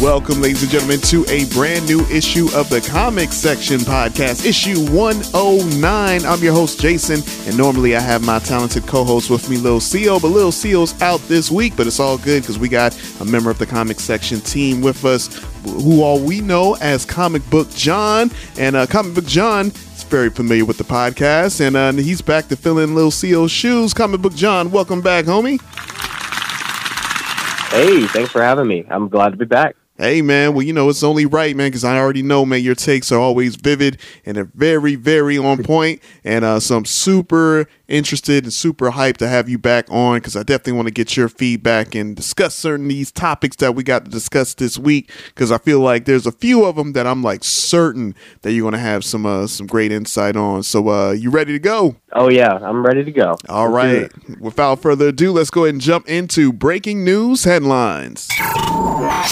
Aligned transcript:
Welcome, 0.00 0.40
ladies 0.40 0.62
and 0.62 0.72
gentlemen, 0.72 1.00
to 1.02 1.24
a 1.28 1.44
brand 1.54 1.86
new 1.86 2.00
issue 2.06 2.48
of 2.54 2.68
the 2.70 2.80
Comic 2.80 3.30
Section 3.30 3.78
Podcast, 3.80 4.44
issue 4.44 4.80
109. 4.90 6.24
I'm 6.24 6.42
your 6.42 6.54
host, 6.54 6.80
Jason, 6.80 7.20
and 7.46 7.56
normally 7.56 7.94
I 7.94 8.00
have 8.00 8.24
my 8.24 8.40
talented 8.40 8.84
co 8.86 9.04
host 9.04 9.30
with 9.30 9.48
me, 9.48 9.58
Lil 9.58 9.78
Seal, 9.78 10.18
but 10.18 10.28
Lil 10.28 10.50
Seal's 10.50 11.00
out 11.02 11.20
this 11.28 11.52
week, 11.52 11.74
but 11.76 11.86
it's 11.86 12.00
all 12.00 12.18
good 12.18 12.42
because 12.42 12.58
we 12.58 12.68
got 12.68 12.98
a 13.20 13.24
member 13.24 13.48
of 13.48 13.58
the 13.58 13.66
Comic 13.66 14.00
Section 14.00 14.40
team 14.40 14.80
with 14.80 15.04
us 15.04 15.28
who 15.64 16.02
all 16.02 16.18
we 16.18 16.40
know 16.40 16.74
as 16.80 17.04
Comic 17.04 17.48
Book 17.48 17.70
John. 17.70 18.30
And 18.58 18.74
uh, 18.74 18.86
Comic 18.86 19.14
Book 19.14 19.26
John 19.26 19.66
is 19.66 20.02
very 20.04 20.30
familiar 20.30 20.64
with 20.64 20.78
the 20.78 20.84
podcast, 20.84 21.60
and 21.60 21.76
uh, 21.76 21.92
he's 21.92 22.22
back 22.22 22.48
to 22.48 22.56
fill 22.56 22.80
in 22.80 22.96
Lil 22.96 23.12
Seal's 23.12 23.52
shoes. 23.52 23.94
Comic 23.94 24.20
Book 24.20 24.34
John, 24.34 24.72
welcome 24.72 25.00
back, 25.00 25.26
homie. 25.26 25.60
Hey, 27.70 28.06
thanks 28.08 28.32
for 28.32 28.42
having 28.42 28.66
me. 28.66 28.84
I'm 28.90 29.08
glad 29.08 29.30
to 29.30 29.36
be 29.36 29.44
back. 29.44 29.76
Hey 29.98 30.22
man, 30.22 30.54
well 30.54 30.62
you 30.62 30.72
know 30.72 30.88
it's 30.88 31.02
only 31.02 31.26
right, 31.26 31.54
man, 31.54 31.68
because 31.68 31.84
I 31.84 31.98
already 31.98 32.22
know, 32.22 32.46
man, 32.46 32.62
your 32.62 32.74
takes 32.74 33.12
are 33.12 33.20
always 33.20 33.56
vivid 33.56 34.00
and 34.24 34.36
they're 34.36 34.50
very, 34.54 34.94
very 34.94 35.36
on 35.36 35.62
point. 35.64 36.02
And 36.24 36.44
uh, 36.46 36.60
so 36.60 36.78
I'm 36.78 36.86
super 36.86 37.68
interested 37.88 38.44
and 38.44 38.52
super 38.52 38.90
hyped 38.92 39.18
to 39.18 39.28
have 39.28 39.50
you 39.50 39.58
back 39.58 39.86
on 39.90 40.16
because 40.16 40.34
I 40.34 40.42
definitely 40.44 40.72
want 40.72 40.88
to 40.88 40.94
get 40.94 41.14
your 41.14 41.28
feedback 41.28 41.94
and 41.94 42.16
discuss 42.16 42.54
certain 42.54 42.88
these 42.88 43.12
topics 43.12 43.56
that 43.56 43.74
we 43.74 43.82
got 43.82 44.06
to 44.06 44.10
discuss 44.10 44.54
this 44.54 44.78
week. 44.78 45.10
Because 45.26 45.52
I 45.52 45.58
feel 45.58 45.80
like 45.80 46.06
there's 46.06 46.26
a 46.26 46.32
few 46.32 46.64
of 46.64 46.76
them 46.76 46.94
that 46.94 47.06
I'm 47.06 47.22
like 47.22 47.44
certain 47.44 48.14
that 48.40 48.52
you're 48.52 48.64
gonna 48.64 48.82
have 48.82 49.04
some 49.04 49.26
uh, 49.26 49.46
some 49.46 49.66
great 49.66 49.92
insight 49.92 50.36
on. 50.36 50.62
So 50.62 50.88
uh, 50.88 51.10
you 51.12 51.30
ready 51.30 51.52
to 51.52 51.58
go? 51.58 51.96
Oh 52.12 52.30
yeah, 52.30 52.58
I'm 52.62 52.84
ready 52.84 53.04
to 53.04 53.12
go. 53.12 53.36
All 53.48 53.68
right. 53.68 54.10
Without 54.40 54.80
further 54.80 55.08
ado, 55.08 55.32
let's 55.32 55.50
go 55.50 55.64
ahead 55.64 55.74
and 55.74 55.82
jump 55.82 56.08
into 56.08 56.50
breaking 56.52 57.04
news 57.04 57.44
headlines. 57.44 58.28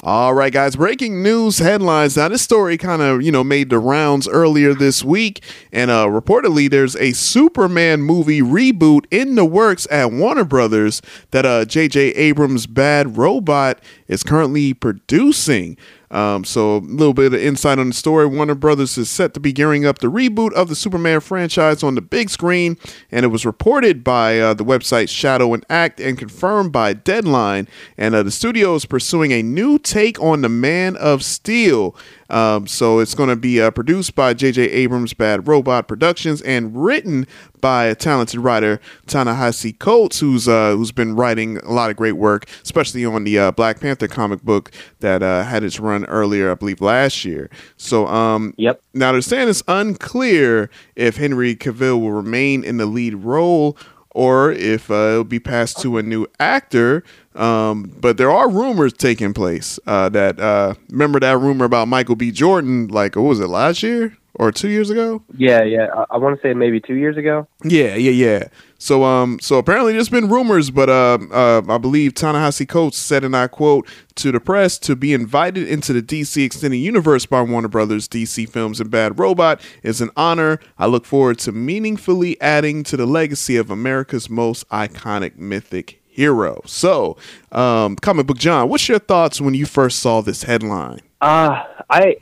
All 0.03 0.35
right, 0.35 0.50
guys, 0.51 0.77
breaking 0.77 1.23
news 1.23 1.59
headlines. 1.59 2.17
Now, 2.17 2.29
this 2.29 2.43
story 2.43 2.77
kind 2.77 3.01
of, 3.01 3.23
you 3.23 3.33
know, 3.33 3.45
made 3.45 3.71
the 3.71 3.79
rounds 3.79 4.29
earlier 4.29 4.75
this 4.75 5.05
week, 5.05 5.43
and 5.73 5.91
uh, 5.91 6.07
reportedly 6.07 6.69
there's 6.69 6.97
a 6.97 7.13
Superman 7.13 8.03
movie 8.03 8.41
reboot 8.41 9.07
in 9.11 9.37
the 9.37 9.45
works 9.45 9.87
at 9.91 10.13
Warner 10.13 10.45
Brothers 10.45 11.01
that 11.31 11.47
uh, 11.47 11.65
J.J. 11.65 12.01
Abrams' 12.11 12.67
Bad 12.67 13.17
Robot 13.17 13.81
is 14.09 14.23
currently 14.23 14.75
producing. 14.75 15.77
Um, 16.11 16.45
so 16.45 16.77
a 16.77 16.79
little 16.79 17.15
bit 17.15 17.33
of 17.33 17.41
insight 17.41 17.79
on 17.79 17.89
the 17.89 17.95
story. 17.95 18.27
Warner 18.27 18.57
Brothers 18.57 18.99
is 18.99 19.09
set 19.09 19.33
to 19.35 19.41
be 19.41 19.53
gearing 19.53 19.87
up 19.87 19.99
the 19.99 20.11
reboot 20.11 20.53
of 20.55 20.69
the 20.69 20.75
Superman 20.75 21.21
franchise 21.21 21.83
on 21.83 21.95
the 21.95 22.01
big 22.01 22.31
screen, 22.31 22.77
and 23.13 23.25
it 23.25 23.29
was 23.29 23.47
reported 23.47 24.03
by 24.03 24.41
uh, 24.41 24.55
the 24.55 24.65
website 24.65 25.09
Shadow 25.09 25.55
and 25.55 25.65
Act 25.71 26.01
and 26.01 26.19
confirmed 26.19 26.73
by 26.73 26.93
Deadline. 26.95 27.69
And 27.97 28.15
uh, 28.15 28.25
the 28.25 28.31
studio 28.31 28.75
is 28.75 28.87
pursuing 28.87 29.33
a 29.33 29.43
new 29.43 29.79
take 29.79 30.21
on 30.21 30.43
the 30.43 30.49
Man 30.49 30.97
of 30.97 31.23
Steel. 31.25 31.95
Um, 32.31 32.67
so 32.67 32.99
it's 32.99 33.15
going 33.15 33.29
to 33.29 33.37
be 33.37 33.61
uh, 33.61 33.71
produced 33.71 34.15
by 34.15 34.35
J.J. 34.35 34.63
Abrams' 34.63 35.15
Bad 35.15 35.49
Robot 35.49 35.89
Productions 35.89 36.41
and 36.43 36.77
written 36.85 37.27
by 37.61 37.85
a 37.85 37.95
talented 37.95 38.41
writer 38.41 38.81
Ta-Nehisi 39.07 39.79
Coates, 39.79 40.21
who's 40.21 40.49
uh, 40.49 40.73
who's 40.73 40.93
been 40.93 41.17
writing 41.17 41.59
a 41.59 41.73
lot 41.73 41.91
of 41.91 41.97
great 41.97 42.13
work, 42.13 42.47
especially 42.63 43.05
on 43.05 43.25
the 43.25 43.39
uh, 43.39 43.51
Black 43.53 43.81
Panther 43.81 44.09
comic 44.09 44.43
book 44.43 44.71
that 45.01 45.23
uh, 45.23 45.45
had 45.45 45.63
its 45.63 45.79
run 45.79 46.05
earlier, 46.07 46.51
I 46.51 46.55
believe, 46.55 46.81
last 46.81 47.25
year. 47.25 47.51
So, 47.77 48.07
um, 48.07 48.55
Yep. 48.57 48.83
Now 48.95 49.13
they're 49.13 49.21
saying 49.21 49.49
it's 49.49 49.63
unclear 49.69 50.71
if 50.97 51.17
Henry 51.17 51.55
Cavill 51.55 52.01
will 52.01 52.13
remain 52.13 52.65
in 52.65 52.77
the 52.77 52.87
lead 52.87 53.15
role 53.15 53.77
or 54.13 54.53
if 54.53 54.91
uh, 54.91 54.95
it'll 54.95 55.25
be 55.25 55.41
passed 55.41 55.81
to 55.83 55.99
a 55.99 56.03
new 56.03 56.27
actor. 56.39 57.03
Um, 57.35 57.93
but 58.01 58.17
there 58.17 58.31
are 58.31 58.49
rumors 58.51 58.93
taking 58.93 59.33
place 59.33 59.79
uh, 59.87 60.09
that 60.11 60.41
uh, 60.41 60.75
remember 60.91 61.21
that 61.21 61.39
rumor 61.39 61.65
about 61.65 61.89
Michael 61.89 62.17
B. 62.17 62.31
Jordan, 62.31 62.89
like 62.89 63.17
what 63.17 63.23
was 63.23 63.41
it 63.41 63.49
last 63.49 63.83
year 63.83 64.17
or 64.35 64.53
two 64.53 64.69
years 64.69 64.91
ago? 64.91 65.23
Yeah, 65.37 65.63
yeah. 65.63 65.87
I, 65.95 66.05
I 66.11 66.17
want 66.19 66.37
to 66.37 66.43
say 66.43 66.55
maybe 66.55 66.81
two 66.81 66.95
years 66.95 67.17
ago. 67.17 67.47
Yeah, 67.65 67.95
yeah, 67.97 68.11
yeah. 68.11 68.49
So, 68.79 69.05
um, 69.05 69.39
so 69.41 69.59
apparently 69.59 69.93
there's 69.93 70.09
been 70.09 70.31
rumors, 70.31 70.71
but 70.71 70.89
uh, 70.89 71.19
uh, 71.31 71.63
I 71.69 71.77
believe 71.77 72.15
Ta-Nehisi 72.15 72.67
Coates 72.67 72.97
said, 72.97 73.25
and 73.25 73.37
I 73.37 73.47
quote 73.47 73.87
to 74.15 74.33
the 74.33 74.41
press, 74.41 74.79
to 74.79 74.97
be 74.97 75.13
invited 75.13 75.69
into 75.69 75.93
the 75.93 76.01
DC 76.01 76.43
Extended 76.45 76.79
Universe 76.79 77.27
by 77.27 77.43
Warner 77.43 77.69
Brothers, 77.69 78.09
DC 78.09 78.49
Films, 78.49 78.81
and 78.81 78.91
Bad 78.91 79.19
Robot 79.19 79.61
is 79.83 80.01
an 80.01 80.11
honor. 80.17 80.59
I 80.79 80.87
look 80.87 81.05
forward 81.05 81.39
to 81.41 81.53
meaningfully 81.53 82.41
adding 82.41 82.83
to 82.85 82.97
the 82.97 83.07
legacy 83.07 83.57
of 83.57 83.71
America's 83.71 84.31
most 84.31 84.67
iconic 84.71 85.37
mythic 85.37 86.01
hero. 86.07 86.63
So, 86.67 87.17
um, 87.53 87.97
comic 87.97 88.27
book 88.27 88.39
John, 88.39 88.69
what's 88.69 88.89
your 88.89 88.99
thoughts 88.99 89.41
when 89.41 89.55
you 89.55 89.67
first 89.67 90.01
saw 90.01 90.21
this 90.21 90.45
headline? 90.45 91.01
Uh, 91.21 91.65
I, 91.91 92.17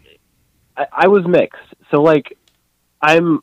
I 0.76 0.86
I 0.92 1.08
was 1.08 1.26
mixed. 1.26 1.67
So 1.90 2.02
like, 2.02 2.36
I'm 3.00 3.40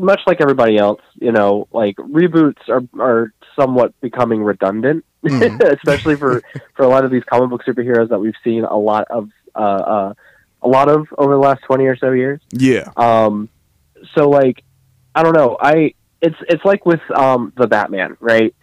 much 0.00 0.20
like 0.26 0.40
everybody 0.40 0.76
else. 0.76 1.00
You 1.14 1.32
know, 1.32 1.68
like 1.72 1.96
reboots 1.96 2.68
are 2.68 2.82
are 3.00 3.32
somewhat 3.58 3.92
becoming 4.00 4.42
redundant, 4.42 5.04
especially 5.24 6.16
for 6.16 6.42
for 6.76 6.84
a 6.84 6.88
lot 6.88 7.04
of 7.04 7.10
these 7.10 7.24
comic 7.30 7.50
book 7.50 7.62
superheroes 7.66 8.10
that 8.10 8.18
we've 8.18 8.34
seen 8.44 8.64
a 8.64 8.76
lot 8.76 9.06
of 9.10 9.28
uh, 9.54 9.58
uh 9.58 10.14
a 10.62 10.68
lot 10.68 10.88
of 10.88 11.06
over 11.16 11.32
the 11.32 11.38
last 11.38 11.62
twenty 11.66 11.86
or 11.86 11.96
so 11.96 12.12
years. 12.12 12.40
Yeah, 12.52 12.90
Um, 12.96 13.48
so 14.14 14.28
like, 14.28 14.62
I 15.14 15.22
don't 15.22 15.34
know. 15.34 15.56
I 15.60 15.94
it's 16.20 16.36
it's 16.48 16.64
like 16.64 16.84
with 16.84 17.00
um 17.14 17.52
the 17.56 17.66
Batman, 17.66 18.16
right? 18.20 18.54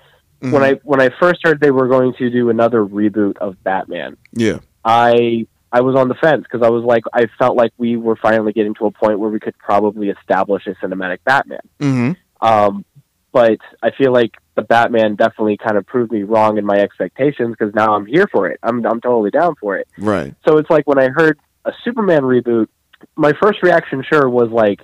When 0.42 0.62
Mhm. 0.62 0.76
I 0.76 0.80
when 0.84 1.02
I 1.02 1.10
first 1.20 1.40
heard 1.44 1.60
they 1.60 1.72
were 1.72 1.88
going 1.88 2.14
to 2.20 2.30
do 2.30 2.50
another 2.50 2.86
reboot 2.86 3.38
of 3.38 3.62
Batman, 3.64 4.18
yeah, 4.34 4.60
I 4.84 5.48
I 5.76 5.82
was 5.82 5.98
on 5.98 6.08
the 6.08 6.16
fence 6.16 6.44
because 6.44 6.66
I 6.66 6.70
was 6.70 6.86
like 6.86 7.04
I 7.14 7.26
felt 7.38 7.58
like 7.58 7.74
we 7.78 7.98
were 7.98 8.16
finally 8.16 8.54
getting 8.54 8.76
to 8.76 8.86
a 8.86 8.92
point 8.92 9.20
where 9.20 9.30
we 9.30 9.42
could 9.42 9.58
probably 9.58 10.08
establish 10.08 10.66
a 10.68 10.76
cinematic 10.76 11.18
Batman. 11.26 11.60
mm-hmm. 11.82 12.12
Um, 12.48 12.86
but 13.34 13.60
I 13.84 13.92
feel 13.92 14.14
like 14.14 14.32
the 14.56 14.62
Batman 14.62 15.16
definitely 15.16 15.58
kind 15.58 15.76
of 15.76 15.86
proved 15.86 16.14
me 16.14 16.24
wrong 16.24 16.58
in 16.58 16.66
my 16.66 16.78
expectations 16.78 17.58
because 17.60 17.76
now 17.76 17.94
I'm 17.94 18.06
here 18.06 18.26
for 18.32 18.48
it. 18.48 18.58
I'm 18.64 18.86
I'm 18.86 19.02
totally 19.02 19.32
down 19.32 19.56
for 19.60 19.76
it. 19.76 19.90
right, 19.98 20.34
So 20.48 20.58
it's 20.60 20.70
like 20.70 20.88
when 20.88 20.98
I 20.98 21.10
heard 21.10 21.38
a 21.66 21.74
Superman 21.84 22.22
reboot, 22.22 22.68
my 23.18 23.34
first 23.42 23.62
reaction 23.62 24.02
sure 24.10 24.30
was 24.30 24.50
like, 24.52 24.80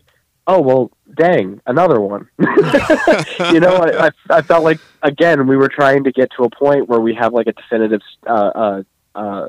"Oh 0.45 0.59
well, 0.59 0.91
dang, 1.15 1.61
another 1.65 2.01
one." 2.01 2.27
you 2.39 3.61
know, 3.61 3.77
I, 3.77 4.07
I, 4.07 4.11
I 4.29 4.41
felt 4.41 4.65
like 4.65 4.81
again 5.01 5.47
we 5.47 5.55
were 5.55 5.69
trying 5.69 6.03
to 6.03 6.11
get 6.11 6.31
to 6.35 6.43
a 6.43 6.49
point 6.49 6.89
where 6.89 6.99
we 6.99 7.13
have 7.15 7.31
like 7.31 7.47
a 7.47 7.53
definitive 7.53 8.01
uh, 8.27 8.51
uh, 8.63 8.83
uh, 9.15 9.47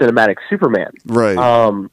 cinematic 0.00 0.36
Superman. 0.48 0.92
right, 1.06 1.36
Um, 1.36 1.90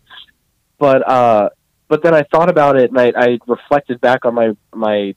but 0.80 1.08
uh, 1.08 1.50
but 1.88 2.04
then 2.04 2.14
I 2.14 2.24
thought 2.24 2.50
about 2.50 2.76
it 2.78 2.90
and 2.92 3.00
I, 3.00 3.12
I 3.16 3.40
reflected 3.48 4.00
back 4.02 4.26
on 4.26 4.36
my 4.36 4.56
my 4.74 5.16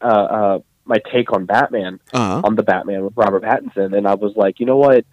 uh, 0.00 0.04
uh, 0.06 0.58
my 0.84 0.98
take 1.12 1.32
on 1.32 1.46
Batman 1.46 2.00
uh-huh. 2.12 2.42
on 2.44 2.54
the 2.56 2.62
Batman 2.62 3.04
with 3.04 3.14
Robert 3.16 3.42
Pattinson, 3.42 3.96
and 3.96 4.06
I 4.06 4.14
was 4.14 4.34
like, 4.36 4.60
you 4.60 4.66
know 4.66 4.76
what? 4.76 4.96
It- 4.98 5.06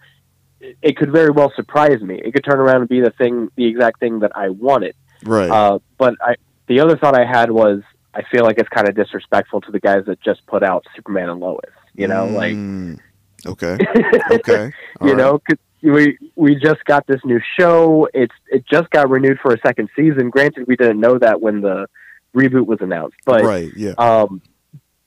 It 0.82 0.96
could 0.96 1.12
very 1.12 1.30
well 1.30 1.52
surprise 1.54 2.00
me. 2.02 2.16
It 2.24 2.32
could 2.34 2.44
turn 2.44 2.58
around 2.58 2.80
and 2.80 2.88
be 2.88 3.00
the 3.00 3.12
thing, 3.12 3.48
the 3.54 3.64
exact 3.66 4.00
thing 4.00 4.18
that 4.20 4.32
I 4.34 4.48
wanted. 4.48 4.94
right, 5.24 5.48
Uh, 5.50 5.78
but 5.98 6.14
I, 6.20 6.34
the 6.66 6.80
other 6.80 6.96
thought 6.96 7.14
I 7.14 7.24
had 7.24 7.48
was, 7.52 7.80
I 8.12 8.22
feel 8.32 8.42
like 8.44 8.58
it's 8.58 8.68
kind 8.68 8.88
of 8.88 8.96
disrespectful 8.96 9.60
to 9.62 9.70
the 9.70 9.78
guys 9.78 10.02
that 10.06 10.20
just 10.20 10.44
put 10.46 10.64
out 10.64 10.84
Superman 10.96 11.28
and 11.30 11.38
Lois. 11.38 11.70
You 11.94 12.08
know, 12.08 12.26
like 12.26 12.54
Mm, 12.56 12.98
okay, 13.46 13.76
okay, 14.32 14.72
All 15.00 15.06
you 15.08 15.14
right. 15.14 15.22
know, 15.22 15.38
'cause 15.38 15.58
we 15.82 16.18
we 16.36 16.54
just 16.56 16.84
got 16.84 17.06
this 17.06 17.20
new 17.24 17.40
show. 17.58 18.08
It's 18.12 18.34
it 18.48 18.64
just 18.66 18.90
got 18.90 19.08
renewed 19.10 19.38
for 19.40 19.52
a 19.52 19.60
second 19.60 19.88
season. 19.96 20.30
Granted, 20.30 20.66
we 20.66 20.76
didn't 20.76 21.00
know 21.00 21.18
that 21.18 21.40
when 21.40 21.60
the 21.60 21.86
reboot 22.34 22.66
was 22.66 22.78
announced, 22.80 23.16
but 23.24 23.42
right, 23.42 23.70
yeah, 23.76 23.92
um, 23.98 24.42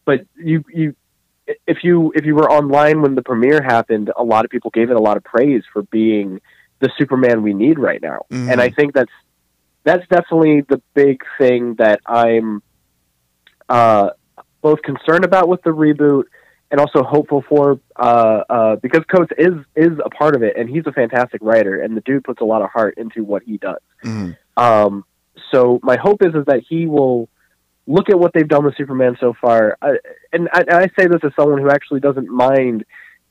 but 0.06 0.26
you 0.38 0.64
you 0.74 0.96
if 1.68 1.84
you 1.84 2.12
if 2.16 2.26
you 2.26 2.36
were 2.36 2.50
online 2.50 3.02
when 3.02 3.16
the 3.16 3.22
premiere 3.22 3.62
happened, 3.62 4.12
a 4.16 4.24
lot 4.24 4.46
of 4.46 4.52
people 4.52 4.72
gave 4.72 4.90
it 4.90 4.96
a 4.96 5.02
lot 5.02 5.18
of 5.18 5.24
praise 5.24 5.64
for 5.72 5.84
being 5.84 6.40
the 6.80 6.90
Superman 6.98 7.44
we 7.44 7.54
need 7.54 7.78
right 7.78 8.02
now, 8.02 8.26
Mhm. 8.32 8.52
and 8.52 8.62
I 8.62 8.70
think 8.70 8.94
that's 8.94 9.12
that's 9.84 10.08
definitely 10.08 10.62
the 10.62 10.82
big 10.94 11.24
thing 11.38 11.76
that 11.76 12.02
I'm 12.06 12.62
uh, 13.68 14.12
both 14.62 14.82
concerned 14.84 15.26
about 15.26 15.48
with 15.48 15.62
the 15.64 15.72
reboot 15.72 16.24
and 16.72 16.80
also 16.80 17.04
hopeful 17.04 17.44
for 17.48 17.80
uh, 17.98 18.44
uh, 18.50 18.76
because 18.78 19.04
Coates 19.14 19.32
is 19.38 19.54
is 19.76 20.00
a 20.04 20.10
part 20.10 20.36
of 20.36 20.42
it 20.42 20.56
and 20.58 20.70
he's 20.70 20.88
a 20.88 20.92
fantastic 20.92 21.42
writer 21.44 21.82
and 21.82 21.96
the 21.96 22.02
dude 22.02 22.24
puts 22.24 22.42
a 22.42 22.46
lot 22.46 22.62
of 22.62 22.70
heart 22.70 22.96
into 22.98 23.24
what 23.24 23.44
he 23.44 23.58
does. 23.58 23.82
Mhm. 24.04 24.38
Um, 24.58 25.06
so 25.52 25.80
my 25.84 25.98
hope 25.98 26.24
is 26.24 26.34
is 26.34 26.46
that 26.46 26.64
he 26.68 26.88
will 26.88 27.30
look 27.88 28.10
at 28.10 28.18
what 28.18 28.32
they've 28.34 28.48
done 28.48 28.64
with 28.64 28.76
Superman 28.78 29.18
so 29.20 29.34
far, 29.40 29.78
uh, 29.82 29.94
and, 30.32 30.48
I, 30.54 30.62
and 30.62 30.74
I 30.76 30.88
say 30.98 31.08
this 31.08 31.20
as 31.24 31.32
someone 31.36 31.60
who 31.62 31.70
actually 31.70 32.00
doesn't 32.00 32.30
mind, 32.30 32.86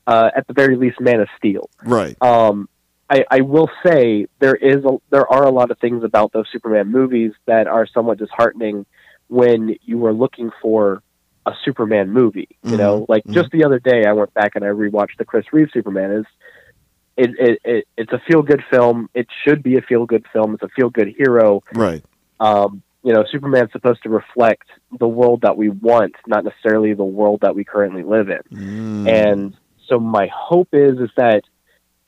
uh, 0.05 0.29
at 0.35 0.45
the 0.47 0.53
very 0.53 0.75
least, 0.75 0.99
Man 0.99 1.21
of 1.21 1.29
Steel. 1.37 1.69
Right. 1.83 2.15
Um, 2.21 2.69
I, 3.09 3.25
I 3.29 3.41
will 3.41 3.69
say 3.85 4.27
there 4.39 4.55
is 4.55 4.83
a, 4.85 4.97
there 5.09 5.27
are 5.27 5.43
a 5.43 5.51
lot 5.51 5.71
of 5.71 5.79
things 5.79 6.03
about 6.03 6.31
those 6.31 6.45
Superman 6.51 6.91
movies 6.91 7.31
that 7.45 7.67
are 7.67 7.87
somewhat 7.87 8.19
disheartening 8.19 8.85
when 9.27 9.77
you 9.83 10.05
are 10.05 10.13
looking 10.13 10.51
for 10.61 11.01
a 11.45 11.53
Superman 11.65 12.11
movie. 12.11 12.49
You 12.63 12.77
know, 12.77 13.05
like 13.09 13.23
mhm. 13.23 13.33
just 13.33 13.51
the 13.51 13.63
other 13.63 13.79
day, 13.79 14.05
I 14.05 14.13
went 14.13 14.33
back 14.33 14.55
and 14.55 14.63
I 14.63 14.69
rewatched 14.69 15.17
the 15.17 15.25
Chris 15.25 15.45
Reeve 15.51 15.69
Superman. 15.73 16.11
Is 16.11 16.25
it, 17.17 17.31
it, 17.39 17.59
it 17.63 17.87
it's 17.97 18.13
a 18.13 18.21
feel 18.27 18.41
good 18.41 18.63
film. 18.69 19.09
It 19.13 19.27
should 19.43 19.63
be 19.63 19.77
a 19.77 19.81
feel 19.81 20.05
good 20.05 20.25
film. 20.31 20.53
It's 20.53 20.63
a 20.63 20.69
feel 20.69 20.89
good 20.89 21.13
hero. 21.17 21.63
Right. 21.73 22.03
Um, 22.39 22.83
you 23.03 23.13
know, 23.13 23.25
Superman's 23.31 23.71
supposed 23.71 24.03
to 24.03 24.09
reflect 24.09 24.67
the 24.99 25.07
world 25.07 25.41
that 25.41 25.57
we 25.57 25.69
want, 25.69 26.15
not 26.27 26.43
necessarily 26.43 26.93
the 26.93 27.03
world 27.03 27.41
that 27.41 27.55
we 27.55 27.63
currently 27.63 28.03
live 28.03 28.29
in. 28.29 29.05
Mm. 29.05 29.07
And 29.09 29.57
so 29.87 29.99
my 29.99 30.29
hope 30.33 30.69
is 30.71 30.99
is 30.99 31.09
that 31.17 31.41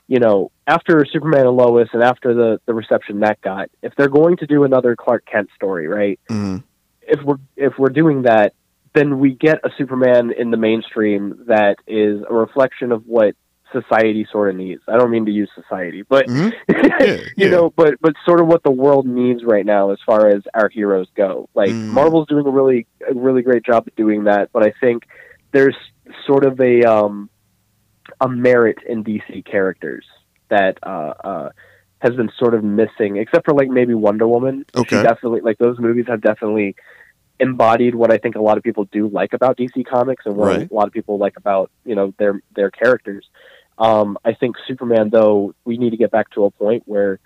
you 0.06 0.18
know 0.18 0.50
after 0.66 1.04
Superman 1.04 1.46
and 1.46 1.56
Lois 1.56 1.88
and 1.92 2.02
after 2.02 2.34
the 2.34 2.60
the 2.66 2.74
reception 2.74 3.20
that 3.20 3.40
got, 3.40 3.70
if 3.82 3.94
they're 3.96 4.08
going 4.08 4.36
to 4.38 4.46
do 4.46 4.64
another 4.64 4.96
Clark 4.96 5.26
Kent 5.26 5.50
story, 5.54 5.88
right? 5.88 6.18
Mhm. 6.30 6.62
If 7.02 7.22
we're 7.22 7.38
if 7.56 7.74
we're 7.78 7.90
doing 7.90 8.22
that, 8.22 8.54
then 8.94 9.18
we 9.18 9.32
get 9.34 9.58
a 9.64 9.70
Superman 9.76 10.32
in 10.36 10.50
the 10.50 10.56
mainstream 10.56 11.44
that 11.46 11.76
is 11.86 12.22
a 12.28 12.34
reflection 12.34 12.92
of 12.92 13.04
what 13.06 13.34
society 13.72 14.24
sort 14.30 14.50
of 14.50 14.56
needs. 14.56 14.80
I 14.86 14.96
don't 14.96 15.10
mean 15.10 15.26
to 15.26 15.32
use 15.32 15.50
society, 15.54 16.02
but 16.08 16.26
Mhm. 16.28 16.52
Yeah, 16.68 17.06
you 17.06 17.20
yeah. 17.36 17.48
know, 17.50 17.70
but 17.74 17.94
but 18.00 18.14
sort 18.24 18.40
of 18.40 18.46
what 18.46 18.62
the 18.62 18.70
world 18.70 19.04
needs 19.06 19.42
right 19.44 19.66
now 19.66 19.90
as 19.90 19.98
far 20.06 20.28
as 20.28 20.42
our 20.54 20.68
heroes 20.68 21.08
go. 21.16 21.48
Like 21.54 21.70
Mm. 21.70 21.88
Marvel's 21.88 22.28
doing 22.28 22.46
a 22.46 22.50
really 22.50 22.86
a 23.08 23.14
really 23.14 23.42
great 23.42 23.64
job 23.64 23.86
of 23.88 23.94
doing 23.96 24.24
that, 24.24 24.50
but 24.52 24.64
I 24.64 24.72
think 24.80 25.04
there's 25.52 25.76
sort 26.26 26.44
of 26.44 26.60
a 26.60 26.82
um 26.84 27.28
a 28.20 28.28
merit 28.28 28.78
in 28.88 29.02
DC 29.02 29.44
characters 29.44 30.04
that 30.50 30.78
uh 30.84 31.14
uh 31.24 31.48
has 31.98 32.14
been 32.14 32.30
sort 32.38 32.54
of 32.54 32.62
missing 32.62 33.16
except 33.16 33.46
for 33.46 33.54
like 33.54 33.68
maybe 33.68 33.94
Wonder 33.94 34.28
Woman. 34.28 34.66
Okay. 34.76 34.98
She 34.98 35.02
definitely 35.02 35.40
like 35.40 35.58
those 35.58 35.78
movies 35.80 36.04
have 36.06 36.20
definitely 36.20 36.76
embodied 37.48 37.94
what 37.94 38.10
I 38.12 38.18
think 38.18 38.34
a 38.36 38.40
lot 38.48 38.56
of 38.58 38.62
people 38.68 38.84
do 38.98 39.02
like 39.08 39.32
about 39.32 39.56
DC 39.56 39.84
comics 39.86 40.26
and 40.26 40.34
what 40.36 40.46
Right. 40.48 40.70
a 40.70 40.74
lot 40.74 40.86
of 40.88 40.92
people 40.92 41.16
like 41.18 41.36
about, 41.36 41.70
you 41.84 41.94
know, 41.94 42.06
their 42.18 42.34
their 42.56 42.70
characters. 42.70 43.24
Um, 43.78 44.18
I 44.24 44.32
think 44.34 44.56
Superman, 44.68 45.10
though, 45.10 45.54
we 45.64 45.78
need 45.78 45.90
to 45.90 45.96
get 46.04 46.10
back 46.10 46.30
to 46.30 46.44
a 46.44 46.50
point 46.50 46.82
where 46.86 47.18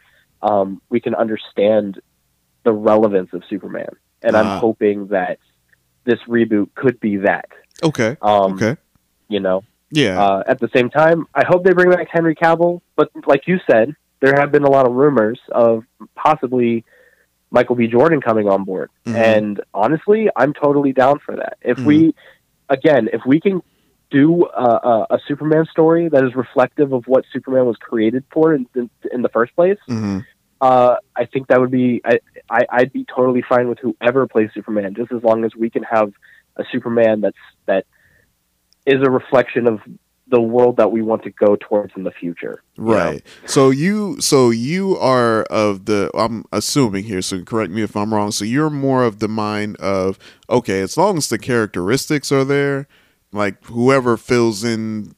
um, 0.43 0.81
we 0.89 1.01
can 1.01 1.15
understand 1.15 2.01
the 2.65 2.73
relevance 2.73 3.31
of 3.33 3.43
Superman, 3.51 3.91
and 4.23 4.37
Ah. 4.37 4.41
I'm 4.41 4.61
hoping 4.61 5.09
that 5.09 5.39
this 6.05 6.21
reboot 6.29 6.69
could 6.75 6.99
be 7.01 7.17
that. 7.19 7.49
Okay. 7.83 8.17
Um, 8.23 8.53
Okay. 8.55 8.77
You 9.29 9.41
know, 9.41 9.63
Yeah. 9.91 10.17
uh, 10.25 10.43
at 10.47 10.59
the 10.59 10.69
same 10.75 10.89
time, 10.91 11.27
I 11.35 11.45
hope 11.51 11.65
they 11.65 11.73
bring 11.75 11.91
back 11.91 12.09
Henry 12.11 12.35
Cavill, 12.35 12.81
but 12.97 13.11
like 13.27 13.47
you 13.47 13.59
said, 13.71 13.95
there 14.21 14.35
have 14.41 14.51
been 14.51 14.65
a 14.65 14.71
lot 14.71 14.87
of 14.89 14.93
rumors 14.95 15.39
of 15.53 15.85
possibly 16.15 16.85
Michael 17.51 17.77
B. 17.77 17.87
Jordan 17.87 18.21
coming 18.21 18.49
on 18.49 18.65
board, 18.65 18.91
Mhm. 19.07 19.15
and 19.17 19.61
honestly, 19.73 20.29
I'm 20.37 20.53
totally 20.53 20.93
down 20.93 21.19
for 21.19 21.37
that. 21.37 21.57
If 21.63 21.79
Mhm. 21.79 21.85
we, 21.85 22.15
again, 22.69 23.09
if 23.13 23.23
we 23.27 23.41
can 23.41 23.63
do 24.11 24.47
a, 24.47 24.65
a, 24.65 25.07
a 25.11 25.19
Superman 25.27 25.67
story 25.67 26.09
that 26.09 26.25
is 26.25 26.35
reflective 26.35 26.93
of 26.93 27.07
what 27.07 27.25
Superman 27.33 27.67
was 27.67 27.77
created 27.77 28.25
for 28.31 28.55
in, 28.55 28.67
in, 28.75 28.91
in 29.13 29.23
the 29.23 29.29
first 29.29 29.55
place, 29.55 29.79
Mhm. 29.89 30.25
uh, 30.61 30.97
I 31.15 31.25
think 31.27 31.49
that 31.49 31.61
would 31.61 31.71
be 31.71 32.01
I, 32.05 32.19
I 32.51 32.67
I'd 32.71 32.93
be 32.93 33.05
totally 33.05 33.43
fine 33.43 33.69
with 33.69 33.79
whoever 33.79 34.27
plays 34.27 34.51
Superman, 34.55 34.95
just 34.95 35.13
as 35.13 35.23
long 35.23 35.45
as 35.45 35.55
we 35.55 35.71
can 35.71 35.83
have 35.85 36.13
a 36.57 36.65
Superman 36.73 37.21
that's 37.21 37.37
that 37.67 37.87
is 38.87 39.03
a 39.03 39.11
reflection 39.11 39.67
of 39.69 39.81
the 40.31 40.41
world 40.41 40.77
that 40.77 40.93
we 40.93 41.01
want 41.01 41.23
to 41.23 41.31
go 41.31 41.57
towards 41.57 41.93
in 41.97 42.03
the 42.05 42.11
future. 42.11 42.63
you 42.77 42.85
know? 42.85 42.93
Right. 42.93 43.23
So 43.47 43.71
you 43.71 44.21
so 44.21 44.51
you 44.51 44.97
are 44.99 45.43
of 45.45 45.87
the 45.87 46.11
I'm 46.15 46.45
assuming 46.53 47.05
here, 47.05 47.23
so 47.23 47.43
correct 47.43 47.73
me 47.73 47.83
if 47.83 47.97
I'm 47.97 48.13
wrong. 48.13 48.31
So 48.31 48.45
you're 48.45 48.71
more 48.71 49.05
of 49.05 49.21
the 49.21 49.29
mind 49.29 49.77
of 49.77 50.19
okay, 50.51 50.81
as 50.83 50.97
long 50.97 51.17
as 51.17 51.29
the 51.29 51.39
characteristics 51.39 52.31
are 52.31 52.45
there, 52.45 52.87
like 53.33 53.65
whoever 53.65 54.17
fills 54.17 54.65
in 54.65 55.15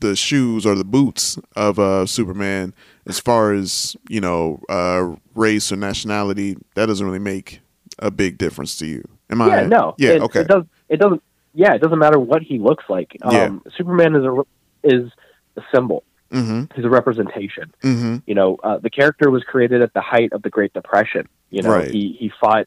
the 0.00 0.16
shoes 0.16 0.64
or 0.64 0.74
the 0.74 0.84
boots 0.84 1.38
of 1.56 1.78
uh 1.78 2.06
Superman 2.06 2.74
as 3.06 3.20
far 3.20 3.52
as, 3.52 3.96
you 4.08 4.20
know, 4.20 4.60
uh 4.68 5.14
race 5.34 5.70
or 5.70 5.76
nationality, 5.76 6.56
that 6.74 6.86
doesn't 6.86 7.04
really 7.04 7.18
make 7.18 7.60
a 7.98 8.10
big 8.10 8.38
difference 8.38 8.78
to 8.78 8.86
you. 8.86 9.06
Am 9.30 9.42
I 9.42 9.48
Yeah, 9.48 9.66
no. 9.66 9.94
Yeah, 9.98 10.10
it, 10.10 10.22
okay. 10.22 10.40
It 10.40 10.48
does. 10.48 10.64
It 10.88 11.00
doesn't. 11.00 11.22
Yeah, 11.56 11.74
it 11.74 11.80
doesn't 11.80 11.98
matter 12.00 12.18
what 12.18 12.42
he 12.42 12.58
looks 12.58 12.84
like. 12.88 13.16
Um, 13.22 13.32
Yeah. 13.34 13.72
Superman 13.76 14.16
is 14.16 14.24
a 14.24 14.42
is 14.84 15.10
a 15.56 15.62
symbol. 15.74 16.04
mhm. 16.32 16.72
He's 16.74 16.84
a 16.84 16.90
representation. 16.90 17.72
Mhm. 17.82 18.22
You 18.26 18.34
know, 18.34 18.56
uh, 18.64 18.78
the 18.78 18.90
character 18.90 19.30
was 19.30 19.44
created 19.44 19.82
at 19.82 19.92
the 19.94 20.00
height 20.00 20.32
of 20.32 20.42
the 20.42 20.50
Great 20.50 20.72
Depression. 20.72 21.28
You 21.50 21.62
know, 21.62 21.70
Right. 21.70 21.90
he 21.90 22.16
he 22.18 22.28
fought 22.40 22.66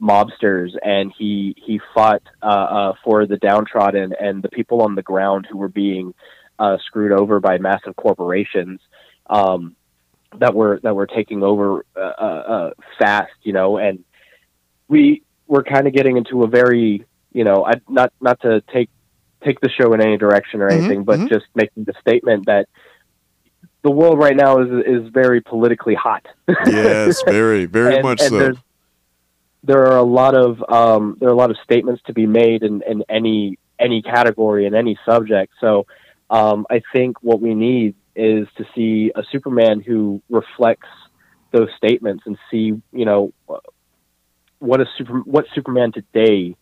mobsters 0.00 0.70
and 0.82 1.12
he 1.18 1.54
he 1.66 1.80
fought 1.94 2.22
uh, 2.42 2.46
uh, 2.46 2.92
for 3.04 3.26
the 3.26 3.36
downtrodden 3.36 4.14
and 4.18 4.42
the 4.42 4.48
people 4.48 4.82
on 4.82 4.94
the 4.94 5.02
ground 5.02 5.46
who 5.50 5.58
were 5.58 5.68
being 5.68 6.14
uh, 6.58 6.78
screwed 6.86 7.12
over 7.12 7.40
by 7.40 7.58
massive 7.58 7.96
corporations 7.96 8.80
um, 9.28 9.74
that 10.38 10.54
were 10.54 10.78
that 10.84 10.94
were 10.94 11.06
taking 11.06 11.42
over 11.42 11.84
uh, 11.96 12.00
uh, 12.00 12.70
fast. 12.98 13.32
You 13.42 13.52
know, 13.54 13.76
and 13.78 14.04
we 14.88 15.22
were 15.48 15.64
kind 15.64 15.86
of 15.88 15.92
getting 15.92 16.16
into 16.16 16.44
a 16.44 16.46
very 16.46 17.04
you 17.32 17.44
know 17.44 17.64
I, 17.66 17.74
not 17.88 18.12
not 18.20 18.40
to 18.42 18.60
take 18.72 18.88
take 19.44 19.60
the 19.60 19.68
show 19.70 19.92
in 19.92 20.00
any 20.00 20.16
direction 20.16 20.60
or 20.60 20.68
Mhm, 20.68 20.78
anything, 20.78 21.04
but 21.04 21.20
mhm. 21.20 21.28
just 21.28 21.46
making 21.54 21.84
the 21.84 21.94
statement 22.00 22.46
that 22.46 22.68
the 23.82 23.90
world 23.90 24.18
right 24.18 24.36
now 24.36 24.58
is 24.58 24.70
is 24.86 25.08
very 25.08 25.40
politically 25.40 25.94
hot. 25.94 26.26
Yes, 26.66 27.22
very, 27.26 27.64
very 27.66 27.94
And- 27.96 28.02
much 28.02 28.20
and 28.20 28.30
so. 28.30 28.52
There 29.62 29.86
are 29.88 29.98
a 29.98 30.02
lot 30.02 30.34
of 30.34 30.62
um, 30.70 31.18
there 31.20 31.28
are 31.28 31.32
a 31.32 31.36
lot 31.36 31.50
of 31.50 31.58
statements 31.62 32.02
to 32.06 32.14
be 32.14 32.26
made 32.26 32.62
in, 32.62 32.82
in 32.82 33.04
any 33.10 33.58
any 33.78 34.00
category 34.00 34.64
in 34.64 34.74
any 34.74 34.98
subject. 35.04 35.52
So 35.60 35.86
um, 36.30 36.66
I 36.70 36.80
think 36.94 37.22
what 37.22 37.42
we 37.42 37.54
need 37.54 37.94
is 38.16 38.48
to 38.56 38.64
see 38.74 39.12
a 39.14 39.22
Superman 39.30 39.80
who 39.80 40.22
reflects 40.30 40.88
those 41.52 41.68
statements 41.76 42.22
and 42.26 42.38
see 42.50 42.72
you 42.92 43.04
know 43.04 43.34
what 44.60 44.80
a 44.80 44.86
super 44.96 45.18
what 45.20 45.44
Superman 45.54 45.92
today 45.92 46.56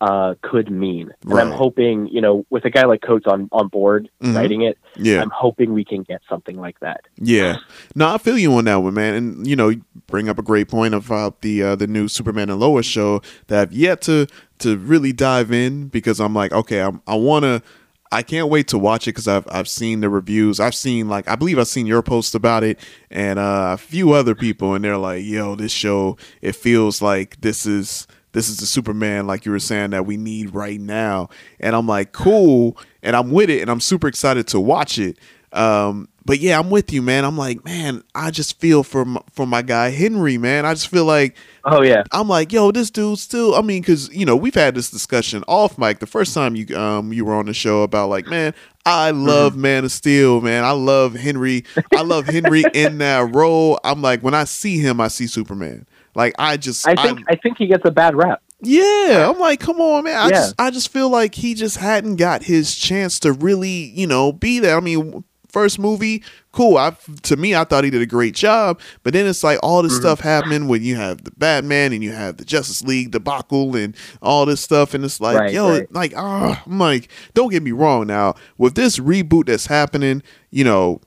uh, 0.00 0.34
could 0.42 0.70
mean. 0.70 1.10
And 1.24 1.38
I'm 1.40 1.50
hoping 1.50 2.06
you 2.08 2.20
know 2.20 2.46
with 2.50 2.64
a 2.64 2.70
guy 2.70 2.84
like 2.84 3.02
Coates 3.02 3.26
on 3.26 3.48
on 3.52 3.68
board 3.68 4.08
Mhm. 4.22 4.34
writing 4.34 4.62
it, 4.62 4.78
Yeah. 4.96 5.20
I'm 5.22 5.30
hoping 5.30 5.72
we 5.72 5.84
can 5.84 6.02
get 6.02 6.20
something 6.28 6.56
like 6.56 6.78
that. 6.80 7.00
Yeah, 7.20 7.56
no, 7.94 8.14
I 8.14 8.18
feel 8.18 8.38
you 8.38 8.54
on 8.54 8.64
that 8.66 8.76
one, 8.76 8.94
man. 8.94 9.14
And 9.14 9.46
you 9.46 9.56
know, 9.56 9.70
you 9.70 9.82
bring 10.06 10.28
up 10.28 10.38
a 10.38 10.42
great 10.42 10.68
point 10.68 10.94
about 10.94 11.40
the 11.42 11.62
uh, 11.62 11.76
the 11.76 11.86
new 11.86 12.06
Superman 12.08 12.48
and 12.50 12.60
Lois 12.60 12.86
show 12.86 13.20
that 13.48 13.60
I've 13.60 13.72
yet 13.72 14.00
to 14.02 14.26
to 14.60 14.76
really 14.78 15.12
dive 15.12 15.52
in 15.52 15.88
because 15.88 16.20
I'm 16.20 16.34
like, 16.34 16.52
okay, 16.52 16.80
I'm, 16.80 17.00
I 17.06 17.14
want 17.16 17.44
to. 17.44 17.62
I 18.10 18.22
can't 18.22 18.48
wait 18.48 18.68
to 18.68 18.78
watch 18.78 19.06
it 19.06 19.10
because 19.10 19.28
I've 19.28 19.46
I've 19.50 19.68
seen 19.68 20.00
the 20.00 20.08
reviews. 20.08 20.60
I've 20.60 20.74
seen 20.74 21.10
like 21.10 21.28
I 21.28 21.36
believe 21.36 21.58
I've 21.58 21.68
seen 21.68 21.86
your 21.86 22.00
post 22.02 22.34
about 22.34 22.64
it 22.64 22.78
and 23.10 23.38
uh, 23.38 23.72
a 23.74 23.76
few 23.76 24.12
other 24.12 24.34
people, 24.34 24.72
and 24.74 24.82
they're 24.82 24.96
like, 24.96 25.24
"Yo, 25.26 25.54
this 25.56 25.72
show 25.72 26.16
it 26.40 26.56
feels 26.56 27.02
like 27.02 27.38
this 27.42 27.66
is 27.66 28.06
this 28.32 28.48
is 28.48 28.58
the 28.58 28.66
Superman 28.66 29.26
like 29.26 29.46
you 29.46 29.52
were 29.52 29.58
saying 29.58 29.90
that 29.90 30.06
we 30.06 30.16
need 30.16 30.54
right 30.54 30.80
now." 30.80 31.28
And 31.60 31.74
I'm 31.74 31.86
like, 31.86 32.12
"Cool," 32.12 32.76
and 33.02 33.14
I'm 33.16 33.30
with 33.30 33.50
it, 33.50 33.60
and 33.62 33.70
I'm 33.70 33.80
super 33.80 34.08
excited 34.08 34.46
to 34.48 34.60
watch 34.60 34.98
it. 34.98 35.18
Um, 35.52 36.08
but 36.26 36.40
yeah, 36.40 36.58
I'm 36.58 36.68
with 36.68 36.92
you, 36.92 37.00
man. 37.00 37.24
I'm 37.24 37.38
like, 37.38 37.64
man, 37.64 38.02
I 38.14 38.30
just 38.30 38.60
feel 38.60 38.82
for 38.82 39.06
my, 39.06 39.22
for 39.32 39.46
my 39.46 39.62
guy 39.62 39.88
Henry, 39.88 40.36
man. 40.36 40.66
I 40.66 40.74
just 40.74 40.88
feel 40.88 41.06
like 41.06 41.36
Oh 41.64 41.82
yeah, 41.82 42.02
I'm 42.12 42.28
like, 42.28 42.52
yo, 42.52 42.70
this 42.70 42.90
dude 42.90 43.18
still. 43.18 43.54
I 43.54 43.62
mean, 43.62 43.80
because 43.80 44.14
you 44.14 44.26
know 44.26 44.36
we've 44.36 44.54
had 44.54 44.74
this 44.74 44.90
discussion 44.90 45.42
off 45.48 45.78
mic 45.78 46.00
the 46.00 46.06
first 46.06 46.34
time 46.34 46.54
you 46.54 46.76
um 46.76 47.14
you 47.14 47.24
were 47.24 47.34
on 47.34 47.46
the 47.46 47.54
show 47.54 47.82
about 47.82 48.10
like, 48.10 48.26
man, 48.26 48.52
I 48.84 49.10
love 49.10 49.52
Mm-hmm. 49.52 49.62
Man 49.62 49.84
of 49.86 49.92
Steel, 49.92 50.42
man. 50.42 50.64
I 50.64 50.72
love 50.72 51.14
Henry. 51.14 51.64
I 51.96 52.02
love 52.02 52.26
Henry 52.26 52.62
in 52.74 52.98
that 52.98 53.34
role. 53.34 53.80
I'm 53.82 54.02
like, 54.02 54.20
when 54.22 54.34
I 54.34 54.44
see 54.44 54.78
him, 54.78 55.00
I 55.00 55.08
see 55.08 55.26
Superman. 55.26 55.86
Like 56.18 56.34
I 56.38 56.56
just, 56.56 56.86
I 56.86 56.96
think 56.96 57.20
I 57.28 57.36
think 57.36 57.56
he 57.58 57.66
gets 57.68 57.84
a 57.86 57.90
bad 57.92 58.14
rap. 58.16 58.42
yeah, 58.60 59.30
I'm 59.32 59.38
like, 59.38 59.60
come 59.60 59.80
on, 59.80 60.04
man. 60.04 60.16
I 60.18 60.24
Yeah. 60.24 60.30
just 60.30 60.54
I 60.58 60.70
just 60.70 60.92
feel 60.92 61.08
like 61.08 61.34
he 61.36 61.54
just 61.54 61.76
hadn't 61.76 62.16
got 62.16 62.42
his 62.42 62.74
chance 62.74 63.20
to 63.20 63.32
really, 63.32 63.70
you 63.70 64.06
know, 64.08 64.32
be 64.32 64.58
there. 64.58 64.76
I 64.76 64.80
mean, 64.80 65.22
first 65.50 65.78
movie, 65.78 66.24
cool. 66.50 66.76
I 66.76 66.96
to 67.22 67.36
me, 67.36 67.54
I 67.54 67.62
thought 67.62 67.84
he 67.84 67.90
did 67.90 68.02
a 68.02 68.06
great 68.06 68.34
job. 68.34 68.80
But 69.04 69.12
then 69.12 69.26
it's 69.28 69.44
like 69.44 69.60
all 69.62 69.82
this 69.82 69.92
Mm-hmm. 69.92 70.00
stuff 70.00 70.20
happening 70.20 70.66
when 70.66 70.82
you 70.82 70.96
have 70.96 71.22
the 71.22 71.30
Batman 71.38 71.92
and 71.92 72.02
you 72.02 72.10
have 72.12 72.36
the 72.38 72.44
Justice 72.44 72.82
League 72.82 73.12
debacle 73.12 73.76
and 73.76 73.94
all 74.20 74.44
this 74.44 74.60
stuff, 74.60 74.94
and 74.94 75.04
it's 75.04 75.20
like, 75.20 75.38
Right, 75.38 75.52
yo, 75.54 75.70
right. 75.70 75.92
like, 75.94 76.12
ah, 76.16 76.60
I'm 76.66 76.78
like, 76.80 77.08
don't 77.34 77.50
get 77.52 77.62
me 77.62 77.70
wrong. 77.70 78.08
Now 78.08 78.34
with 78.58 78.74
this 78.74 78.98
reboot 78.98 79.46
that's 79.46 79.66
happening, 79.66 80.22
you 80.50 80.64
know. 80.64 81.00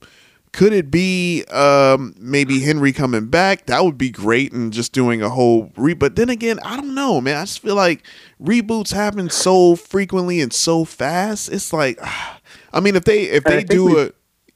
Could 0.54 0.74
it 0.74 0.92
be 0.92 1.46
um, 1.46 2.14
maybe 2.20 2.60
Henry 2.60 2.92
coming 2.92 3.28
back? 3.28 3.68
That 3.68 3.86
would 3.86 3.98
be 3.98 4.10
great, 4.10 4.52
and 4.52 4.74
just 4.74 4.92
doing 4.92 5.22
a 5.22 5.30
whole 5.30 5.72
re. 5.78 5.94
But 5.94 6.18
then 6.18 6.30
again, 6.30 6.60
I 6.60 6.76
don't 6.76 6.94
know, 6.94 7.22
man. 7.22 7.38
I 7.38 7.44
just 7.44 7.60
feel 7.60 7.76
like 7.76 8.04
reboots 8.42 8.94
happen 8.94 9.30
so 9.30 9.78
frequently 9.78 10.42
and 10.42 10.52
so 10.52 10.84
fast. 10.84 11.50
It's 11.50 11.72
like, 11.72 12.00
I 12.74 12.82
mean, 12.82 12.96
if 12.96 13.06
they 13.06 13.24
if 13.24 13.46
they 13.46 13.64
do 13.64 14.00
a, 14.00 14.12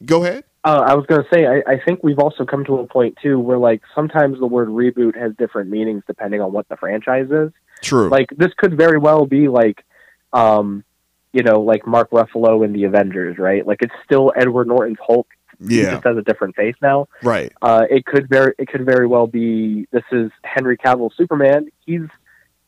go 0.05 0.23
ahead. 0.23 0.43
Uh, 0.65 0.83
I 0.87 0.95
was 0.95 1.05
going 1.05 1.21
to 1.21 1.29
say, 1.31 1.45
I, 1.45 1.61
I 1.73 1.79
think 1.79 2.03
we've 2.03 2.17
also 2.17 2.43
come 2.43 2.65
to 2.65 2.79
a 2.79 2.87
point 2.87 3.19
too 3.21 3.39
where 3.39 3.59
like 3.59 3.83
sometimes 3.93 4.39
the 4.39 4.47
word 4.47 4.69
reboot 4.69 5.15
has 5.15 5.31
different 5.37 5.69
meanings 5.69 6.01
depending 6.07 6.41
on 6.41 6.51
what 6.51 6.67
the 6.69 6.75
franchise 6.75 7.29
is. 7.29 7.51
True. 7.83 8.09
Like 8.09 8.29
this 8.35 8.51
could 8.57 8.75
very 8.75 8.97
well 8.97 9.27
be 9.27 9.47
like, 9.47 9.85
um, 10.33 10.83
you 11.33 11.43
know, 11.43 11.61
like 11.61 11.85
Mark 11.85 12.09
Ruffalo 12.09 12.65
in 12.65 12.73
the 12.73 12.85
Avengers, 12.85 13.37
right? 13.37 13.65
Like 13.65 13.83
it's 13.83 13.93
still 14.03 14.33
Edward 14.35 14.67
Norton's 14.67 14.97
Hulk. 15.05 15.27
He 15.67 15.81
yeah. 15.81 15.91
just 15.91 16.05
has 16.05 16.17
a 16.17 16.21
different 16.21 16.55
face 16.55 16.75
now. 16.81 17.07
Right. 17.23 17.51
Uh, 17.61 17.85
it 17.89 18.05
could 18.05 18.29
very 18.29 18.53
it 18.57 18.67
could 18.67 18.85
very 18.85 19.07
well 19.07 19.27
be 19.27 19.87
this 19.91 20.03
is 20.11 20.31
Henry 20.43 20.77
Cavill 20.77 21.11
Superman. 21.15 21.69
He's 21.85 22.07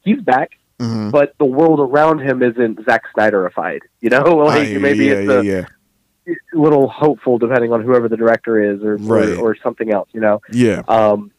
he's 0.01 0.21
back, 0.21 0.51
hmm 0.79 1.09
but 1.09 1.33
the 1.39 1.45
world 1.45 1.79
around 1.79 2.19
him 2.19 2.43
isn't 2.43 2.83
Zack 2.85 3.03
Snyderified. 3.15 3.79
You 4.01 4.09
know, 4.09 4.23
like 4.37 4.69
maybe 4.79 5.05
yeah, 5.05 5.13
it's 5.13 5.29
yeah, 5.29 5.39
a 5.39 5.43
yeah, 5.43 6.33
little 6.53 6.87
hopeful 6.87 7.37
depending 7.37 7.71
on 7.71 7.81
whoever 7.81 8.07
the 8.09 8.17
director 8.17 8.73
is 8.73 8.83
or 8.83 8.97
Right. 8.97 9.29
or, 9.29 9.51
or 9.51 9.55
something 9.63 9.91
else. 9.91 10.09
You 10.13 10.21
know, 10.21 10.41
yeah. 10.51 10.81
um, 10.87 11.31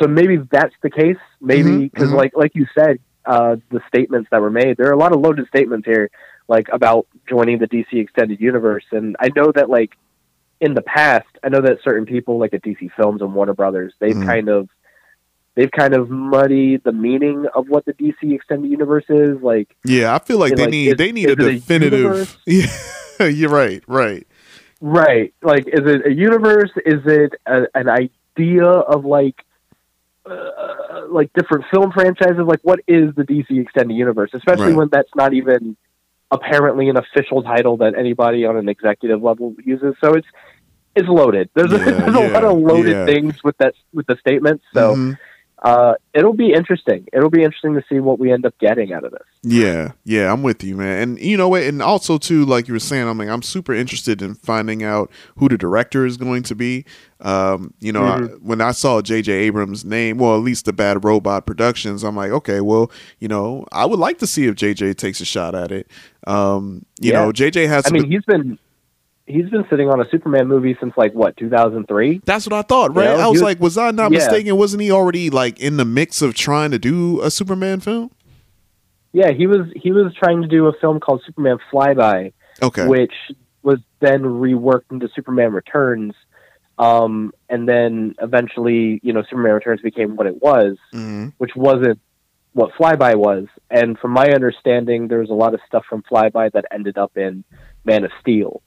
so 0.00 0.08
maybe 0.08 0.38
that's 0.50 0.74
the 0.82 0.90
case. 0.90 1.16
Maybe 1.40 1.84
because, 1.88 2.10
mhm. 2.10 2.16
like 2.16 2.32
like 2.36 2.54
you 2.54 2.66
said, 2.74 2.98
uh, 3.24 3.56
the 3.70 3.80
statements 3.88 4.28
that 4.30 4.40
were 4.40 4.50
made, 4.50 4.76
there 4.76 4.88
are 4.88 4.92
a 4.92 4.98
lot 4.98 5.12
of 5.12 5.20
loaded 5.20 5.46
statements 5.48 5.86
here, 5.86 6.10
like 6.48 6.68
about 6.72 7.06
joining 7.28 7.58
the 7.58 7.66
DC 7.66 7.92
extended 7.92 8.40
universe. 8.40 8.84
And 8.92 9.16
I 9.20 9.30
know 9.34 9.52
that, 9.52 9.68
like 9.70 9.96
in 10.60 10.74
the 10.74 10.82
past, 10.82 11.26
I 11.44 11.48
know 11.48 11.60
that 11.60 11.78
certain 11.84 12.06
people, 12.06 12.38
like 12.38 12.54
at 12.54 12.62
DC 12.62 12.90
Films 12.96 13.20
and 13.22 13.34
Warner 13.34 13.54
Brothers, 13.54 13.92
they've 13.98 14.14
Mhm. 14.14 14.24
kind 14.26 14.48
of 14.48 14.68
they've 15.54 15.70
kind 15.70 15.94
of 15.94 16.10
muddied 16.10 16.84
the 16.84 16.92
meaning 16.92 17.46
of 17.54 17.68
what 17.70 17.84
the 17.86 17.94
DC 17.94 18.34
extended 18.34 18.70
universe 18.70 19.06
is. 19.08 19.40
Like, 19.40 19.74
Yeah, 19.86 20.14
I 20.14 20.18
feel 20.18 20.38
like 20.38 20.54
they 20.54 20.62
like, 20.64 20.70
need 20.70 20.88
is- 20.88 20.96
they 20.98 21.12
need 21.12 21.28
a 21.30 21.32
it 21.32 21.40
a 21.40 21.52
definitive. 21.52 22.36
Yeah, 22.46 23.26
you're 23.28 23.48
right. 23.48 23.82
Right. 23.86 24.26
right? 24.82 25.32
Like, 25.42 25.66
is 25.66 25.80
it 25.86 26.06
a 26.06 26.12
universe? 26.12 26.70
Is 26.84 27.00
it 27.06 27.32
a, 27.46 27.62
an 27.74 27.88
idea 27.88 28.66
of 28.66 29.06
like 29.06 29.36
uh, 30.26 31.06
like 31.08 31.32
different 31.34 31.64
film 31.70 31.92
franchises. 31.92 32.38
Like, 32.44 32.60
what 32.62 32.80
is 32.88 33.14
the 33.14 33.22
DC 33.22 33.58
extended 33.60 33.94
universe? 33.94 34.30
Especially 34.34 34.66
Right. 34.66 34.76
when 34.76 34.88
that's 34.90 35.08
not 35.14 35.32
even 35.34 35.76
apparently 36.30 36.88
an 36.88 36.96
official 36.96 37.42
title 37.42 37.76
that 37.78 37.94
anybody 37.96 38.44
on 38.44 38.56
an 38.56 38.68
executive 38.68 39.22
level 39.22 39.54
uses. 39.64 39.94
So 40.02 40.14
it's 40.14 40.26
it's 40.94 41.08
loaded. 41.08 41.50
There's, 41.54 41.72
a, 41.74 41.78
Yeah, 41.78 41.84
there's 41.84 42.14
a 42.16 42.28
lot 42.32 42.44
of 42.44 42.58
loaded 42.58 42.92
yeah. 42.92 43.06
things 43.06 43.42
with 43.44 43.56
that 43.58 43.74
with 43.92 44.06
the 44.06 44.16
statement. 44.16 44.62
So 44.72 44.94
Mhm. 44.94 45.18
Uh, 45.62 45.94
it'll 46.12 46.34
be 46.34 46.52
interesting. 46.52 47.06
It'll 47.12 47.30
be 47.30 47.42
interesting 47.42 47.74
to 47.74 47.82
see 47.88 47.98
what 47.98 48.18
we 48.18 48.30
end 48.30 48.44
up 48.44 48.56
getting 48.58 48.92
out 48.92 49.04
of 49.04 49.12
this. 49.12 49.22
Yeah, 49.42 49.92
yeah, 50.04 50.30
I'm 50.32 50.42
with 50.42 50.62
you, 50.62 50.76
man. 50.76 51.00
And 51.02 51.18
you 51.18 51.36
know 51.36 51.48
what? 51.48 51.62
And 51.62 51.80
also 51.80 52.18
too, 52.18 52.44
like 52.44 52.68
you 52.68 52.74
were 52.74 52.80
saying, 52.80 53.08
I'm 53.08 53.16
like, 53.16 53.28
I'm 53.28 53.42
super 53.42 53.72
interested 53.72 54.20
in 54.20 54.34
finding 54.34 54.82
out 54.82 55.10
who 55.36 55.48
the 55.48 55.56
director 55.56 56.04
is 56.04 56.16
going 56.16 56.42
to 56.44 56.54
be. 56.54 56.84
Um, 57.20 57.72
you 57.80 57.90
know, 57.92 58.04
I, 58.04 58.20
when 58.42 58.60
I 58.60 58.72
saw 58.72 59.00
J.J. 59.00 59.32
Abrams' 59.32 59.84
name, 59.84 60.18
well, 60.18 60.34
at 60.36 60.42
least 60.42 60.66
the 60.66 60.72
Bad 60.74 61.04
Robot 61.04 61.46
Productions, 61.46 62.02
I'm 62.04 62.16
like, 62.16 62.30
okay, 62.32 62.60
well, 62.60 62.90
you 63.18 63.28
know, 63.28 63.64
I 63.72 63.86
would 63.86 63.98
like 63.98 64.18
to 64.18 64.26
see 64.26 64.46
if 64.46 64.56
J.J. 64.56 64.94
takes 64.94 65.20
a 65.20 65.24
shot 65.24 65.54
at 65.54 65.72
it. 65.72 65.90
Um, 66.26 66.84
you 67.00 67.12
Yeah. 67.12 67.24
know, 67.24 67.32
J.J. 67.32 67.66
has. 67.68 67.86
I 67.86 67.90
mean, 67.90 68.10
he's 68.10 68.24
been 68.24 68.58
he's 69.26 69.48
been 69.50 69.64
sitting 69.68 69.88
on 69.88 70.00
a 70.00 70.08
Superman 70.10 70.46
movie 70.48 70.76
since 70.80 70.92
like 70.96 71.12
what 71.12 71.36
2003. 71.36 72.20
that's 72.24 72.46
what 72.46 72.52
I 72.52 72.62
thought, 72.62 72.94
right? 72.94 73.10
You 73.10 73.16
know, 73.16 73.22
I 73.24 73.26
was 73.26 73.32
was- 73.34 73.42
like, 73.42 73.60
was 73.60 73.78
I 73.78 73.90
not 73.90 74.10
Yeah. 74.12 74.18
mistaken? 74.18 74.56
Wasn't 74.56 74.80
he 74.82 74.90
already 74.90 75.30
like 75.30 75.58
in 75.60 75.76
the 75.76 75.84
mix 75.84 76.22
of 76.22 76.34
trying 76.34 76.70
to 76.70 76.78
do 76.78 77.20
a 77.22 77.30
Superman 77.30 77.80
film? 77.80 78.10
Yeah, 79.12 79.32
he 79.32 79.46
was 79.46 79.66
he 79.74 79.92
was 79.92 80.12
trying 80.14 80.42
to 80.42 80.48
do 80.48 80.66
a 80.66 80.72
film 80.80 81.00
called 81.00 81.22
Superman 81.26 81.58
Flyby, 81.72 82.32
Okay, 82.62 82.86
which 82.86 83.14
was 83.62 83.78
then 84.00 84.22
reworked 84.22 84.90
into 84.92 85.08
Superman 85.14 85.52
Returns. 85.52 86.14
Um, 86.78 87.32
and 87.48 87.66
then 87.66 88.14
eventually, 88.20 89.00
you 89.02 89.14
know, 89.14 89.22
Superman 89.30 89.54
Returns 89.54 89.80
became 89.80 90.14
what 90.16 90.26
it 90.26 90.42
was, 90.42 90.76
Mhm. 90.94 91.32
which 91.38 91.56
wasn't 91.56 91.98
what 92.52 92.72
Flyby 92.74 93.16
was. 93.16 93.46
And 93.70 93.98
from 93.98 94.10
my 94.10 94.26
understanding, 94.28 95.08
there 95.08 95.20
was 95.20 95.30
a 95.30 95.34
lot 95.34 95.54
of 95.54 95.60
stuff 95.66 95.84
from 95.88 96.02
Flyby 96.02 96.52
that 96.52 96.66
ended 96.70 96.98
up 96.98 97.16
in 97.16 97.44
Man 97.86 98.04
of 98.04 98.10
Steel. 98.20 98.60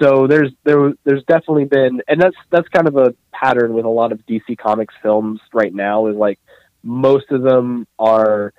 So 0.00 0.26
there's 0.26 0.50
there 0.64 0.92
there's 1.04 1.22
definitely 1.24 1.66
been, 1.66 2.02
and 2.08 2.20
that's 2.20 2.36
that's 2.50 2.68
kind 2.68 2.88
of 2.88 2.96
a 2.96 3.14
pattern 3.32 3.74
with 3.74 3.84
a 3.84 3.88
lot 3.90 4.12
of 4.12 4.24
DC 4.26 4.58
Comics 4.58 4.94
films 5.02 5.40
right 5.52 5.72
now. 5.72 6.06
Is 6.08 6.16
like 6.16 6.38
most 6.82 7.30
of 7.30 7.42
them 7.42 7.86
are 7.98 8.52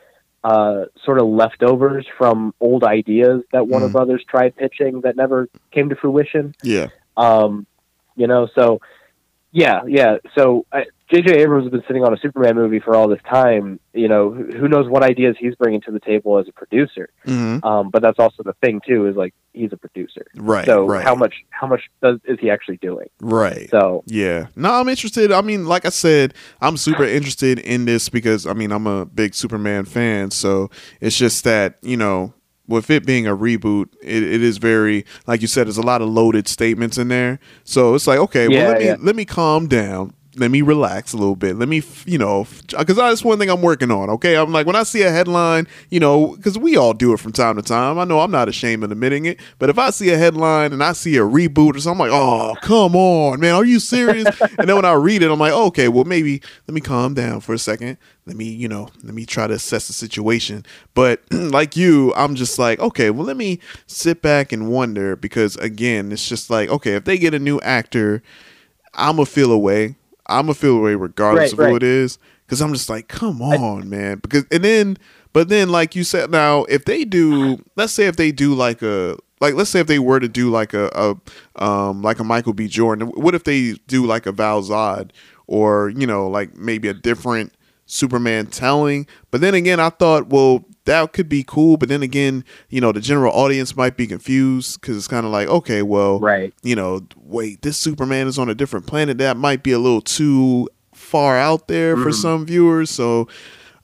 uh, 0.43 0.85
sort 1.03 1.19
of 1.19 1.27
leftovers 1.27 2.05
from 2.17 2.53
old 2.61 2.83
ideas 2.83 3.43
that 3.51 3.67
Warner 3.67 3.87
Mhm. 3.89 3.93
Brothers 3.93 4.23
tried 4.29 4.55
pitching 4.55 5.01
that 5.01 5.15
never 5.15 5.49
came 5.71 5.89
to 5.89 5.95
fruition. 5.95 6.53
yeah, 6.63 6.87
Um, 7.17 7.65
you 8.15 8.27
know, 8.27 8.47
so 8.55 8.79
yeah, 9.51 9.81
yeah. 9.87 10.17
So 10.35 10.65
uh, 10.71 10.81
J.J. 11.11 11.39
Abrams 11.41 11.65
has 11.65 11.71
been 11.71 11.83
sitting 11.87 12.03
on 12.03 12.13
a 12.13 12.17
Superman 12.17 12.55
movie 12.55 12.79
for 12.79 12.95
all 12.95 13.07
this 13.07 13.21
time. 13.29 13.79
You 13.93 14.07
know, 14.07 14.31
who, 14.31 14.67
knows 14.67 14.89
what 14.89 15.03
ideas 15.03 15.35
he's 15.39 15.53
bringing 15.53 15.79
to 15.81 15.91
the 15.91 15.99
table 15.99 16.39
as 16.39 16.47
a 16.47 16.51
producer? 16.51 17.09
hmm 17.25 17.59
Um, 17.63 17.91
but 17.91 18.01
that's 18.01 18.17
also 18.17 18.41
the 18.41 18.53
thing 18.53 18.81
too 18.85 19.05
is 19.07 19.15
like 19.15 19.35
he's 19.53 19.71
a 19.71 19.77
producer. 19.77 20.25
right. 20.35 20.65
so 20.65 20.87
right, 20.87 21.03
how 21.03 21.13
much 21.13 21.35
how 21.51 21.67
much 21.67 21.81
does 22.01 22.19
is 22.25 22.39
he 22.39 22.49
actually 22.49 22.77
doing? 22.77 23.07
right. 23.21 23.69
So 23.69 24.03
Yeah. 24.07 24.47
No, 24.55 24.71
I'm 24.73 24.89
interested. 24.89 25.31
I 25.31 25.41
mean, 25.41 25.65
like 25.65 25.85
I 25.85 25.89
said, 25.89 26.33
I'm 26.59 26.75
super 26.75 27.03
interested 27.03 27.59
in 27.59 27.85
this 27.85 28.09
because 28.09 28.47
I 28.47 28.53
mean, 28.53 28.71
I'm 28.71 28.87
a 28.87 29.05
big 29.05 29.35
Superman 29.35 29.85
fan, 29.85 30.31
so 30.31 30.71
it's 31.01 31.17
just 31.17 31.43
that, 31.43 31.77
you 31.83 31.97
know, 31.97 32.33
with 32.67 32.89
it 32.89 33.05
being 33.05 33.27
a 33.27 33.37
reboot, 33.37 33.89
it, 34.01 34.23
it 34.23 34.41
is 34.41 34.57
very 34.57 35.05
like 35.27 35.41
you 35.41 35.47
said, 35.47 35.67
there's 35.67 35.77
a 35.77 35.83
lot 35.83 36.01
of 36.01 36.09
loaded 36.09 36.47
statements 36.47 36.97
in 36.97 37.09
there. 37.09 37.39
So 37.63 37.93
it's 37.93 38.07
like, 38.07 38.17
okay, 38.17 38.47
well 38.47 38.69
let 38.69 38.79
me 38.79 38.85
yeah. 38.85 38.95
let 38.99 39.15
me 39.15 39.25
calm 39.25 39.67
down. 39.67 40.15
Let 40.37 40.51
me 40.51 40.61
relax 40.61 41.13
a 41.13 41.17
little 41.17 41.35
bit. 41.35 41.55
Let 41.55 41.69
me, 41.69 41.81
you 42.05 42.17
know, 42.17 42.45
because 42.77 42.97
that's 42.97 43.23
one 43.23 43.39
thing 43.39 43.49
I'm 43.49 43.61
working 43.61 43.89
on. 43.89 44.09
Okay, 44.09 44.35
I'm 44.35 44.51
like 44.51 44.67
when 44.67 44.75
I 44.75 44.83
see 44.83 45.01
a 45.03 45.09
headline, 45.09 45.67
you 45.89 45.99
know, 45.99 46.35
because 46.35 46.57
we 46.57 46.75
all 46.75 46.93
do 46.93 47.13
it 47.13 47.19
from 47.21 47.31
time 47.31 47.55
to 47.55 47.61
time. 47.61 47.97
I 47.97 48.03
know 48.03 48.19
I'm 48.19 48.31
not 48.31 48.49
ashamed 48.49 48.83
of 48.83 48.91
admitting 48.91 49.25
it, 49.25 49.39
but 49.59 49.69
if 49.69 49.79
I 49.79 49.91
see 49.91 50.09
a 50.09 50.17
headline 50.17 50.73
and 50.73 50.83
I 50.83 50.91
see 50.91 51.15
a 51.15 51.21
reboot 51.21 51.75
or 51.75 51.79
something, 51.79 52.05
I'm 52.05 52.09
like, 52.09 52.11
oh, 52.11 52.55
come 52.61 52.95
on, 52.95 53.39
man, 53.39 53.55
are 53.55 53.63
you 53.63 53.79
serious? 53.79 54.27
and 54.57 54.67
then 54.67 54.75
when 54.75 54.85
I 54.85 54.93
read 54.93 55.23
it, 55.23 55.31
I'm 55.31 55.39
like, 55.39 55.53
okay, 55.53 55.87
well, 55.87 56.03
maybe 56.03 56.41
let 56.67 56.75
me 56.75 56.81
calm 56.81 57.13
down 57.13 57.39
for 57.39 57.53
a 57.53 57.59
second. 57.59 57.97
Let 58.25 58.35
me, 58.35 58.45
you 58.45 58.67
know, 58.67 58.89
let 59.03 59.13
me 59.13 59.25
try 59.25 59.47
to 59.47 59.53
assess 59.53 59.87
the 59.87 59.93
situation. 59.93 60.65
But 60.93 61.21
like 61.31 61.77
you, 61.77 62.13
I'm 62.15 62.35
just 62.35 62.59
like, 62.59 62.79
okay, 62.79 63.09
well, 63.09 63.25
let 63.25 63.37
me 63.37 63.59
sit 63.87 64.21
back 64.21 64.51
and 64.51 64.69
wonder 64.69 65.15
because 65.15 65.55
again, 65.57 66.11
it's 66.11 66.27
just 66.27 66.49
like, 66.49 66.69
okay, 66.69 66.95
if 66.95 67.05
they 67.05 67.17
get 67.17 67.33
a 67.33 67.39
new 67.39 67.59
actor, 67.61 68.23
I'm 68.93 69.17
gonna 69.17 69.25
feel 69.25 69.51
away. 69.51 69.95
I'm 70.27 70.45
gonna 70.45 70.53
feel 70.55 70.77
away 70.77 70.95
regardless 70.95 71.53
Right, 71.53 71.53
of 71.53 71.69
who 71.69 71.75
it 71.75 71.83
is, 71.83 72.17
because 72.45 72.61
I'm 72.61 72.73
just 72.73 72.89
like, 72.89 73.07
come 73.07 73.41
on, 73.41 73.89
man. 73.89 74.19
Because 74.19 74.45
and 74.51 74.63
then, 74.63 74.97
but 75.33 75.49
then, 75.49 75.69
like 75.69 75.95
you 75.95 76.03
said, 76.03 76.31
now 76.31 76.63
if 76.65 76.85
they 76.85 77.03
do, 77.05 77.63
let's 77.75 77.93
say 77.93 78.05
if 78.07 78.15
they 78.15 78.31
do 78.31 78.53
like 78.55 78.81
a, 78.81 79.17
like 79.41 79.53
let's 79.53 79.69
say 79.69 79.79
if 79.79 79.87
they 79.87 79.99
were 79.99 80.19
to 80.19 80.27
do 80.27 80.49
like 80.49 80.73
a, 80.73 80.89
a 81.57 81.63
um, 81.63 82.01
like 82.01 82.19
a 82.19 82.23
Michael 82.23 82.53
B. 82.53 82.67
Jordan, 82.67 83.07
what 83.09 83.35
if 83.35 83.43
they 83.43 83.73
do 83.87 84.05
like 84.05 84.25
a 84.25 84.31
Val 84.31 84.61
Zod 84.63 85.11
or 85.47 85.89
you 85.89 86.07
know 86.07 86.27
like 86.27 86.55
maybe 86.55 86.87
a 86.87 86.93
different 86.93 87.53
Superman 87.85 88.47
telling? 88.47 89.07
But 89.31 89.41
then 89.41 89.53
again, 89.53 89.79
I 89.79 89.89
thought, 89.89 90.27
well, 90.27 90.65
that 90.85 91.13
could 91.13 91.29
be 91.29 91.43
cool. 91.43 91.77
But 91.77 91.89
then 91.89 92.01
again, 92.01 92.43
you 92.69 92.81
know, 92.81 92.91
the 92.91 93.01
general 93.01 93.33
audience 93.33 93.75
might 93.75 93.97
be 93.97 94.07
confused 94.07 94.79
because 94.79 94.97
it's 94.97 95.07
kind 95.07 95.25
of 95.25 95.31
like, 95.31 95.47
okay, 95.47 95.81
well, 95.81 96.19
right. 96.19 96.53
you 96.63 96.75
know, 96.75 97.01
wait, 97.17 97.61
this 97.61 97.77
Superman 97.77 98.27
is 98.27 98.39
on 98.39 98.49
a 98.49 98.55
different 98.55 98.87
planet. 98.87 99.17
That 99.17 99.37
might 99.37 99.63
be 99.63 99.71
a 99.71 99.79
little 99.79 100.01
too 100.01 100.69
far 100.93 101.37
out 101.37 101.67
there 101.67 101.95
for 101.95 102.03
mm-hmm. 102.03 102.11
some 102.11 102.45
viewers. 102.45 102.89
So 102.89 103.27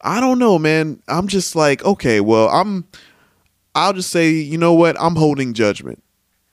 I 0.01 0.19
don't 0.19 0.39
know, 0.39 0.57
man. 0.57 1.01
I'm 1.07 1.27
just 1.27 1.55
like, 1.55 1.83
okay, 1.83 2.21
well, 2.21 2.49
I'm 2.49 2.85
I'll 3.75 3.93
just 3.93 4.09
say, 4.09 4.29
you 4.31 4.57
know 4.57 4.73
what? 4.73 4.99
I'm 4.99 5.15
holding 5.15 5.53
judgment. 5.53 6.03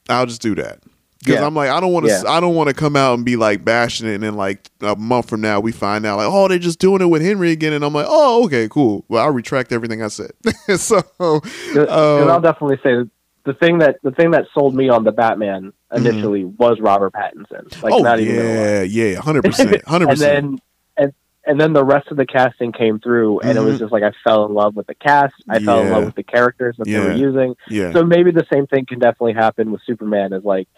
I'll 0.08 0.26
just 0.26 0.42
do 0.42 0.54
that. 0.56 0.80
Because 1.20 1.37
Yeah. 1.40 1.46
I'm 1.46 1.54
like, 1.54 1.70
I 1.70 1.80
don't 1.80 1.92
want 1.92 2.06
to. 2.06 2.12
Yeah. 2.12 2.22
I 2.30 2.38
don't 2.40 2.54
want 2.54 2.68
to 2.68 2.75
come 2.75 2.94
out 2.96 3.14
and 3.14 3.25
be 3.25 3.37
like 3.37 3.64
bashing 3.64 4.08
it, 4.08 4.14
and 4.14 4.22
then 4.22 4.34
like 4.34 4.70
a 4.80 4.94
month 4.96 5.28
from 5.28 5.40
now 5.40 5.58
we 5.60 5.72
find 5.72 6.06
out 6.06 6.16
like, 6.18 6.28
oh, 6.30 6.46
they're 6.48 6.58
just 6.58 6.78
doing 6.78 7.00
it 7.02 7.06
with 7.06 7.22
Henry 7.22 7.50
again, 7.50 7.72
and 7.72 7.84
I'm 7.84 7.92
like, 7.92 8.06
oh, 8.08 8.44
okay, 8.46 8.68
cool. 8.68 9.04
Well, 9.08 9.25
I'll 9.25 9.32
retract 9.32 9.72
everything 9.72 10.02
I 10.02 10.08
said. 10.08 10.30
so, 10.76 11.02
and 11.20 11.88
I'll 11.90 12.30
um, 12.30 12.42
definitely 12.42 12.78
say 12.82 13.10
the 13.44 13.54
thing 13.54 13.78
that 13.78 13.96
the 14.02 14.10
thing 14.12 14.30
that 14.32 14.44
sold 14.54 14.75
me 14.75 14.88
on 14.90 15.04
the 15.04 15.12
Batman 15.12 15.72
initially 15.94 16.44
was 16.44 16.78
Robert 16.80 17.12
Pattinson. 17.14 17.64
Like 17.82 17.92
Mm-hmm. 17.92 17.92
oh 17.94 17.98
not 17.98 18.20
even 18.20 18.34
yeah, 18.37 18.82
yeah, 18.82 19.14
hundred 19.20 19.44
percent, 19.44 19.84
hundred 19.87 20.08
and 20.10 20.18
percent. 20.18 20.44
then 20.44 20.58
and 20.98 21.12
and 21.46 21.60
then 21.60 21.72
the 21.72 21.84
rest 21.84 22.08
of 22.10 22.16
the 22.18 22.26
casting 22.26 22.72
came 22.72 23.00
through, 23.00 23.40
and 23.40 23.56
it 23.56 23.62
was 23.62 23.78
just 23.78 23.90
like 23.90 24.02
I 24.02 24.12
fell 24.22 24.44
in 24.46 24.52
love 24.54 24.76
with 24.76 24.87
the 24.87 24.94
cast. 24.94 25.34
I 25.48 25.58
fell 25.60 25.80
in 25.80 25.87
Mm-hmm. 25.87 25.94
Love 25.94 26.04
with 26.04 26.14
the 26.14 26.22
characters 26.25 26.76
that 26.78 26.84
they 26.87 26.98
were 27.00 27.12
using. 27.14 27.54
Yeah, 27.68 27.92
So 27.92 28.04
maybe 28.04 28.30
the 28.30 28.46
same 28.52 28.66
thing 28.66 28.84
can 28.87 28.98
definitely 28.98 29.32
happen 29.32 29.72
with 29.72 29.80
Superman. 29.87 30.34
Is 30.34 30.44
like, 30.44 30.68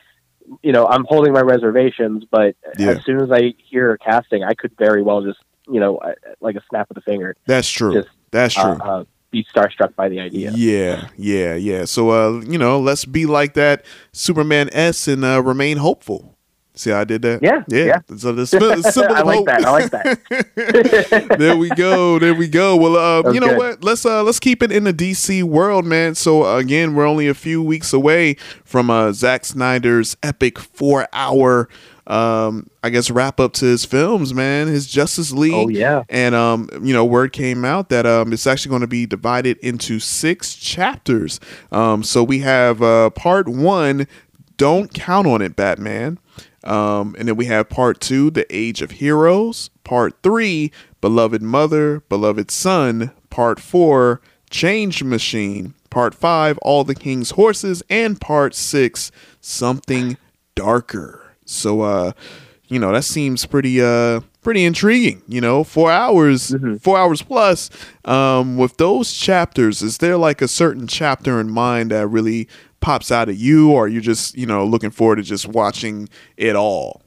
you 0.62 0.72
know, 0.72 0.86
I'm 0.86 1.04
holding 1.08 1.32
my 1.32 1.40
reservations, 1.40 2.24
but 2.30 2.56
Yeah. 2.78 2.90
as 2.90 3.04
soon 3.04 3.20
as 3.20 3.30
I 3.30 3.54
hear 3.58 3.92
a 3.92 3.98
casting, 3.98 4.42
I 4.44 4.54
could 4.54 4.72
very 4.78 5.02
well 5.02 5.22
just, 5.22 5.38
you 5.68 5.80
know, 5.80 5.98
uh, 5.98 6.12
like 6.40 6.56
a 6.56 6.62
snap 6.68 6.90
of 6.90 6.94
the 6.96 7.02
finger, 7.02 7.36
that's 7.46 7.68
true. 7.68 7.92
just 7.94 8.08
That's 8.30 8.54
true. 8.54 8.62
uh, 8.72 9.00
uh, 9.00 9.04
be 9.30 9.44
starstruck 9.54 9.94
by 9.94 10.08
the 10.08 10.18
idea. 10.20 10.50
Yeah, 10.52 11.08
yeah, 11.16 11.54
yeah. 11.54 11.84
So, 11.84 12.10
uh, 12.10 12.40
you 12.40 12.58
know, 12.58 12.80
let's 12.80 13.04
be 13.04 13.26
like 13.26 13.54
that 13.54 13.84
Superman 14.12 14.70
S 14.72 15.06
and 15.06 15.24
uh, 15.24 15.40
remain 15.42 15.76
hopeful. 15.76 16.29
See 16.80 16.88
how 16.90 17.00
I 17.00 17.04
did 17.04 17.20
that? 17.22 17.42
Yeah, 17.42 17.62
yeah. 17.68 17.84
yeah. 17.84 18.16
So 18.16 18.32
the 18.32 18.46
symbol 18.46 18.82
symbol 18.90 19.14
I 19.14 19.20
like 19.20 19.36
hope. 19.36 19.46
that. 19.48 19.64
I 19.66 19.70
like 19.70 19.90
that. 19.90 21.36
there 21.38 21.54
we 21.54 21.68
go. 21.68 22.18
There 22.18 22.34
we 22.34 22.48
go. 22.48 22.74
Well, 22.74 22.96
uh, 22.96 23.32
you 23.32 23.38
know 23.38 23.48
good. 23.48 23.58
what? 23.58 23.84
Let's 23.84 24.06
uh, 24.06 24.22
let's 24.22 24.40
keep 24.40 24.62
it 24.62 24.72
in 24.72 24.84
the 24.84 24.94
DC 24.94 25.42
world, 25.42 25.84
man. 25.84 26.14
So 26.14 26.56
again, 26.56 26.94
we're 26.94 27.06
only 27.06 27.28
a 27.28 27.34
few 27.34 27.62
weeks 27.62 27.92
away 27.92 28.34
from 28.64 28.88
uh, 28.88 29.12
Zack 29.12 29.44
Snyder's 29.44 30.16
epic 30.22 30.58
four-hour, 30.58 31.68
um, 32.06 32.70
I 32.82 32.88
guess, 32.88 33.10
wrap 33.10 33.40
up 33.40 33.52
to 33.54 33.66
his 33.66 33.84
films, 33.84 34.32
man. 34.32 34.66
His 34.68 34.86
Justice 34.86 35.32
League. 35.32 35.52
Oh, 35.52 35.68
yeah. 35.68 36.04
And 36.08 36.34
um, 36.34 36.70
you 36.82 36.94
know, 36.94 37.04
word 37.04 37.34
came 37.34 37.62
out 37.62 37.90
that 37.90 38.06
um, 38.06 38.32
it's 38.32 38.46
actually 38.46 38.70
going 38.70 38.80
to 38.80 38.86
be 38.88 39.04
divided 39.04 39.58
into 39.58 39.98
six 39.98 40.54
chapters. 40.54 41.40
Um, 41.70 42.02
so 42.02 42.24
we 42.24 42.38
have 42.38 42.80
uh, 42.80 43.10
part 43.10 43.50
one. 43.50 44.06
Don't 44.56 44.94
count 44.94 45.26
on 45.26 45.42
it, 45.42 45.56
Batman. 45.56 46.18
Um, 46.64 47.16
and 47.18 47.28
then 47.28 47.36
we 47.36 47.46
have 47.46 47.68
part 47.68 48.00
two, 48.00 48.30
The 48.30 48.46
Age 48.54 48.82
of 48.82 48.92
Heroes. 48.92 49.70
Part 49.84 50.14
three, 50.22 50.72
Beloved 51.00 51.42
Mother, 51.42 52.00
Beloved 52.08 52.50
Son. 52.50 53.12
Part 53.30 53.60
four, 53.60 54.20
Change 54.50 55.02
Machine. 55.02 55.74
Part 55.88 56.14
five, 56.14 56.58
All 56.58 56.84
the 56.84 56.94
King's 56.94 57.30
Horses. 57.32 57.82
And 57.88 58.20
part 58.20 58.54
six, 58.54 59.10
Something 59.40 60.16
Darker. 60.54 61.34
So, 61.44 61.80
uh, 61.80 62.12
you 62.68 62.78
know, 62.78 62.92
that 62.92 63.04
seems 63.04 63.46
pretty, 63.46 63.80
uh, 63.80 64.20
pretty 64.42 64.64
intriguing. 64.64 65.22
You 65.28 65.40
know, 65.40 65.64
four 65.64 65.90
hours, 65.90 66.54
four 66.80 66.98
hours 66.98 67.22
plus. 67.22 67.70
Um, 68.04 68.56
with 68.56 68.76
those 68.76 69.12
chapters, 69.12 69.82
is 69.82 69.98
there 69.98 70.16
like 70.16 70.42
a 70.42 70.48
certain 70.48 70.86
chapter 70.86 71.40
in 71.40 71.50
mind 71.50 71.90
that 71.90 72.06
really 72.08 72.48
pops 72.80 73.10
out 73.10 73.28
at 73.28 73.36
you, 73.36 73.70
or 73.70 73.84
are 73.84 73.88
you 73.88 74.00
just, 74.00 74.36
you 74.36 74.46
know, 74.46 74.64
looking 74.64 74.90
forward 74.90 75.16
to 75.16 75.22
just 75.22 75.46
watching 75.46 76.08
it 76.36 76.56
all? 76.56 77.02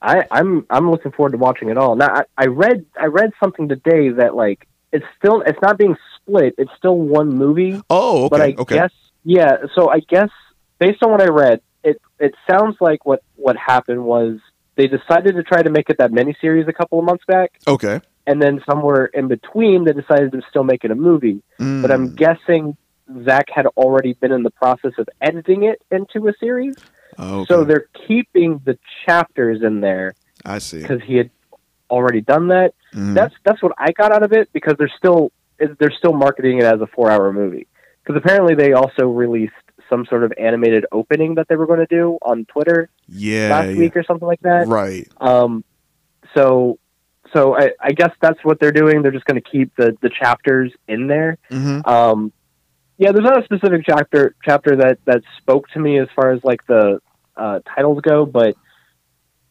I, 0.00 0.24
I'm 0.30 0.64
I'm 0.70 0.90
looking 0.90 1.12
forward 1.12 1.32
to 1.32 1.38
watching 1.38 1.70
it 1.70 1.76
all. 1.78 1.96
Now 1.96 2.08
I, 2.14 2.22
I 2.36 2.46
read 2.46 2.86
I 2.98 3.06
read 3.06 3.32
something 3.40 3.68
today 3.68 4.10
that 4.10 4.34
like 4.34 4.66
it's 4.92 5.04
still 5.18 5.40
it's 5.42 5.60
not 5.60 5.76
being 5.76 5.96
split. 6.16 6.54
It's 6.56 6.70
still 6.78 6.96
one 6.96 7.30
movie. 7.30 7.80
Oh, 7.90 8.26
okay, 8.26 8.28
but 8.30 8.40
I 8.40 8.54
okay. 8.58 8.74
guess 8.76 8.92
yeah. 9.24 9.56
So 9.74 9.90
I 9.90 10.00
guess 10.00 10.30
based 10.78 11.02
on 11.02 11.10
what 11.10 11.20
I 11.20 11.26
read, 11.26 11.60
it 11.82 12.00
it 12.20 12.34
sounds 12.48 12.76
like 12.80 13.04
what 13.04 13.22
what 13.34 13.56
happened 13.56 14.04
was 14.04 14.38
they 14.78 14.86
decided 14.86 15.34
to 15.34 15.42
try 15.42 15.60
to 15.60 15.70
make 15.70 15.90
it 15.90 15.98
that 15.98 16.12
miniseries 16.12 16.68
a 16.68 16.72
couple 16.72 16.98
of 17.00 17.04
months 17.04 17.24
back, 17.26 17.50
Okay. 17.66 18.00
and 18.28 18.40
then 18.40 18.62
somewhere 18.70 19.06
in 19.06 19.26
between 19.28 19.84
they 19.84 19.92
decided 19.92 20.30
to 20.32 20.40
still 20.48 20.62
make 20.64 20.84
it 20.84 20.90
a 20.90 20.94
movie. 20.94 21.42
But 21.58 21.90
I'm 21.90 22.10
Mm, 22.12 22.16
guessing 22.16 22.76
Zack 23.24 23.46
had 23.52 23.66
already 23.76 24.12
been 24.14 24.30
in 24.32 24.44
the 24.44 24.52
process 24.52 24.92
of 24.98 25.08
editing 25.20 25.64
it 25.64 25.82
into 25.90 26.28
a 26.28 26.32
series, 26.38 26.76
okay. 27.18 27.44
so 27.48 27.64
they're 27.64 27.88
keeping 28.06 28.60
the 28.64 28.78
chapters 29.04 29.62
in 29.62 29.80
there 29.80 30.14
I 30.44 30.58
see. 30.58 30.80
because 30.80 31.02
he 31.02 31.16
had 31.16 31.30
already 31.90 32.20
done 32.20 32.48
that. 32.48 32.74
Mhm. 32.94 33.14
That's 33.14 33.34
that's 33.44 33.62
what 33.62 33.72
I 33.78 33.90
got 33.92 34.12
out 34.12 34.22
of 34.22 34.32
it 34.32 34.48
because 34.52 34.74
they're 34.78 34.92
still 34.96 35.32
they're 35.58 35.90
still 35.98 36.12
marketing 36.12 36.58
it 36.58 36.64
as 36.64 36.80
a 36.80 36.86
four 36.86 37.10
hour 37.10 37.32
movie 37.32 37.66
because 38.04 38.16
apparently 38.16 38.54
they 38.54 38.72
also 38.74 39.08
released 39.08 39.54
some 39.88 40.06
sort 40.06 40.24
of 40.24 40.32
animated 40.38 40.86
opening 40.92 41.34
that 41.36 41.48
they 41.48 41.56
were 41.56 41.66
going 41.66 41.80
to 41.80 41.86
do 41.86 42.18
on 42.22 42.44
Twitter 42.46 42.90
yeah, 43.08 43.48
last 43.50 43.70
yeah. 43.70 43.76
week 43.76 43.96
or 43.96 44.04
something 44.04 44.26
like 44.26 44.40
that. 44.40 44.66
right. 44.68 45.08
Um, 45.18 45.64
so 46.34 46.78
so 47.32 47.56
I, 47.56 47.72
I 47.80 47.92
guess 47.92 48.10
that's 48.20 48.42
what 48.42 48.58
they're 48.60 48.72
doing. 48.72 49.02
They're 49.02 49.12
just 49.12 49.24
going 49.24 49.40
to 49.40 49.50
keep 49.50 49.74
the 49.76 49.96
the 50.00 50.10
chapters 50.10 50.72
in 50.86 51.06
there. 51.06 51.38
hmm 51.50 51.80
Um, 51.84 52.32
yeah, 52.96 53.12
there's 53.12 53.24
not 53.24 53.40
a 53.40 53.44
specific 53.44 53.82
chapter 53.86 54.34
chapter 54.44 54.76
that 54.76 54.98
that 55.04 55.22
spoke 55.38 55.68
to 55.70 55.78
me 55.78 55.98
as 55.98 56.08
far 56.16 56.32
as 56.32 56.42
like 56.42 56.66
the 56.66 57.00
uh, 57.36 57.60
titles 57.74 58.00
go, 58.02 58.26
but 58.26 58.56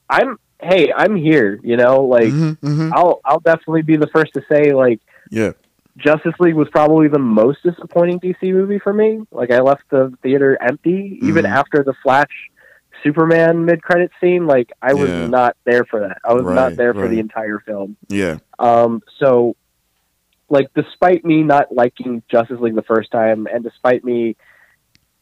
I'm 0.10 0.38
hey, 0.62 0.92
I'm 0.96 1.16
here. 1.16 1.60
You 1.64 1.78
know, 1.78 2.04
like. 2.04 2.34
hmm 2.34 2.52
hmm 2.54 2.92
I'll 2.94 3.20
I'll 3.26 3.40
definitely 3.40 3.82
be 3.82 3.98
the 3.98 4.08
first 4.08 4.34
to 4.34 4.42
say 4.50 4.74
like 4.74 5.02
Yeah. 5.30 5.52
Justice 5.98 6.34
League 6.40 6.56
was 6.56 6.68
probably 6.70 7.08
the 7.08 7.20
most 7.20 7.64
disappointing 7.64 8.20
DC 8.20 8.52
movie 8.54 8.80
for 8.80 8.94
me. 8.94 9.22
Like 9.32 9.52
I 9.52 9.60
left 9.60 9.84
the 9.90 10.14
theater 10.22 10.58
empty 10.62 11.18
even 11.24 11.44
Mhm. 11.46 11.50
after 11.50 11.84
the 11.84 11.94
Flash 12.04 12.30
Superman 13.04 13.66
mid 13.66 13.82
credit 13.82 14.12
scene. 14.22 14.48
Like 14.48 14.72
I 14.82 14.94
was 14.94 15.10
Yeah. 15.10 15.28
not 15.28 15.56
there 15.66 15.84
for 15.86 16.00
that. 16.02 16.18
I 16.24 16.34
was 16.34 16.44
Right, 16.44 16.56
not 16.56 16.76
there 16.76 16.94
for 16.94 17.08
the 17.08 17.20
entire 17.20 17.60
film. 17.60 17.96
Yeah. 18.10 18.38
Um 18.60 19.02
so 19.20 19.56
like 20.50 20.70
despite 20.76 21.26
me 21.26 21.44
not 21.44 21.72
liking 21.74 22.24
Justice 22.30 22.60
League 22.60 22.76
the 22.76 22.82
first 22.84 23.12
time 23.12 23.48
and 23.52 23.64
despite 23.64 24.04
me 24.04 24.36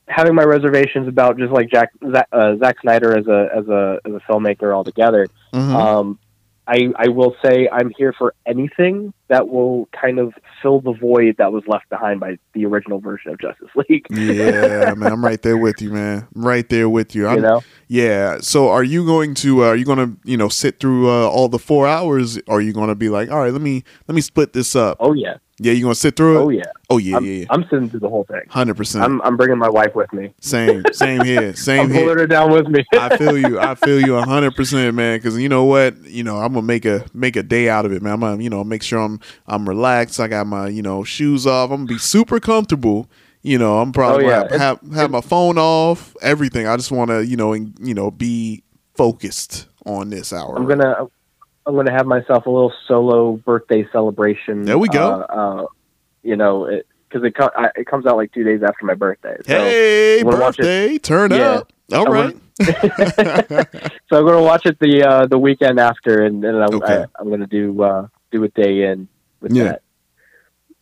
having 0.08 0.36
my 0.36 0.44
reservations 0.44 1.08
about 1.08 1.38
just 1.38 1.52
like 1.52 1.70
Jack 1.70 1.90
Zack, 2.12 2.28
uh, 2.32 2.56
Zack 2.58 2.80
Snyder 2.82 3.18
as 3.18 3.28
a 3.28 3.50
as 3.56 3.68
a 3.68 4.00
as 4.06 4.14
a 4.14 4.20
filmmaker 4.32 4.74
altogether 4.74 5.26
Mhm. 5.54 5.74
um, 5.74 6.20
I, 6.68 6.92
I 6.98 7.10
will 7.10 7.36
say 7.44 7.70
I'm 7.72 7.92
here 7.98 8.14
for 8.18 8.34
anything 8.46 9.14
that 9.28 9.48
will 9.48 9.88
kind 10.00 10.20
of 10.20 10.34
fill 10.62 10.82
the 10.82 10.94
void 10.94 11.36
that 11.38 11.52
was 11.52 11.64
left 11.68 11.90
behind 11.90 12.20
by 12.20 12.38
the 12.54 12.66
original 12.66 13.00
version 13.00 13.32
of 13.32 13.40
Justice 13.40 13.70
League. 13.90 14.06
yeah, 14.10 14.94
man, 14.96 15.12
I'm 15.12 15.24
right 15.24 15.42
there 15.42 15.58
with 15.58 15.82
you, 15.82 15.92
man. 15.92 16.28
I'm 16.36 16.46
right 16.46 16.68
there 16.68 16.90
with 16.90 17.16
you. 17.16 17.28
I'm, 17.28 17.36
you 17.36 17.42
know, 17.42 17.64
Yeah. 17.88 18.40
So, 18.40 18.70
are 18.70 18.84
you 18.84 19.06
going 19.06 19.36
to? 19.36 19.64
Uh, 19.64 19.68
are 19.68 19.76
you 19.76 19.86
going 19.86 20.00
to, 20.00 20.18
you 20.24 20.38
know, 20.38 20.50
sit 20.50 20.80
through 20.80 21.10
uh, 21.10 21.28
all 21.28 21.50
the 21.50 21.60
four 21.60 21.88
hours? 21.88 22.38
Or 22.48 22.58
are 22.58 22.62
you 22.62 22.74
going 22.74 22.90
to 22.90 22.96
be 22.96 23.10
like, 23.10 23.30
all 23.30 23.40
right, 23.40 23.54
let 23.54 23.62
me 23.62 23.84
let 24.08 24.16
me 24.16 24.22
split 24.22 24.54
this 24.54 24.76
up? 24.76 24.98
oh 25.00 25.14
yeah, 25.14 25.38
Yeah, 25.58 25.72
you 25.72 25.84
going 25.84 25.94
to 25.94 26.00
sit 26.00 26.18
through 26.18 26.38
it? 26.38 26.42
oh 26.42 26.50
yeah, 26.50 26.64
Oh 26.90 26.98
yeah, 26.98 27.16
I'm, 27.18 27.26
yeah, 27.26 27.32
yeah. 27.32 27.46
I'm 27.50 27.64
sitting 27.70 27.90
through 27.90 28.02
the 28.02 28.10
whole 28.10 28.26
thing. 28.26 28.42
Hundred 28.50 28.76
percent. 28.76 29.06
I'm 29.06 29.22
I'm 29.22 29.38
bringing 29.38 29.58
my 29.58 29.70
wife 29.70 29.96
with 29.96 30.12
me. 30.12 30.34
Same, 30.42 30.84
same 30.92 31.24
here, 31.24 31.50
I'm 31.50 31.56
same 31.56 31.88
pulling 31.88 32.04
here. 32.04 32.18
her 32.20 32.28
down 32.28 32.52
with 32.52 32.68
me. 32.68 32.84
I 32.94 33.16
feel 33.18 33.38
you. 33.38 33.58
I 33.60 33.76
feel 33.76 34.00
you 34.02 34.16
hundred 34.22 34.56
percent, 34.56 34.94
man. 34.96 35.18
Because 35.18 35.40
you 35.40 35.48
know 35.48 35.64
what, 35.64 35.96
you 36.04 36.24
know, 36.24 36.38
I'm 36.38 36.54
gonna 36.54 36.62
make 36.66 36.84
a 36.86 37.06
make 37.14 37.36
a 37.38 37.44
day 37.44 37.70
out 37.70 37.86
of 37.86 37.94
it, 37.94 38.02
man. 38.02 38.14
I'm 38.14 38.20
gonna, 38.20 38.44
you 38.44 38.50
know, 38.50 38.64
make 38.66 38.84
sure 38.84 39.00
I'm 39.00 39.20
I'm 39.48 39.68
relaxed. 39.68 40.20
I 40.20 40.28
got 40.28 40.46
my, 40.46 40.68
you 40.68 40.82
know, 40.82 41.04
shoes 41.06 41.48
off. 41.48 41.72
I'm 41.72 41.78
gonna 41.86 41.88
be 41.88 41.98
super 42.00 42.40
comfortable. 42.42 43.10
You 43.42 43.58
know, 43.58 43.80
I'm 43.80 43.94
probably 43.94 44.26
Oh, 44.26 44.30
yeah. 44.30 44.48
gonna 44.48 44.58
have, 44.60 44.82
have 44.82 44.94
have 44.94 45.12
my 45.12 45.22
phone 45.22 45.58
off, 45.58 46.16
everything. 46.22 46.68
I 46.68 46.76
just 46.76 46.92
want 46.92 47.12
to, 47.12 47.26
you 47.26 47.38
know, 47.38 47.54
and, 47.54 47.74
you 47.80 47.94
know, 47.94 48.12
be 48.12 48.64
focused 48.96 49.68
on 49.86 50.10
this 50.10 50.34
hour. 50.34 50.56
I'm 50.58 50.66
gonna 50.68 51.08
I'm 51.66 51.76
gonna 51.76 51.92
have 51.92 52.06
myself 52.06 52.46
a 52.46 52.50
little 52.50 52.74
solo 52.88 53.34
birthday 53.38 53.88
celebration. 53.92 54.66
There 54.66 54.78
we 54.78 54.88
go. 54.90 55.22
Uh, 55.22 55.34
uh, 55.34 55.66
you 56.24 56.36
know, 56.36 56.70
because 57.10 57.26
it 57.26 57.36
co- 57.36 57.52
I, 57.56 57.70
it 57.76 57.88
comes 57.88 58.06
out 58.06 58.18
like 58.18 58.32
two 58.32 58.44
days 58.44 58.62
after 58.64 58.86
my 58.86 58.94
birthday. 58.94 59.36
So, 59.38 59.44
Hey, 59.52 60.20
it? 60.20 60.26
birthday, 60.26 60.98
turn 60.98 61.32
Yeah. 61.32 61.38
up. 61.38 61.74
All 61.94 62.08
I 62.08 62.12
right. 62.12 62.36
so 64.10 64.18
I'm 64.18 64.26
gonna 64.26 64.42
watch 64.42 64.66
it 64.66 64.80
the 64.80 65.04
uh, 65.04 65.26
the 65.28 65.38
weekend 65.38 65.80
after, 65.80 66.24
and, 66.24 66.44
and 66.44 66.58
I'm 66.64 66.74
Okay. 66.76 67.04
I, 67.04 67.22
I'm 67.22 67.30
gonna 67.30 67.48
do 67.48 67.82
uh, 67.82 68.08
do 68.32 68.44
a 68.44 68.48
day 68.50 68.84
in 68.84 69.08
with 69.42 69.52
Yeah. 69.54 69.64
that. 69.64 69.82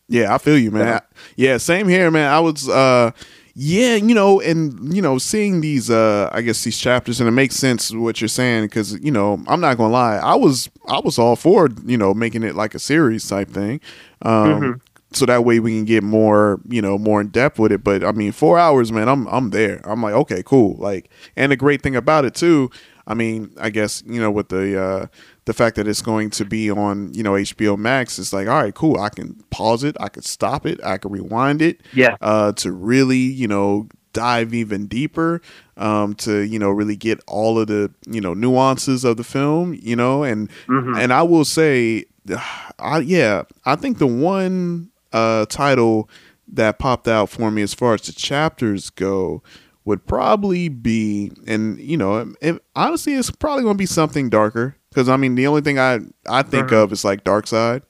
Yeah, 0.08 0.34
I 0.34 0.38
feel 0.38 0.58
you, 0.58 0.70
man. 0.70 0.86
Yeah. 0.86 1.00
Yeah, 1.36 1.56
same 1.56 1.88
here, 1.88 2.10
man. 2.10 2.30
I 2.30 2.40
was 2.40 2.68
uh 2.68 3.10
yeah, 3.54 3.94
you 3.94 4.14
know, 4.14 4.40
and 4.40 4.94
you 4.94 5.00
know, 5.00 5.18
seeing 5.18 5.60
these 5.60 5.90
uh 5.90 6.28
I 6.32 6.42
guess 6.42 6.64
these 6.64 6.78
chapters 6.78 7.20
and 7.20 7.28
it 7.28 7.32
makes 7.32 7.54
sense 7.56 7.92
what 7.92 8.20
you're 8.20 8.28
saying 8.28 8.68
cuz 8.68 8.98
you 9.00 9.10
know, 9.12 9.42
I'm 9.46 9.60
not 9.60 9.76
going 9.76 9.90
to 9.90 9.92
lie. 9.94 10.16
I 10.16 10.34
was 10.34 10.68
I 10.88 11.00
was 11.00 11.18
all 11.18 11.36
for, 11.36 11.68
you 11.86 11.96
know, 11.96 12.14
making 12.14 12.42
it 12.42 12.54
like 12.56 12.74
a 12.74 12.78
series 12.80 13.26
type 13.28 13.50
thing. 13.50 13.80
Um 14.22 14.60
Mhm. 14.60 14.80
so 15.12 15.26
that 15.26 15.44
way 15.44 15.60
we 15.60 15.70
can 15.70 15.84
get 15.84 16.02
more, 16.02 16.58
you 16.68 16.82
know, 16.82 16.98
more 16.98 17.20
in 17.20 17.28
depth 17.28 17.58
with 17.60 17.70
it, 17.70 17.84
but 17.84 18.02
I 18.02 18.10
mean, 18.10 18.32
4 18.32 18.58
hours, 18.58 18.90
man, 18.90 19.08
I'm 19.08 19.26
I'm 19.28 19.50
there. 19.50 19.80
I'm 19.84 20.02
like, 20.02 20.14
okay, 20.14 20.42
cool. 20.44 20.76
Like 20.78 21.08
and 21.36 21.52
the 21.52 21.56
great 21.56 21.82
thing 21.82 21.94
about 21.94 22.24
it 22.24 22.34
too, 22.34 22.70
I 23.06 23.14
mean, 23.14 23.50
I 23.60 23.70
guess, 23.70 24.02
you 24.06 24.20
know, 24.20 24.32
with 24.32 24.48
the 24.48 24.80
uh 24.82 25.06
the 25.46 25.52
fact 25.52 25.76
that 25.76 25.86
it's 25.86 26.02
going 26.02 26.30
to 26.30 26.44
be 26.44 26.70
on, 26.70 27.12
you 27.14 27.22
know, 27.22 27.32
HBO 27.32 27.76
Max, 27.76 28.18
it's 28.18 28.32
like, 28.32 28.48
all 28.48 28.62
right, 28.62 28.74
cool. 28.74 28.98
I 28.98 29.08
can 29.10 29.34
pause 29.50 29.84
it, 29.84 29.96
I 30.00 30.08
could 30.08 30.24
stop 30.24 30.64
it, 30.66 30.82
I 30.84 30.96
could 30.98 31.12
rewind 31.12 31.60
it, 31.62 31.80
Yeah. 31.92 32.16
uh, 32.20 32.52
to 32.52 32.72
really, 32.72 33.18
you 33.18 33.46
know, 33.48 33.88
dive 34.14 34.54
even 34.54 34.86
deeper, 34.86 35.42
um, 35.76 36.14
to 36.14 36.38
you 36.42 36.58
know, 36.58 36.70
really 36.70 36.96
get 36.96 37.20
all 37.26 37.58
of 37.58 37.66
the, 37.66 37.90
you 38.08 38.20
know, 38.20 38.32
nuances 38.32 39.04
of 39.04 39.16
the 39.16 39.24
film, 39.24 39.76
you 39.82 39.96
know, 39.96 40.22
and 40.22 40.48
Mhm. 40.68 40.96
and 40.98 41.12
I 41.12 41.22
will 41.22 41.44
say, 41.44 42.04
I 42.78 42.98
yeah, 43.00 43.42
I 43.64 43.76
think 43.76 43.98
the 43.98 44.06
one 44.06 44.90
uh 45.12 45.46
title 45.46 46.08
that 46.48 46.78
popped 46.78 47.08
out 47.08 47.28
for 47.30 47.50
me 47.50 47.62
as 47.62 47.74
far 47.74 47.94
as 47.94 48.02
the 48.02 48.12
chapters 48.12 48.90
go 48.90 49.42
would 49.84 50.06
probably 50.06 50.68
be, 50.68 51.30
and 51.46 51.78
you 51.78 51.96
know, 51.96 52.16
it, 52.18 52.28
it, 52.40 52.62
honestly, 52.74 53.14
it's 53.14 53.30
probably 53.30 53.62
going 53.64 53.74
to 53.74 53.78
be 53.78 53.84
something 53.86 54.30
darker. 54.30 54.76
Because 54.94 55.08
I 55.08 55.16
mean, 55.16 55.34
the 55.34 55.48
only 55.48 55.60
thing 55.60 55.78
I 55.78 55.98
I 56.28 56.42
think 56.42 56.70
of 56.70 56.92
is 56.92 57.04
like 57.04 57.24
Darkseid. 57.24 57.82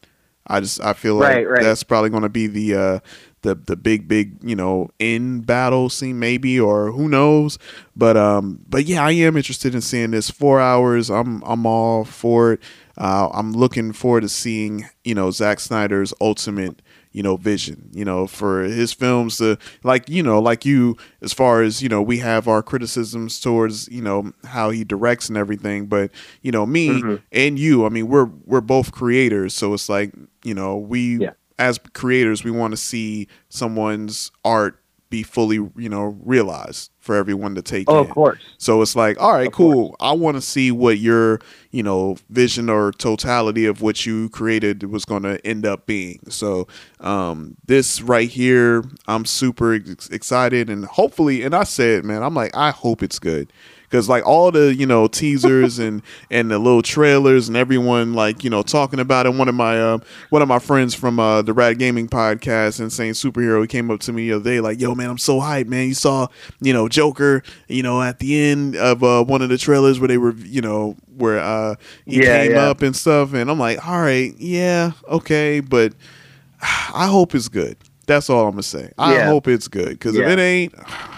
I 0.47 0.61
just 0.61 0.83
I 0.83 0.95
feel 0.95 1.17
like 1.17 1.35
Right, 1.35 1.49
right. 1.49 1.63
that's 1.63 1.83
probably 1.83 2.11
going 2.11 2.23
to 2.23 2.29
be 2.29 2.47
the 2.47 2.75
uh 2.75 2.99
the 3.43 3.55
the 3.55 3.77
big 3.77 4.09
big 4.09 4.37
you 4.43 4.57
know 4.57 4.89
in 4.99 5.41
battle 5.41 5.91
scene 5.91 6.19
maybe 6.19 6.59
or 6.59 6.91
who 6.93 7.09
knows 7.09 7.59
but 7.95 8.17
um 8.17 8.59
but 8.69 8.87
yeah 8.87 9.05
I 9.05 9.13
am 9.13 9.37
interested 9.37 9.75
in 9.75 9.83
seeing 9.83 10.13
this 10.13 10.31
four 10.31 10.61
hours 10.61 11.11
I'm 11.11 11.43
I'm 11.45 11.67
all 11.67 12.05
for 12.05 12.55
it 12.55 12.61
uh, 12.97 13.29
I'm 13.33 13.53
looking 13.53 13.93
forward 13.93 14.23
to 14.23 14.29
seeing 14.29 14.87
you 15.03 15.15
know 15.15 15.31
Zack 15.31 15.61
Snyder's 15.61 16.15
ultimate 16.23 16.81
you 17.15 17.23
know 17.23 17.37
vision 17.37 17.89
you 17.95 18.05
know 18.05 18.27
for 18.27 18.65
his 18.65 18.93
films 18.93 19.39
to 19.39 19.57
like 19.85 20.07
you 20.11 20.23
know 20.23 20.39
like 20.39 20.67
you 20.67 20.97
as 21.23 21.33
far 21.33 21.63
as 21.63 21.81
you 21.83 21.89
know 21.89 22.03
we 22.03 22.19
have 22.19 22.47
our 22.47 22.63
criticisms 22.63 23.41
towards 23.41 23.89
you 23.89 24.03
know 24.03 24.33
how 24.45 24.69
he 24.69 24.85
directs 24.85 25.29
and 25.29 25.39
everything 25.39 25.87
but 25.87 26.11
you 26.43 26.53
know 26.53 26.67
me 26.67 26.89
mm-hmm. 26.89 27.17
and 27.33 27.59
you 27.59 27.87
I 27.87 27.89
mean 27.89 28.09
we're 28.09 28.29
we're 28.45 28.61
both 28.61 28.93
creators 28.93 29.55
so 29.55 29.73
it's 29.73 29.89
like 29.89 30.13
you 30.43 30.53
know 30.55 30.77
we 30.77 31.19
Yeah. 31.19 31.31
as 31.59 31.79
creators 31.95 32.45
we 32.45 32.51
want 32.51 32.73
to 32.73 32.77
see 32.77 33.29
someone's 33.49 34.31
art 34.45 34.81
be 35.15 35.23
fully 35.23 35.57
you 35.85 35.89
know 35.89 36.17
realized 36.25 36.91
for 37.01 37.15
everyone 37.17 37.55
to 37.55 37.63
take 37.63 37.85
Oh, 37.89 37.99
in. 38.01 38.05
of 38.07 38.11
course. 38.11 38.41
So 38.59 38.81
it's 38.83 38.97
like, 38.97 39.21
all 39.21 39.33
right, 39.35 39.53
cool. 39.53 39.95
I 40.01 40.13
want 40.13 40.37
to 40.39 40.41
see 40.41 40.71
what 40.73 40.97
your, 40.99 41.39
you 41.71 41.83
know, 41.83 42.17
vision 42.31 42.71
or 42.71 42.93
totality 42.93 43.67
of 43.67 43.83
what 43.83 44.07
you 44.07 44.31
created 44.31 44.85
was 44.85 45.05
going 45.05 45.23
to 45.25 45.39
end 45.47 45.67
up 45.67 45.85
being. 45.85 46.21
So 46.31 46.67
um, 47.01 47.57
this 47.67 48.01
right 48.01 48.31
here, 48.31 48.85
I'm 49.07 49.27
super 49.27 49.75
ex- 49.75 50.09
excited 50.09 50.71
and 50.71 50.87
hopefully, 50.87 51.43
and 51.43 51.55
I 51.55 51.65
said, 51.65 52.05
man, 52.07 52.23
I'm 52.23 52.35
like, 52.35 52.57
I 52.57 52.71
hope 52.71 53.03
it's 53.03 53.19
good. 53.19 53.53
Because 53.95 54.09
like 54.09 54.27
all 54.27 54.51
the 54.51 54.75
you 54.75 54.87
know 54.87 55.07
teasers 55.07 55.79
and 55.79 56.03
and 56.29 56.51
the 56.51 56.59
little 56.59 56.83
trailers 56.83 57.47
and 57.47 57.57
everyone 57.57 58.13
like 58.13 58.43
you 58.43 58.51
know 58.51 58.65
talking 58.65 58.99
about 58.99 59.25
it. 59.25 59.35
One 59.35 59.49
of 59.49 59.55
my 59.55 59.81
uh, 59.81 59.99
one 60.31 60.43
of 60.43 60.49
my 60.49 60.59
friends 60.59 60.97
from 60.97 61.21
uh, 61.21 61.43
the 61.43 61.53
Rad 61.53 61.79
Gaming 61.79 62.09
podcast, 62.09 62.81
Insane 62.81 63.13
Superhero, 63.13 63.61
he 63.61 63.69
came 63.69 63.93
up 63.93 64.01
to 64.01 64.13
me 64.13 64.27
the 64.31 64.35
other 64.35 64.43
day 64.51 64.59
like, 64.59 64.81
"Yo, 64.81 64.97
man, 64.97 65.09
I'm 65.11 65.19
so 65.19 65.39
hyped, 65.39 65.69
man. 65.69 65.87
You 65.87 65.95
saw 65.95 66.27
you 66.61 66.73
know 66.73 66.89
Joker, 66.89 67.45
you 67.69 67.85
know 67.85 68.03
at 68.03 68.19
the 68.19 68.37
end 68.37 68.75
of 68.75 69.05
uh, 69.05 69.23
one 69.23 69.43
of 69.43 69.49
the 69.49 69.59
trailers 69.59 70.01
where 70.01 70.09
they 70.09 70.19
were 70.19 70.35
you 70.39 70.61
know 70.61 70.97
where 71.17 71.39
uh, 71.39 71.77
he 72.05 72.17
Yeah, 72.17 72.43
came 72.43 72.51
yeah. 72.51 72.63
up 72.71 72.83
and 72.83 72.97
stuff, 72.97 73.33
and 73.33 73.49
I'm 73.49 73.61
like, 73.61 73.87
all 73.87 74.01
right, 74.01 74.35
yeah, 74.39 74.91
okay, 75.09 75.61
but 75.61 75.95
I 76.61 77.07
hope 77.07 77.33
it's 77.37 77.47
good. 77.49 77.77
That's 78.09 78.29
all 78.29 78.47
I'm 78.47 78.55
gonna 78.55 78.65
say. 78.65 78.91
I 78.99 79.15
Yeah. 79.15 79.27
hope 79.27 79.47
it's 79.47 79.69
good 79.69 79.91
because 79.91 80.17
if 80.17 80.27
it 80.27 80.41
ain't, 80.41 80.75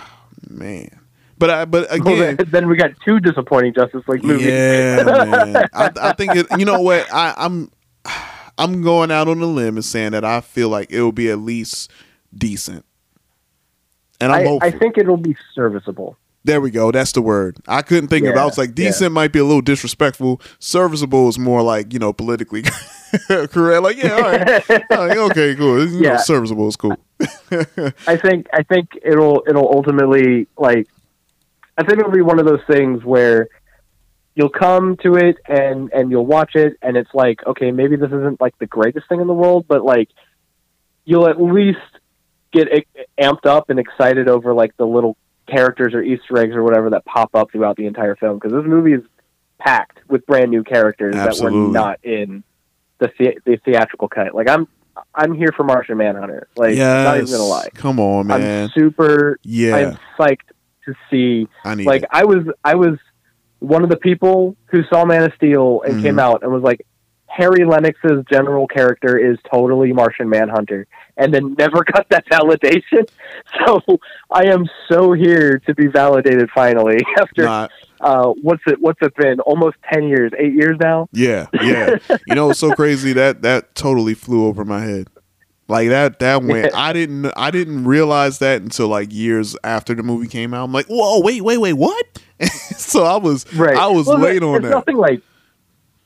man. 0.51 0.91
But 1.39 1.51
I, 1.51 1.65
but 1.67 1.93
again, 1.93 2.37
then, 2.37 2.47
then 2.51 2.69
we 2.69 2.77
got 2.77 2.93
two 3.05 3.21
disappointing 3.21 3.75
Justice 3.75 4.03
League 4.09 4.25
movies. 4.25 4.47
yeah, 4.47 5.03
man. 5.05 5.57
I, 5.73 5.91
I 6.01 6.13
think 6.15 6.35
it. 6.35 6.47
You 6.59 6.65
know 6.65 6.81
what? 6.81 7.07
I, 7.13 7.35
I'm 7.37 7.71
I'm 8.59 8.83
going 8.83 9.11
out 9.11 9.29
on 9.29 9.41
a 9.43 9.47
limb 9.47 9.77
and 9.77 9.85
saying 9.85 10.13
that 10.13 10.25
I 10.25 10.41
feel 10.41 10.69
like 10.71 10.91
it 10.91 11.03
will 11.03 11.13
be 11.13 11.31
at 11.31 11.39
least 11.39 11.91
decent. 12.37 12.85
And 14.21 14.33
I'm 14.33 14.41
I, 14.41 14.45
hopeful. 14.45 14.69
I 14.69 14.71
think 14.79 14.97
it'll 14.97 15.19
be 15.19 15.37
serviceable. 15.55 16.17
there 16.45 16.61
we 16.63 16.71
go. 16.71 16.91
That's 16.91 17.13
the 17.13 17.21
word. 17.21 17.59
I 17.69 17.83
couldn't 17.83 18.09
think 18.09 18.25
of. 18.25 18.35
it. 18.35 18.39
I 18.39 18.45
was 18.47 18.57
like, 18.57 18.71
yeah. 18.71 18.87
decent 18.87 19.13
might 19.13 19.31
be 19.33 19.39
a 19.41 19.45
little 19.45 19.61
disrespectful. 19.61 20.41
Serviceable 20.59 21.29
is 21.29 21.39
more 21.39 21.61
like 21.63 21.93
you 21.93 21.99
know 21.99 22.15
politically 22.15 22.63
correct. 23.29 23.83
Like 23.83 24.03
yeah, 24.03 24.13
all 24.15 24.23
right, 24.23 24.71
All 24.91 25.07
right, 25.07 25.19
okay, 25.19 25.55
cool. 25.55 25.85
You 25.87 26.01
know, 26.01 26.11
Yeah. 26.13 26.17
serviceable 26.17 26.69
is 26.69 26.77
cool. 26.77 26.97
I 28.07 28.17
think 28.17 28.47
I 28.55 28.63
think 28.63 28.99
it'll 29.05 29.43
it'll 29.47 29.69
ultimately 29.71 30.47
like 30.57 30.89
I 31.77 31.85
think 31.85 31.99
it'll 31.99 32.13
be 32.13 32.23
one 32.23 32.39
of 32.39 32.47
those 32.47 32.63
things 32.67 33.05
where 33.05 33.49
you'll 34.35 34.49
come 34.49 34.97
to 35.03 35.15
it 35.17 35.37
and 35.47 35.91
and 35.93 36.11
you'll 36.11 36.27
watch 36.27 36.55
it 36.55 36.75
and 36.83 36.97
it's 36.97 37.11
like 37.15 37.41
okay 37.47 37.71
maybe 37.71 37.97
this 37.97 38.09
isn't 38.09 38.41
like 38.41 38.57
the 38.59 38.67
greatest 38.67 39.09
thing 39.09 39.21
in 39.21 39.27
the 39.27 39.35
world 39.35 39.65
but 39.67 39.83
like 39.85 40.09
you'll 41.05 41.29
at 41.29 41.41
least 41.41 41.79
get 42.53 42.69
amped 43.19 43.47
up 43.47 43.71
and 43.71 43.79
excited 43.79 44.29
over 44.29 44.53
like 44.53 44.77
the 44.77 44.87
little 44.87 45.17
characters 45.47 45.95
or 45.95 46.03
Easter 46.03 46.39
eggs 46.39 46.55
or 46.55 46.63
whatever 46.63 46.91
that 46.91 47.05
pop 47.05 47.35
up 47.35 47.51
throughout 47.51 47.77
the 47.77 47.87
entire 47.87 48.17
film 48.17 48.39
because 48.39 48.53
this 48.53 48.65
movie 48.67 48.93
is 48.93 49.03
packed 49.59 49.99
with 50.09 50.27
brand 50.27 50.51
new 50.51 50.63
characters 50.63 51.15
that 51.15 51.43
were 51.43 51.51
not 51.73 51.99
in 52.05 52.43
the 52.99 53.11
the, 53.19 53.35
the 53.45 53.57
theatrical 53.65 54.09
cut. 54.09 54.35
Like 54.35 54.49
I'm 54.51 54.69
I'm 55.15 55.35
here 55.35 55.53
for 55.57 55.65
Martian 55.65 55.99
Manhunter. 55.99 56.49
Like 56.57 56.77
not 57.05 57.17
even 57.19 57.31
gonna 57.31 57.45
lie. 57.45 57.69
Come 57.75 58.01
on, 58.01 58.27
man. 58.27 58.65
I'm 58.65 58.71
super. 58.75 59.39
yeah, 59.43 59.77
I'm 59.77 59.99
psyched 60.19 60.51
to 60.87 60.95
see. 61.11 61.49
I 61.65 61.75
need 61.75 61.87
Like 61.87 62.03
it. 62.05 62.09
I 62.13 62.25
was, 62.25 62.45
I 62.65 62.75
was 62.75 62.99
one 63.61 63.83
of 63.85 63.91
the 63.91 63.97
people 63.97 64.57
who 64.67 64.83
saw 64.85 65.05
Man 65.05 65.23
of 65.25 65.33
Steel 65.37 65.83
and 65.87 65.97
Mhm. 65.97 66.03
came 66.03 66.19
out 66.19 66.43
and 66.43 66.53
was 66.53 66.63
like, 66.63 66.87
Harry 67.29 67.61
Lennix's 67.67 68.25
general 68.31 68.67
character 68.67 69.19
is 69.19 69.37
totally 69.53 69.93
Martian 69.93 70.29
Manhunter, 70.31 70.87
and 71.19 71.35
then 71.35 71.55
never 71.59 71.85
got 71.93 72.09
that 72.11 72.25
validation. 72.31 73.07
So 73.67 73.81
I 74.31 74.47
am 74.47 74.65
so 74.91 75.13
here 75.13 75.61
to 75.67 75.75
be 75.75 75.87
validated 75.87 76.49
finally 76.55 76.99
after 77.21 77.43
Nah, 77.45 77.69
uh, 78.01 78.29
what's 78.43 78.63
it? 78.67 78.81
What's 78.81 79.01
it 79.03 79.15
been? 79.17 79.41
Almost 79.41 79.77
ten 79.93 80.05
years, 80.05 80.33
eight 80.39 80.53
years 80.55 80.77
now. 80.81 81.09
Yeah, 81.13 81.47
yeah. 81.63 81.97
you 82.27 82.35
know, 82.35 82.51
it's 82.51 82.59
so 82.61 82.73
crazy 82.73 83.13
that 83.15 83.43
that 83.43 83.75
totally 83.75 84.15
flew 84.15 84.47
over 84.47 84.65
my 84.65 84.81
head. 84.81 85.09
Like 85.69 85.89
that 85.89 86.19
that 86.21 86.43
went. 86.43 86.73
I 86.77 86.93
didn't 86.93 87.27
I 87.37 87.51
didn't 87.51 87.85
realize 87.87 88.39
that 88.39 88.63
until 88.63 88.89
like 88.89 89.13
years 89.13 89.57
after 89.65 89.95
the 89.95 90.03
movie 90.03 90.29
came 90.29 90.55
out. 90.55 90.65
I'm 90.65 90.73
like, 90.73 90.87
whoa, 90.87 91.21
wait, 91.21 91.43
wait, 91.43 91.59
wait, 91.59 91.73
what? 91.75 92.07
so 92.77 93.05
I 93.05 93.17
was 93.17 93.53
Right. 93.55 93.77
I 93.77 93.89
was 93.89 94.07
Well, 94.07 94.19
late 94.19 94.43
on 94.43 94.63
that. 94.63 94.71
Nothing 94.71 94.97
like 94.97 95.23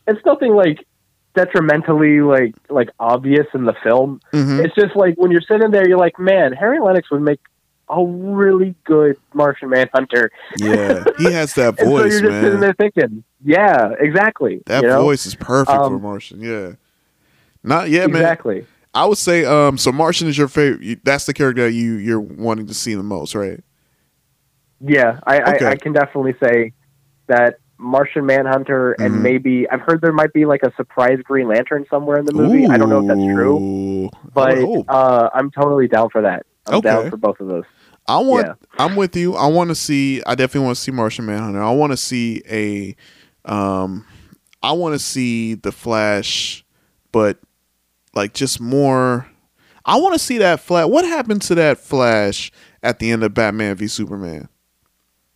it's 0.07 0.25
nothing 0.25 0.55
like 0.55 0.87
detrimentally 1.35 2.21
like 2.21 2.55
like 2.69 2.89
obvious 2.99 3.47
in 3.55 3.65
the 3.65 3.75
film. 3.83 4.21
Mhm. 4.33 4.65
It's 4.65 4.75
just 4.75 4.97
like 4.97 5.15
when 5.17 5.31
you're 5.31 5.41
sitting 5.43 5.71
there, 5.71 5.87
you're 5.89 5.99
like, 5.99 6.19
man, 6.19 6.53
Harry 6.53 6.79
Lennix 6.79 7.03
would 7.11 7.23
make 7.23 7.41
a 7.89 8.05
really 8.05 8.75
good 8.85 9.17
Martian 9.35 9.69
Manhunter. 9.69 10.31
Yeah, 10.59 11.05
he 11.19 11.25
has 11.33 11.55
that 11.55 11.69
And 11.79 11.79
so 11.81 11.85
voice, 11.87 12.13
you're 12.13 12.31
just 12.31 12.41
sitting 12.45 12.61
there 12.61 12.73
thinking, 12.75 13.25
yeah, 13.45 13.91
exactly. 13.99 14.63
That 14.67 14.83
you 14.83 14.89
know? 14.89 15.03
voice 15.03 15.27
is 15.27 15.35
perfect 15.35 15.77
for 15.77 15.85
Um, 15.85 16.01
Martian. 16.03 16.41
Yeah. 16.41 16.73
Not 17.63 17.91
yet, 17.91 18.09
man. 18.11 18.23
exactly. 18.23 18.65
I 18.95 19.07
would 19.07 19.19
say, 19.19 19.45
um, 19.45 19.79
so 19.79 19.93
Martian 19.93 20.27
is 20.29 20.37
your 20.37 20.49
favorite. 20.49 21.05
That's 21.05 21.25
the 21.27 21.33
character 21.35 21.63
that 21.65 21.73
you 21.73 21.95
you're 21.95 22.21
wanting 22.21 22.67
to 22.67 22.75
see 22.75 22.95
the 22.95 23.03
most, 23.03 23.35
right? 23.35 23.61
Yeah, 24.81 25.21
I, 25.27 25.55
Okay. 25.55 25.67
I, 25.67 25.71
I 25.71 25.77
can 25.77 25.93
definitely 25.93 26.35
say 26.43 26.73
that 27.29 27.57
Martian 27.79 28.27
Manhunter 28.27 28.93
and 28.93 29.15
Mhm. 29.17 29.23
maybe 29.23 29.69
I've 29.71 29.81
heard 29.81 30.01
there 30.01 30.13
might 30.13 30.33
be 30.33 30.45
like 30.47 30.63
a 30.63 30.73
surprise 30.77 31.19
Green 31.23 31.49
Lantern 31.49 31.87
somewhere 31.91 32.19
in 32.19 32.25
the 32.25 32.33
movie. 32.33 32.67
I 32.67 32.77
don't 32.79 32.91
know 32.91 32.99
if 32.99 33.07
that's 33.07 33.25
true, 33.35 34.11
but 34.35 34.59
uh, 34.89 35.31
I'm 35.33 35.51
totally 35.51 35.87
down 35.89 36.09
for 36.11 36.23
that. 36.23 36.45
I'm 36.67 36.75
Okay. 36.77 36.89
down 36.89 37.11
for 37.11 37.17
both 37.17 37.41
of 37.41 37.49
those. 37.49 37.65
I 38.09 38.19
want. 38.19 38.47
Yeah. 38.47 38.55
I'm 38.79 38.97
with 38.97 39.15
you. 39.17 39.35
I 39.37 39.47
want 39.47 39.69
to 39.71 39.75
see. 39.75 40.23
I 40.27 40.35
definitely 40.35 40.67
want 40.67 40.77
to 40.77 40.83
see 40.83 40.91
Martian 40.91 41.27
Manhunter. 41.27 41.63
I 41.63 41.71
want 41.71 41.93
to 41.93 41.97
see 41.97 42.43
a. 42.51 42.97
Um, 43.45 44.05
I 44.63 44.73
want 44.73 44.95
to 44.95 44.99
see 44.99 45.55
the 45.55 45.73
Flash, 45.73 46.65
but 47.13 47.39
like 48.15 48.35
just 48.35 48.61
more. 48.61 49.27
I 49.85 49.97
want 49.97 50.15
to 50.15 50.19
see 50.19 50.39
that 50.39 50.61
Flash. 50.61 50.89
What 50.89 51.05
happened 51.05 51.43
to 51.43 51.55
that 51.57 51.79
Flash 51.79 52.53
at 52.83 52.99
the 52.99 53.11
end 53.11 53.23
of 53.23 53.35
Batman 53.35 53.77
v 53.77 53.87
Superman? 53.87 54.49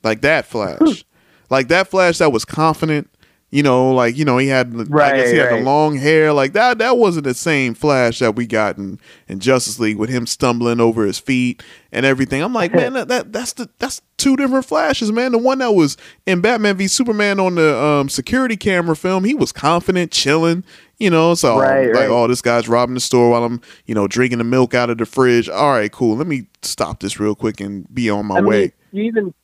Like 0.03 0.21
that 0.21 0.47
Flash, 0.47 1.05
like 1.51 1.69
that 1.69 1.89
Flash 1.89 2.19
that 2.19 2.33
was 2.33 2.45
confident. 2.45 3.09
You 3.55 3.62
know, 3.62 3.93
like 3.93 4.17
you 4.17 4.25
know, 4.25 4.37
he 4.38 4.49
had. 4.49 4.75
right, 4.90 5.14
I 5.14 5.17
guess 5.17 5.31
he 5.31 5.38
Right, 5.38 5.49
had 5.53 5.61
the 5.61 5.64
long 5.64 5.97
hair. 5.97 6.33
Like 6.33 6.55
that. 6.55 6.79
That 6.79 6.97
wasn't 6.97 7.23
the 7.23 7.35
same 7.35 7.75
Flash 7.75 8.19
that 8.19 8.35
we 8.35 8.49
got 8.49 8.79
in, 8.79 8.99
in 9.29 9.38
Justice 9.38 9.79
League 9.79 9.97
with 9.97 10.11
him 10.11 10.27
stumbling 10.27 10.81
over 10.81 11.05
his 11.07 11.21
feet 11.21 11.62
and 11.93 12.05
everything. 12.05 12.43
I'm 12.43 12.53
like, 12.53 12.75
man, 12.75 12.93
that, 12.95 13.07
that 13.07 13.33
that's 13.33 13.53
the 13.53 13.71
that's 13.79 14.03
two 14.17 14.35
different 14.37 14.64
Flashes, 14.64 15.12
man. 15.12 15.31
The 15.31 15.38
one 15.38 15.59
that 15.59 15.71
was 15.71 15.97
in 16.27 16.40
Batman 16.40 16.77
v 16.77 16.88
Superman 16.88 17.38
on 17.38 17.55
the 17.55 17.79
um, 17.81 18.09
security 18.09 18.57
camera 18.57 18.97
film, 18.97 19.23
he 19.23 19.35
was 19.35 19.53
confident, 19.53 20.11
chilling. 20.11 20.64
You 20.99 21.11
know, 21.11 21.37
so 21.37 21.57
Right, 21.61 21.87
like, 21.87 21.95
right. 21.95 22.09
oh, 22.09 22.27
this 22.27 22.43
guy's 22.43 22.69
robbing 22.69 22.95
the 22.95 23.01
store 23.01 23.31
while 23.31 23.45
I'm, 23.45 23.61
you 23.87 23.95
know, 23.95 24.09
drinking 24.09 24.38
the 24.38 24.45
milk 24.45 24.75
out 24.75 24.90
of 24.90 24.99
the 24.99 25.07
fridge. 25.07 25.49
All 25.49 25.71
right, 25.71 25.93
cool. 25.93 26.17
Let 26.17 26.27
me 26.27 26.47
stop 26.62 26.99
this 27.01 27.21
real 27.21 27.37
quick 27.37 27.61
and 27.61 27.87
be 27.95 28.11
on 28.11 28.27
my 28.27 28.38
I 28.38 28.40
mean, 28.40 28.49
way. 28.49 28.73
you 28.90 29.05
even 29.05 29.35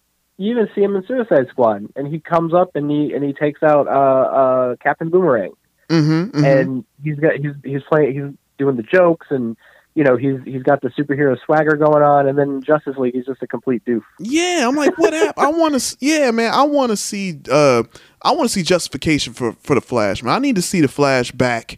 you 0.40 0.52
even 0.52 0.68
see 0.74 0.80
him 0.80 0.96
in 0.96 1.04
Suicide 1.06 1.48
Squad, 1.50 1.86
and 1.96 2.08
he 2.08 2.18
comes 2.18 2.54
up 2.54 2.74
and 2.74 2.90
he 2.90 3.12
and 3.12 3.22
he 3.22 3.34
takes 3.34 3.62
out 3.62 3.86
uh, 3.86 3.90
uh, 3.90 4.76
Captain 4.82 5.10
Boomerang, 5.10 5.52
Mm-hmm, 5.90 6.44
and 6.44 6.84
he's 7.02 7.18
got 7.18 7.34
he's 7.34 7.52
he's 7.64 7.82
playing 7.90 8.14
he's 8.14 8.38
doing 8.58 8.76
the 8.76 8.82
jokes, 8.82 9.26
and 9.30 9.56
you 9.94 10.02
know 10.02 10.16
he's 10.16 10.36
he's 10.44 10.62
got 10.62 10.80
the 10.80 10.88
superhero 10.90 11.36
swagger 11.44 11.76
going 11.76 12.02
on, 12.02 12.26
and 12.26 12.38
then 12.38 12.62
Justice 12.62 12.96
League 12.96 13.14
he's 13.14 13.26
just 13.26 13.42
a 13.42 13.46
complete 13.46 13.84
doof. 13.84 14.02
Yeah, 14.20 14.66
I'm 14.66 14.76
like, 14.76 14.96
what 14.96 15.12
happened? 15.12 15.46
I 15.46 15.50
want 15.50 15.78
to. 15.78 15.96
Yeah, 16.00 16.30
man, 16.30 16.54
I 16.54 16.62
want 16.62 16.90
to 16.90 16.96
see. 16.96 17.38
Uh, 17.50 17.82
I 18.22 18.32
want 18.32 18.48
to 18.48 18.54
see 18.54 18.62
justification 18.62 19.34
for 19.34 19.52
for 19.60 19.74
the 19.74 19.80
Flash. 19.80 20.22
Man, 20.22 20.32
I 20.32 20.38
need 20.38 20.56
to 20.56 20.62
see 20.62 20.80
the 20.80 20.88
Flash 20.88 21.32
back 21.32 21.76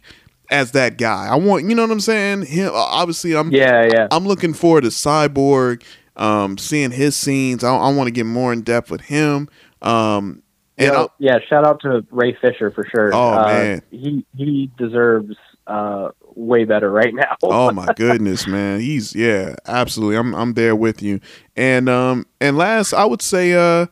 as 0.51 0.71
that 0.73 0.97
guy. 0.97 1.27
I 1.27 1.35
want, 1.35 1.67
you 1.67 1.75
know 1.75 1.81
what 1.81 1.91
I'm 1.91 1.99
saying? 1.99 2.45
Him, 2.45 2.71
obviously, 2.73 3.35
I'm 3.35 3.51
Yeah, 3.51 3.87
yeah. 3.91 4.07
I'm 4.11 4.27
looking 4.27 4.53
forward 4.53 4.81
to 4.81 4.89
Cyborg, 4.89 5.83
um, 6.15 6.57
seeing 6.57 6.91
his 6.91 7.15
scenes. 7.15 7.63
I, 7.63 7.75
I 7.75 7.93
want 7.93 8.07
to 8.07 8.11
get 8.11 8.25
more 8.25 8.53
in 8.53 8.61
depth 8.61 8.91
with 8.91 9.01
him. 9.01 9.49
Um, 9.81 10.41
and 10.77 11.07
yeah, 11.19 11.37
shout 11.47 11.65
out 11.65 11.81
to 11.81 12.03
Ray 12.09 12.35
Fisher 12.41 12.71
for 12.71 12.85
sure. 12.85 13.11
Oh, 13.13 13.33
Uh, 13.33 13.45
man. 13.47 13.81
he 13.91 14.25
he 14.35 14.71
deserves 14.77 15.35
uh, 15.67 16.09
way 16.35 16.63
better 16.65 16.89
right 16.91 17.13
now. 17.15 17.35
oh 17.43 17.71
my 17.71 17.87
goodness, 17.95 18.47
man, 18.47 18.79
he's 18.79 19.13
yeah, 19.15 19.55
absolutely. 19.67 20.17
I'm 20.17 20.33
I'm 20.33 20.53
there 20.55 20.75
with 20.75 21.01
you. 21.03 21.19
And 21.55 21.89
um, 21.89 22.25
and 22.41 22.57
last, 22.57 22.93
I 22.93 23.05
would 23.05 23.21
say, 23.21 23.53
uh, 23.53 23.85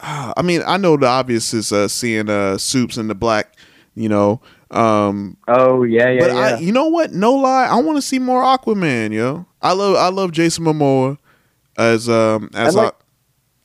I 0.00 0.40
mean, 0.42 0.62
I 0.66 0.76
know 0.78 0.96
the 0.96 1.06
obvious 1.06 1.52
is 1.52 1.72
uh, 1.72 1.88
seeing 1.88 2.30
uh, 2.30 2.56
Supes 2.58 2.96
in 2.96 3.08
the 3.08 3.14
Black, 3.14 3.54
you 3.94 4.08
know. 4.08 4.40
Um, 4.70 5.36
oh 5.46 5.82
yeah, 5.84 6.08
yeah, 6.10 6.20
but 6.20 6.30
yeah. 6.30 6.38
I, 6.38 6.58
you 6.58 6.72
know 6.72 6.88
what? 6.88 7.12
No 7.12 7.34
lie, 7.34 7.66
I 7.66 7.76
want 7.76 7.96
to 7.98 8.02
see 8.02 8.18
more 8.18 8.42
Aquaman, 8.42 9.12
yo. 9.12 9.46
I 9.62 9.72
love, 9.72 9.96
I 9.96 10.08
love 10.08 10.32
Jason 10.32 10.64
Momoa 10.64 11.18
as 11.76 12.08
um 12.08 12.50
as 12.54 12.74
like- 12.74 12.94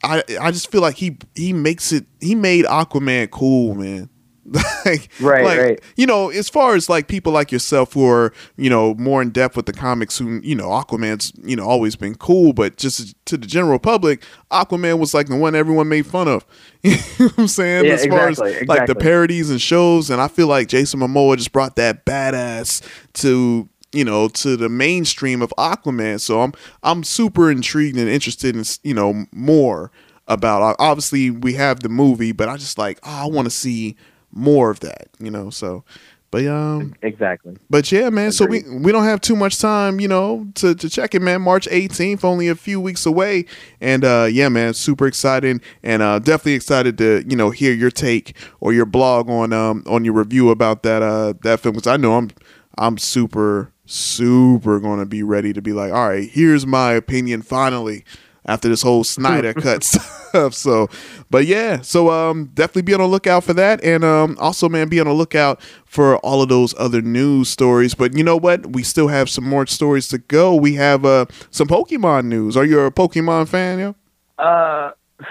I, 0.03 0.23
I, 0.29 0.37
I 0.47 0.51
just 0.51 0.71
feel 0.71 0.81
like 0.81 0.95
he 0.95 1.17
he 1.35 1.51
makes 1.53 1.91
it. 1.91 2.05
He 2.21 2.33
made 2.35 2.65
Aquaman 2.65 3.29
cool, 3.31 3.75
man. 3.75 4.09
like, 4.85 5.09
Right, 5.19 5.43
like, 5.45 5.59
right. 5.59 5.81
You 5.95 6.07
know, 6.07 6.29
as 6.29 6.49
far 6.49 6.73
as 6.73 6.89
like 6.89 7.07
people 7.07 7.31
like 7.31 7.51
yourself 7.51 7.93
who 7.93 8.07
are 8.09 8.33
you 8.57 8.69
know 8.69 8.95
more 8.95 9.21
in 9.21 9.29
depth 9.29 9.55
with 9.55 9.65
the 9.67 9.73
comics, 9.73 10.17
who 10.17 10.39
you 10.41 10.55
know 10.55 10.69
Aquaman's 10.69 11.33
you 11.43 11.55
know 11.55 11.65
always 11.67 11.95
been 11.95 12.15
cool, 12.15 12.53
but 12.53 12.77
just 12.77 13.13
to 13.25 13.37
the 13.37 13.45
general 13.45 13.77
public, 13.77 14.23
Aquaman 14.51 14.97
was 14.99 15.13
like 15.13 15.27
the 15.27 15.35
one 15.35 15.53
everyone 15.53 15.89
made 15.89 16.05
fun 16.07 16.27
of. 16.27 16.45
You 16.81 16.91
know 16.95 16.97
what 17.17 17.39
I'm 17.39 17.47
saying? 17.49 17.85
Yeah, 17.85 17.91
as 17.91 18.05
far 18.05 18.29
exactly, 18.29 18.55
as 18.55 18.67
like 18.69 18.87
the 18.87 18.95
parodies 18.95 19.49
and 19.51 19.61
shows, 19.61 20.09
and 20.09 20.21
I 20.21 20.29
feel 20.29 20.47
like 20.47 20.69
Jason 20.69 21.01
Momoa 21.01 21.35
just 21.35 21.51
brought 21.51 21.75
that 21.75 22.05
badass 22.05 22.81
to 23.15 23.67
you 23.91 24.06
know 24.06 24.28
to 24.28 24.56
the 24.56 24.69
mainstream 24.69 25.41
of 25.41 25.54
Aquaman. 25.58 26.19
So 26.19 26.41
I'm 26.41 26.54
I'm 26.84 27.04
super 27.04 27.49
intrigued 27.52 27.97
and 27.97 28.10
interested 28.10 28.56
in 28.56 28.63
you 28.84 28.93
know 28.93 29.25
more 29.32 29.91
about. 30.28 30.75
Obviously, 30.80 31.32
we 31.32 31.54
have 31.54 31.82
the 31.82 31.89
movie, 31.89 32.32
but 32.32 32.49
I 32.49 32.58
just 32.58 32.78
like 32.78 32.99
oh, 33.04 33.10
I 33.10 33.25
want 33.25 33.45
to 33.45 33.52
see 33.52 33.95
more 34.32 34.69
of 34.69 34.80
that. 34.82 35.10
You 35.19 35.32
know, 35.32 35.49
so. 35.49 35.84
But 36.32 36.45
um, 36.45 36.93
exactly. 37.02 37.58
but 37.71 37.91
yeah, 37.91 38.12
man. 38.12 38.32
So 38.32 38.45
we 38.45 38.62
we 38.69 38.91
don't 38.91 39.04
have 39.04 39.19
too 39.19 39.36
much 39.36 39.58
time, 39.58 39.99
you 39.99 40.08
know, 40.08 40.45
to, 40.56 40.75
to 40.75 40.88
check 40.88 41.15
it, 41.15 41.23
man. 41.23 41.41
March 41.41 41.67
18th, 41.67 42.23
only 42.23 42.47
a 42.47 42.54
few 42.54 42.80
weeks 42.80 43.08
away, 43.08 43.45
and 43.82 44.06
uh, 44.06 44.28
yeah, 44.32 44.47
man, 44.47 44.75
super 44.75 45.08
excited, 45.08 45.60
and 45.82 46.04
uh, 46.04 46.19
definitely 46.19 46.54
excited 46.54 46.99
to 46.99 47.23
you 47.28 47.36
know 47.36 47.49
hear 47.49 47.73
your 47.73 47.89
take 47.89 48.36
or 48.60 48.73
your 48.73 48.86
blog 48.86 49.28
on 49.28 49.54
um 49.54 49.84
on 49.88 50.06
your 50.06 50.13
review 50.13 50.52
about 50.52 50.84
that 50.84 51.02
uh 51.02 51.34
that 51.41 51.62
film 51.62 51.73
because 51.73 51.88
I 51.88 51.97
know 51.97 52.15
I'm 52.15 52.30
I'm 52.78 52.99
super 52.99 53.73
super 53.89 54.80
gonna 54.80 55.06
be 55.06 55.23
ready 55.23 55.52
to 55.54 55.62
be 55.62 55.73
like, 55.73 55.91
all 55.91 56.10
right, 56.10 56.30
here's 56.30 56.65
my 56.65 56.91
opinion 56.93 57.41
finally 57.41 58.06
after 58.45 58.67
this 58.67 58.82
whole 58.82 59.04
Snyder 59.04 59.54
cut 59.56 59.84
stuff. 60.30 60.54
So, 60.54 60.89
but 61.30 61.45
yeah, 61.45 61.82
so 61.82 62.10
um, 62.10 62.45
definitely 62.54 62.84
be 62.84 62.93
on 62.93 62.99
the 62.99 63.08
lookout 63.08 63.43
for 63.43 63.54
that, 63.54 63.84
and 63.84 64.04
um, 64.04 64.38
also 64.39 64.69
man, 64.69 64.89
be 64.89 64.99
on 64.99 65.08
the 65.08 65.13
lookout 65.13 65.62
for 65.86 66.17
all 66.17 66.41
of 66.41 66.49
those 66.49 66.75
other 66.78 67.02
news 67.02 67.49
stories. 67.49 67.95
But 67.95 68.15
you 68.15 68.23
know 68.23 68.38
what? 68.38 68.67
We 68.73 68.84
still 68.84 69.08
have 69.08 69.30
some 69.30 69.43
more 69.43 69.65
stories 69.65 70.08
to 70.10 70.17
go. 70.17 70.56
We 70.56 70.75
have 70.75 71.06
uh 71.06 71.25
some 71.49 71.67
Pokemon 71.67 72.25
news. 72.25 72.56
Are 72.56 72.65
you 72.65 72.82
a 72.82 72.91
Pokemon 72.91 73.47
fan, 73.47 73.80
yo? 73.80 73.95
Uh, 74.38 74.91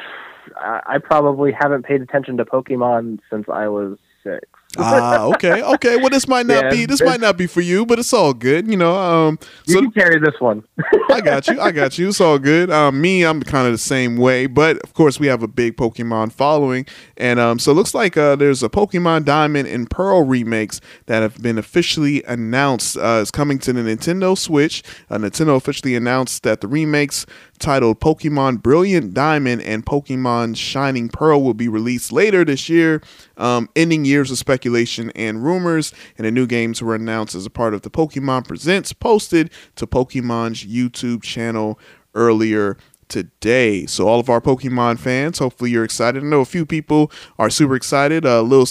I 0.57 0.81
I 0.87 0.99
probably 0.99 1.53
haven't 1.53 1.85
paid 1.85 2.03
attention 2.03 2.37
to 2.39 2.45
Pokemon 2.45 3.21
since 3.31 3.49
I 3.49 3.69
was 3.69 3.99
six. 4.25 4.49
Ah, 4.79 5.25
okay, 5.25 5.63
okay. 5.63 5.97
Well, 5.97 6.11
this 6.11 6.29
might 6.29 6.47
not 6.47 6.65
Yeah, 6.65 6.71
be 6.71 6.87
this 6.87 7.03
might 7.03 7.21
not 7.21 7.37
be 7.37 7.47
for 7.47 7.61
you, 7.61 7.85
but 7.85 7.99
it's 7.99 8.13
all 8.13 8.33
good. 8.33 8.69
You 8.71 8.77
know, 8.77 8.97
um, 8.97 9.39
You 9.67 9.75
so 9.75 9.81
can 9.83 9.91
carry 9.93 10.19
this 10.21 10.35
one. 10.41 10.63
I 11.11 11.21
got 11.21 11.47
you. 11.49 11.61
I 11.61 11.71
got 11.73 11.99
you. 11.99 12.09
It's 12.09 12.21
all 12.21 12.39
good. 12.39 12.71
Um, 12.71 13.01
me, 13.01 13.25
I'm 13.25 13.43
kind 13.43 13.67
of 13.67 13.73
the 13.73 13.79
same 13.79 14.17
way, 14.17 14.47
but 14.47 14.77
of 14.79 14.95
course, 14.95 15.19
we 15.19 15.27
have 15.27 15.43
a 15.43 15.49
big 15.49 15.77
Pokemon 15.77 16.33
following, 16.33 16.87
and 17.17 17.41
um, 17.41 17.59
so 17.59 17.73
it 17.73 17.75
looks 17.75 17.95
like 17.95 18.17
uh, 18.17 18.37
there's 18.37 18.63
a 18.63 18.69
Pokemon 18.69 19.25
Diamond 19.25 19.69
and 19.69 19.91
Pearl 19.91 20.23
remakes 20.23 20.81
that 21.07 21.23
have 21.23 21.43
been 21.43 21.59
officially 21.59 22.23
announced. 22.25 22.97
Uh, 22.97 23.19
it's 23.21 23.31
coming 23.31 23.59
to 23.61 23.73
the 23.73 23.81
Nintendo 23.81 24.37
Switch. 24.37 24.83
Uh, 25.11 25.19
Nintendo 25.19 25.57
officially 25.57 25.95
announced 25.97 26.43
that 26.45 26.61
the 26.61 26.69
remakes 26.69 27.27
titled 27.59 28.01
Pokemon 28.01 28.63
Brilliant 28.63 29.15
Diamond 29.15 29.63
and 29.63 29.85
Pokemon 29.85 30.57
Shining 30.57 31.09
Pearl 31.09 31.43
will 31.43 31.55
be 31.55 31.69
released 31.69 32.13
later 32.13 32.45
this 32.45 32.69
year, 32.69 33.03
um, 33.37 33.69
ending 33.77 34.05
years 34.05 34.31
of 34.31 34.39
speculation 34.39 35.11
and 35.15 35.45
rumors. 35.45 35.93
And 36.17 36.27
the 36.27 36.31
new 36.31 36.47
games 36.47 36.83
were 36.83 36.95
announced 36.95 37.35
as 37.35 37.47
a 37.47 37.51
part 37.51 37.75
of 37.75 37.83
the 37.83 37.91
Pokemon 37.91 38.47
Presents 38.47 38.93
posted 38.93 39.51
to 39.77 39.87
Pokemon's 39.87 40.65
YouTube 40.65 41.23
channel 41.23 41.79
earlier 42.15 42.77
today. 43.09 43.87
So 43.87 44.07
all 44.07 44.21
of 44.21 44.29
our 44.29 44.41
Pokemon 44.41 44.99
fans, 44.99 45.39
hopefully 45.39 45.71
you're 45.71 45.85
excited. 45.85 46.23
I 46.23 46.27
know 46.27 46.41
a 46.41 46.47
few 46.47 46.67
people 46.67 47.11
are 47.39 47.51
super 47.51 47.75
excited. 47.75 48.25
Uh, 48.25 48.43
Lil 48.43 48.67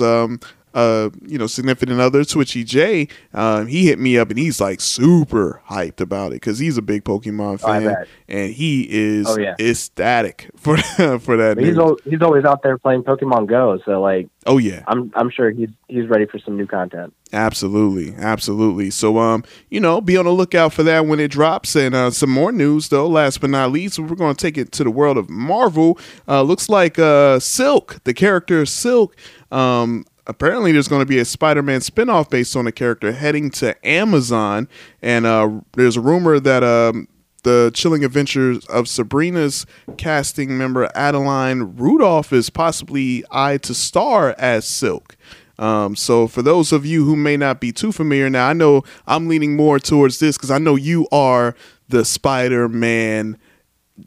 um, 0.00 0.40
uh, 0.74 1.10
you 1.26 1.38
know, 1.38 1.46
significant 1.46 2.00
other, 2.00 2.24
Twitchy 2.24 2.64
J, 2.64 3.08
um, 3.34 3.66
he 3.66 3.86
hit 3.86 3.98
me 3.98 4.18
up 4.18 4.30
and 4.30 4.38
he's 4.38 4.60
like 4.60 4.80
super 4.80 5.62
hyped 5.68 6.00
about 6.00 6.28
it 6.32 6.36
because 6.36 6.58
he's 6.58 6.76
a 6.76 6.82
big 6.82 7.04
Pokemon 7.04 7.54
Oh, 7.62 7.66
fan 7.68 7.84
bet. 7.84 8.08
and 8.28 8.52
he 8.52 8.86
is 8.90 9.26
Oh, 9.28 9.38
yeah. 9.38 9.54
ecstatic 9.60 10.50
for 10.56 10.76
for 11.18 11.36
that. 11.36 11.58
he's 11.58 11.78
al- 11.78 11.98
he's 12.04 12.22
always 12.22 12.44
out 12.44 12.62
there 12.62 12.78
playing 12.78 13.02
Pokemon 13.02 13.46
Go, 13.48 13.78
so 13.84 14.00
like 14.00 14.28
oh 14.46 14.58
yeah, 14.58 14.82
I'm 14.86 15.12
I'm 15.14 15.30
sure 15.30 15.50
he's 15.50 15.68
he's 15.88 16.06
ready 16.08 16.26
for 16.26 16.38
some 16.38 16.56
new 16.56 16.66
content. 16.66 17.12
Absolutely, 17.34 18.14
absolutely. 18.18 18.90
So, 18.90 19.16
um, 19.18 19.42
you 19.70 19.80
know, 19.80 20.02
be 20.02 20.18
on 20.18 20.26
the 20.26 20.30
lookout 20.32 20.74
for 20.74 20.82
that 20.82 21.06
when 21.06 21.18
it 21.18 21.30
drops. 21.30 21.74
And 21.74 21.94
uh, 21.94 22.10
some 22.10 22.28
more 22.28 22.52
news, 22.52 22.90
though. 22.90 23.06
Last 23.08 23.40
but 23.40 23.48
not 23.48 23.72
least, 23.72 23.98
we're 23.98 24.14
going 24.16 24.36
to 24.36 24.42
take 24.46 24.58
it 24.58 24.70
to 24.72 24.84
the 24.84 24.90
world 24.90 25.16
of 25.16 25.30
Marvel. 25.30 25.98
Uh, 26.28 26.42
looks 26.42 26.68
like 26.68 26.98
uh, 26.98 27.38
Silk, 27.40 28.00
the 28.04 28.12
character 28.12 28.66
Silk. 28.66 29.16
Um, 29.50 30.04
apparently, 30.26 30.72
there's 30.72 30.88
going 30.88 31.02
to 31.02 31.06
be 31.06 31.18
a 31.18 31.24
Spider-Man 31.24 31.80
spinoff 31.80 32.30
based 32.30 32.56
on 32.56 32.64
the 32.64 32.72
character 32.72 33.12
heading 33.12 33.50
to 33.52 33.76
Amazon. 33.86 34.68
And 35.00 35.26
uh, 35.26 35.60
there's 35.72 35.96
a 35.96 36.00
rumor 36.00 36.40
that 36.40 36.62
um, 36.62 37.08
the 37.42 37.70
chilling 37.74 38.04
adventures 38.04 38.64
of 38.66 38.88
Sabrina's 38.88 39.66
casting 39.96 40.56
member 40.56 40.90
Adeline 40.94 41.76
Rudolph 41.76 42.32
is 42.32 42.50
possibly 42.50 43.24
eyed 43.30 43.62
to 43.64 43.74
star 43.74 44.34
as 44.38 44.66
Silk. 44.66 45.16
Um, 45.58 45.94
so 45.94 46.26
for 46.26 46.42
those 46.42 46.72
of 46.72 46.86
you 46.86 47.04
who 47.04 47.14
may 47.14 47.36
not 47.36 47.60
be 47.60 47.72
too 47.72 47.92
familiar 47.92 48.30
now, 48.30 48.48
I 48.48 48.52
know 48.52 48.82
I'm 49.06 49.28
leaning 49.28 49.54
more 49.54 49.78
towards 49.78 50.18
this 50.18 50.36
because 50.36 50.50
I 50.50 50.58
know 50.58 50.76
you 50.76 51.06
are 51.12 51.54
the 51.88 52.04
Spider-Man. 52.04 53.38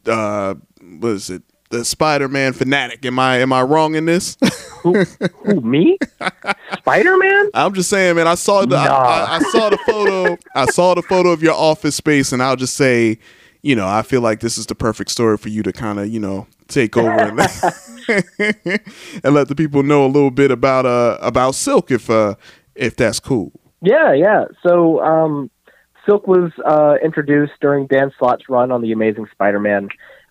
Uh, 0.05 0.55
what 0.81 1.09
is 1.09 1.29
it? 1.29 1.43
The 1.69 1.83
Spider-Man 1.83 2.53
fanatic. 2.53 3.05
Am 3.05 3.17
I 3.17 3.37
am 3.37 3.51
I 3.51 3.63
wrong 3.63 3.95
in 3.95 4.05
this? 4.05 4.37
Who, 4.81 5.03
who 5.43 5.61
me? 5.61 5.97
Spider 6.77 7.17
Man? 7.17 7.49
I'm 7.53 7.73
just 7.73 7.89
saying, 7.89 8.15
man. 8.15 8.27
I 8.27 8.35
saw 8.35 8.65
the 8.65 8.75
I, 8.75 8.85
I, 8.85 9.35
I 9.37 9.39
saw 9.39 9.69
the 9.69 9.77
photo. 9.79 10.37
I 10.55 10.65
saw 10.67 10.93
the 10.93 11.01
photo 11.01 11.29
of 11.29 11.41
your 11.41 11.55
office 11.55 11.95
space, 11.95 12.31
and 12.31 12.41
I'll 12.43 12.55
just 12.55 12.75
say, 12.75 13.17
you 13.63 13.75
know, 13.75 13.87
I 13.87 14.03
feel 14.03 14.21
like 14.21 14.41
this 14.41 14.57
is 14.57 14.67
the 14.67 14.75
perfect 14.75 15.09
story 15.09 15.37
for 15.37 15.49
you 15.49 15.63
to 15.63 15.73
kind 15.73 15.99
of, 15.99 16.07
you 16.07 16.19
know, 16.19 16.45
take 16.67 16.95
over 16.95 17.09
and, 17.09 17.39
and 19.23 19.33
let 19.33 19.47
the 19.47 19.55
people 19.55 19.81
know 19.81 20.05
a 20.05 20.07
little 20.07 20.31
bit 20.31 20.51
about 20.51 20.85
uh 20.85 21.17
about 21.21 21.55
Silk, 21.55 21.89
if 21.89 22.09
uh 22.09 22.35
if 22.75 22.95
that's 22.95 23.19
cool. 23.19 23.51
Yeah, 23.81 24.13
yeah. 24.13 24.45
So 24.63 24.99
um, 25.01 25.49
Silk 26.05 26.27
was 26.27 26.51
uh, 26.65 26.95
introduced 27.03 27.53
during 27.61 27.87
Dan 27.87 28.11
Slott's 28.17 28.49
run 28.49 28.71
on 28.71 28.81
the 28.81 28.91
Amazing 28.91 29.27
Spider-Man 29.31 29.89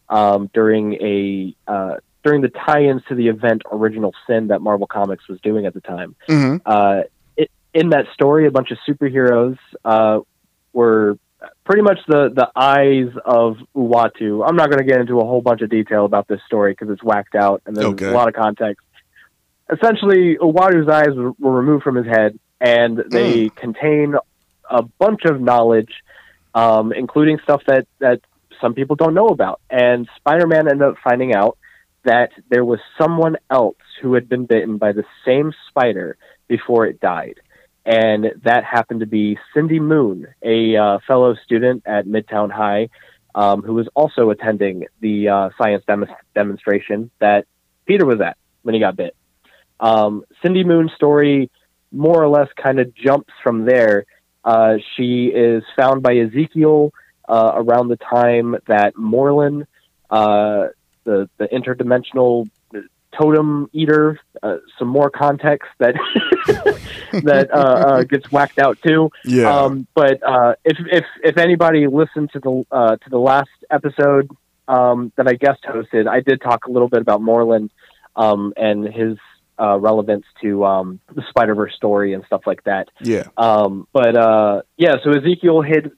um, 0.08 0.50
during 0.52 0.94
a 0.94 1.54
uh, 1.66 1.96
during 2.24 2.40
the 2.40 2.48
tie-ins 2.48 3.02
to 3.08 3.14
the 3.14 3.28
event 3.28 3.62
Original 3.70 4.12
Sin 4.26 4.48
that 4.48 4.60
Marvel 4.60 4.86
Comics 4.86 5.28
was 5.28 5.38
doing 5.42 5.66
at 5.66 5.74
the 5.74 5.80
time. 5.80 6.16
Mm-hmm. 6.28 6.56
Uh, 6.64 7.02
it, 7.36 7.50
in 7.74 7.90
that 7.90 8.06
story, 8.14 8.46
a 8.46 8.50
bunch 8.50 8.70
of 8.70 8.78
superheroes 8.88 9.58
uh, 9.84 10.20
were 10.72 11.18
pretty 11.64 11.82
much 11.82 11.98
the 12.08 12.30
the 12.34 12.50
eyes 12.56 13.12
of 13.24 13.56
Uatu. 13.76 14.46
I'm 14.46 14.56
not 14.56 14.70
going 14.70 14.78
to 14.78 14.84
get 14.84 15.00
into 15.00 15.20
a 15.20 15.24
whole 15.24 15.42
bunch 15.42 15.60
of 15.60 15.70
detail 15.70 16.04
about 16.04 16.28
this 16.28 16.40
story 16.46 16.72
because 16.72 16.90
it's 16.90 17.02
whacked 17.02 17.34
out 17.34 17.62
and 17.66 17.76
there's 17.76 17.88
Okay. 17.88 18.06
a 18.06 18.12
lot 18.12 18.28
of 18.28 18.34
context. 18.34 18.84
Essentially, 19.70 20.36
Uatu's 20.36 20.88
eyes 20.88 21.14
were, 21.16 21.32
were 21.38 21.52
removed 21.58 21.84
from 21.84 21.96
his 21.96 22.06
head, 22.06 22.38
and 22.60 23.02
they 23.10 23.48
contain 23.48 24.14
a 24.68 24.82
bunch 24.98 25.24
of 25.24 25.40
knowledge, 25.40 25.92
um, 26.54 26.92
including 26.92 27.38
stuff 27.42 27.62
that 27.66 27.86
that 27.98 28.20
some 28.64 28.72
people 28.72 28.96
don't 28.96 29.12
know 29.12 29.28
about. 29.28 29.60
And 29.68 30.08
Spider-Man 30.16 30.70
ended 30.70 30.88
up 30.88 30.94
finding 31.04 31.34
out 31.34 31.58
that 32.04 32.30
there 32.48 32.64
was 32.64 32.80
someone 32.98 33.36
else 33.50 33.76
who 34.00 34.14
had 34.14 34.26
been 34.26 34.46
bitten 34.46 34.78
by 34.78 34.92
the 34.92 35.04
same 35.26 35.52
spider 35.68 36.16
before 36.48 36.86
it 36.86 36.98
died. 36.98 37.40
And 37.84 38.26
that 38.44 38.64
happened 38.64 39.00
to 39.00 39.06
be 39.06 39.38
Cindy 39.52 39.80
Moon, 39.80 40.26
a 40.42 40.76
uh, 40.76 40.98
fellow 41.06 41.34
student 41.44 41.82
at 41.84 42.06
Midtown 42.06 42.50
High, 42.50 42.88
um, 43.34 43.60
who 43.60 43.74
was 43.74 43.86
also 43.94 44.30
attending 44.30 44.86
the 45.00 45.28
uh, 45.28 45.50
science 45.58 45.84
dem- 45.86 46.06
demonstration 46.34 47.10
that 47.18 47.46
Peter 47.84 48.06
was 48.06 48.20
at 48.22 48.38
when 48.62 48.74
he 48.74 48.80
got 48.80 48.96
bit. 48.96 49.14
Um, 49.78 50.24
Cindy 50.42 50.64
Moon's 50.64 50.92
story 50.96 51.50
more 51.92 52.22
or 52.22 52.28
less 52.28 52.48
kind 52.56 52.80
of 52.80 52.94
jumps 52.94 53.32
from 53.42 53.66
there. 53.66 54.06
Uh, 54.42 54.76
she 54.96 55.26
is 55.26 55.62
found 55.76 56.02
by 56.02 56.16
Ezekiel 56.16 56.92
uh, 57.28 57.52
around 57.54 57.88
the 57.88 57.96
time 57.96 58.56
that 58.66 58.94
Morlun, 58.94 59.66
uh, 60.10 60.68
the 61.04 61.28
the 61.38 61.46
interdimensional 61.48 62.48
totem 63.18 63.68
eater, 63.72 64.18
uh, 64.42 64.56
some 64.78 64.88
more 64.88 65.10
context 65.10 65.68
that 65.78 65.94
that 67.24 67.50
uh, 67.52 67.56
uh, 67.56 68.02
gets 68.04 68.30
whacked 68.30 68.58
out 68.58 68.78
too. 68.86 69.10
Yeah. 69.24 69.54
Um, 69.54 69.86
but 69.94 70.22
uh, 70.22 70.54
if 70.64 70.78
if 70.90 71.04
if 71.22 71.38
anybody 71.38 71.86
listened 71.86 72.30
to 72.32 72.40
the 72.40 72.64
uh, 72.70 72.96
to 72.96 73.10
the 73.10 73.18
last 73.18 73.50
episode 73.70 74.30
um, 74.68 75.12
that 75.16 75.28
I 75.28 75.34
guest 75.34 75.62
hosted, 75.64 76.08
I 76.08 76.20
did 76.20 76.40
talk 76.40 76.66
a 76.66 76.70
little 76.70 76.88
bit 76.88 77.00
about 77.00 77.20
Morlun 77.20 77.70
um, 78.16 78.52
and 78.56 78.84
his 78.84 79.18
uh, 79.60 79.78
relevance 79.78 80.24
to 80.42 80.64
um, 80.64 81.00
the 81.14 81.22
Spider 81.30 81.54
Verse 81.54 81.74
story 81.76 82.12
and 82.14 82.24
stuff 82.26 82.42
like 82.46 82.64
that. 82.64 82.88
Yeah. 83.00 83.24
Um, 83.36 83.86
but 83.92 84.16
uh, 84.16 84.62
yeah, 84.76 84.96
so 85.02 85.10
Ezekiel 85.10 85.62
hid 85.62 85.92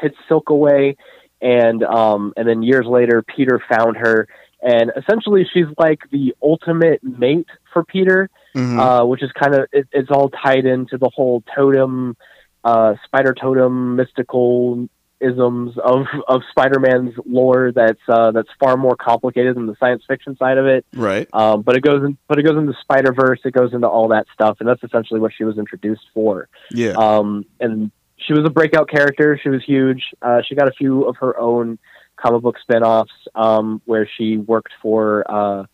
hid 0.00 0.14
Silk 0.28 0.50
away, 0.50 0.96
and 1.40 1.82
um, 1.84 2.32
and 2.36 2.48
then 2.48 2.62
years 2.62 2.86
later, 2.86 3.22
Peter 3.22 3.60
found 3.70 3.96
her, 3.96 4.28
and 4.60 4.92
essentially 4.96 5.46
she's 5.52 5.66
like 5.78 6.00
the 6.10 6.34
ultimate 6.42 7.02
mate 7.02 7.46
for 7.72 7.84
Peter, 7.84 8.28
Mhm. 8.54 8.78
uh, 8.78 9.06
which 9.06 9.22
is 9.22 9.30
kind 9.32 9.54
of 9.54 9.66
it, 9.72 9.86
it's 9.92 10.10
all 10.10 10.30
tied 10.30 10.66
into 10.66 10.98
the 10.98 11.10
whole 11.14 11.42
totem, 11.54 12.16
uh, 12.64 12.94
spider 13.04 13.34
totem 13.34 13.96
mystical 13.96 14.88
isms 15.20 15.76
of 15.82 16.06
of 16.26 16.42
Spider-Man's 16.50 17.14
lore. 17.26 17.72
That's 17.72 18.00
uh, 18.08 18.30
that's 18.30 18.48
far 18.60 18.76
more 18.76 18.96
complicated 18.96 19.56
than 19.56 19.66
the 19.66 19.76
science 19.80 20.02
fiction 20.06 20.36
side 20.36 20.58
of 20.58 20.66
it. 20.66 20.84
right. 20.94 21.28
Um, 21.32 21.62
but 21.62 21.76
it 21.76 21.82
goes 21.82 22.04
in, 22.04 22.16
but 22.28 22.38
it 22.38 22.42
goes 22.42 22.56
into 22.56 22.74
Spider 22.80 23.12
Verse. 23.12 23.40
It 23.44 23.52
goes 23.52 23.72
into 23.72 23.88
all 23.88 24.08
that 24.08 24.26
stuff, 24.32 24.58
and 24.60 24.68
that's 24.68 24.82
essentially 24.82 25.20
what 25.20 25.32
she 25.36 25.44
was 25.44 25.58
introduced 25.58 26.06
for. 26.14 26.48
Yeah. 26.70 26.92
Um, 26.92 27.44
and 27.60 27.90
she 28.16 28.32
was 28.32 28.44
a 28.44 28.50
breakout 28.50 28.88
character. 28.88 29.38
She 29.42 29.48
was 29.48 29.62
huge. 29.64 30.02
Uh, 30.20 30.42
she 30.46 30.54
got 30.54 30.68
a 30.68 30.72
few 30.72 31.04
of 31.04 31.16
her 31.16 31.38
own 31.38 31.78
comic 32.16 32.42
book 32.42 32.56
spin-offs 32.60 33.12
um, 33.34 33.80
where 33.84 34.08
she 34.16 34.36
worked 34.36 34.72
for 34.82 35.24
uh, 35.30 35.64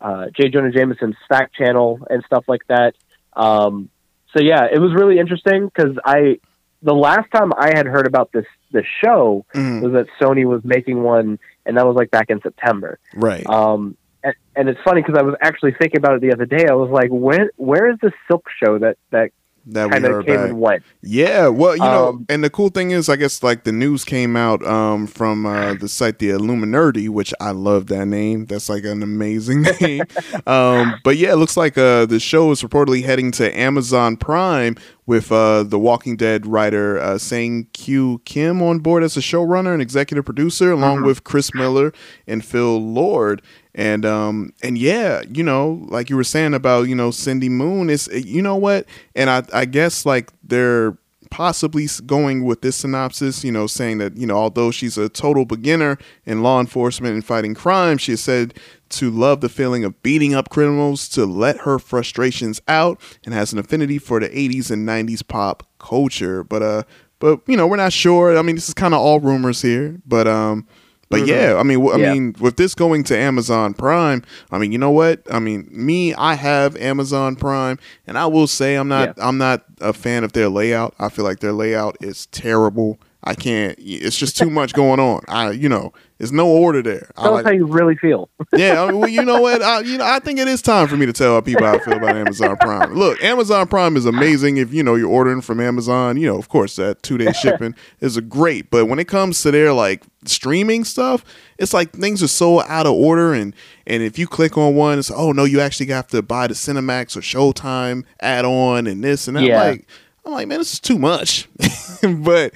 uh, 0.00 0.26
J. 0.34 0.48
Jonah 0.48 0.72
Jameson's 0.72 1.16
Fact 1.28 1.54
Channel 1.54 2.06
and 2.08 2.24
stuff 2.24 2.44
like 2.48 2.66
that. 2.68 2.94
Um, 3.34 3.90
so 4.34 4.42
yeah, 4.42 4.66
it 4.72 4.78
was 4.78 4.94
really 4.94 5.18
interesting 5.18 5.66
because 5.66 5.96
I 6.04 6.40
the 6.82 6.94
last 6.94 7.30
time 7.32 7.52
I 7.58 7.68
had 7.76 7.86
heard 7.86 8.06
about 8.06 8.32
this 8.32 8.46
this 8.72 8.86
show 9.02 9.44
Mhm. 9.54 9.82
was 9.82 9.92
that 9.92 10.06
Sony 10.20 10.44
was 10.44 10.64
making 10.64 11.02
one, 11.02 11.38
and 11.66 11.76
that 11.76 11.86
was 11.86 11.96
like 11.96 12.10
back 12.10 12.30
in 12.30 12.40
September. 12.40 12.98
Right. 13.14 13.44
Um, 13.46 13.96
and, 14.22 14.34
and 14.54 14.68
it's 14.68 14.80
funny 14.84 15.02
because 15.02 15.18
I 15.18 15.22
was 15.22 15.34
actually 15.40 15.72
thinking 15.72 15.98
about 15.98 16.14
it 16.14 16.20
the 16.20 16.32
other 16.32 16.46
day. 16.46 16.66
I 16.68 16.74
was 16.74 16.90
like, 16.90 17.10
when 17.10 17.48
where 17.56 17.90
is 17.90 17.98
the 18.00 18.12
Silk 18.28 18.44
show 18.62 18.78
that 18.78 18.96
that 19.10 19.30
that 19.72 19.90
we 19.90 20.00
heard 20.00 20.26
came 20.26 20.36
back. 20.36 20.50
and 20.50 20.60
went? 20.60 20.82
Yeah, 21.02 21.48
well, 21.48 21.74
you 21.76 21.82
know, 21.82 22.08
Um, 22.10 22.26
and 22.28 22.42
the 22.44 22.50
cool 22.50 22.68
thing 22.68 22.90
is, 22.90 23.08
I 23.08 23.16
guess, 23.16 23.42
like 23.42 23.64
the 23.64 23.72
news 23.72 24.04
came 24.04 24.36
out 24.36 24.64
um, 24.66 25.06
from 25.06 25.46
uh, 25.46 25.74
the 25.74 25.88
site 25.88 26.18
The 26.18 26.30
Illuminerdi, 26.30 27.08
which 27.08 27.32
I 27.40 27.50
love 27.52 27.86
that 27.88 28.06
name. 28.06 28.46
That's 28.46 28.68
like 28.68 28.84
an 28.84 29.02
amazing 29.02 29.62
name. 29.80 30.02
um, 30.46 30.94
but 31.04 31.16
yeah, 31.16 31.32
it 31.32 31.36
looks 31.36 31.56
like 31.56 31.76
uh, 31.78 32.06
the 32.06 32.20
show 32.20 32.50
is 32.50 32.62
reportedly 32.62 33.04
heading 33.04 33.30
to 33.32 33.58
Amazon 33.58 34.16
Prime 34.16 34.76
with 35.06 35.32
uh, 35.32 35.62
the 35.64 35.78
Walking 35.78 36.16
Dead 36.16 36.46
writer 36.46 36.98
uh, 36.98 37.18
Sang 37.18 37.66
Kyu 37.72 38.20
Kim 38.24 38.62
on 38.62 38.78
board 38.78 39.02
as 39.02 39.16
a 39.16 39.20
showrunner 39.20 39.72
and 39.72 39.82
executive 39.82 40.24
producer, 40.24 40.70
along 40.70 41.02
with 41.02 41.24
Chris 41.24 41.52
Miller 41.54 41.92
and 42.26 42.44
Phil 42.44 42.80
Lord. 42.80 43.42
And 43.74 44.04
um 44.04 44.52
and 44.62 44.76
yeah, 44.76 45.22
you 45.32 45.42
know, 45.42 45.86
like 45.88 46.10
you 46.10 46.16
were 46.16 46.24
saying 46.24 46.54
about 46.54 46.88
you 46.88 46.94
know 46.94 47.10
Cindy 47.10 47.48
Moon, 47.48 47.90
is 47.90 48.08
you 48.12 48.42
know 48.42 48.56
what, 48.56 48.86
and 49.14 49.30
I 49.30 49.42
I 49.52 49.64
guess 49.64 50.04
like 50.04 50.30
they're 50.42 50.96
possibly 51.30 51.86
going 52.06 52.44
with 52.44 52.60
this 52.60 52.76
synopsis, 52.76 53.44
you 53.44 53.52
know, 53.52 53.66
saying 53.66 53.98
that, 53.98 54.16
you 54.16 54.26
know, 54.26 54.36
although 54.36 54.70
she's 54.70 54.98
a 54.98 55.08
total 55.08 55.44
beginner 55.44 55.96
in 56.24 56.42
law 56.42 56.60
enforcement 56.60 57.14
and 57.14 57.24
fighting 57.24 57.54
crime, 57.54 57.96
she 57.96 58.12
is 58.12 58.20
said 58.20 58.54
to 58.90 59.10
love 59.10 59.40
the 59.40 59.48
feeling 59.48 59.84
of 59.84 60.02
beating 60.02 60.34
up 60.34 60.50
criminals, 60.50 61.08
to 61.08 61.24
let 61.24 61.58
her 61.58 61.78
frustrations 61.78 62.60
out, 62.66 63.00
and 63.24 63.32
has 63.32 63.52
an 63.52 63.58
affinity 63.58 63.98
for 63.98 64.18
the 64.20 64.28
80s 64.28 64.70
and 64.70 64.86
90s 64.86 65.26
pop 65.26 65.66
culture. 65.78 66.42
But, 66.42 66.62
uh, 66.62 66.82
but, 67.20 67.40
you 67.46 67.56
know, 67.56 67.66
we're 67.66 67.76
not 67.76 67.92
sure. 67.92 68.36
I 68.36 68.42
mean, 68.42 68.56
this 68.56 68.68
is 68.68 68.74
kind 68.74 68.92
of 68.92 69.00
all 69.00 69.20
rumors 69.20 69.62
here, 69.62 70.00
but, 70.04 70.26
um, 70.26 70.66
but 71.10 71.26
yeah, 71.26 71.56
I 71.58 71.62
mean, 71.62 71.78
w- 71.80 71.94
I 71.94 71.98
Yeah. 71.98 72.12
mean, 72.14 72.34
with 72.40 72.56
this 72.56 72.74
going 72.74 73.04
to 73.04 73.18
Amazon 73.18 73.74
Prime, 73.74 74.22
I 74.50 74.58
mean, 74.58 74.72
you 74.72 74.78
know 74.78 74.90
what? 74.92 75.20
I 75.30 75.38
mean, 75.40 75.68
me, 75.70 76.14
I 76.14 76.34
have 76.34 76.76
Amazon 76.76 77.36
Prime, 77.36 77.78
and 78.06 78.16
I 78.16 78.26
will 78.26 78.46
say 78.46 78.76
I'm 78.76 78.88
not, 78.88 79.08
I'm 79.18 79.36
not 79.38 79.64
a 79.80 79.92
fan 79.92 80.24
of 80.24 80.32
their 80.32 80.48
layout. 80.48 80.94
I 80.98 81.08
feel 81.08 81.24
like 81.24 81.40
their 81.40 81.52
layout 81.52 81.96
is 82.00 82.26
terrible. 82.26 82.98
I 83.22 83.34
can't. 83.34 83.74
It's 83.78 84.16
just 84.16 84.36
too 84.38 84.50
much 84.50 84.72
going 84.72 85.00
on. 85.00 85.20
I, 85.28 85.50
you 85.50 85.68
know, 85.68 85.92
there's 86.18 86.32
no 86.32 86.46
order 86.48 86.82
there. 86.82 87.10
I 87.16 87.22
Tell 87.22 87.32
like- 87.32 87.44
us 87.46 87.50
how 87.50 87.54
you 87.54 87.66
really 87.66 87.96
feel. 87.96 88.28
yeah, 88.54 88.82
I 88.82 88.86
mean, 88.90 88.98
well, 88.98 89.08
you 89.08 89.22
know 89.24 89.40
what? 89.40 89.62
I, 89.62 89.80
you 89.80 89.96
know, 89.98 90.04
I 90.04 90.18
think 90.18 90.38
it 90.38 90.48
is 90.48 90.60
time 90.60 90.86
for 90.86 90.96
me 90.96 91.06
to 91.06 91.12
tell 91.12 91.40
people 91.40 91.64
how 91.64 91.74
I 91.74 91.78
feel 91.78 91.94
about 91.94 92.16
Amazon 92.16 92.56
Prime. 92.58 92.94
Look, 92.94 93.22
Amazon 93.22 93.66
Prime 93.68 93.96
is 93.96 94.04
amazing 94.06 94.58
if 94.58 94.72
you 94.72 94.82
know 94.82 94.94
you're 94.96 95.08
ordering 95.08 95.40
from 95.40 95.60
Amazon. 95.60 96.16
You 96.16 96.26
know, 96.28 96.38
of 96.38 96.48
course, 96.48 96.76
that 96.76 97.02
two 97.02 97.16
day 97.18 97.32
shipping 97.40 97.74
is 98.00 98.16
a 98.16 98.22
great. 98.22 98.70
But 98.70 98.86
when 98.86 98.98
it 98.98 99.08
comes 99.08 99.40
to 99.42 99.50
their 99.50 99.72
like 99.72 100.02
streaming 100.26 100.84
stuff, 100.84 101.24
it's 101.58 101.72
like 101.72 101.92
things 101.92 102.22
are 102.22 102.28
so 102.28 102.62
out 102.64 102.86
of 102.86 102.92
order. 102.92 103.32
And 103.32 103.54
and 103.86 104.02
if 104.02 104.18
you 104.18 104.26
click 104.26 104.58
on 104.58 104.74
one, 104.74 104.98
it's 104.98 105.10
oh 105.10 105.32
no, 105.32 105.44
you 105.44 105.60
actually 105.60 105.86
have 105.86 106.08
to 106.08 106.20
buy 106.22 106.46
the 106.46 106.54
Cinemax 106.54 107.16
or 107.16 107.20
Showtime 107.20 108.04
add 108.20 108.44
on 108.44 108.86
and 108.86 109.02
this 109.02 109.26
and 109.26 109.36
that. 109.36 109.44
Yeah. 109.44 109.62
Like, 109.62 109.86
I'm 110.24 110.32
like, 110.32 110.48
man, 110.48 110.58
this 110.58 110.72
is 110.74 110.80
too 110.80 110.98
much. 110.98 111.48
but 112.02 112.52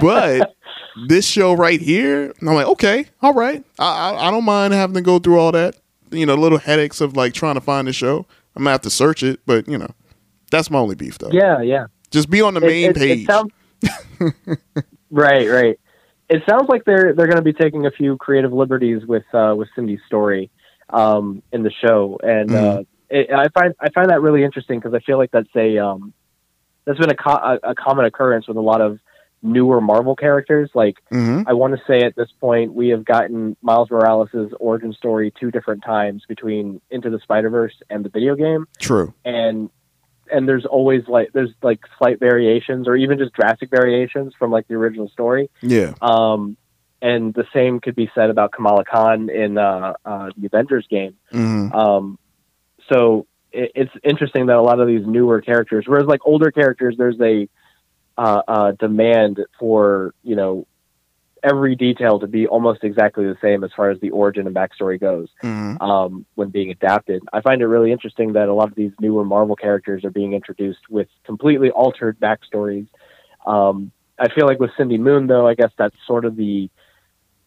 but 0.00 0.54
this 1.08 1.26
show 1.26 1.52
right 1.54 1.80
here, 1.80 2.32
I'm 2.40 2.46
like, 2.48 2.66
okay, 2.66 3.06
all 3.22 3.34
right. 3.34 3.64
I, 3.78 4.10
I 4.12 4.28
I 4.28 4.30
don't 4.30 4.44
mind 4.44 4.72
having 4.74 4.94
to 4.94 5.02
go 5.02 5.18
through 5.18 5.38
all 5.38 5.52
that. 5.52 5.76
You 6.10 6.26
know, 6.26 6.34
little 6.34 6.58
headaches 6.58 7.00
of 7.00 7.16
like 7.16 7.34
trying 7.34 7.54
to 7.54 7.60
find 7.60 7.86
the 7.86 7.92
show. 7.92 8.26
I'm 8.56 8.62
gonna 8.64 8.70
have 8.72 8.80
to 8.82 8.90
search 8.90 9.22
it, 9.22 9.40
but 9.46 9.68
you 9.68 9.78
know, 9.78 9.90
that's 10.50 10.70
my 10.70 10.78
only 10.78 10.94
beef 10.96 11.18
though. 11.18 11.30
Yeah, 11.30 11.60
yeah. 11.60 11.86
Just 12.10 12.28
be 12.30 12.40
on 12.42 12.54
the 12.54 12.60
It- 12.60 12.66
main 12.66 12.90
it- 12.90 12.96
it 12.96 13.00
page. 13.00 13.26
sounds- 13.26 13.52
right, 15.10 15.48
right. 15.48 15.80
It 16.28 16.42
sounds 16.48 16.68
like 16.68 16.84
they're 16.84 17.12
they're 17.14 17.26
going 17.26 17.36
to 17.38 17.42
be 17.42 17.52
taking 17.52 17.86
a 17.86 17.90
few 17.90 18.16
creative 18.16 18.52
liberties 18.52 19.04
with 19.06 19.24
uh, 19.34 19.54
with 19.56 19.68
Cindy's 19.74 20.00
story 20.06 20.50
um, 20.90 21.42
in 21.52 21.62
the 21.62 21.70
show, 21.70 22.18
and 22.22 22.50
Mm-hmm. 22.50 22.78
uh, 22.80 22.82
it, 23.10 23.30
I 23.32 23.48
find 23.48 23.74
I 23.80 23.90
find 23.90 24.10
that 24.10 24.20
really 24.20 24.44
interesting 24.44 24.78
because 24.78 24.94
I 24.94 25.00
feel 25.00 25.18
like 25.18 25.32
that's 25.32 25.48
a 25.56 25.78
um, 25.78 26.12
that's 26.84 26.98
been 26.98 27.10
a, 27.10 27.14
co- 27.14 27.58
a, 27.62 27.74
common 27.74 28.04
occurrence 28.04 28.48
with 28.48 28.56
a 28.56 28.60
lot 28.62 28.80
of 28.80 28.98
newer 29.42 29.80
Marvel 29.80 30.16
characters. 30.16 30.70
Like 30.74 30.96
hmm 31.10 31.42
I 31.46 31.52
want 31.54 31.74
to 31.74 31.82
say 31.86 32.04
at 32.04 32.16
this 32.16 32.28
point 32.40 32.74
we 32.74 32.88
have 32.88 33.04
gotten 33.04 33.56
Miles 33.62 33.90
Morales' 33.90 34.52
origin 34.58 34.92
story 34.92 35.32
two 35.38 35.50
different 35.50 35.82
times 35.84 36.24
between 36.28 36.80
Into 36.90 37.10
the 37.10 37.18
Spider 37.20 37.50
Verse 37.50 37.74
and 37.88 38.04
the 38.04 38.10
video 38.10 38.34
game 38.34 38.66
True. 38.78 39.14
and 39.24 39.70
and 40.30 40.48
there's 40.48 40.66
always 40.66 41.02
like 41.08 41.30
there's 41.32 41.50
like 41.62 41.80
slight 41.98 42.20
variations 42.20 42.86
or 42.86 42.96
even 42.96 43.18
just 43.18 43.32
drastic 43.32 43.70
variations 43.70 44.34
from 44.38 44.50
like 44.50 44.68
the 44.68 44.74
original 44.74 45.08
story. 45.08 45.50
Yeah. 45.60 45.94
Um, 46.00 46.56
and 47.02 47.32
the 47.32 47.46
same 47.54 47.80
could 47.80 47.96
be 47.96 48.10
said 48.14 48.30
about 48.30 48.52
Kamala 48.52 48.84
Khan 48.84 49.30
in 49.30 49.56
uh, 49.56 49.94
uh, 50.04 50.30
the 50.36 50.46
Avengers 50.46 50.86
game. 50.88 51.16
hmm 51.32 51.72
Um, 51.72 52.18
so 52.92 53.26
it, 53.52 53.72
it's 53.74 53.92
interesting 54.02 54.46
that 54.46 54.56
a 54.56 54.62
lot 54.62 54.80
of 54.80 54.86
these 54.86 55.06
newer 55.06 55.40
characters, 55.40 55.84
whereas 55.86 56.06
like 56.06 56.20
older 56.24 56.50
characters, 56.50 56.96
there's 56.98 57.20
a 57.20 57.48
uh, 58.18 58.42
uh, 58.46 58.72
demand 58.72 59.40
for 59.58 60.14
you 60.22 60.36
know 60.36 60.66
every 61.42 61.74
detail 61.74 62.20
to 62.20 62.26
be 62.26 62.46
almost 62.46 62.84
exactly 62.84 63.24
the 63.24 63.36
same 63.40 63.64
as 63.64 63.70
far 63.74 63.90
as 63.90 63.98
the 64.00 64.10
origin 64.10 64.46
and 64.46 64.54
backstory 64.54 65.00
goes 65.00 65.28
hmm 65.40 65.76
um, 65.80 66.26
when 66.34 66.50
being 66.50 66.70
adapted. 66.70 67.22
I 67.32 67.40
find 67.40 67.62
it 67.62 67.66
really 67.66 67.92
interesting 67.92 68.34
that 68.34 68.48
a 68.48 68.54
lot 68.54 68.68
of 68.68 68.74
these 68.74 68.92
newer 69.00 69.24
Marvel 69.24 69.56
characters 69.56 70.04
are 70.04 70.10
being 70.10 70.34
introduced 70.34 70.90
with 70.90 71.08
completely 71.24 71.70
altered 71.70 72.20
backstories. 72.20 72.86
Um, 73.46 73.90
I 74.18 74.28
feel 74.28 74.46
like 74.46 74.60
with 74.60 74.70
Cindy 74.76 74.98
Moon, 74.98 75.26
though, 75.26 75.48
I 75.48 75.54
guess 75.54 75.70
that's 75.78 75.96
sort 76.06 76.26
of 76.26 76.36
the 76.36 76.68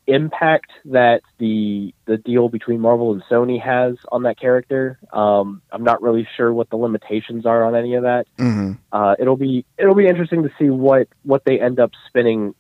impact 0.08 0.72
that 0.86 1.22
the 1.40 1.94
the 2.06 2.18
deal 2.18 2.50
between 2.50 2.80
Marvel 2.80 3.12
and 3.14 3.24
Sony 3.32 3.62
has 3.62 3.96
on 4.12 4.24
that 4.24 4.40
character. 4.40 5.00
Um, 5.14 5.62
I'm 5.72 5.84
not 5.84 6.02
really 6.02 6.28
sure 6.36 6.54
what 6.54 6.70
the 6.70 6.76
limitations 6.78 7.46
are 7.46 7.64
on 7.64 7.76
any 7.76 7.96
of 7.96 8.04
that. 8.04 8.26
hmm 8.38 8.74
Uh, 8.92 9.16
it'll 9.20 9.38
be 9.38 9.66
it'll 9.78 9.96
be 9.96 10.08
interesting 10.08 10.44
to 10.44 10.50
see 10.60 10.70
what 10.70 11.08
what 11.24 11.44
they 11.46 11.60
end 11.60 11.80
up 11.80 11.92
spinning 12.08 12.54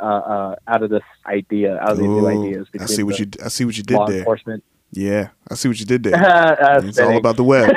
uh, 0.00 0.04
uh, 0.04 0.56
out 0.68 0.82
of 0.82 0.90
this 0.90 1.02
idea, 1.26 1.78
out 1.78 1.92
of 1.92 1.98
these 1.98 2.08
new 2.08 2.26
ideas. 2.26 2.66
I 2.78 2.86
see 2.86 3.02
what 3.02 3.18
you 3.18 3.26
I 3.44 3.48
see 3.48 3.64
what 3.64 3.76
you 3.76 3.82
did 3.82 3.96
law 3.96 4.06
there. 4.06 4.18
enforcement. 4.18 4.64
Yeah, 4.92 5.28
I 5.50 5.54
see 5.56 5.68
what 5.68 5.78
you 5.80 5.84
did 5.86 6.02
there. 6.04 6.14
Uh, 6.16 6.80
it's 6.84 6.98
all 6.98 7.16
about 7.16 7.36
the 7.36 7.44
web. 7.44 7.74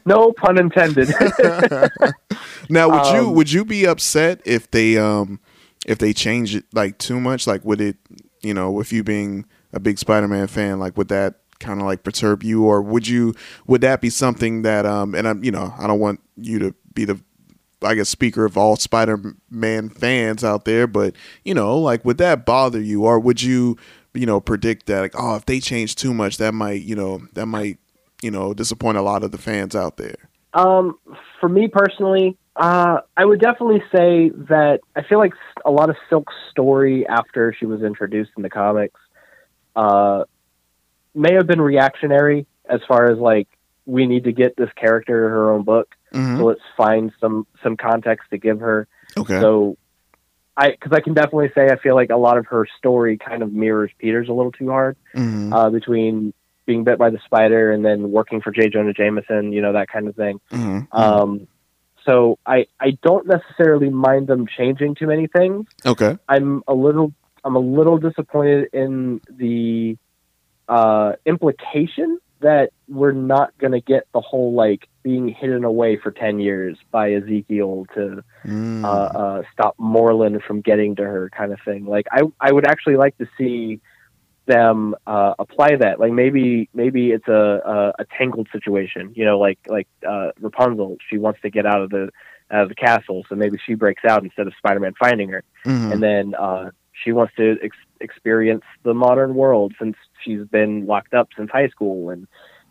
no 0.06 0.32
pun 0.32 0.58
intended. 0.58 1.08
now, 2.68 2.88
would 2.88 3.06
you 3.14 3.28
Um, 3.28 3.34
would 3.34 3.52
you 3.52 3.64
be 3.64 3.86
upset 3.86 4.40
if 4.44 4.70
they 4.70 4.96
um 4.98 5.40
if 5.86 5.98
they 5.98 6.12
change 6.12 6.54
it 6.54 6.64
like 6.72 6.98
too 6.98 7.20
much? 7.20 7.46
Like, 7.46 7.64
would 7.64 7.80
it 7.80 7.96
you 8.42 8.54
know 8.54 8.70
with 8.70 8.92
you 8.92 9.02
being 9.02 9.46
a 9.72 9.80
big 9.80 9.98
Spider 9.98 10.28
Man 10.28 10.46
fan, 10.46 10.78
like 10.78 10.96
would 10.96 11.08
that 11.08 11.36
kind 11.60 11.80
of 11.80 11.86
like 11.86 12.02
perturb 12.02 12.42
you, 12.42 12.64
or 12.64 12.82
would 12.82 13.06
you 13.06 13.34
would 13.66 13.80
that 13.80 14.00
be 14.00 14.10
something 14.10 14.62
that 14.62 14.86
um 14.86 15.14
and 15.14 15.26
I'm 15.26 15.44
you 15.44 15.50
know 15.50 15.74
I 15.78 15.86
don't 15.86 16.00
want 16.00 16.20
you 16.36 16.58
to 16.60 16.74
be 16.94 17.04
the 17.04 17.20
I 17.82 17.94
guess 17.94 18.08
speaker 18.08 18.44
of 18.44 18.56
all 18.56 18.76
Spider-Man 18.76 19.88
fans 19.88 20.44
out 20.44 20.64
there, 20.64 20.86
but 20.86 21.14
you 21.44 21.54
know 21.54 21.78
like 21.78 22.04
would 22.04 22.18
that 22.18 22.44
bother 22.44 22.80
you, 22.80 23.04
or 23.04 23.18
would 23.18 23.42
you 23.42 23.76
you 24.14 24.26
know 24.26 24.40
predict 24.40 24.86
that 24.86 25.00
like 25.00 25.14
oh 25.16 25.36
if 25.36 25.46
they 25.46 25.60
change 25.60 25.96
too 25.96 26.12
much 26.12 26.36
that 26.36 26.52
might 26.52 26.82
you 26.82 26.94
know 26.94 27.22
that 27.32 27.46
might 27.46 27.78
you 28.22 28.30
know 28.30 28.54
disappoint 28.54 28.98
a 28.98 29.02
lot 29.02 29.24
of 29.24 29.32
the 29.32 29.38
fans 29.38 29.74
out 29.74 29.96
there. 29.96 30.16
Um, 30.54 30.98
for 31.40 31.48
me 31.48 31.66
personally, 31.66 32.36
uh, 32.56 32.98
I 33.16 33.24
would 33.24 33.40
definitely 33.40 33.82
say 33.94 34.28
that 34.48 34.80
I 34.94 35.02
feel 35.02 35.18
like 35.18 35.32
a 35.64 35.70
lot 35.70 35.90
of 35.90 35.96
Silk's 36.10 36.34
story 36.50 37.06
after 37.06 37.54
she 37.58 37.66
was 37.66 37.82
introduced 37.82 38.32
in 38.36 38.42
the 38.42 38.50
comics 38.50 39.00
uh, 39.74 40.24
may 41.14 41.34
have 41.34 41.46
been 41.46 41.60
reactionary 41.60 42.46
as 42.68 42.80
far 42.86 43.10
as 43.10 43.18
like 43.18 43.48
we 43.86 44.06
need 44.06 44.24
to 44.24 44.32
get 44.32 44.56
this 44.56 44.68
character 44.76 45.28
her 45.28 45.50
own 45.52 45.62
book, 45.62 45.94
Mhm. 46.12 46.38
so 46.38 46.44
let's 46.44 46.60
find 46.76 47.10
some 47.20 47.46
some 47.62 47.76
context 47.76 48.28
to 48.30 48.38
give 48.38 48.60
her. 48.60 48.86
Okay. 49.16 49.40
So, 49.40 49.76
I 50.56 50.70
because 50.70 50.92
I 50.92 51.00
can 51.00 51.14
definitely 51.14 51.50
say 51.54 51.68
I 51.70 51.76
feel 51.76 51.94
like 51.94 52.10
a 52.10 52.16
lot 52.16 52.36
of 52.36 52.46
her 52.46 52.66
story 52.78 53.16
kind 53.16 53.42
of 53.42 53.52
mirrors 53.52 53.90
Peter's 53.98 54.28
a 54.28 54.32
little 54.32 54.52
too 54.52 54.68
hard 54.68 54.96
Mhm. 55.14 55.52
uh, 55.52 55.70
between 55.70 56.32
being 56.66 56.84
bit 56.84 56.98
by 56.98 57.10
the 57.10 57.18
spider 57.24 57.72
and 57.72 57.84
then 57.84 58.12
working 58.12 58.40
for 58.40 58.52
J. 58.52 58.68
Jonah 58.68 58.92
Jameson, 58.92 59.52
you 59.52 59.62
know 59.62 59.72
that 59.72 59.88
kind 59.88 60.06
of 60.06 60.14
thing. 60.14 60.38
Mhm. 60.52 60.86
Um, 60.92 61.48
so 62.04 62.38
I 62.46 62.66
I 62.80 62.98
don't 63.02 63.26
necessarily 63.26 63.90
mind 63.90 64.26
them 64.26 64.46
changing 64.46 64.94
too 64.94 65.06
many 65.06 65.26
things. 65.26 65.66
okay. 65.86 66.16
I'm 66.28 66.62
a 66.66 66.74
little 66.74 67.12
I'm 67.44 67.56
a 67.56 67.60
little 67.60 67.98
disappointed 67.98 68.68
in 68.72 69.20
the 69.28 69.96
uh, 70.68 71.14
implication 71.26 72.18
that 72.40 72.70
we're 72.88 73.12
not 73.12 73.56
going 73.58 73.72
to 73.72 73.80
get 73.80 74.06
the 74.12 74.20
whole 74.20 74.52
like 74.52 74.88
being 75.02 75.28
hidden 75.28 75.64
away 75.64 75.96
for 75.96 76.10
ten 76.10 76.38
years 76.40 76.76
by 76.90 77.12
Ezekiel 77.12 77.86
to 77.94 78.22
Mm. 78.44 78.84
uh, 78.84 78.88
uh, 78.88 79.42
stop 79.52 79.76
Morlun 79.78 80.42
from 80.42 80.62
getting 80.62 80.96
to 80.96 81.02
her 81.04 81.30
kind 81.30 81.52
of 81.52 81.60
thing. 81.64 81.86
Like 81.86 82.06
I 82.10 82.22
I 82.40 82.50
would 82.50 82.66
actually 82.66 82.96
like 82.96 83.16
to 83.18 83.28
see 83.38 83.80
them 84.52 84.94
uh, 85.06 85.34
apply 85.38 85.76
that. 85.76 85.98
Like 86.02 86.12
maybe 86.12 86.68
maybe 86.74 87.10
it's 87.16 87.28
a, 87.28 87.42
a 87.74 88.02
a 88.02 88.04
tangled 88.18 88.48
situation. 88.52 89.12
You 89.14 89.24
know, 89.24 89.38
like 89.38 89.58
like 89.68 89.88
uh, 90.06 90.30
Rapunzel, 90.40 90.96
she 91.08 91.18
wants 91.18 91.40
to 91.42 91.50
get 91.50 91.66
out 91.66 91.82
of 91.82 91.90
the 91.90 92.10
out 92.50 92.64
of 92.64 92.68
the 92.68 92.74
castle, 92.74 93.24
so 93.28 93.34
maybe 93.34 93.58
she 93.66 93.74
breaks 93.74 94.04
out 94.04 94.22
instead 94.22 94.46
of 94.46 94.52
Spider-Man 94.58 94.92
finding 94.98 95.28
her, 95.30 95.42
Mhm. 95.64 95.92
and 95.92 96.02
then 96.02 96.34
uh, 96.34 96.70
she 97.02 97.10
wants 97.12 97.32
to 97.36 97.56
ex- 97.62 97.88
experience 98.00 98.64
the 98.82 98.92
modern 98.92 99.34
world 99.34 99.72
since 99.80 99.96
she's 100.22 100.44
been 100.48 100.86
locked 100.86 101.14
up 101.14 101.28
since 101.36 101.50
high 101.50 101.68
school, 101.68 102.10
and 102.10 102.26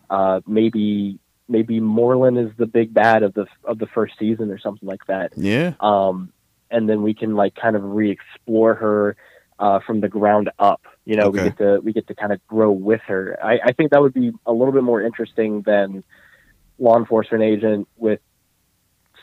uh, 0.08 0.40
maybe 0.46 1.18
maybe 1.48 1.80
Morlun 1.80 2.38
is 2.44 2.52
the 2.56 2.66
big 2.66 2.94
bad 2.94 3.22
of 3.22 3.34
the 3.34 3.46
of 3.64 3.78
the 3.78 3.86
first 3.86 4.14
season 4.18 4.50
or 4.50 4.58
something 4.58 4.88
like 4.88 5.04
that 5.08 5.32
yeah. 5.36 5.74
um, 5.80 6.32
and 6.70 6.88
then 6.88 7.02
we 7.02 7.12
can 7.12 7.34
like 7.34 7.54
kind 7.54 7.76
of 7.76 7.82
re-explore 7.82 8.74
her 8.74 9.16
uh, 9.58 9.78
from 9.86 10.00
the 10.00 10.08
ground 10.08 10.50
up. 10.58 10.82
You 11.04 11.16
know, 11.16 11.30
we 11.30 11.38
get 11.40 11.58
to 11.58 11.80
we 11.82 11.92
get 11.92 12.06
to 12.08 12.14
kind 12.14 12.32
of 12.32 12.46
grow 12.46 12.70
with 12.70 13.00
her. 13.06 13.36
I, 13.42 13.58
I 13.64 13.72
think 13.72 13.90
that 13.90 14.00
would 14.00 14.14
be 14.14 14.30
a 14.46 14.52
little 14.52 14.72
bit 14.72 14.84
more 14.84 15.02
interesting 15.02 15.62
than 15.62 16.04
law 16.78 16.96
enforcement 16.96 17.42
agent 17.42 17.88
with 17.96 18.20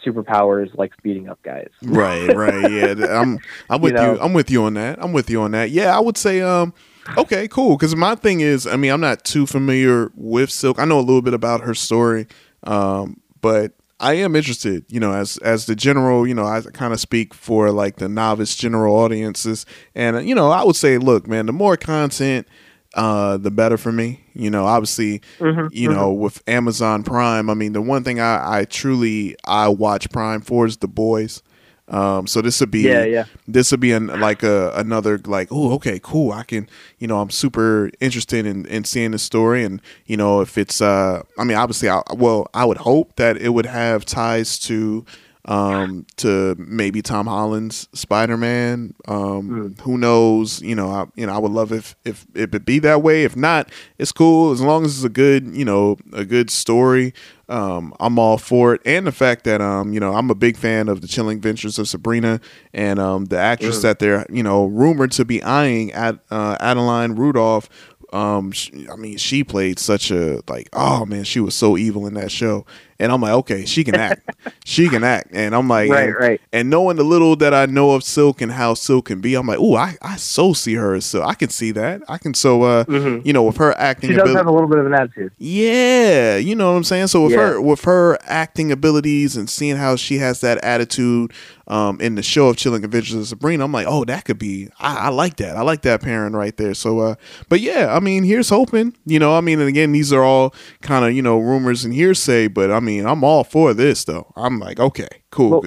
superpowers 0.05 0.75
like 0.77 0.93
speeding 0.97 1.29
up 1.29 1.41
guys. 1.41 1.69
Right, 1.81 2.27
right. 2.27 2.69
Yeah, 2.71 2.95
I'm 3.19 3.39
I'm 3.69 3.81
with 3.81 3.93
you, 3.93 3.97
know? 3.97 4.17
I'm 4.19 4.33
with 4.33 4.51
you 4.51 4.63
on 4.63 4.73
that. 4.75 5.01
I'm 5.01 5.13
with 5.13 5.29
you 5.29 5.41
on 5.41 5.51
that. 5.51 5.71
Yeah, 5.71 5.95
I 5.95 5.99
would 5.99 6.17
say 6.17 6.41
um 6.41 6.73
okay, 7.17 7.47
cool 7.47 7.77
cuz 7.77 7.95
my 7.95 8.15
thing 8.15 8.41
is, 8.41 8.67
I 8.67 8.75
mean, 8.75 8.91
I'm 8.91 9.01
not 9.01 9.23
too 9.23 9.45
familiar 9.45 10.11
with 10.15 10.51
Silk. 10.51 10.79
I 10.79 10.85
know 10.85 10.99
a 10.99 11.01
little 11.01 11.21
bit 11.21 11.33
about 11.33 11.61
her 11.61 11.73
story. 11.73 12.27
Um 12.63 13.21
but 13.41 13.73
I 13.99 14.13
am 14.13 14.35
interested, 14.35 14.85
you 14.87 14.99
know, 14.99 15.13
as 15.13 15.37
as 15.39 15.65
the 15.65 15.75
general, 15.75 16.25
you 16.27 16.33
know, 16.33 16.45
I 16.45 16.61
kind 16.61 16.93
of 16.93 16.99
speak 16.99 17.33
for 17.33 17.71
like 17.71 17.97
the 17.97 18.07
novice 18.07 18.55
general 18.55 18.95
audiences. 18.95 19.65
And 19.93 20.27
you 20.27 20.35
know, 20.35 20.49
I 20.51 20.63
would 20.63 20.75
say 20.75 20.97
look, 20.97 21.27
man, 21.27 21.45
the 21.45 21.53
more 21.53 21.77
content 21.77 22.47
uh 22.95 23.37
the 23.37 23.51
better 23.51 23.77
for 23.77 23.91
me. 23.91 24.21
You 24.33 24.49
know 24.49 24.65
obviously 24.65 25.21
Mm-hmm, 25.39 25.67
you 25.71 25.89
know 25.91 26.11
with 26.13 26.41
amazon 26.47 27.03
prime 27.03 27.49
i 27.49 27.53
mean 27.53 27.73
the 27.73 27.81
one 27.81 28.03
thing 28.05 28.19
i 28.21 28.59
i 28.59 28.65
truly 28.65 29.35
i 29.45 29.67
watch 29.67 30.09
prime 30.11 30.39
for 30.41 30.65
is 30.65 30.77
the 30.77 30.87
boys 30.87 31.43
um 31.89 32.27
so 32.27 32.41
this 32.41 32.59
would 32.59 32.71
be 32.71 32.81
Yeah, 32.81 33.03
yeah. 33.03 33.25
this 33.47 33.71
would 33.71 33.79
be 33.79 33.91
an, 33.91 34.07
like 34.07 34.43
a 34.43 34.71
another 34.75 35.17
like 35.25 35.47
oh 35.51 35.73
okay 35.73 35.99
cool 36.01 36.31
i 36.31 36.43
can 36.43 36.69
you 36.99 37.07
know 37.07 37.19
i'm 37.19 37.29
super 37.29 37.89
interested 37.99 38.45
in 38.45 38.65
in 38.67 38.83
seeing 38.83 39.11
the 39.11 39.19
story 39.19 39.63
and 39.63 39.81
you 40.05 40.15
know 40.17 40.41
if 40.41 40.57
it's 40.57 40.81
uh 40.81 41.21
i 41.37 41.43
mean 41.43 41.57
obviously 41.57 41.89
I, 41.89 42.01
well 42.15 42.47
i 42.53 42.63
would 42.65 42.77
hope 42.77 43.15
that 43.15 43.37
it 43.37 43.49
would 43.49 43.65
have 43.65 44.05
ties 44.05 44.59
to 44.59 45.05
um 45.45 46.05
to 46.17 46.55
maybe 46.57 47.01
tom 47.01 47.27
holland's 47.27 47.87
spider-man. 47.93 48.93
Um 49.07 49.75
who 49.81 49.97
knows? 49.97 50.61
You 50.61 50.75
know 50.75 50.89
I, 50.89 51.05
you 51.15 51.25
know 51.25 51.33
i 51.33 51.37
would 51.37 51.51
love 51.51 51.71
if 51.71 51.95
if 52.05 52.25
if 52.35 52.53
it 52.53 52.65
be 52.65 52.79
that 52.79 53.01
way. 53.01 53.23
If 53.23 53.35
not 53.35 53.71
it's 53.97 54.11
cool. 54.11 54.51
As 54.51 54.61
long 54.61 54.85
as 54.85 54.95
it's 54.97 55.05
a 55.05 55.09
good 55.09 55.55
you 55.55 55.65
know 55.65 55.97
a 56.13 56.25
good 56.25 56.49
story 56.49 57.13
um, 57.49 57.95
I'm 57.99 58.19
all 58.19 58.37
for 58.37 58.75
it, 58.75 58.81
and 58.85 59.07
the 59.07 59.11
fact 59.11 59.43
that 59.45 59.59
um, 59.59 59.91
you 59.91 59.99
know 59.99 60.13
I'm 60.13 60.29
a 60.29 60.35
big 60.35 60.55
fan 60.55 60.87
of 60.87 61.01
the 61.01 61.07
Chilling 61.07 61.37
Adventures 61.37 61.79
of 61.79 61.87
Sabrina, 61.89 62.39
and 62.73 62.99
um, 62.99 63.25
the 63.25 63.39
actress 63.39 63.81
that 63.81 63.97
they're 63.99 64.25
you 64.29 64.43
know 64.43 64.65
rumored 64.65 65.11
to 65.13 65.25
be 65.25 65.41
eyeing 65.43 65.91
at 65.91 66.19
uh, 66.29 66.57
Adeline 66.59 67.15
Rudolph. 67.15 67.67
Um, 68.13 68.51
sh 68.51 68.71
I 68.91 68.95
mean, 68.95 69.17
she 69.17 69.43
played 69.43 69.79
such 69.79 70.11
a 70.11 70.41
like, 70.47 70.69
oh 70.73 71.05
man, 71.05 71.23
she 71.23 71.39
was 71.39 71.55
so 71.55 71.75
evil 71.75 72.05
in 72.05 72.13
that 72.13 72.31
show, 72.31 72.65
and 72.99 73.11
I'm 73.11 73.21
like, 73.21 73.31
okay, 73.33 73.65
she 73.65 73.83
can 73.83 73.95
act, 73.95 74.29
she 74.65 74.89
can 74.89 75.03
act, 75.03 75.29
and 75.31 75.55
I'm 75.55 75.67
like, 75.67 75.89
Right, 75.89 76.09
and, 76.09 76.15
right. 76.19 76.41
and 76.51 76.69
knowing 76.69 76.97
the 76.97 77.03
little 77.03 77.35
that 77.37 77.53
I 77.53 77.65
know 77.65 77.91
of 77.91 78.03
Silk 78.03 78.41
and 78.41 78.51
how 78.51 78.73
Silk 78.73 79.05
can 79.05 79.21
be, 79.21 79.35
I'm 79.35 79.47
like, 79.47 79.59
oh, 79.59 79.75
I, 79.75 79.95
I 80.01 80.17
so 80.17 80.53
see 80.53 80.75
her 80.75 80.93
as 80.95 81.05
Silk. 81.05 81.25
I 81.25 81.33
can 81.33 81.49
see 81.49 81.71
that. 81.71 82.01
I 82.09 82.17
can 82.17 82.33
so 82.33 82.63
uh, 82.63 82.85
you 82.89 83.33
know, 83.33 83.43
with 83.43 83.57
her 83.57 83.71
acting 83.77 84.09
Mm-hmm. 84.09 84.13
She 84.13 84.17
does 84.17 84.29
ability, 84.31 84.37
have 84.37 84.47
a 84.47 84.51
little 84.51 84.67
bit 84.69 84.79
of 84.79 84.85
an 84.85 84.93
attitude. 84.93 85.31
yeah, 85.37 86.37
you 86.37 86.55
know 86.55 86.71
what 86.71 86.77
I'm 86.77 86.83
saying. 86.83 87.07
So 87.07 87.23
with 87.23 87.31
Yeah. 87.33 87.37
her 87.51 87.61
with 87.61 87.83
her 87.85 88.17
acting 88.23 88.71
abilities 88.71 89.35
and 89.37 89.49
seeing 89.49 89.75
how 89.77 89.95
she 89.95 90.17
has 90.17 90.41
that 90.41 90.57
attitude 90.63 91.31
um, 91.67 92.01
in 92.01 92.15
the 92.15 92.23
show 92.23 92.47
of 92.49 92.57
Chilling 92.57 92.83
Adventures 92.83 93.15
of 93.15 93.27
Sabrina, 93.27 93.63
I'm 93.63 93.71
like, 93.71 93.85
oh, 93.87 94.03
that 94.05 94.25
could 94.25 94.39
be. 94.39 94.69
I, 94.79 95.07
I 95.07 95.09
like 95.09 95.35
that. 95.37 95.55
I 95.55 95.61
like 95.61 95.83
that 95.83 96.01
pairing 96.01 96.33
right 96.33 96.55
there. 96.57 96.73
So, 96.73 96.99
uh, 96.99 97.15
but 97.47 97.59
yeah, 97.59 97.93
I 97.95 97.99
mean, 97.99 98.23
here's 98.23 98.49
hoping. 98.49 98.95
You 99.05 99.19
know, 99.19 99.35
I 99.35 99.41
mean, 99.41 99.59
and 99.59 99.69
again, 99.69 99.91
these 99.91 100.11
are 100.11 100.23
all 100.23 100.53
kind 100.81 101.05
of 101.05 101.13
you 101.13 101.21
know 101.21 101.37
rumors 101.37 101.85
and 101.85 101.93
hearsay, 101.93 102.47
but 102.47 102.71
I 102.71 102.79
mean, 102.79 102.88
I'm 102.97 103.23
all 103.23 103.43
for 103.43 103.73
this 103.73 104.03
though. 104.05 104.31
I'm 104.35 104.59
like, 104.59 104.79
okay, 104.79 105.07
cool. 105.31 105.49
Well, 105.51 105.61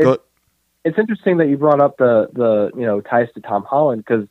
Go- 0.00 0.12
it- 0.12 0.20
It's 0.84 0.98
interesting 0.98 1.36
that 1.38 1.46
you 1.48 1.56
brought 1.56 1.80
up 1.80 1.96
the 1.98 2.28
the 2.32 2.70
you 2.74 2.84
know 2.86 3.00
ties 3.00 3.28
to 3.34 3.40
Tom 3.40 3.64
Holland 3.64 4.04
because 4.06 4.26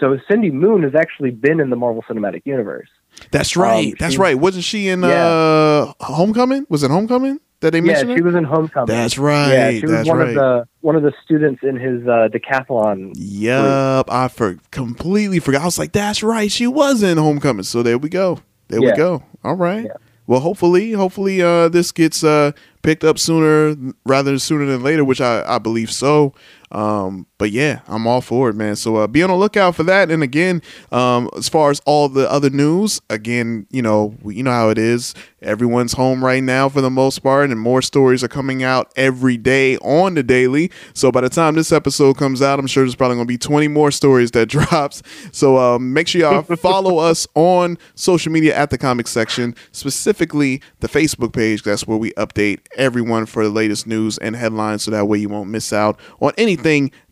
so 0.00 0.18
Cindy 0.28 0.50
Moon 0.50 0.82
has 0.82 0.94
actually 0.96 1.30
been 1.30 1.60
in 1.60 1.70
the 1.70 1.76
Marvel 1.76 2.02
Cinematic 2.08 2.42
Universe. 2.44 2.88
that's 3.30 3.56
right. 3.56 3.88
um, 3.92 3.94
that's 4.00 4.18
right. 4.18 4.36
Wasn't 4.36 4.64
she 4.64 4.88
in 4.88 5.02
Yeah. 5.02 5.08
uh, 5.08 5.92
Homecoming? 6.00 6.66
Was 6.68 6.82
it 6.82 6.90
Homecoming 6.90 7.38
that 7.60 7.70
they 7.72 7.80
mentioned? 7.80 8.10
Yeah, 8.10 8.16
she 8.16 8.22
was 8.22 8.34
in 8.34 8.42
Homecoming. 8.42 8.86
That's 8.88 9.16
right. 9.16 9.52
Yeah, 9.52 9.70
she 9.70 9.82
was 9.82 9.90
that's 9.92 10.08
one 10.08 10.18
right. 10.18 10.28
of 10.30 10.34
the 10.34 10.66
one 10.80 10.96
of 10.96 11.02
the 11.04 11.12
students 11.24 11.62
in 11.62 11.76
his 11.76 12.02
uh, 12.08 12.28
decathlon. 12.34 13.12
Yup, 13.14 14.10
I 14.10 14.26
for 14.26 14.56
completely 14.72 15.38
forgot. 15.38 15.62
I 15.62 15.66
was 15.66 15.78
like, 15.78 15.92
"That's 15.92 16.24
right, 16.24 16.50
she 16.50 16.66
was 16.66 17.04
in 17.04 17.16
Homecoming." 17.16 17.62
So 17.62 17.84
there 17.84 17.96
we 17.98 18.08
go. 18.08 18.40
There 18.66 18.80
we 18.80 18.90
go. 18.96 19.22
All 19.44 19.54
right. 19.54 19.84
Yeah. 19.84 19.92
Well, 20.26 20.40
hopefully, 20.40 20.92
hopefully, 20.92 21.42
uh, 21.42 21.68
this 21.68 21.92
gets 21.92 22.24
uh 22.24 22.52
picked 22.82 23.04
up 23.04 23.18
sooner 23.18 23.76
rather 24.06 24.38
sooner 24.38 24.64
than 24.66 24.82
later, 24.82 25.04
which 25.04 25.20
I 25.20 25.42
I 25.46 25.58
believe 25.58 25.90
so. 25.90 26.34
Um, 26.74 27.28
but 27.38 27.52
yeah, 27.52 27.82
I'm 27.86 28.06
all 28.06 28.20
for 28.20 28.48
it, 28.48 28.54
man. 28.54 28.74
So 28.74 28.96
uh, 28.96 29.06
be 29.06 29.22
on 29.22 29.30
the 29.30 29.36
lookout 29.36 29.76
for 29.76 29.84
that. 29.84 30.10
And 30.10 30.24
again, 30.24 30.60
um, 30.90 31.30
as 31.36 31.48
far 31.48 31.70
as 31.70 31.80
all 31.86 32.08
the 32.08 32.28
other 32.30 32.50
news, 32.50 33.00
again, 33.08 33.68
you 33.70 33.80
know, 33.80 34.16
you 34.24 34.42
know 34.42 34.50
how 34.50 34.70
it 34.70 34.78
is. 34.78 35.14
Everyone's 35.40 35.92
home 35.92 36.24
right 36.24 36.42
now 36.42 36.70
for 36.70 36.80
the 36.80 36.90
most 36.90 37.18
part, 37.18 37.50
and 37.50 37.60
more 37.60 37.82
stories 37.82 38.24
are 38.24 38.28
coming 38.28 38.62
out 38.62 38.90
every 38.96 39.36
day 39.36 39.76
on 39.78 40.14
the 40.14 40.22
daily. 40.22 40.70
So 40.94 41.12
by 41.12 41.20
the 41.20 41.28
time 41.28 41.54
this 41.54 41.70
episode 41.70 42.16
comes 42.16 42.40
out, 42.42 42.58
I'm 42.58 42.66
sure 42.66 42.82
there's 42.82 42.94
probably 42.94 43.18
gonna 43.18 43.26
be 43.26 43.38
20 43.38 43.68
more 43.68 43.90
stories 43.90 44.32
that 44.32 44.46
drops. 44.48 45.02
So 45.32 45.58
um, 45.58 45.92
make 45.92 46.08
sure 46.08 46.22
y'all 46.22 46.42
follow 46.56 46.98
us 46.98 47.28
on 47.34 47.78
social 47.94 48.32
media 48.32 48.56
at 48.56 48.70
the 48.70 48.78
comic 48.78 49.06
section, 49.06 49.54
specifically 49.70 50.62
the 50.80 50.88
Facebook 50.88 51.34
page. 51.34 51.62
That's 51.62 51.86
where 51.86 51.98
we 51.98 52.12
update 52.12 52.60
everyone 52.74 53.26
for 53.26 53.44
the 53.44 53.50
latest 53.50 53.86
news 53.86 54.18
and 54.18 54.34
headlines, 54.34 54.82
so 54.82 54.90
that 54.90 55.06
way 55.06 55.18
you 55.18 55.28
won't 55.28 55.50
miss 55.50 55.72
out 55.72 56.00
on 56.20 56.32
anything 56.38 56.63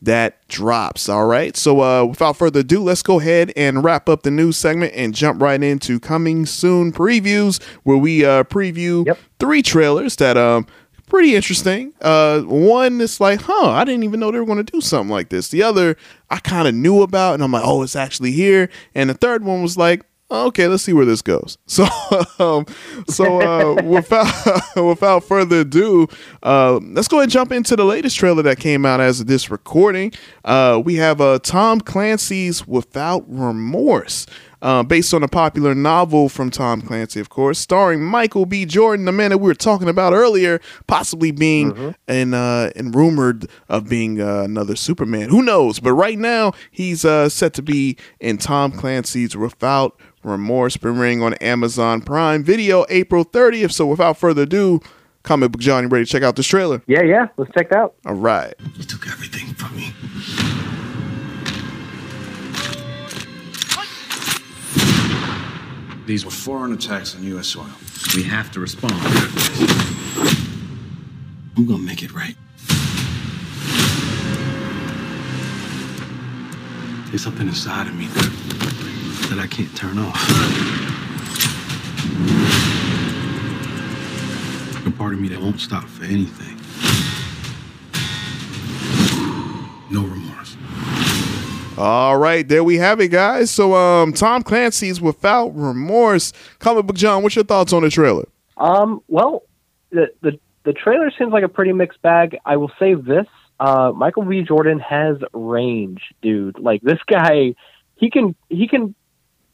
that 0.02 0.46
drops. 0.48 1.08
All 1.08 1.26
right. 1.26 1.56
So 1.56 1.80
uh, 1.82 2.04
without 2.06 2.36
further 2.36 2.60
ado, 2.60 2.82
let's 2.82 3.02
go 3.02 3.20
ahead 3.20 3.52
and 3.56 3.84
wrap 3.84 4.08
up 4.08 4.22
the 4.22 4.30
news 4.30 4.56
segment 4.56 4.92
and 4.96 5.14
jump 5.14 5.40
right 5.40 5.62
into 5.62 6.00
coming 6.00 6.46
soon 6.46 6.92
previews, 6.92 7.62
where 7.84 7.96
we 7.96 8.24
uh, 8.24 8.44
preview 8.44 9.06
Yep. 9.06 9.18
three 9.38 9.62
trailers 9.62 10.16
that 10.16 10.36
um 10.36 10.66
pretty 11.08 11.34
interesting. 11.34 11.92
Uh, 12.00 12.40
one 12.40 13.00
is 13.02 13.20
like, 13.20 13.42
huh, 13.42 13.70
I 13.70 13.84
didn't 13.84 14.02
even 14.04 14.18
know 14.18 14.30
they 14.30 14.38
were 14.38 14.46
going 14.46 14.64
to 14.64 14.72
do 14.72 14.80
something 14.80 15.10
like 15.10 15.28
this. 15.28 15.48
The 15.50 15.62
other 15.62 15.96
I 16.30 16.38
kind 16.38 16.66
of 16.66 16.74
knew 16.74 17.02
about, 17.02 17.34
and 17.34 17.42
I'm 17.44 17.52
like, 17.52 17.64
oh, 17.66 17.82
it's 17.82 17.94
actually 17.96 18.32
here. 18.32 18.70
And 18.94 19.10
the 19.10 19.14
third 19.14 19.44
one 19.44 19.60
was 19.62 19.76
like, 19.76 20.04
okay, 20.46 20.66
let's 20.68 20.82
see 20.82 20.92
where 20.92 21.04
this 21.06 21.22
goes. 21.22 21.58
So, 21.66 21.86
um, 22.38 22.66
so 23.08 23.40
uh, 23.40 23.82
without 23.82 24.26
without 24.76 25.24
further 25.24 25.60
ado, 25.60 26.06
uh, 26.42 26.80
let's 26.82 27.08
go 27.08 27.16
ahead 27.18 27.24
and 27.24 27.32
jump 27.32 27.50
into 27.52 27.76
the 27.76 27.84
latest 27.84 28.16
trailer 28.18 28.42
that 28.42 28.58
came 28.58 28.84
out 28.84 29.00
as 29.00 29.20
of 29.20 29.26
this 29.26 29.50
recording. 29.50 30.12
Uh, 30.44 30.80
we 30.84 30.96
have 30.96 31.20
uh, 31.20 31.38
Tom 31.42 31.80
Clancy's 31.80 32.66
Without 32.66 33.24
Remorse. 33.28 34.26
Uh, 34.60 34.80
based 34.80 35.12
on 35.12 35.24
a 35.24 35.28
popular 35.28 35.74
novel 35.74 36.28
from 36.28 36.48
Tom 36.48 36.80
Clancy, 36.82 37.18
of 37.18 37.28
course, 37.30 37.58
starring 37.58 38.00
Michael 38.00 38.46
B. 38.46 38.64
Jordan, 38.64 39.06
the 39.06 39.10
man 39.10 39.30
that 39.30 39.38
we 39.38 39.48
were 39.48 39.54
talking 39.54 39.88
about 39.88 40.12
earlier, 40.12 40.60
possibly 40.86 41.32
being 41.32 41.72
Mm-hmm. 41.72 41.90
and 42.06 42.32
uh, 42.32 42.70
and 42.76 42.94
rumored 42.94 43.48
of 43.68 43.88
being 43.88 44.20
uh, 44.20 44.42
another 44.42 44.76
Superman. 44.76 45.30
Who 45.30 45.42
knows? 45.42 45.80
But 45.80 45.94
right 45.94 46.16
now, 46.16 46.52
he's 46.70 47.04
uh, 47.04 47.28
set 47.28 47.54
to 47.54 47.62
be 47.62 47.96
in 48.20 48.38
Tom 48.38 48.70
Clancy's 48.70 49.36
Without 49.36 49.98
Remorse, 50.22 50.76
premiering 50.76 51.22
on 51.22 51.34
Amazon 51.34 52.00
Prime 52.00 52.44
Video 52.44 52.84
April 52.88 53.24
30th. 53.24 53.72
So 53.72 53.86
without 53.86 54.16
further 54.16 54.42
ado, 54.42 54.80
Comic 55.22 55.52
Book 55.52 55.60
John, 55.60 55.84
you 55.84 55.88
ready 55.88 56.04
to 56.04 56.10
check 56.10 56.22
out 56.22 56.36
this 56.36 56.46
trailer? 56.46 56.82
Yeah, 56.86 57.02
yeah. 57.02 57.28
Let's 57.36 57.52
check 57.52 57.66
it 57.70 57.76
out. 57.76 57.94
All 58.06 58.14
right. 58.14 58.54
You 58.76 58.84
took 58.84 59.06
everything 59.06 59.54
from 59.54 59.76
me. 59.76 59.92
These 66.06 66.24
were 66.24 66.32
foreign 66.32 66.72
attacks 66.72 67.14
on 67.14 67.22
U.S. 67.24 67.48
soil. 67.48 67.66
We 68.16 68.24
have 68.24 68.50
to 68.52 68.60
respond. 68.60 68.94
I'm 71.56 71.66
gonna 71.66 71.78
make 71.78 72.02
it 72.02 72.12
right. 72.12 72.36
There's 77.08 77.22
something 77.22 77.46
inside 77.46 77.86
of 77.86 77.94
me 77.94 78.08
that, 79.32 79.36
that 79.36 79.42
I 79.42 79.46
can't 79.46 79.74
turn 79.76 79.98
off. 79.98 80.16
A 84.86 84.90
part 84.90 85.14
of 85.14 85.20
me 85.20 85.28
that 85.28 85.40
won't 85.40 85.60
stop 85.60 85.84
for 85.84 86.04
anything. 86.04 86.58
No 89.90 90.02
remorse. 90.02 90.56
All 91.78 92.18
right, 92.18 92.46
there 92.46 92.64
we 92.64 92.76
have 92.76 93.00
it, 93.00 93.08
guys. 93.08 93.50
So, 93.50 93.74
um, 93.74 94.12
Tom 94.12 94.42
Clancy's 94.42 95.00
Without 95.00 95.48
Remorse. 95.48 96.32
Comic 96.58 96.86
Book 96.86 96.96
John, 96.96 97.22
what's 97.22 97.36
your 97.36 97.44
thoughts 97.44 97.72
on 97.72 97.82
the 97.82 97.90
trailer? 97.90 98.24
Um, 98.56 99.02
well, 99.08 99.42
the, 99.90 100.08
the 100.20 100.38
the 100.64 100.72
trailer 100.72 101.10
seems 101.18 101.32
like 101.32 101.42
a 101.42 101.48
pretty 101.48 101.72
mixed 101.72 102.00
bag. 102.02 102.38
I 102.44 102.56
will 102.56 102.70
say 102.78 102.94
this: 102.94 103.26
uh, 103.58 103.92
Michael 103.94 104.24
B. 104.24 104.42
Jordan 104.42 104.78
has 104.78 105.16
range, 105.32 106.02
dude. 106.20 106.58
Like 106.58 106.82
this 106.82 106.98
guy, 107.06 107.54
he 107.96 108.10
can 108.10 108.34
he 108.48 108.68
can 108.68 108.94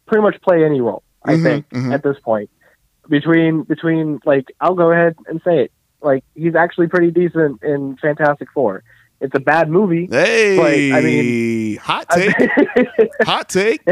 pretty 0.09 0.22
much 0.22 0.40
play 0.42 0.64
any 0.64 0.80
role. 0.80 1.02
I 1.24 1.34
Mhm, 1.34 1.42
think 1.42 1.68
mhm. 1.70 1.92
at 1.94 2.02
this 2.02 2.18
point, 2.20 2.50
between 3.09 3.62
between 3.62 4.20
like 4.24 4.46
I'll 4.61 4.74
go 4.74 4.90
ahead 4.92 5.14
and 5.26 5.40
say 5.44 5.64
it. 5.64 5.72
Like 6.02 6.24
he's 6.34 6.54
actually 6.54 6.88
pretty 6.88 7.11
decent 7.11 7.62
in 7.62 7.96
Fantastic 7.96 8.48
Four. 8.52 8.82
It's 9.20 9.34
a 9.34 9.40
bad 9.40 9.68
movie. 9.68 10.06
Hey, 10.11 10.92
I 10.92 11.00
mean- 11.00 11.76
hot 11.78 12.09
take, 12.11 12.34
hot 13.22 13.48
take. 13.59 13.82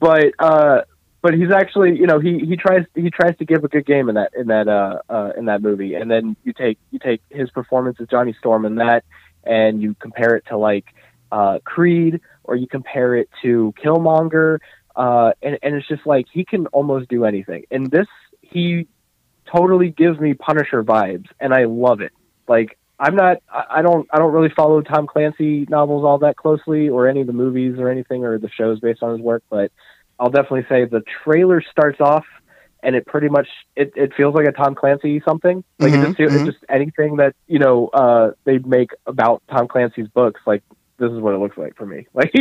but 0.00 0.32
uh 0.38 0.82
but 1.22 1.34
he's 1.34 1.50
actually 1.52 1.96
you 1.96 2.06
know 2.06 2.18
he 2.18 2.40
he 2.40 2.56
tries 2.56 2.84
he 2.94 3.10
tries 3.10 3.36
to 3.38 3.44
give 3.44 3.62
a 3.64 3.68
good 3.68 3.86
game 3.86 4.08
in 4.08 4.16
that 4.16 4.32
in 4.36 4.48
that 4.48 4.66
uh, 4.68 4.98
uh 5.08 5.30
in 5.36 5.44
that 5.46 5.62
movie 5.62 5.94
and 5.94 6.10
then 6.10 6.36
you 6.44 6.52
take 6.52 6.78
you 6.90 6.98
take 6.98 7.22
his 7.30 7.50
performance 7.50 7.98
as 8.00 8.08
Johnny 8.08 8.34
Storm 8.38 8.64
in 8.64 8.76
that 8.76 9.04
and 9.44 9.80
you 9.80 9.94
compare 10.00 10.34
it 10.34 10.44
to 10.48 10.56
like 10.56 10.86
uh 11.30 11.60
Creed 11.64 12.20
or 12.44 12.56
you 12.56 12.66
compare 12.66 13.14
it 13.14 13.28
to 13.42 13.72
Killmonger 13.82 14.58
uh 14.96 15.32
and 15.42 15.58
and 15.62 15.74
it's 15.74 15.88
just 15.88 16.06
like 16.06 16.26
he 16.32 16.44
can 16.44 16.66
almost 16.68 17.08
do 17.08 17.24
anything 17.24 17.64
and 17.70 17.90
this 17.90 18.06
he 18.40 18.86
totally 19.54 19.90
gives 19.90 20.18
me 20.20 20.34
Punisher 20.34 20.82
vibes 20.84 21.28
and 21.40 21.52
I 21.54 21.64
love 21.64 22.00
it 22.00 22.12
like 22.48 22.78
I'm 22.98 23.16
not 23.16 23.38
I 23.50 23.82
don't 23.82 24.08
I 24.12 24.18
don't 24.18 24.32
really 24.32 24.52
follow 24.54 24.80
Tom 24.80 25.06
Clancy 25.08 25.66
novels 25.68 26.04
all 26.04 26.18
that 26.18 26.36
closely 26.36 26.88
or 26.88 27.08
any 27.08 27.20
of 27.22 27.26
the 27.26 27.32
movies 27.32 27.76
or 27.78 27.90
anything 27.90 28.24
or 28.24 28.38
the 28.38 28.48
shows 28.48 28.78
based 28.78 29.02
on 29.02 29.12
his 29.12 29.20
work, 29.20 29.42
but 29.50 29.72
I'll 30.20 30.30
definitely 30.30 30.66
say 30.68 30.84
the 30.84 31.02
trailer 31.24 31.60
starts 31.68 32.00
off 32.00 32.24
and 32.80 32.94
it 32.94 33.04
pretty 33.06 33.28
much 33.28 33.48
it, 33.74 33.92
it 33.96 34.12
feels 34.16 34.34
like 34.36 34.46
a 34.46 34.52
Tom 34.52 34.76
Clancy 34.76 35.20
something. 35.26 35.64
Like 35.80 35.94
Mhm, 35.94 36.04
it 36.04 36.06
just 36.06 36.20
mhm. 36.20 36.36
it's 36.36 36.44
just 36.44 36.64
anything 36.68 37.16
that, 37.16 37.34
you 37.48 37.58
know, 37.58 37.88
uh 37.88 38.32
they 38.44 38.58
make 38.58 38.90
about 39.06 39.42
Tom 39.50 39.66
Clancy's 39.66 40.08
books, 40.08 40.40
like 40.46 40.62
this 41.02 41.12
is 41.12 41.20
what 41.20 41.34
it 41.34 41.38
looks 41.38 41.58
like 41.58 41.76
for 41.76 41.84
me. 41.86 42.06
Like 42.14 42.32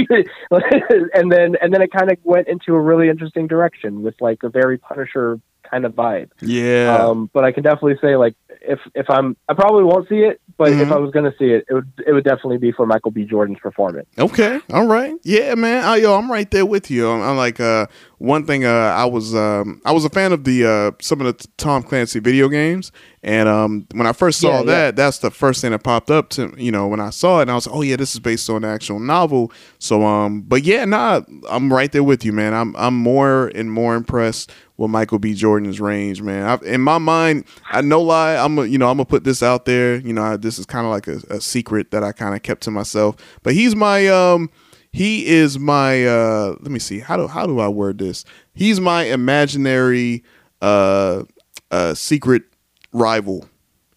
and 1.14 1.32
then 1.32 1.56
and 1.62 1.74
then 1.74 1.82
it 1.82 1.92
kind 1.92 2.12
of 2.12 2.18
went 2.24 2.48
into 2.48 2.74
a 2.76 2.80
really 2.80 3.10
interesting 3.10 3.48
direction 3.48 4.02
with 4.04 4.16
like 4.22 4.44
a 4.44 4.50
very 4.50 4.78
Punisher 4.78 5.40
kind 5.70 5.86
of 5.86 5.94
vibe. 5.94 6.30
Yeah. 6.42 6.98
Um, 7.00 7.30
but 7.34 7.44
I 7.46 7.52
can 7.52 7.64
definitely 7.64 7.98
say 8.02 8.16
like 8.18 8.36
if 8.62 8.80
if 8.94 9.10
I'm 9.10 9.36
I 9.50 9.54
probably 9.54 9.84
won't 9.84 10.08
see 10.10 10.20
it, 10.20 10.42
but 10.58 10.70
if 10.70 10.88
Mhm. 10.88 10.92
I 10.92 10.98
was 10.98 11.12
going 11.12 11.26
to 11.32 11.36
see 11.38 11.52
it, 11.52 11.66
it 11.70 11.74
would 11.74 11.92
it 12.06 12.12
would 12.14 12.24
definitely 12.26 12.58
be 12.58 12.72
for 12.72 12.86
Michael 12.86 13.12
B. 13.12 13.24
Jordan's 13.24 13.60
performance. 13.60 14.08
Okay. 14.20 14.60
All 14.72 14.86
right. 14.88 15.16
Yeah, 15.24 15.56
man. 15.56 15.84
I, 15.84 15.96
yo, 15.98 16.16
I'm 16.18 16.32
right 16.32 16.50
there 16.52 16.66
with 16.66 16.92
you. 16.92 17.10
I'm, 17.10 17.22
I'm 17.22 17.38
like, 17.38 17.60
uh, 17.60 17.88
one 18.22 18.46
thing, 18.46 18.66
uh, 18.66 18.70
I 18.70 19.06
was, 19.06 19.34
um, 19.34 19.82
I 19.84 19.92
was 19.92 20.06
a 20.06 20.10
fan 20.10 20.32
of 20.32 20.44
the, 20.44 20.64
uh, 20.64 20.92
some 21.02 21.22
of 21.22 21.26
the 21.26 21.48
Tom 21.58 21.82
Clancy 21.82 22.20
video 22.20 22.50
games. 22.50 22.92
And, 23.24 23.50
um, 23.50 23.88
when 23.94 24.06
I 24.06 24.14
first 24.14 24.40
saw 24.40 24.60
Yeah, 24.60 24.64
that, 24.64 24.86
yeah. 24.86 24.92
that's 24.92 25.18
the 25.18 25.32
first 25.32 25.62
thing 25.62 25.72
that 25.72 25.84
popped 25.84 26.12
up 26.12 26.30
to, 26.32 26.54
you 26.56 26.72
know, 26.72 26.88
when 26.88 27.00
I 27.00 27.10
saw 27.10 27.40
it 27.40 27.44
and 27.44 27.52
I 27.52 27.56
was 27.56 27.66
like, 27.66 27.76
oh 27.76 27.82
yeah, 27.82 27.96
this 27.96 28.14
is 28.14 28.20
based 28.20 28.48
on 28.48 28.62
the 28.62 28.68
actual 28.68 29.00
novel. 29.00 29.52
So, 29.80 30.06
um, 30.06 30.42
but 30.42 30.64
yeah, 30.64 30.86
nah, 30.86 31.22
I'm 31.50 31.74
right 31.74 31.92
there 31.92 32.04
with 32.04 32.24
you, 32.24 32.32
man. 32.32 32.54
I'm, 32.54 32.76
I'm 32.76 32.96
more 32.96 33.48
and 33.56 33.72
more 33.72 33.96
impressed 33.96 34.52
with 34.78 34.92
Michael 34.92 35.18
B. 35.18 35.34
Jordan's 35.34 35.82
range, 35.82 36.22
man. 36.22 36.46
I've, 36.46 36.62
in 36.62 36.82
my 36.82 37.00
mind, 37.00 37.46
I 37.72 37.82
no 37.82 38.02
lie, 38.02 38.36
I'm, 38.36 38.58
a, 38.60 38.66
you 38.66 38.78
know, 38.78 38.90
I'm 38.90 38.98
gonna 38.98 39.06
put 39.06 39.24
this 39.24 39.42
out 39.42 39.66
there. 39.66 39.96
You 39.96 40.14
know, 40.14 40.22
I, 40.22 40.38
this 40.38 40.60
is 40.60 40.68
kind 40.68 40.86
of 40.86 40.92
like 40.92 41.08
a, 41.08 41.36
a 41.36 41.42
secret 41.42 41.90
that 41.90 42.04
I 42.04 42.12
kind 42.12 42.36
of 42.36 42.44
kept 42.44 42.62
to 42.64 42.72
myself. 42.72 43.16
But 43.42 43.56
he's 43.56 43.76
my, 43.76 44.08
um, 44.08 44.52
he 44.92 45.26
is 45.26 45.58
my. 45.58 46.06
uh 46.06 46.56
Let 46.60 46.72
me 46.72 46.80
see. 46.80 47.00
How 47.00 47.18
do 47.18 47.28
how 47.28 47.46
do 47.46 47.60
I 47.60 47.68
word 47.68 47.98
this? 47.98 48.26
He's 48.54 48.80
my 48.80 49.04
imaginary, 49.04 50.24
uh, 50.62 51.24
uh, 51.72 51.94
secret 51.94 52.44
rival 52.92 53.48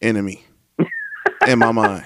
enemy 0.01 0.45
in 1.47 1.59
my 1.59 1.73
mind. 1.73 2.05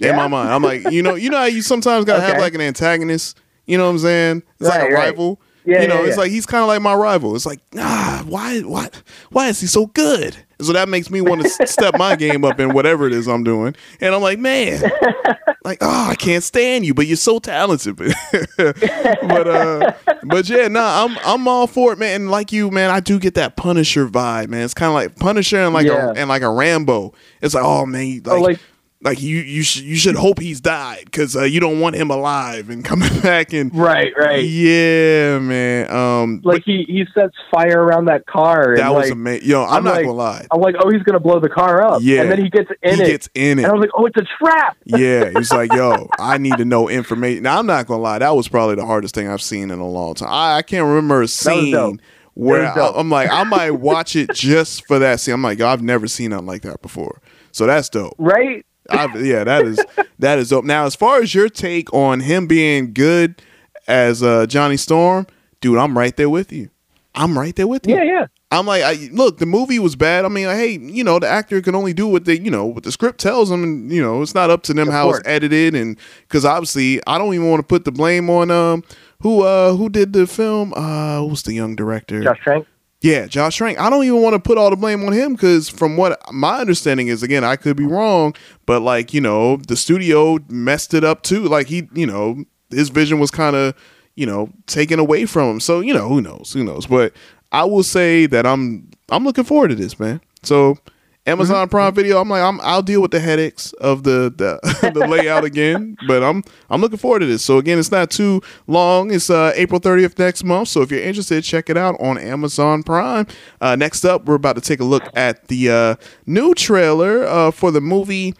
In 0.00 0.16
my 0.16 0.26
mind, 0.26 0.50
I'm 0.50 0.62
like, 0.62 0.90
you 0.90 1.00
know, 1.00 1.14
you 1.14 1.30
know 1.30 1.38
how 1.38 1.44
you 1.44 1.62
sometimes 1.62 2.04
gotta 2.04 2.22
have 2.22 2.38
like 2.38 2.54
an 2.54 2.60
antagonist. 2.60 3.38
You 3.66 3.78
know 3.78 3.84
what 3.84 3.90
I'm 3.90 3.98
saying? 4.00 4.42
It's 4.58 4.68
like 4.68 4.80
a 4.80 4.84
right. 4.86 4.94
rival. 4.94 5.40
Yeah, 5.64 5.82
you 5.82 5.88
know, 5.88 6.00
yeah, 6.00 6.06
it's 6.08 6.16
yeah. 6.16 6.22
like 6.22 6.30
he's 6.32 6.46
kind 6.46 6.62
of 6.62 6.68
like 6.68 6.82
my 6.82 6.94
rival. 6.94 7.36
It's 7.36 7.46
like, 7.46 7.60
ah, 7.78 8.24
why, 8.26 8.60
why, 8.60 8.88
why 9.30 9.48
is 9.48 9.60
he 9.60 9.66
so 9.66 9.86
good? 9.86 10.36
So 10.60 10.72
that 10.72 10.88
makes 10.88 11.10
me 11.10 11.20
want 11.20 11.42
to 11.42 11.66
step 11.66 11.96
my 11.98 12.16
game 12.16 12.44
up 12.44 12.58
in 12.60 12.72
whatever 12.72 13.06
it 13.06 13.12
is 13.12 13.28
I'm 13.28 13.44
doing. 13.44 13.74
And 14.00 14.14
I'm 14.14 14.22
like, 14.22 14.38
man, 14.38 14.80
like, 15.64 15.78
oh, 15.80 16.08
I 16.10 16.14
can't 16.14 16.42
stand 16.44 16.84
you, 16.86 16.94
but 16.94 17.06
you're 17.06 17.16
so 17.16 17.38
talented. 17.38 17.96
but 18.56 19.48
uh, 19.48 19.92
but 20.24 20.48
yeah, 20.48 20.68
nah, 20.68 21.04
I'm 21.04 21.18
I'm 21.24 21.48
all 21.48 21.66
for 21.66 21.92
it, 21.92 21.98
man. 21.98 22.22
And 22.22 22.30
like 22.30 22.52
you, 22.52 22.70
man, 22.70 22.90
I 22.90 23.00
do 23.00 23.18
get 23.18 23.34
that 23.34 23.56
Punisher 23.56 24.08
vibe, 24.08 24.48
man. 24.48 24.62
It's 24.64 24.74
kind 24.74 24.88
of 24.88 24.94
like 24.94 25.16
Punisher 25.16 25.58
and 25.58 25.74
like 25.74 25.86
Yeah. 25.86 26.10
a 26.10 26.12
and 26.12 26.28
like 26.28 26.42
a 26.42 26.50
Rambo. 26.50 27.12
It's 27.40 27.54
like, 27.54 27.64
oh 27.64 27.86
man, 27.86 28.22
like. 28.24 28.28
Oh, 28.28 28.40
like- 28.40 28.60
like 29.04 29.20
you, 29.20 29.38
you 29.38 29.62
should 29.62 29.82
you 29.82 29.96
should 29.96 30.14
hope 30.14 30.38
he's 30.38 30.60
died 30.60 31.06
because 31.06 31.34
uh, 31.36 31.42
you 31.42 31.58
don't 31.58 31.80
want 31.80 31.96
him 31.96 32.10
alive 32.10 32.70
and 32.70 32.84
coming 32.92 33.08
back 33.20 33.52
and 33.52 33.74
Right, 33.74 34.12
right. 34.16 34.44
yeah, 34.44 35.38
man. 35.40 35.90
Um, 35.90 36.40
Like 36.44 36.62
he 36.64 36.84
he 36.86 37.04
sets 37.14 37.34
fire 37.50 37.82
around 37.82 38.04
that 38.06 38.26
car. 38.26 38.76
that 38.76 38.84
and 38.86 38.94
was 38.94 39.04
like, 39.06 39.12
amazing. 39.12 39.48
Yo, 39.48 39.64
I'm, 39.64 39.78
I'm 39.78 39.84
not 39.84 39.94
like- 39.96 40.04
gonna 40.04 40.16
lie. 40.16 40.46
I'm 40.52 40.60
like, 40.60 40.76
oh, 40.78 40.90
he's 40.90 41.02
gonna 41.02 41.18
blow 41.20 41.40
the 41.40 41.48
car 41.48 41.82
up. 41.84 42.00
Yeah. 42.02 42.22
and 42.22 42.30
then 42.30 42.42
he 42.42 42.48
gets 42.48 42.70
in 42.82 42.96
he 42.96 43.02
it. 43.02 43.06
gets 43.06 43.28
in 43.34 43.58
it. 43.58 43.62
and 43.64 43.72
I 43.72 43.74
was 43.74 43.80
like, 43.80 43.90
oh, 43.94 44.06
it's 44.06 44.16
a 44.20 44.26
trap. 44.44 44.76
yeah, 44.84 45.30
he's 45.36 45.50
like, 45.52 45.72
yo, 45.72 46.08
I 46.18 46.38
need 46.38 46.56
to 46.58 46.64
know 46.64 46.88
information. 46.88 47.42
Now, 47.42 47.58
I'm 47.58 47.66
not 47.66 47.86
gonna 47.86 48.02
lie, 48.02 48.18
that 48.20 48.36
was 48.36 48.46
probably 48.48 48.76
the 48.76 48.86
hardest 48.86 49.14
thing 49.14 49.26
I've 49.28 49.42
seen 49.42 49.70
in 49.70 49.78
a 49.80 49.88
long 49.88 50.14
time. 50.14 50.28
I, 50.30 50.58
I 50.58 50.62
can't 50.62 50.86
remember 50.86 51.22
a 51.22 51.28
scene 51.28 52.00
where. 52.34 52.66
I, 52.66 52.98
am 53.00 53.10
like, 53.10 53.30
I 53.30 53.42
might 53.44 53.70
watch 53.80 54.14
it 54.16 54.30
just 54.32 54.86
for 54.86 54.98
that 55.00 55.18
scene. 55.20 55.34
I'm 55.34 55.42
like, 55.42 55.58
yo, 55.58 55.66
I've 55.66 55.82
never 55.82 56.06
seen 56.06 56.30
nothing 56.30 56.46
like 56.46 56.62
that 56.62 56.82
before. 56.82 57.20
So 57.50 57.66
that's 57.66 57.88
dope. 57.88 58.14
Right? 58.16 58.64
I've, 58.90 59.24
yeah, 59.24 59.44
that 59.44 59.64
is 59.64 59.84
that 60.18 60.38
is 60.38 60.50
dope. 60.50 60.64
Now, 60.64 60.84
as 60.86 60.94
far 60.94 61.20
as 61.20 61.34
your 61.34 61.48
take 61.48 61.92
on 61.92 62.20
him 62.20 62.46
being 62.46 62.92
good 62.92 63.40
as 63.86 64.22
uh, 64.22 64.46
Johnny 64.46 64.76
Storm, 64.76 65.26
dude, 65.60 65.78
I'm 65.78 65.96
right 65.96 66.16
there 66.16 66.30
with 66.30 66.52
you. 66.52 66.70
I'm 67.14 67.38
right 67.38 67.54
there 67.54 67.66
with 67.66 67.86
you. 67.86 67.96
Yeah, 67.96 68.02
yeah. 68.02 68.26
I'm 68.50 68.66
like, 68.66 68.82
I, 68.82 69.08
look, 69.12 69.38
the 69.38 69.46
movie 69.46 69.78
was 69.78 69.96
bad. 69.96 70.24
I 70.24 70.28
mean, 70.28 70.46
like, 70.46 70.56
hey, 70.56 70.78
you 70.78 71.04
know, 71.04 71.18
the 71.18 71.26
actor 71.26 71.60
can 71.62 71.74
only 71.74 71.94
do 71.94 72.06
what 72.06 72.26
they, 72.26 72.38
you 72.38 72.50
know, 72.50 72.66
what 72.66 72.84
the 72.84 72.92
script 72.92 73.18
tells 73.18 73.48
them, 73.48 73.62
and 73.62 73.90
you 73.90 74.02
know, 74.02 74.20
it's 74.20 74.34
not 74.34 74.50
up 74.50 74.62
to 74.64 74.74
them 74.74 74.88
how 74.88 75.04
course. 75.04 75.18
it's 75.18 75.28
edited, 75.28 75.74
and 75.74 75.98
because 76.22 76.44
obviously, 76.44 77.00
I 77.06 77.18
don't 77.18 77.32
even 77.34 77.48
want 77.50 77.60
to 77.60 77.66
put 77.66 77.84
the 77.84 77.92
blame 77.92 78.28
on 78.28 78.50
um 78.50 78.84
who 79.20 79.42
uh 79.42 79.74
who 79.74 79.88
did 79.88 80.12
the 80.12 80.26
film. 80.26 80.74
Uh, 80.74 81.20
who's 81.20 81.42
the 81.42 81.54
young 81.54 81.76
director? 81.76 82.22
Josh 82.22 82.40
Trank. 82.40 82.66
Yeah, 83.02 83.26
Josh 83.26 83.56
Trank. 83.56 83.80
I 83.80 83.90
don't 83.90 84.04
even 84.04 84.22
want 84.22 84.34
to 84.34 84.38
put 84.38 84.58
all 84.58 84.70
the 84.70 84.76
blame 84.76 85.04
on 85.04 85.12
him 85.12 85.34
because, 85.34 85.68
from 85.68 85.96
what 85.96 86.20
my 86.32 86.60
understanding 86.60 87.08
is, 87.08 87.24
again, 87.24 87.42
I 87.42 87.56
could 87.56 87.76
be 87.76 87.84
wrong, 87.84 88.32
but 88.64 88.80
like 88.80 89.12
you 89.12 89.20
know, 89.20 89.56
the 89.56 89.76
studio 89.76 90.38
messed 90.48 90.94
it 90.94 91.02
up 91.02 91.22
too. 91.22 91.42
Like 91.44 91.66
he, 91.66 91.88
you 91.94 92.06
know, 92.06 92.44
his 92.70 92.90
vision 92.90 93.18
was 93.18 93.32
kind 93.32 93.56
of, 93.56 93.74
you 94.14 94.24
know, 94.24 94.50
taken 94.68 95.00
away 95.00 95.26
from 95.26 95.50
him. 95.50 95.60
So 95.60 95.80
you 95.80 95.92
know, 95.92 96.08
who 96.08 96.22
knows? 96.22 96.52
Who 96.52 96.62
knows? 96.62 96.86
But 96.86 97.12
I 97.50 97.64
will 97.64 97.82
say 97.82 98.26
that 98.26 98.46
I'm 98.46 98.88
I'm 99.08 99.24
looking 99.24 99.44
forward 99.44 99.68
to 99.68 99.74
this, 99.74 99.98
man. 99.98 100.20
So 100.44 100.78
Amazon 101.24 101.68
Prime 101.68 101.94
Video, 101.94 102.20
I'm 102.20 102.28
like, 102.28 102.42
I'm 102.42 102.60
I'll 102.62 102.82
deal 102.82 103.00
with 103.00 103.12
the 103.12 103.20
headaches 103.20 103.72
of 103.74 104.02
the 104.02 104.32
the, 104.36 104.90
the 104.94 105.06
layout 105.06 105.44
again, 105.44 105.96
but 106.08 106.22
I'm 106.22 106.42
I'm 106.68 106.80
looking 106.80 106.98
forward 106.98 107.20
to 107.20 107.26
this. 107.26 107.44
So 107.44 107.58
again, 107.58 107.78
it's 107.78 107.92
not 107.92 108.10
too 108.10 108.42
long. 108.66 109.12
It's 109.12 109.30
uh, 109.30 109.52
April 109.54 109.80
30th 109.80 110.18
next 110.18 110.42
month. 110.42 110.68
So 110.68 110.82
if 110.82 110.90
you're 110.90 111.00
interested, 111.02 111.44
check 111.44 111.70
it 111.70 111.76
out 111.76 111.94
on 112.00 112.18
Amazon 112.18 112.82
Prime. 112.82 113.26
Uh, 113.60 113.76
next 113.76 114.04
up, 114.04 114.24
we're 114.24 114.34
about 114.34 114.56
to 114.56 114.60
take 114.60 114.80
a 114.80 114.84
look 114.84 115.04
at 115.14 115.46
the 115.46 115.70
uh, 115.70 115.94
new 116.26 116.54
trailer 116.54 117.24
uh, 117.24 117.50
for 117.52 117.70
the 117.70 117.80
movie 117.80 118.34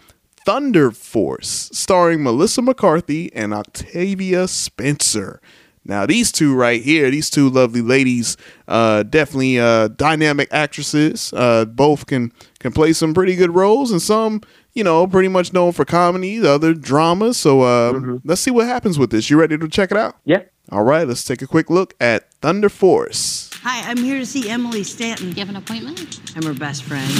Thunder 0.45 0.91
Force, 0.91 1.70
starring 1.72 2.24
Melissa 2.24 2.62
McCarthy 2.62 3.33
and 3.33 3.55
Octavia 3.55 4.49
Spencer. 4.49 5.41
Now, 5.85 6.07
these 6.07 6.30
two 6.30 6.55
right 6.55 6.80
here, 6.80 7.11
these 7.11 7.28
two 7.28 7.49
lovely 7.51 7.83
ladies, 7.83 8.37
uh, 8.68 9.03
definitely 9.03 9.59
uh, 9.59 9.89
dynamic 9.89 10.49
actresses. 10.53 11.33
Uh, 11.33 11.64
both 11.64 12.07
can 12.07 12.33
can 12.63 12.73
play 12.73 12.93
some 12.93 13.13
pretty 13.13 13.37
good 13.37 13.55
roles, 13.55 13.91
and 13.91 14.01
some, 14.01 14.41
you 14.73 14.83
know, 14.83 15.07
pretty 15.07 15.29
much 15.29 15.53
known 15.53 15.73
for 15.73 15.85
comedy, 15.85 16.39
the 16.39 16.51
other 16.51 16.73
dramas. 16.73 17.37
So 17.37 17.61
uh, 17.63 18.19
let's 18.25 18.41
see 18.41 18.51
what 18.51 18.67
happens 18.67 18.99
with 18.99 19.11
this. 19.11 19.29
You 19.29 19.39
ready 19.39 19.59
to 19.59 19.69
check 19.69 19.91
it 19.91 19.99
out? 19.99 20.17
Yeah. 20.25 20.43
All 20.71 20.85
right, 20.85 21.07
let's 21.07 21.25
take 21.25 21.43
a 21.43 21.47
quick 21.47 21.69
look 21.69 21.95
at 22.01 22.33
Thunder 22.35 22.69
Force. 22.69 23.51
Hi, 23.63 23.89
I'm 23.91 23.99
here 23.99 24.19
to 24.19 24.27
see 24.27 24.49
Emily 24.49 24.85
Stanton. 24.85 25.29
You 25.29 25.35
have 25.37 25.51
an 25.51 25.57
appointment? 25.57 26.21
I'm 26.37 26.45
her 26.45 26.55
best 26.55 26.85
friend. 26.85 27.13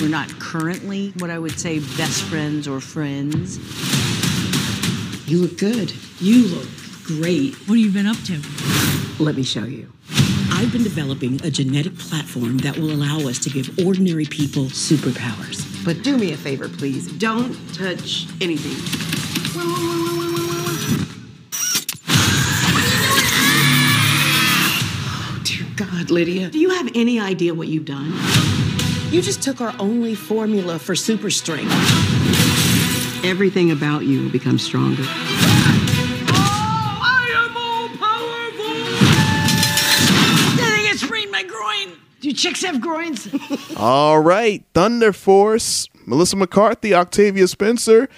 We're 0.00 0.08
not 0.08 0.28
currently 0.40 1.10
what 1.18 1.30
I 1.30 1.38
would 1.38 1.58
say 1.58 1.80
best 1.96 2.22
friends 2.22 2.66
or 2.66 2.80
friends. 2.80 3.58
You 5.28 5.38
look 5.42 5.58
good. 5.58 5.92
You 6.20 6.48
look 6.48 6.68
great. 7.04 7.54
What 7.68 7.76
have 7.76 7.84
you 7.84 7.92
been 7.92 8.06
up 8.06 8.16
to? 8.24 8.40
Let 9.22 9.36
me 9.36 9.42
show 9.42 9.64
you. 9.64 9.93
I've 10.10 10.72
been 10.72 10.82
developing 10.82 11.40
a 11.44 11.50
genetic 11.50 11.98
platform 11.98 12.58
that 12.58 12.76
will 12.78 12.90
allow 12.90 13.18
us 13.28 13.38
to 13.40 13.50
give 13.50 13.78
ordinary 13.84 14.24
people 14.24 14.64
superpowers. 14.64 15.64
But 15.84 16.02
do 16.02 16.16
me 16.16 16.32
a 16.32 16.36
favor, 16.36 16.68
please. 16.68 17.10
Don't 17.12 17.54
touch 17.74 18.26
anything. 18.40 18.76
Oh, 25.06 25.40
dear 25.44 25.66
God, 25.76 26.10
Lydia. 26.10 26.50
Do 26.50 26.58
you 26.58 26.70
have 26.70 26.90
any 26.94 27.20
idea 27.20 27.52
what 27.54 27.68
you've 27.68 27.84
done? 27.84 28.12
You 29.10 29.22
just 29.22 29.42
took 29.42 29.60
our 29.60 29.74
only 29.78 30.14
formula 30.14 30.78
for 30.78 30.94
super 30.94 31.30
strength. 31.30 31.72
Everything 33.24 33.70
about 33.70 34.04
you 34.04 34.22
will 34.22 34.30
become 34.30 34.58
stronger. 34.58 35.04
Do 42.24 42.32
chicks 42.32 42.64
have 42.64 42.80
groins? 42.80 43.28
All 43.76 44.18
right, 44.18 44.64
Thunder 44.72 45.12
Force, 45.12 45.90
Melissa 46.06 46.36
McCarthy, 46.36 46.94
Octavia 46.94 47.46
Spencer. 47.46 48.08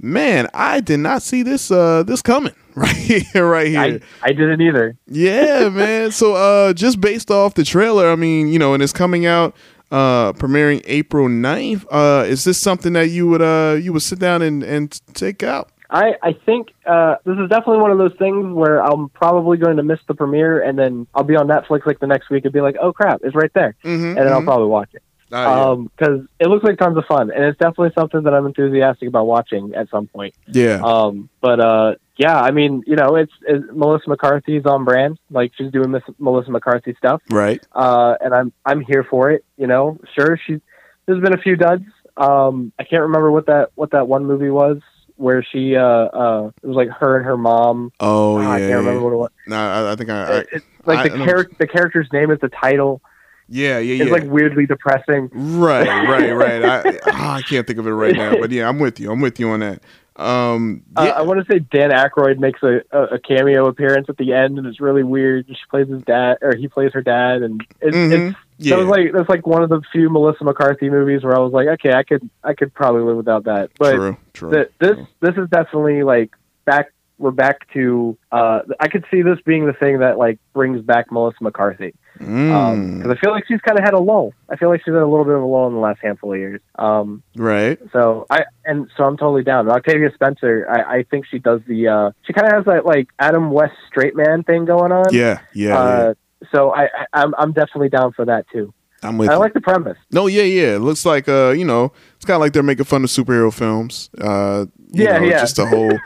Man, 0.00 0.46
I 0.54 0.78
did 0.78 1.00
not 1.00 1.20
see 1.20 1.42
this 1.42 1.72
uh 1.72 2.04
this 2.04 2.22
coming 2.22 2.52
right 2.76 2.94
here, 2.94 3.44
right 3.44 3.66
here. 3.66 3.80
I, 3.80 4.00
I 4.22 4.28
didn't 4.28 4.60
either. 4.60 4.96
Yeah, 5.08 5.68
man. 5.72 6.12
So 6.12 6.36
uh 6.36 6.74
just 6.74 7.00
based 7.00 7.28
off 7.28 7.54
the 7.54 7.64
trailer, 7.64 8.08
I 8.08 8.14
mean, 8.14 8.46
you 8.46 8.60
know, 8.60 8.72
and 8.72 8.84
it's 8.84 8.92
coming 8.92 9.26
out 9.26 9.56
uh 9.90 10.32
premiering 10.34 10.80
April 10.84 11.26
9th. 11.26 11.86
Uh 11.90 12.24
is 12.24 12.44
this 12.44 12.58
something 12.60 12.92
that 12.92 13.08
you 13.08 13.26
would 13.26 13.42
uh 13.42 13.76
you 13.80 13.92
would 13.92 14.02
sit 14.02 14.20
down 14.20 14.42
and 14.42 14.62
and 14.62 14.92
take 15.12 15.42
out? 15.42 15.72
I, 15.90 16.14
I 16.22 16.32
think 16.32 16.68
uh, 16.84 17.16
this 17.24 17.38
is 17.38 17.48
definitely 17.48 17.78
one 17.78 17.90
of 17.90 17.98
those 17.98 18.14
things 18.18 18.52
where 18.52 18.82
I'm 18.82 19.08
probably 19.10 19.56
going 19.56 19.76
to 19.76 19.82
miss 19.82 20.00
the 20.08 20.14
premiere, 20.14 20.60
and 20.60 20.78
then 20.78 21.06
I'll 21.14 21.24
be 21.24 21.36
on 21.36 21.46
Netflix 21.46 21.86
like 21.86 22.00
the 22.00 22.06
next 22.06 22.30
week 22.30 22.44
and 22.44 22.52
be 22.52 22.60
like, 22.60 22.76
"Oh 22.80 22.92
crap, 22.92 23.20
it's 23.22 23.34
right 23.34 23.52
there," 23.54 23.76
Mhm, 23.84 24.08
and 24.08 24.16
then 24.16 24.32
I'll 24.32 24.40
mhm. 24.40 24.46
probably 24.46 24.66
watch 24.66 24.90
it. 24.94 25.02
Ah, 25.32 25.42
yeah. 25.42 25.70
Um 25.70 25.90
it 26.38 26.46
looks 26.48 26.64
like 26.64 26.78
tons 26.78 26.96
of 26.96 27.04
fun, 27.06 27.30
and 27.30 27.44
it's 27.44 27.58
definitely 27.58 27.90
something 27.98 28.22
that 28.24 28.34
I'm 28.34 28.46
enthusiastic 28.46 29.08
about 29.08 29.26
watching 29.26 29.74
at 29.74 29.88
some 29.90 30.06
point. 30.06 30.34
Yeah. 30.46 30.80
Um, 30.82 31.28
but 31.40 31.58
uh, 31.60 31.94
yeah, 32.16 32.40
I 32.40 32.50
mean, 32.52 32.82
you 32.86 32.96
know, 32.96 33.16
it's, 33.16 33.32
it's 33.46 33.64
Melissa 33.72 34.08
McCarthy's 34.08 34.64
on 34.66 34.84
brand. 34.84 35.18
Like 35.30 35.52
she's 35.56 35.72
doing 35.72 35.90
Miss 35.90 36.02
Melissa 36.18 36.50
McCarthy 36.50 36.94
stuff, 36.96 37.22
right. 37.30 37.60
uh, 37.72 38.14
and 38.20 38.34
I'm 38.34 38.52
I'm 38.64 38.80
here 38.80 39.04
for 39.04 39.30
it. 39.30 39.44
You 39.56 39.66
know, 39.66 39.98
sure, 40.14 40.38
she 40.46 40.60
there's 41.06 41.22
been 41.22 41.34
a 41.34 41.42
few 41.42 41.56
duds. 41.56 41.84
Um, 42.16 42.72
I 42.78 42.84
can't 42.84 43.02
remember 43.02 43.30
what 43.30 43.46
that 43.46 43.70
what 43.74 43.90
that 43.90 44.08
one 44.08 44.24
movie 44.26 44.50
was 44.50 44.78
where 45.16 45.42
she 45.42 45.76
uh 45.76 45.82
uh 45.82 46.50
it 46.62 46.66
was 46.66 46.76
like 46.76 46.88
her 46.90 47.16
and 47.16 47.24
her 47.26 47.36
mom. 47.36 47.92
Oh 48.00 48.38
Ah, 48.38 48.42
yeah. 48.42 48.50
I 48.52 48.58
can't 48.58 48.72
remember 48.78 49.00
what 49.02 49.12
it 49.12 49.16
was. 49.16 49.30
No, 49.46 49.56
I, 49.56 49.92
I 49.92 49.96
think 49.96 50.10
I, 50.10 50.22
I 50.24 50.36
It- 50.38 50.48
it's 50.52 50.66
like 50.84 50.98
I 50.98 51.08
the 51.16 51.24
character 51.24 51.56
the 51.58 51.66
character's 51.66 52.08
name 52.12 52.30
is 52.30 52.38
the 52.40 52.48
title. 52.48 53.00
Yeah, 53.48 53.78
yeah, 53.78 53.94
yeah. 53.94 54.02
It's 54.04 54.12
like 54.12 54.24
weirdly 54.30 54.66
depressing. 54.66 55.30
Right, 55.32 55.86
right, 56.08 56.32
right. 56.32 56.64
I 56.64 56.98
ah, 57.06 57.34
I 57.36 57.42
can't 57.42 57.64
think 57.66 57.78
of 57.78 57.86
it 57.86 57.92
right 57.92 58.14
now, 58.16 58.38
but 58.40 58.50
yeah, 58.50 58.68
I'm 58.68 58.78
with 58.80 58.98
you. 58.98 59.10
I'm 59.12 59.20
with 59.20 59.38
you 59.38 59.50
on 59.50 59.60
that. 59.60 59.82
Um, 60.18 60.82
Uh, 60.96 61.12
I 61.16 61.22
want 61.22 61.46
to 61.46 61.52
say 61.52 61.58
Dan 61.58 61.90
Aykroyd 61.90 62.38
makes 62.38 62.62
a, 62.62 62.80
a, 62.90 63.18
cameo 63.18 63.66
appearance 63.66 64.08
at 64.08 64.16
the 64.16 64.32
end, 64.32 64.56
and 64.58 64.66
it's 64.66 64.80
really 64.80 65.02
weird. 65.02 65.46
She 65.48 65.56
plays 65.70 65.88
his 65.88 66.02
dad, 66.02 66.38
or 66.40 66.54
he 66.56 66.68
plays 66.68 66.92
her 66.94 67.02
dad, 67.02 67.42
and 67.42 67.62
it's, 67.80 67.96
Mhm. 67.96 68.12
it's 68.30 68.38
Yeah. 68.58 68.76
that 68.76 68.78
was 68.86 68.88
like 68.88 69.12
that's 69.12 69.28
like 69.28 69.46
one 69.46 69.62
of 69.62 69.68
the 69.68 69.82
few 69.92 70.08
Melissa 70.08 70.44
McCarthy 70.44 70.88
movies 70.88 71.22
where 71.22 71.36
I 71.36 71.40
was 71.40 71.52
like, 71.52 71.68
okay, 71.68 71.92
I 71.92 72.02
could 72.02 72.28
I 72.42 72.54
could 72.54 72.72
probably 72.72 73.02
live 73.02 73.18
without 73.18 73.44
that. 73.44 73.70
But 73.78 73.94
true, 73.96 74.16
true. 74.32 74.50
th- 74.50 74.70
this 74.78 74.96
this 75.20 75.36
is 75.36 75.48
definitely 75.50 76.02
like 76.02 76.30
back. 76.64 76.92
We're 77.18 77.30
back 77.30 77.70
to. 77.72 78.16
Uh, 78.30 78.60
I 78.80 78.88
could 78.88 79.04
see 79.10 79.22
this 79.22 79.38
being 79.44 79.66
the 79.66 79.72
thing 79.72 80.00
that 80.00 80.18
like 80.18 80.38
brings 80.52 80.82
back 80.82 81.10
Melissa 81.10 81.38
McCarthy 81.42 81.94
because 82.18 82.28
Mm, 82.28 83.10
I 83.10 83.14
feel 83.20 83.30
like 83.30 83.44
she's 83.46 83.60
kind 83.60 83.78
of 83.78 83.84
had 83.84 83.92
a 83.94 83.98
lull. 83.98 84.32
I 84.48 84.56
feel 84.56 84.68
like 84.70 84.80
she's 84.84 84.94
had 84.94 85.02
a 85.02 85.06
little 85.06 85.24
bit 85.24 85.34
of 85.34 85.42
a 85.42 85.46
lull 85.46 85.66
in 85.68 85.74
the 85.74 85.80
last 85.80 86.00
handful 86.02 86.32
of 86.32 86.38
years. 86.38 86.60
Um, 86.78 87.22
right. 87.36 87.78
so 87.92 88.26
I 88.30 88.44
and 88.64 88.90
so 88.96 89.04
I'm 89.04 89.16
totally 89.16 89.42
down. 89.42 89.68
Octavia 89.68 90.10
Spencer, 90.14 90.66
I, 90.70 90.98
I 90.98 91.02
think 91.04 91.26
she 91.26 91.38
does 91.38 91.60
the. 91.66 91.88
Uh, 91.88 92.10
she 92.26 92.32
kind 92.32 92.46
of 92.48 92.52
has 92.54 92.64
that 92.66 92.86
like 92.86 93.08
Adam 93.18 93.50
West 93.50 93.74
straight 93.88 94.16
man 94.16 94.42
thing 94.44 94.64
going 94.64 94.92
on. 94.92 95.12
Yeah, 95.12 95.40
yeah, 95.52 95.68
yeah. 95.68 95.78
Uh, 95.78 96.14
so 96.52 96.72
I, 96.74 96.84
I 96.84 97.06
I'm 97.14 97.34
I'm 97.38 97.52
definitely 97.52 97.88
down 97.90 98.12
for 98.12 98.24
that 98.24 98.46
too. 98.50 98.72
I'm 99.02 99.18
with 99.18 99.28
I 99.28 99.34
you. 99.34 99.38
like 99.38 99.52
the 99.52 99.60
premise. 99.60 99.98
no, 100.10 100.26
yeah, 100.26 100.42
yeah. 100.42 100.76
It 100.76 100.80
looks 100.80 101.04
like 101.04 101.28
uh, 101.28 101.50
you 101.50 101.64
know, 101.66 101.92
it's 102.16 102.24
kind 102.24 102.36
of 102.36 102.40
like 102.40 102.52
they're 102.54 102.62
making 102.62 102.86
fun 102.86 103.04
of 103.04 103.10
superhero 103.10 103.52
films. 103.52 104.08
Uh, 104.18 104.66
Yeah, 105.04 105.18
know, 105.18 105.24
yeah. 105.26 105.40
Just 105.40 105.56
the 105.56 105.66
whole, 105.66 105.98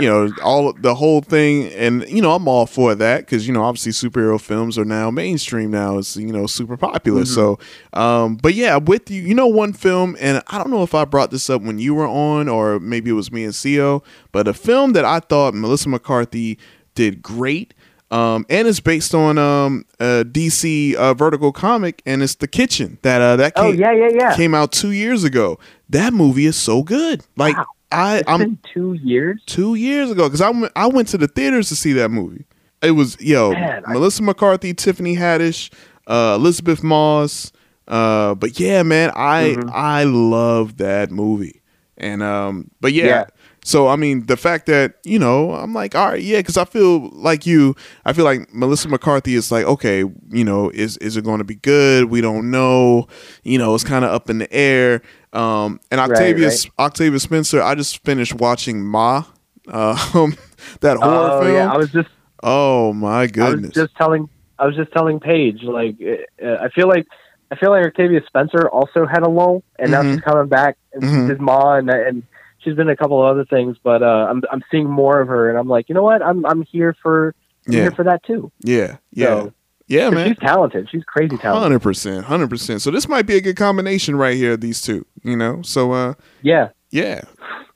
you 0.00 0.08
know, 0.08 0.32
all 0.42 0.72
the 0.72 0.94
whole 0.94 1.20
thing, 1.20 1.72
and 1.72 2.08
you 2.08 2.22
know, 2.22 2.34
I'm 2.34 2.46
all 2.48 2.66
for 2.66 2.94
that 2.94 3.20
because 3.20 3.46
you 3.46 3.52
know, 3.52 3.62
obviously, 3.62 3.92
superhero 3.92 4.40
films 4.40 4.78
are 4.78 4.84
now 4.84 5.10
mainstream. 5.10 5.70
Now 5.70 5.98
it's 5.98 6.16
you 6.16 6.32
know 6.32 6.46
super 6.46 6.76
popular. 6.76 7.22
Mm-hmm. 7.22 7.34
So, 7.34 7.58
um, 7.92 8.36
but 8.36 8.54
yeah, 8.54 8.76
with 8.76 9.10
you. 9.10 9.22
You 9.22 9.34
know, 9.34 9.46
one 9.46 9.72
film, 9.72 10.16
and 10.20 10.42
I 10.48 10.58
don't 10.58 10.70
know 10.70 10.82
if 10.82 10.94
I 10.94 11.04
brought 11.04 11.30
this 11.30 11.48
up 11.50 11.62
when 11.62 11.78
you 11.78 11.94
were 11.94 12.08
on, 12.08 12.48
or 12.48 12.80
maybe 12.80 13.10
it 13.10 13.14
was 13.14 13.30
me 13.30 13.44
and 13.44 13.54
Co. 13.54 14.02
But 14.32 14.48
a 14.48 14.54
film 14.54 14.92
that 14.92 15.04
I 15.04 15.20
thought 15.20 15.54
Melissa 15.54 15.88
McCarthy 15.88 16.58
did 16.94 17.22
great. 17.22 17.74
Um, 18.10 18.46
and 18.48 18.66
it's 18.66 18.80
based 18.80 19.14
on 19.14 19.36
um, 19.36 19.84
a 20.00 20.24
DC 20.24 20.94
uh, 20.94 21.12
vertical 21.12 21.52
comic, 21.52 22.00
and 22.06 22.22
it's 22.22 22.36
The 22.36 22.48
Kitchen 22.48 22.98
that 23.02 23.20
uh, 23.20 23.36
that 23.36 23.52
Oh 23.56 23.70
came, 23.70 23.80
yeah, 23.80 23.92
yeah, 23.92 24.08
yeah. 24.12 24.36
came 24.36 24.54
out 24.54 24.72
two 24.72 24.92
years 24.92 25.24
ago. 25.24 25.58
That 25.90 26.14
movie 26.14 26.46
is 26.46 26.56
so 26.56 26.82
good. 26.82 27.22
Like 27.36 27.56
Wow. 27.56 27.66
I, 27.90 28.18
It's 28.18 28.28
I'm 28.28 28.38
been 28.40 28.58
two 28.72 28.92
years. 28.94 29.42
two 29.46 29.74
years 29.74 30.10
ago 30.10 30.24
because 30.28 30.40
I 30.40 30.50
went, 30.50 30.72
I 30.76 30.86
went 30.88 31.08
to 31.08 31.18
the 31.18 31.28
theaters 31.28 31.68
to 31.70 31.76
see 31.76 31.92
that 31.94 32.10
movie. 32.10 32.44
It 32.82 32.92
was 32.92 33.20
yo 33.20 33.52
Man, 33.52 33.82
I- 33.86 33.92
Melissa 33.92 34.22
McCarthy, 34.22 34.74
Tiffany 34.74 35.16
Haddish, 35.16 35.70
uh, 36.06 36.34
Elisabeth 36.38 36.82
Moss. 36.82 37.50
Uh, 37.86 38.34
but 38.34 38.60
yeah, 38.60 38.82
man, 38.82 39.10
I 39.16 39.54
Mm-hmm. 39.56 39.70
I 39.72 40.04
love 40.04 40.76
that 40.76 41.10
movie. 41.10 41.62
And 41.96 42.22
um, 42.22 42.70
but 42.80 42.92
yeah. 42.92 43.06
Yeah. 43.06 43.24
So 43.68 43.86
I 43.88 43.96
mean, 43.96 44.24
the 44.24 44.36
fact 44.38 44.64
that 44.66 44.94
you 45.04 45.18
know, 45.18 45.52
I'm 45.52 45.74
like, 45.74 45.94
all 45.94 46.08
right, 46.08 46.22
yeah, 46.22 46.38
because 46.38 46.56
I 46.56 46.64
feel 46.64 47.10
like 47.10 47.44
you. 47.44 47.74
I 48.06 48.14
feel 48.14 48.24
like 48.24 48.52
Melissa 48.54 48.88
McCarthy 48.88 49.34
is 49.34 49.52
like, 49.52 49.66
okay, 49.66 49.98
you 50.30 50.44
know, 50.44 50.70
is 50.70 50.96
is 50.98 51.18
it 51.18 51.24
going 51.24 51.36
to 51.38 51.44
be 51.44 51.56
good? 51.56 52.06
We 52.06 52.22
don't 52.22 52.50
know. 52.50 53.08
You 53.42 53.58
know, 53.58 53.74
it's 53.74 53.84
kind 53.84 54.06
of 54.06 54.10
up 54.10 54.30
in 54.30 54.38
the 54.38 54.50
air. 54.50 55.02
Um, 55.34 55.80
and 55.90 56.00
Octavia 56.00 56.46
right. 56.46 56.64
Octavia 56.78 57.18
Spencer, 57.20 57.60
I 57.62 57.74
just 57.74 58.02
finished 58.04 58.34
watching 58.36 58.82
Ma, 58.82 59.24
um, 59.68 60.34
that 60.80 60.96
horror 60.96 61.30
Oh 61.30 61.44
film. 61.44 61.54
yeah, 61.54 61.70
I 61.70 61.76
was 61.76 61.90
just 61.90 62.08
oh 62.42 62.94
my 62.94 63.26
I 63.38 63.50
was 63.50 63.60
goodness! 63.60 63.74
just 63.74 63.94
telling 63.96 64.30
I 64.58 64.64
was 64.64 64.76
just 64.76 64.92
telling 64.92 65.20
Paige 65.20 65.62
like 65.62 65.96
uh, 66.42 66.56
I 66.62 66.70
feel 66.70 66.88
like 66.88 67.06
I 67.50 67.56
feel 67.56 67.70
like 67.70 67.84
Octavia 67.84 68.22
Spencer 68.26 68.66
also 68.70 69.04
had 69.06 69.22
a 69.22 69.28
lull, 69.28 69.62
and 69.78 69.90
now 69.90 70.02
Mhm. 70.02 70.12
she's 70.14 70.20
coming 70.22 70.48
back 70.48 70.78
and 70.94 71.02
Mhm. 71.02 71.28
she's 71.28 71.38
Ma 71.38 71.74
and 71.76 71.90
and 71.90 72.22
she's 72.68 72.76
been 72.76 72.88
a 72.88 72.96
couple 72.96 73.20
of 73.22 73.30
other 73.30 73.44
things, 73.44 73.76
but 73.82 74.02
uh, 74.02 74.26
I'm 74.28 74.42
I'm 74.52 74.62
seeing 74.70 74.88
more 74.90 75.20
of 75.20 75.28
her, 75.28 75.48
and 75.48 75.58
I'm 75.58 75.68
like, 75.68 75.88
you 75.88 75.94
know 75.94 76.02
what? 76.02 76.22
I'm 76.22 76.44
I'm 76.46 76.62
here 76.62 76.94
for 77.02 77.34
I'm 77.66 77.72
Yeah. 77.72 77.80
here 77.82 77.90
for 77.92 78.04
that 78.04 78.22
too. 78.24 78.50
yeah, 78.60 78.96
yeah, 79.12 79.26
So- 79.26 79.52
yeah, 79.86 80.10
man. 80.10 80.28
She's 80.28 80.38
talented. 80.38 80.88
She's 80.90 81.04
crazy 81.04 81.36
talented. 81.38 81.62
Hundred 81.62 81.80
percent, 81.80 82.24
hundred 82.26 82.50
percent. 82.50 82.82
So 82.82 82.90
this 82.90 83.08
might 83.08 83.26
be 83.26 83.36
a 83.36 83.40
good 83.40 83.56
combination 83.56 84.16
right 84.16 84.36
here. 84.36 84.56
These 84.56 84.82
two, 84.82 85.06
you 85.22 85.36
know. 85.36 85.62
So 85.62 85.92
uh, 85.92 86.14
Yeah. 86.42 86.68
yeah, 86.90 87.22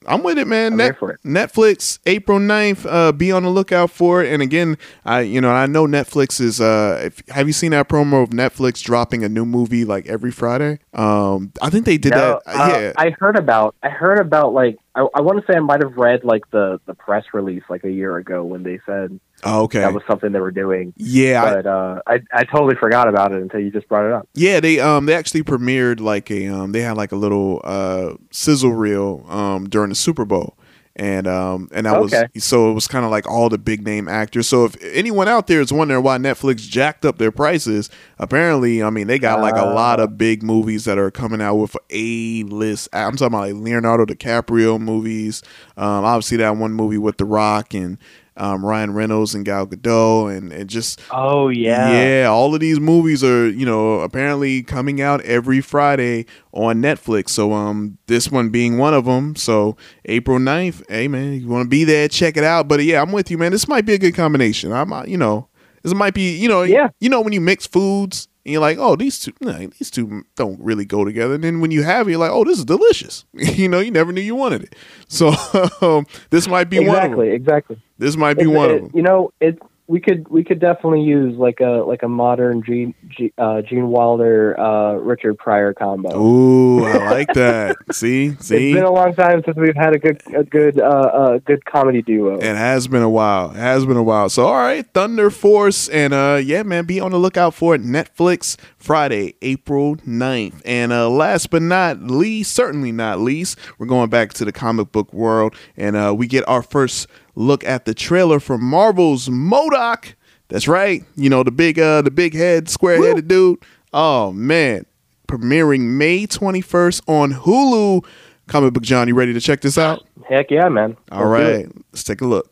I'm 0.06 0.22
with 0.22 0.36
it, 0.36 0.46
man. 0.46 0.72
I'm 0.72 0.76
Net- 0.78 0.98
for 0.98 1.12
it. 1.12 1.20
Netflix, 1.24 1.98
April 2.06 2.38
9th. 2.38 2.84
Uh, 2.88 3.12
be 3.12 3.30
on 3.32 3.44
the 3.44 3.48
lookout 3.50 3.88
for 3.90 4.22
it. 4.22 4.30
And 4.32 4.42
again, 4.42 4.76
I 5.06 5.20
you 5.20 5.40
know 5.40 5.50
I 5.50 5.64
know 5.66 5.86
Netflix 5.86 6.38
is. 6.40 6.60
Uh, 6.60 7.00
if, 7.04 7.22
have 7.28 7.46
you 7.46 7.52
seen 7.54 7.70
that 7.70 7.88
promo 7.88 8.22
of 8.24 8.28
Netflix 8.30 8.82
dropping 8.82 9.24
a 9.24 9.28
new 9.30 9.46
movie 9.46 9.84
like 9.86 10.06
every 10.06 10.30
Friday? 10.32 10.80
Um, 10.92 11.52
I 11.62 11.70
think 11.70 11.86
they 11.86 11.96
did 11.98 12.10
No, 12.12 12.40
that. 12.44 12.60
uh, 12.60 12.78
yeah. 12.78 12.92
I 12.98 13.10
heard 13.18 13.36
about. 13.36 13.74
I 13.82 13.88
heard 13.88 14.18
about 14.18 14.52
like 14.52 14.78
I, 14.94 15.06
I 15.14 15.20
want 15.22 15.40
to 15.40 15.50
say 15.50 15.56
I 15.56 15.60
might 15.60 15.82
have 15.82 15.96
read 15.96 16.22
like 16.24 16.50
the 16.50 16.80
the 16.86 16.94
press 16.94 17.24
release 17.32 17.62
like 17.70 17.84
a 17.84 17.90
year 17.90 18.16
ago 18.18 18.44
when 18.44 18.62
they 18.62 18.78
said 18.84 19.18
oh, 19.42 19.62
okay. 19.62 19.80
that 19.80 19.94
was 19.94 20.02
something 20.06 20.32
they 20.32 20.40
were 20.40 20.50
doing. 20.50 20.92
yeah. 20.96 21.54
But 21.54 21.66
uh, 21.66 22.02
I 22.06 22.20
I 22.32 22.44
totally 22.44 22.76
forgot 22.76 23.08
about 23.08 23.32
it 23.32 23.40
until 23.40 23.60
you 23.60 23.70
just 23.70 23.88
brought 23.88 24.06
it 24.06 24.12
up. 24.12 24.28
Yeah, 24.34 24.60
they 24.60 24.80
um 24.80 25.06
they 25.06 25.14
actually 25.14 25.44
premiered 25.44 26.00
like 26.00 26.30
a 26.30 26.48
um 26.48 26.72
they 26.72 26.80
had 26.80 26.96
like 26.96 27.12
a 27.12 27.16
little 27.16 27.60
uh 27.64 28.14
sizzle 28.30 28.72
reel 28.72 29.24
um 29.28 29.68
during 29.68 29.88
the 29.88 29.94
Super 29.94 30.24
Bowl. 30.24 30.56
And 30.96 31.26
um 31.26 31.68
and 31.72 31.86
that 31.86 31.96
Okay. 31.96 31.98
was 31.98 32.24
so 32.38 32.70
it 32.70 32.74
was 32.74 32.86
kind 32.86 33.04
of 33.04 33.10
like 33.10 33.26
all 33.26 33.48
the 33.48 33.58
big 33.58 33.82
name 33.84 34.08
actors. 34.08 34.46
So 34.46 34.64
if 34.66 34.76
anyone 34.82 35.26
out 35.26 35.46
there 35.46 35.60
is 35.60 35.72
wondering 35.72 36.02
why 36.02 36.18
Netflix 36.18 36.58
jacked 36.68 37.04
up 37.06 37.16
their 37.18 37.32
prices, 37.32 37.88
apparently 38.18 38.82
I 38.82 38.90
mean 38.90 39.06
they 39.06 39.18
got 39.18 39.40
like 39.40 39.56
a 39.56 39.64
lot 39.64 40.00
of 40.00 40.18
big 40.18 40.42
movies 40.42 40.84
that 40.84 40.98
are 40.98 41.10
coming 41.10 41.40
out 41.40 41.54
with 41.56 41.76
A 41.90 42.42
list. 42.44 42.88
I'm 42.92 43.16
talking 43.16 43.28
about 43.34 43.48
like 43.48 43.54
Leonardo 43.54 44.04
DiCaprio 44.04 44.78
movies. 44.80 45.42
Um 45.76 46.04
obviously 46.04 46.36
that 46.38 46.56
one 46.56 46.72
movie 46.74 46.98
with 46.98 47.16
The 47.16 47.24
Rock 47.24 47.72
and 47.74 47.96
um, 48.36 48.64
Ryan 48.64 48.94
Reynolds 48.94 49.34
and 49.34 49.44
Gal 49.44 49.66
Gadot 49.66 50.36
and, 50.36 50.52
and 50.52 50.68
just 50.70 51.00
Oh 51.10 51.48
yeah. 51.48 51.92
yeah, 52.22 52.26
all 52.28 52.54
of 52.54 52.60
these 52.60 52.80
movies 52.80 53.22
are, 53.22 53.48
you 53.48 53.66
know, 53.66 54.00
apparently 54.00 54.62
coming 54.62 55.00
out 55.00 55.20
every 55.24 55.60
Friday 55.60 56.26
on 56.52 56.80
Netflix. 56.82 57.30
So 57.30 57.52
um 57.52 57.98
this 58.06 58.30
one 58.30 58.48
being 58.50 58.78
one 58.78 58.94
of 58.94 59.04
them. 59.04 59.36
So 59.36 59.76
April 60.06 60.38
9th, 60.38 60.82
hey 60.88 61.08
man, 61.08 61.40
you 61.40 61.48
want 61.48 61.64
to 61.64 61.68
be 61.68 61.84
there, 61.84 62.08
check 62.08 62.36
it 62.36 62.44
out. 62.44 62.68
But 62.68 62.82
yeah, 62.84 63.02
I'm 63.02 63.12
with 63.12 63.30
you, 63.30 63.38
man. 63.38 63.52
This 63.52 63.68
might 63.68 63.84
be 63.84 63.94
a 63.94 63.98
good 63.98 64.14
combination. 64.14 64.72
I'm 64.72 64.92
uh, 64.92 65.04
you 65.04 65.16
know, 65.18 65.48
this 65.82 65.94
might 65.94 66.14
be, 66.14 66.36
you 66.36 66.48
know, 66.48 66.62
Yeah. 66.62 66.88
you 67.00 67.08
know 67.10 67.20
when 67.20 67.32
you 67.32 67.40
mix 67.40 67.66
foods 67.66 68.28
and 68.44 68.52
you're 68.52 68.60
like, 68.60 68.78
"Oh, 68.78 68.96
these 68.96 69.20
two 69.20 69.32
nah, 69.40 69.58
these 69.58 69.90
two 69.90 70.24
don't 70.36 70.60
really 70.60 70.84
go 70.84 71.04
together." 71.04 71.34
And 71.34 71.44
then 71.44 71.60
when 71.60 71.70
you 71.70 71.82
have 71.82 72.06
it, 72.08 72.12
you're 72.12 72.20
like, 72.20 72.30
"Oh, 72.30 72.44
this 72.44 72.58
is 72.58 72.64
delicious." 72.64 73.24
you 73.34 73.68
know, 73.68 73.80
you 73.80 73.90
never 73.90 74.12
knew 74.12 74.20
you 74.20 74.34
wanted 74.34 74.62
it. 74.64 74.74
So 75.08 75.32
um, 75.80 76.06
this 76.30 76.48
might 76.48 76.70
be 76.70 76.78
one 76.78 76.88
of 76.88 76.94
them. 76.94 77.02
Exactly. 77.04 77.30
Exactly. 77.30 77.82
This 77.98 78.16
might 78.16 78.34
be 78.34 78.42
It's- 78.44 78.56
one 78.56 78.70
of 78.70 78.82
them. 78.82 78.90
You 78.94 79.02
know, 79.02 79.32
it 79.40 79.58
we 79.88 80.00
could 80.00 80.28
we 80.28 80.44
could 80.44 80.60
definitely 80.60 81.02
use 81.02 81.36
like 81.36 81.60
a 81.60 81.84
like 81.86 82.02
a 82.02 82.08
modern 82.08 82.62
Gene 82.62 82.94
Gene, 83.08 83.32
uh, 83.36 83.62
Gene 83.62 83.88
Wilder 83.88 84.58
uh, 84.58 84.94
Richard 84.94 85.36
Pryor 85.38 85.74
combo. 85.74 86.16
Ooh, 86.16 86.84
I 86.84 86.96
like 87.10 87.34
that. 87.34 87.76
See, 87.90 88.34
see. 88.38 88.70
It's 88.70 88.76
been 88.76 88.84
a 88.84 88.92
long 88.92 89.14
time 89.14 89.42
since 89.44 89.56
we've 89.56 89.74
had 89.74 89.94
a 89.94 89.98
good 89.98 90.22
a 90.34 90.44
good 90.44 90.80
uh, 90.80 90.84
uh, 90.84 91.38
good 91.38 91.64
comedy 91.64 92.00
duo. 92.00 92.36
It 92.36 92.56
has 92.56 92.86
been 92.86 93.02
a 93.02 93.10
while. 93.10 93.50
It 93.50 93.56
has 93.56 93.84
been 93.84 93.96
a 93.96 94.02
while. 94.02 94.28
So 94.28 94.46
all 94.46 94.54
right, 94.54 94.86
Thunder 94.94 95.30
Force 95.30 95.88
and 95.88 96.14
uh 96.14 96.40
yeah, 96.42 96.62
man, 96.62 96.84
be 96.84 97.00
on 97.00 97.10
the 97.10 97.18
lookout 97.18 97.52
for 97.52 97.74
it. 97.74 97.82
Netflix 97.82 98.56
Friday, 98.78 99.34
April 99.42 99.96
9th. 99.96 100.62
And 100.64 100.92
uh 100.92 101.10
last 101.10 101.50
but 101.50 101.62
not 101.62 102.00
least, 102.02 102.54
certainly 102.54 102.92
not 102.92 103.18
least, 103.18 103.58
we're 103.78 103.86
going 103.86 104.10
back 104.10 104.32
to 104.34 104.44
the 104.44 104.52
comic 104.52 104.92
book 104.92 105.12
world 105.12 105.56
and 105.76 105.96
uh 105.96 106.14
we 106.16 106.28
get 106.28 106.48
our 106.48 106.62
first 106.62 107.08
look 107.34 107.64
at 107.64 107.84
the 107.84 107.94
trailer 107.94 108.40
for 108.40 108.58
Marvel's 108.58 109.28
MODOK. 109.28 110.14
That's 110.48 110.68
right. 110.68 111.02
You 111.16 111.30
know, 111.30 111.42
the 111.42 111.50
big 111.50 111.78
uh 111.78 112.02
the 112.02 112.10
big 112.10 112.34
head, 112.34 112.68
square 112.68 113.02
headed 113.02 113.28
dude. 113.28 113.58
Oh 113.92 114.32
man. 114.32 114.86
Premiering 115.28 115.96
May 115.96 116.26
21st 116.26 117.02
on 117.08 117.32
Hulu. 117.32 118.04
Comic 118.48 118.74
Book 118.74 118.82
John, 118.82 119.08
you 119.08 119.14
ready 119.14 119.32
to 119.32 119.40
check 119.40 119.62
this 119.62 119.78
out? 119.78 120.06
Heck 120.28 120.50
yeah, 120.50 120.68
man! 120.68 120.96
All 121.10 121.26
Let's 121.26 121.64
right, 121.64 121.84
let's 121.92 122.04
take 122.04 122.20
a 122.20 122.26
look. 122.26 122.50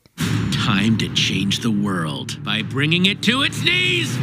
Time 0.52 0.96
to 0.98 1.12
change 1.12 1.60
the 1.60 1.70
world 1.70 2.42
by 2.42 2.62
bringing 2.62 3.06
it 3.06 3.22
to 3.24 3.42
its 3.42 3.62
knees. 3.62 4.16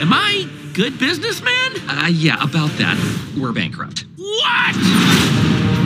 Am 0.00 0.12
I 0.12 0.48
good 0.72 0.98
businessman? 0.98 1.72
Uh, 1.88 2.08
yeah, 2.10 2.42
about 2.42 2.70
that. 2.78 2.96
We're 3.38 3.52
bankrupt. 3.52 4.04
What? 4.16 5.77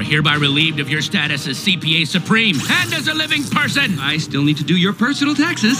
You 0.00 0.06
are 0.06 0.12
hereby 0.12 0.36
relieved 0.36 0.80
of 0.80 0.88
your 0.88 1.02
status 1.02 1.46
as 1.46 1.58
CPA 1.58 2.06
Supreme 2.06 2.56
and 2.56 2.94
as 2.94 3.06
a 3.08 3.12
living 3.12 3.44
person. 3.44 3.98
I 3.98 4.16
still 4.16 4.42
need 4.42 4.56
to 4.56 4.64
do 4.64 4.74
your 4.74 4.94
personal 4.94 5.34
taxes. 5.34 5.76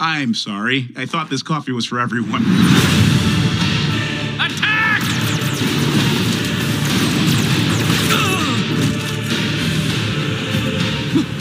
I'm 0.00 0.34
sorry. 0.34 0.88
I 0.96 1.06
thought 1.06 1.30
this 1.30 1.44
coffee 1.44 1.70
was 1.70 1.86
for 1.86 2.00
everyone. 2.00 2.42
Attack! 4.42 5.02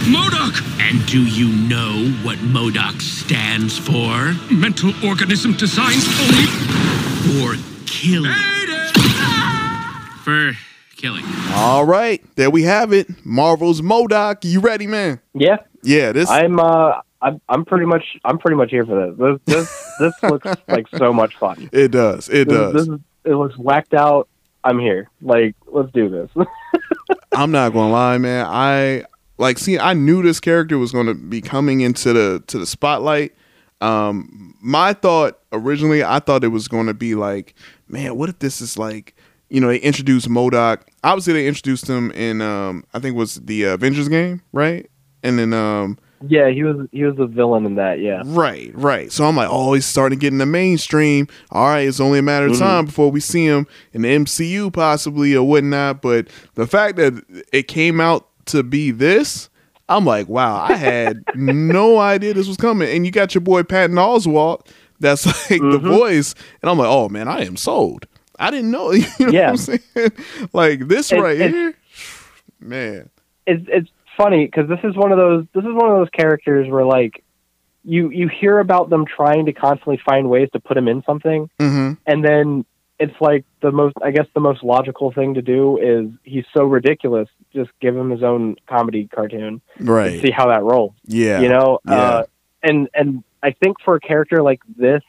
MODOK! 0.05 0.81
And 0.87 1.03
do 1.07 1.25
you 1.25 1.47
know 1.67 2.11
what 2.21 2.37
MODOK 2.37 3.01
stands 3.01 3.75
for? 3.79 4.35
Mental 4.53 4.93
organism 5.03 5.53
designed 5.53 6.03
only 6.21 6.45
For 7.25 7.55
killing. 7.87 8.54
For 10.25 10.53
killing. 10.97 11.23
All 11.53 11.85
right, 11.85 12.19
there 12.35 12.49
we 12.49 12.63
have 12.63 12.91
it. 12.91 13.07
Marvel's 13.23 13.81
MODOK. 13.81 14.43
You 14.43 14.59
ready, 14.59 14.87
man? 14.87 15.19
Yeah, 15.35 15.57
Yeah, 15.83 16.11
this. 16.13 16.27
I'm 16.31 16.59
uh 16.59 16.99
I'm 17.21 17.39
I'm 17.47 17.63
pretty 17.63 17.85
much 17.85 18.17
I'm 18.25 18.39
pretty 18.39 18.57
much 18.57 18.71
here 18.71 18.83
for 18.87 19.11
this. 19.11 19.39
This 19.45 19.55
this, 19.55 19.97
this 19.99 20.31
looks 20.31 20.47
like 20.67 20.87
so 20.97 21.13
much 21.13 21.35
fun. 21.35 21.69
it 21.71 21.89
does. 21.89 22.27
It 22.29 22.49
This, 22.49 22.57
does. 22.57 22.73
this 22.73 22.87
is, 22.87 22.99
it 23.23 23.35
looks 23.35 23.55
whacked 23.55 23.93
out. 23.93 24.27
I'm 24.63 24.79
here. 24.79 25.11
Like, 25.21 25.55
let's 25.67 25.91
do 25.91 26.09
this. 26.09 26.31
I'm 27.33 27.51
not 27.51 27.71
gonna 27.73 27.93
lie, 27.93 28.17
man. 28.17 28.47
I 28.49 29.05
like 29.37 29.59
see. 29.59 29.77
I 29.77 29.93
knew 29.93 30.23
this 30.23 30.39
character 30.39 30.79
was 30.79 30.91
going 30.91 31.05
to 31.05 31.13
be 31.13 31.39
coming 31.39 31.81
into 31.81 32.13
the 32.13 32.43
to 32.47 32.57
the 32.57 32.65
spotlight. 32.65 33.35
Um, 33.79 34.55
my 34.59 34.93
thought 34.93 35.39
originally, 35.51 36.03
I 36.03 36.17
thought 36.17 36.43
it 36.43 36.47
was 36.47 36.67
going 36.67 36.87
to 36.87 36.95
be 36.95 37.13
like, 37.13 37.53
man, 37.87 38.17
what 38.17 38.29
if 38.29 38.39
this 38.39 38.59
is 38.61 38.77
like, 38.79 39.13
you 39.49 39.61
know, 39.61 39.67
they 39.67 39.77
introduced 39.77 40.27
MODOK. 40.29 40.79
Obviously, 41.03 41.33
they 41.33 41.47
introduced 41.47 41.87
him 41.89 42.11
in, 42.11 42.41
um, 42.41 42.83
I 42.93 42.99
think 42.99 43.15
it 43.15 43.19
was 43.19 43.35
the 43.35 43.63
Avengers 43.63 44.09
game, 44.09 44.41
right? 44.53 44.89
And 45.23 45.37
then, 45.39 45.53
um, 45.53 45.97
yeah, 46.27 46.49
he 46.49 46.63
was 46.63 46.87
he 46.91 47.03
was 47.03 47.19
a 47.19 47.27
villain 47.27 47.65
in 47.65 47.75
that. 47.75 47.99
Yeah. 47.99 48.23
Right, 48.25 48.71
right. 48.73 49.11
So 49.11 49.25
I'm 49.25 49.35
like, 49.35 49.49
oh, 49.51 49.73
he's 49.73 49.85
starting 49.85 50.17
to 50.17 50.21
get 50.21 50.31
in 50.33 50.39
the 50.39 50.45
mainstream. 50.45 51.27
All 51.51 51.67
right, 51.67 51.87
it's 51.87 51.99
only 51.99 52.19
a 52.19 52.23
matter 52.23 52.47
of 52.47 52.53
Mhm. 52.53 52.59
time 52.59 52.85
before 52.85 53.11
we 53.11 53.19
see 53.19 53.45
him 53.45 53.67
in 53.93 54.01
the 54.03 54.09
MCU 54.09 54.71
possibly 54.71 55.35
or 55.35 55.47
whatnot. 55.47 56.01
But 56.01 56.27
the 56.55 56.65
fact 56.65 56.95
that 56.97 57.13
it 57.53 57.67
came 57.67 57.99
out 57.99 58.27
to 58.47 58.63
be 58.63 58.91
this, 58.91 59.49
I'm 59.89 60.05
like, 60.05 60.27
wow, 60.27 60.59
I 60.61 60.75
had 60.75 61.23
no 61.35 61.97
idea 61.99 62.33
this 62.33 62.47
was 62.47 62.57
coming. 62.57 62.89
And 62.89 63.05
you 63.05 63.11
got 63.11 63.35
your 63.35 63.41
boy 63.41 63.61
Patton 63.63 63.97
Oswalt, 63.97 64.65
that's 64.99 65.25
like 65.27 65.61
the 65.61 65.79
Mhm. 65.79 65.81
voice, 65.81 66.33
and 66.63 66.69
I'm 66.71 66.77
like, 66.79 66.87
oh 66.89 67.09
man, 67.09 67.27
I 67.27 67.41
am 67.45 67.57
sold. 67.57 68.07
I 68.39 68.51
didn't 68.51 68.71
know. 68.71 68.91
You 68.91 69.01
know 69.19 69.31
Yeah. 69.31 69.51
what 69.51 69.51
I'm 69.51 69.57
saying? 69.57 70.11
Like 70.53 70.87
this 70.87 71.11
It- 71.11 71.19
right 71.21 71.35
it's- 71.39 71.51
here, 71.51 71.73
man. 72.59 73.09
it's 73.45 73.65
it's 73.67 73.89
funny 74.17 74.45
because 74.45 74.67
this 74.69 74.79
is 74.83 74.95
one 74.95 75.11
of 75.11 75.17
those 75.17 75.45
this 75.53 75.63
is 75.63 75.73
one 75.73 75.91
of 75.91 75.97
those 75.97 76.09
characters 76.09 76.69
where 76.69 76.85
like 76.85 77.23
you 77.83 78.09
you 78.09 78.27
hear 78.29 78.59
about 78.59 78.89
them 78.89 79.05
trying 79.05 79.45
to 79.45 79.53
constantly 79.53 79.99
find 80.05 80.29
ways 80.29 80.49
to 80.53 80.59
put 80.59 80.77
him 80.77 80.87
in 80.87 81.03
something 81.03 81.49
Mm-hmm. 81.59 81.93
and 82.07 82.23
then 82.23 82.65
it's 82.97 83.13
like 83.19 83.43
the 83.61 83.71
most 83.73 83.93
i 84.01 84.11
guess 84.11 84.25
the 84.33 84.39
most 84.39 84.63
logical 84.63 85.11
thing 85.11 85.33
to 85.33 85.41
do 85.41 85.77
is 85.77 86.09
he's 86.23 86.45
so 86.53 86.63
ridiculous 86.63 87.27
just 87.53 87.69
give 87.81 87.93
him 87.95 88.09
his 88.09 88.23
own 88.23 88.55
comedy 88.67 89.07
cartoon 89.13 89.59
Right. 89.81 90.21
see 90.21 90.31
how 90.31 90.47
that 90.47 90.63
rolls 90.63 90.93
Yeah. 91.05 91.41
you 91.41 91.49
know 91.49 91.79
Yeah. 91.85 91.93
uh, 91.93 92.23
and 92.63 92.87
and 92.93 93.21
i 93.43 93.51
think 93.51 93.81
for 93.83 93.95
a 93.95 93.99
character 93.99 94.41
like 94.41 94.61
this 94.77 95.03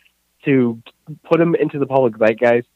to 0.47 0.83
put 1.25 1.41
him 1.41 1.55
into 1.55 1.79
the 1.79 1.87
public 1.87 2.15
zeitgeist 2.19 2.67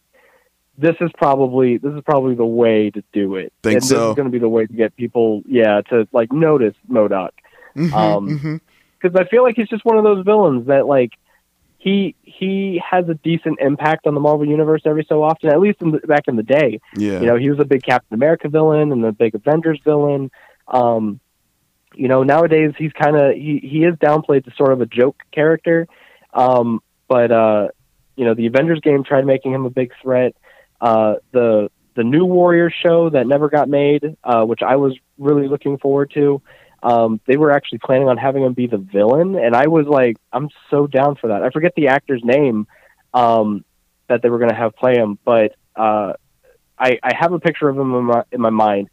this 0.78 0.96
is 1.00 1.10
probably 1.16 1.76
this 1.78 1.92
is 1.92 2.02
probably 2.04 2.34
the 2.34 2.44
way 2.44 2.90
to 2.90 3.02
do 3.12 3.36
it 3.36 3.52
Think 3.62 3.74
and 3.74 3.82
this 3.82 3.88
so. 3.90 4.10
is 4.10 4.16
going 4.16 4.26
to 4.26 4.32
be 4.32 4.38
the 4.38 4.48
way 4.48 4.66
to 4.66 4.72
get 4.72 4.96
people 4.96 5.42
yeah 5.46 5.80
to 5.90 6.08
like 6.12 6.32
notice 6.32 6.74
MODOK 6.88 7.30
Mhm, 7.76 7.92
um, 7.92 8.28
mhm. 8.28 8.60
because 9.00 9.14
I 9.18 9.24
feel 9.28 9.42
like 9.44 9.54
he's 9.56 9.68
just 9.68 9.84
one 9.84 9.96
of 9.96 10.04
those 10.04 10.24
villains 10.24 10.66
that 10.66 10.86
like 10.86 11.12
he 11.78 12.14
he 12.22 12.82
has 12.88 13.08
a 13.08 13.14
decent 13.14 13.58
impact 13.60 14.06
on 14.06 14.14
the 14.14 14.20
Marvel 14.20 14.46
universe 14.46 14.82
every 14.84 15.04
so 15.08 15.22
often. 15.22 15.50
At 15.50 15.60
least 15.60 15.80
in 15.80 15.92
the, 15.92 15.98
back 16.00 16.24
in 16.28 16.36
the 16.36 16.42
day, 16.42 16.80
Yeah. 16.96 17.20
you 17.20 17.26
know, 17.26 17.36
he 17.36 17.48
was 17.48 17.58
a 17.60 17.64
big 17.64 17.82
Captain 17.82 18.12
America 18.14 18.48
villain 18.48 18.90
and 18.92 19.02
the 19.04 19.12
big 19.12 19.34
Avengers 19.34 19.80
villain. 19.84 20.30
Um, 20.68 21.20
you 21.94 22.08
know, 22.08 22.22
nowadays 22.22 22.72
he's 22.76 22.92
kind 22.92 23.16
of 23.16 23.34
he 23.34 23.60
he 23.62 23.84
is 23.84 23.94
downplayed 23.96 24.44
to 24.46 24.50
sort 24.56 24.72
of 24.72 24.80
a 24.80 24.86
joke 24.86 25.22
character. 25.32 25.86
Um, 26.34 26.82
but 27.08 27.30
uh, 27.30 27.68
you 28.16 28.24
know, 28.24 28.34
the 28.34 28.46
Avengers 28.46 28.80
game 28.80 29.02
tried 29.04 29.24
making 29.26 29.52
him 29.54 29.64
a 29.64 29.70
big 29.70 29.92
threat. 30.02 30.34
Uh, 30.80 31.14
the 31.32 31.70
the 31.96 32.04
new 32.04 32.24
Warriors 32.24 32.72
show 32.84 33.10
that 33.10 33.26
never 33.26 33.48
got 33.48 33.68
made, 33.68 34.16
uh, 34.24 34.44
which 34.44 34.60
I 34.62 34.76
was 34.76 34.96
really 35.18 35.48
looking 35.48 35.78
forward 35.78 36.12
to. 36.14 36.40
Um, 36.82 37.20
they 37.26 37.36
were 37.36 37.50
actually 37.50 37.78
planning 37.78 38.08
on 38.08 38.16
having 38.16 38.42
him 38.42 38.54
be 38.54 38.66
the 38.66 38.78
villain, 38.78 39.36
and 39.36 39.54
I 39.54 39.66
was 39.66 39.86
like, 39.86 40.16
I'm 40.32 40.48
so 40.70 40.86
down 40.86 41.16
for 41.16 41.28
that. 41.28 41.42
I 41.42 41.50
forget 41.50 41.74
the 41.76 41.88
actor's 41.88 42.22
name 42.24 42.66
um, 43.12 43.64
that 44.08 44.22
they 44.22 44.30
were 44.30 44.38
going 44.38 44.50
to 44.50 44.56
have 44.56 44.74
play 44.76 44.94
him, 44.94 45.18
but 45.24 45.56
uh, 45.76 46.14
I, 46.78 46.98
I 47.02 47.12
have 47.18 47.32
a 47.32 47.38
picture 47.38 47.68
of 47.68 47.76
him 47.76 47.94
in 47.94 48.04
my, 48.04 48.22
in 48.32 48.40
my 48.40 48.50
mind, 48.50 48.88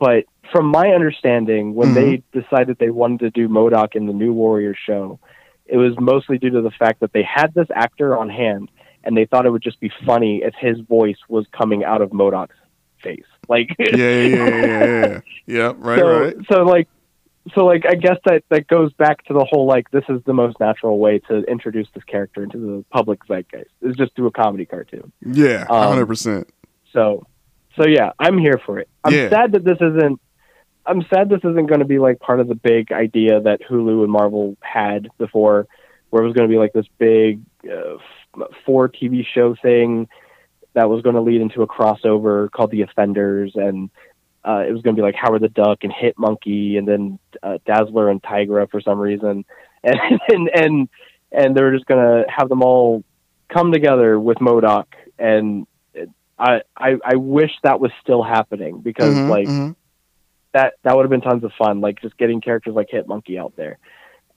but 0.00 0.24
from 0.50 0.66
my 0.66 0.88
understanding, 0.88 1.74
when 1.74 1.94
they 1.94 2.22
decided 2.32 2.78
they 2.78 2.90
wanted 2.90 3.20
to 3.20 3.30
do 3.30 3.48
MODOK 3.48 3.94
in 3.94 4.06
the 4.06 4.12
New 4.12 4.32
Warrior 4.32 4.74
show, 4.74 5.20
it 5.66 5.76
was 5.76 5.94
mostly 6.00 6.38
due 6.38 6.50
to 6.50 6.62
the 6.62 6.70
fact 6.70 7.00
that 7.00 7.12
they 7.12 7.22
had 7.22 7.52
this 7.54 7.68
actor 7.74 8.16
on 8.16 8.30
hand, 8.30 8.70
and 9.04 9.16
they 9.16 9.24
thought 9.26 9.46
it 9.46 9.50
would 9.50 9.62
just 9.62 9.80
be 9.80 9.90
funny 10.04 10.42
if 10.42 10.54
his 10.58 10.78
voice 10.80 11.18
was 11.28 11.46
coming 11.56 11.84
out 11.84 12.02
of 12.02 12.10
MODOK's 12.10 12.54
face. 13.02 13.24
Like, 13.48 13.70
yeah, 13.78 13.96
yeah, 13.96 14.20
yeah, 14.20 14.48
yeah, 14.48 14.84
yeah. 15.06 15.20
yeah 15.46 15.72
right, 15.78 15.98
so, 16.00 16.06
right. 16.20 16.36
So 16.50 16.62
like, 16.64 16.88
so 17.54 17.64
like, 17.64 17.84
I 17.88 17.94
guess 17.94 18.18
that 18.26 18.44
that 18.50 18.66
goes 18.66 18.92
back 18.94 19.24
to 19.26 19.32
the 19.32 19.44
whole 19.48 19.66
like, 19.66 19.90
this 19.90 20.04
is 20.08 20.20
the 20.24 20.34
most 20.34 20.60
natural 20.60 20.98
way 20.98 21.18
to 21.20 21.38
introduce 21.44 21.88
this 21.94 22.04
character 22.04 22.42
into 22.42 22.58
the 22.58 22.84
public 22.90 23.20
zeitgeist 23.26 23.70
is 23.80 23.96
just 23.96 24.14
do 24.14 24.26
a 24.26 24.30
comedy 24.30 24.66
cartoon. 24.66 25.12
Yeah, 25.24 25.64
Um, 25.70 25.88
hundred 25.88 26.06
percent. 26.06 26.50
So, 26.92 27.26
so 27.76 27.86
yeah, 27.86 28.12
I'm 28.18 28.36
here 28.38 28.60
for 28.66 28.78
it. 28.78 28.88
I'm 29.04 29.14
Yeah. 29.14 29.30
sad 29.30 29.52
that 29.52 29.64
this 29.64 29.78
isn't. 29.80 30.20
I'm 30.84 31.02
sad 31.12 31.28
this 31.28 31.40
isn't 31.40 31.66
going 31.66 31.80
to 31.80 31.86
be 31.86 31.98
like 31.98 32.18
part 32.18 32.40
of 32.40 32.48
the 32.48 32.54
big 32.54 32.92
idea 32.92 33.40
that 33.40 33.60
Hulu 33.62 34.02
and 34.04 34.10
Marvel 34.10 34.56
had 34.62 35.08
before, 35.18 35.66
where 36.10 36.22
it 36.22 36.26
was 36.26 36.34
going 36.34 36.48
to 36.48 36.52
be 36.52 36.58
like 36.58 36.72
this 36.72 36.86
big 36.98 37.40
uh, 37.64 37.96
four 38.64 38.88
TV 38.88 39.24
show 39.24 39.54
thing 39.54 40.08
that 40.74 40.88
was 40.88 41.02
going 41.02 41.14
to 41.14 41.22
lead 41.22 41.40
into 41.40 41.62
a 41.62 41.66
crossover 41.66 42.50
called 42.50 42.70
The 42.70 42.82
Offenders, 42.82 43.52
and 43.54 43.90
uh, 44.44 44.64
it 44.66 44.72
was 44.72 44.82
going 44.82 44.94
to 44.96 45.00
be 45.00 45.04
like 45.04 45.14
Howard 45.14 45.42
the 45.42 45.48
Duck 45.48 45.78
and 45.82 45.92
Hit 45.92 46.18
Monkey, 46.18 46.76
and 46.76 46.86
then 46.86 47.18
uh, 47.42 47.58
Dazzler 47.66 48.10
and 48.10 48.22
Tigra 48.22 48.70
for 48.70 48.80
some 48.80 48.98
reason, 48.98 49.44
and 49.84 49.98
and 50.28 50.50
and 50.54 50.88
and 51.30 51.56
they 51.56 51.62
were 51.62 51.72
just 51.72 51.86
going 51.86 52.04
to 52.04 52.30
have 52.30 52.48
them 52.48 52.62
all 52.62 53.04
come 53.48 53.72
together 53.72 54.18
with 54.18 54.38
MODOK, 54.38 54.86
and 55.18 55.66
I 56.38 56.62
I, 56.76 56.96
I 57.04 57.16
wish 57.16 57.50
that 57.62 57.80
was 57.80 57.90
still 58.02 58.22
happening 58.22 58.80
because 58.80 59.14
Mhm, 59.14 59.28
like 59.28 59.48
mhm. 59.48 59.76
that 60.52 60.74
that 60.82 60.96
would 60.96 61.02
have 61.02 61.10
been 61.10 61.20
tons 61.20 61.44
of 61.44 61.52
fun, 61.58 61.80
like 61.80 62.00
just 62.00 62.16
getting 62.18 62.40
characters 62.40 62.74
like 62.74 62.88
Hit 62.90 63.08
Monkey 63.08 63.38
out 63.38 63.54
there. 63.56 63.78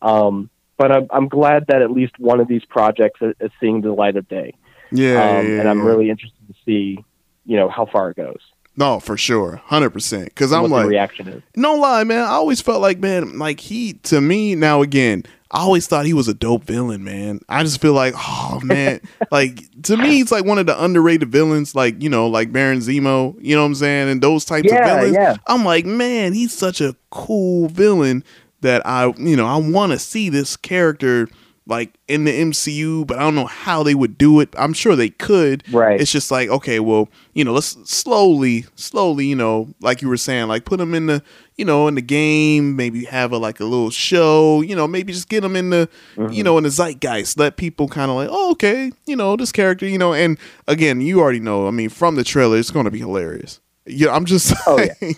Um, 0.01 0.49
but 0.81 0.91
I'm 0.91 1.07
I'm 1.11 1.27
glad 1.27 1.67
that 1.67 1.83
at 1.83 1.91
least 1.91 2.17
one 2.17 2.39
of 2.39 2.47
these 2.47 2.65
projects 2.65 3.19
is, 3.21 3.51
seeing 3.59 3.81
the 3.81 3.91
light 3.91 4.15
of 4.17 4.27
day. 4.27 4.55
Yeah, 4.91 5.37
um, 5.39 5.45
yeah, 5.47 5.59
and 5.59 5.69
I'm 5.69 5.77
yeah. 5.79 5.85
really 5.85 6.09
interested 6.09 6.47
to 6.47 6.53
see, 6.65 6.97
you 7.45 7.55
know, 7.57 7.69
how 7.69 7.85
far 7.85 8.09
it 8.09 8.17
goes. 8.17 8.39
No, 8.75 8.99
for 8.99 9.15
sure, 9.15 9.57
hundred 9.65 9.91
percent. 9.91 10.25
Because 10.25 10.51
I'm 10.51 10.63
what 10.63 10.71
like, 10.71 10.83
the 10.85 10.89
reaction 10.89 11.27
is. 11.27 11.43
no 11.55 11.75
lie, 11.75 12.03
man. 12.03 12.23
I 12.23 12.29
always 12.31 12.61
felt 12.61 12.81
like, 12.81 12.99
man, 12.99 13.37
like 13.37 13.59
he 13.59 13.93
to 14.03 14.19
me 14.19 14.55
now 14.55 14.81
again. 14.81 15.23
I 15.53 15.59
always 15.59 15.85
thought 15.85 16.05
he 16.05 16.13
was 16.13 16.29
a 16.29 16.33
dope 16.33 16.63
villain, 16.63 17.03
man. 17.03 17.41
I 17.49 17.63
just 17.63 17.81
feel 17.81 17.91
like, 17.91 18.13
oh 18.17 18.61
man, 18.63 19.01
like 19.31 19.59
to 19.83 19.97
me, 19.97 20.11
he's 20.11 20.31
like 20.31 20.45
one 20.45 20.57
of 20.57 20.65
the 20.65 20.81
underrated 20.81 21.29
villains, 21.29 21.75
like 21.75 22.01
you 22.01 22.09
know, 22.09 22.27
like 22.27 22.53
Baron 22.53 22.79
Zemo. 22.79 23.35
You 23.41 23.55
know 23.55 23.61
what 23.61 23.67
I'm 23.67 23.75
saying? 23.75 24.09
And 24.09 24.23
those 24.23 24.45
types 24.45 24.71
Yeah, 24.71 24.79
of 24.79 24.99
villains. 24.99 25.15
yeah. 25.15 25.35
I'm 25.47 25.65
like, 25.65 25.85
man, 25.85 26.31
he's 26.33 26.53
such 26.53 26.79
a 26.79 26.95
cool 27.09 27.67
villain 27.67 28.23
that 28.61 28.85
I, 28.85 29.13
you 29.17 29.35
know, 29.35 29.45
I 29.45 29.57
want 29.57 29.91
to 29.91 29.99
see 29.99 30.29
this 30.29 30.55
character 30.55 31.27
like 31.67 31.93
in 32.07 32.23
the 32.23 32.31
MCU, 32.31 33.05
but 33.05 33.17
I 33.17 33.21
don't 33.21 33.35
know 33.35 33.45
how 33.45 33.83
they 33.83 33.93
would 33.93 34.17
do 34.17 34.39
it. 34.39 34.49
I'm 34.57 34.73
sure 34.73 34.95
they 34.95 35.09
could. 35.09 35.63
Right. 35.71 36.01
It's 36.01 36.11
just 36.11 36.31
like, 36.31 36.49
okay, 36.49 36.79
well, 36.79 37.07
you 37.33 37.43
know, 37.43 37.53
let's 37.53 37.77
slowly, 37.89 38.65
slowly, 38.75 39.27
you 39.27 39.35
know, 39.35 39.69
like 39.79 40.01
you 40.01 40.09
were 40.09 40.17
saying, 40.17 40.47
like 40.47 40.65
put 40.65 40.79
them 40.79 40.93
in 40.95 41.05
the, 41.05 41.23
you 41.55 41.63
know, 41.63 41.87
in 41.87 41.95
the 41.95 42.01
game, 42.01 42.75
maybe 42.75 43.05
have 43.05 43.31
a 43.31 43.37
like 43.37 43.59
a 43.59 43.63
little 43.63 43.91
show, 43.91 44.61
you 44.61 44.75
know, 44.75 44.87
maybe 44.87 45.13
just 45.13 45.29
get 45.29 45.41
them 45.41 45.55
in 45.55 45.69
the, 45.69 45.87
you 46.17 46.23
mm-hmm. 46.23 46.41
know, 46.41 46.57
in 46.57 46.63
the 46.63 46.69
zeitgeist. 46.69 47.37
Let 47.37 47.57
people 47.57 47.87
kind 47.87 48.09
of 48.09 48.17
like, 48.17 48.29
oh, 48.31 48.51
okay, 48.51 48.91
you 49.05 49.15
know, 49.15 49.35
this 49.35 49.51
character, 49.51 49.87
you 49.87 49.97
know, 49.97 50.13
and 50.13 50.39
again, 50.67 50.99
you 50.99 51.19
already 51.21 51.39
know. 51.39 51.67
I 51.67 51.71
mean, 51.71 51.89
from 51.89 52.15
the 52.15 52.23
trailer, 52.23 52.57
it's 52.57 52.71
going 52.71 52.85
to 52.85 52.91
be 52.91 52.99
hilarious. 52.99 53.59
Yeah, 53.85 54.13
I'm 54.13 54.25
just, 54.25 54.53
Oh, 54.67 54.79
yeah. 54.79 55.11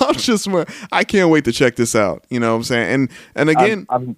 I'm 0.00 0.14
just, 0.14 0.48
I 0.92 1.04
can't 1.04 1.30
wait 1.30 1.44
to 1.44 1.52
check 1.52 1.76
this 1.76 1.94
out. 1.94 2.24
You 2.28 2.40
know 2.40 2.52
what 2.52 2.58
I'm 2.58 2.64
saying? 2.64 2.94
And 2.94 3.10
and 3.34 3.50
again, 3.50 3.86
I'm, 3.88 4.08
I'm 4.08 4.16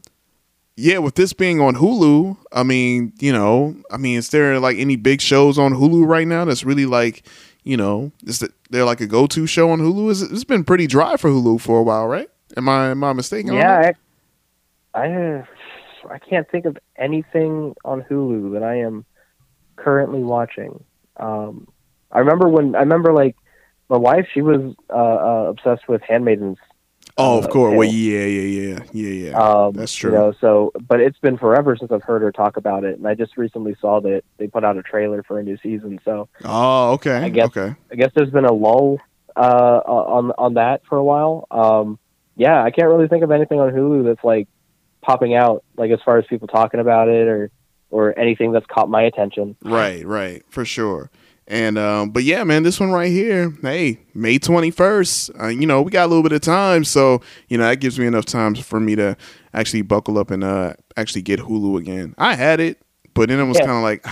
yeah, 0.76 0.98
with 0.98 1.14
this 1.14 1.32
being 1.32 1.60
on 1.60 1.76
Hulu, 1.76 2.36
I 2.52 2.64
mean, 2.64 3.12
you 3.20 3.32
know, 3.32 3.76
I 3.90 3.96
mean, 3.96 4.18
is 4.18 4.30
there 4.30 4.58
like 4.58 4.76
any 4.76 4.96
big 4.96 5.20
shows 5.20 5.58
on 5.58 5.72
Hulu 5.72 6.06
right 6.06 6.26
now 6.26 6.44
that's 6.44 6.64
really 6.64 6.86
like, 6.86 7.24
you 7.62 7.76
know, 7.76 8.10
is 8.24 8.40
that 8.40 8.50
they're 8.70 8.84
like 8.84 9.00
a 9.00 9.06
go 9.06 9.26
to 9.28 9.46
show 9.46 9.70
on 9.70 9.80
Hulu? 9.80 10.10
Is 10.10 10.22
it's 10.22 10.44
been 10.44 10.64
pretty 10.64 10.88
dry 10.88 11.16
for 11.16 11.30
Hulu 11.30 11.60
for 11.60 11.78
a 11.78 11.82
while, 11.82 12.08
right? 12.08 12.28
Am 12.56 12.68
I 12.68 12.88
am 12.88 13.04
I 13.04 13.12
mistaken? 13.12 13.54
yeah, 13.54 13.92
I, 14.94 15.00
I 15.00 15.12
uh, 15.12 15.44
I 16.10 16.18
can't 16.18 16.50
think 16.50 16.64
of 16.64 16.76
anything 16.96 17.74
on 17.84 18.02
Hulu 18.02 18.52
that 18.54 18.64
I 18.64 18.80
am 18.80 19.04
currently 19.76 20.24
watching. 20.24 20.82
Um, 21.18 21.68
I 22.10 22.18
remember 22.18 22.48
when 22.48 22.74
I 22.74 22.80
remember 22.80 23.12
like 23.12 23.36
my 23.94 24.00
wife, 24.00 24.26
she 24.34 24.42
was 24.42 24.74
uh, 24.90 24.92
uh, 24.92 25.46
obsessed 25.50 25.88
with 25.88 26.02
Handmaidens. 26.02 26.58
Oh, 27.16 27.38
of 27.38 27.44
uh, 27.44 27.48
course. 27.48 27.76
Well, 27.76 27.88
yeah, 27.88 28.24
yeah, 28.24 28.40
yeah, 28.40 28.78
yeah, 28.92 29.30
yeah. 29.30 29.38
Um, 29.38 29.72
That's 29.72 29.94
true. 29.94 30.10
You 30.10 30.18
know, 30.18 30.34
so 30.40 30.72
but 30.88 31.00
it's 31.00 31.18
been 31.20 31.38
forever 31.38 31.76
since 31.76 31.92
I've 31.92 32.02
heard 32.02 32.22
her 32.22 32.32
talk 32.32 32.56
about 32.56 32.82
it, 32.82 32.98
and 32.98 33.06
I 33.06 33.14
just 33.14 33.36
recently 33.36 33.76
saw 33.80 34.00
that 34.00 34.24
they 34.38 34.48
put 34.48 34.64
out 34.64 34.76
a 34.76 34.82
trailer 34.82 35.22
for 35.22 35.38
a 35.38 35.44
new 35.44 35.56
season. 35.62 36.00
So 36.04 36.28
oh, 36.44 36.92
okay, 36.94 37.18
I 37.18 37.28
guess 37.28 37.46
okay. 37.56 37.76
I 37.92 37.94
guess 37.94 38.10
there's 38.16 38.30
been 38.30 38.46
a 38.46 38.52
lull 38.52 38.98
uh, 39.36 39.80
on 39.86 40.32
on 40.32 40.54
that 40.54 40.82
for 40.88 40.98
a 40.98 41.04
while. 41.04 41.46
Um, 41.52 42.00
yeah, 42.36 42.60
I 42.60 42.72
can't 42.72 42.88
really 42.88 43.06
think 43.06 43.22
of 43.22 43.30
anything 43.30 43.60
on 43.60 43.70
Hulu 43.70 44.04
that's 44.06 44.24
like 44.24 44.48
popping 45.00 45.36
out, 45.36 45.62
like 45.76 45.92
as 45.92 46.00
far 46.04 46.18
as 46.18 46.26
people 46.26 46.48
talking 46.48 46.80
about 46.80 47.06
it 47.06 47.28
or 47.28 47.52
or 47.90 48.18
anything 48.18 48.50
that's 48.50 48.66
caught 48.66 48.90
my 48.90 49.02
attention. 49.02 49.54
Right, 49.62 50.04
right, 50.04 50.42
for 50.48 50.64
sure. 50.64 51.12
And 51.46 51.76
um, 51.76 52.10
but 52.10 52.22
yeah, 52.22 52.42
man, 52.44 52.62
this 52.62 52.80
one 52.80 52.90
right 52.90 53.10
here, 53.10 53.52
hey, 53.60 54.00
May 54.14 54.38
twenty 54.38 54.70
first. 54.70 55.30
Uh, 55.38 55.48
you 55.48 55.66
know, 55.66 55.82
we 55.82 55.90
got 55.90 56.06
a 56.06 56.08
little 56.08 56.22
bit 56.22 56.32
of 56.32 56.40
time, 56.40 56.84
so 56.84 57.20
you 57.48 57.58
know 57.58 57.64
that 57.64 57.76
gives 57.80 57.98
me 57.98 58.06
enough 58.06 58.24
time 58.24 58.54
for 58.54 58.80
me 58.80 58.96
to 58.96 59.14
actually 59.52 59.82
buckle 59.82 60.16
up 60.18 60.30
and 60.30 60.42
uh 60.42 60.72
actually 60.96 61.20
get 61.22 61.40
Hulu 61.40 61.78
again. 61.78 62.14
I 62.16 62.34
had 62.34 62.60
it, 62.60 62.80
but 63.12 63.28
then 63.28 63.38
it 63.40 63.44
was 63.44 63.58
Yeah. 63.58 63.66
kind 63.66 63.76
of 63.76 63.82
like. 63.82 64.04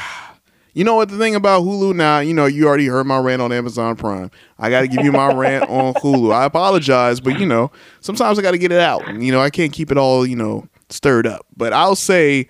You 0.74 0.84
know 0.84 0.94
what 0.94 1.10
the 1.10 1.18
thing 1.18 1.34
about 1.34 1.64
Hulu 1.64 1.94
now, 1.94 2.20
you 2.20 2.32
know, 2.32 2.46
you 2.46 2.66
already 2.66 2.86
heard 2.86 3.04
my 3.06 3.18
rant 3.18 3.42
on 3.42 3.52
Amazon 3.52 3.94
Prime. 3.94 4.30
I 4.58 4.70
got 4.70 4.80
to 4.80 4.88
give 4.88 5.04
you 5.04 5.12
my 5.12 5.30
rant 5.30 5.68
on 5.68 5.92
Hulu. 6.02 6.32
I 6.32 6.46
apologize, 6.46 7.20
but 7.20 7.38
you 7.38 7.44
know, 7.44 7.70
sometimes 8.00 8.38
I 8.38 8.42
got 8.42 8.52
to 8.52 8.58
get 8.58 8.72
it 8.72 8.80
out. 8.80 9.06
You 9.20 9.32
know, 9.32 9.40
I 9.42 9.50
can't 9.50 9.70
keep 9.70 9.90
it 9.90 9.98
all, 9.98 10.24
you 10.26 10.34
know, 10.34 10.66
stirred 10.88 11.26
up. 11.26 11.44
But 11.54 11.74
I'll 11.74 11.94
say 11.94 12.48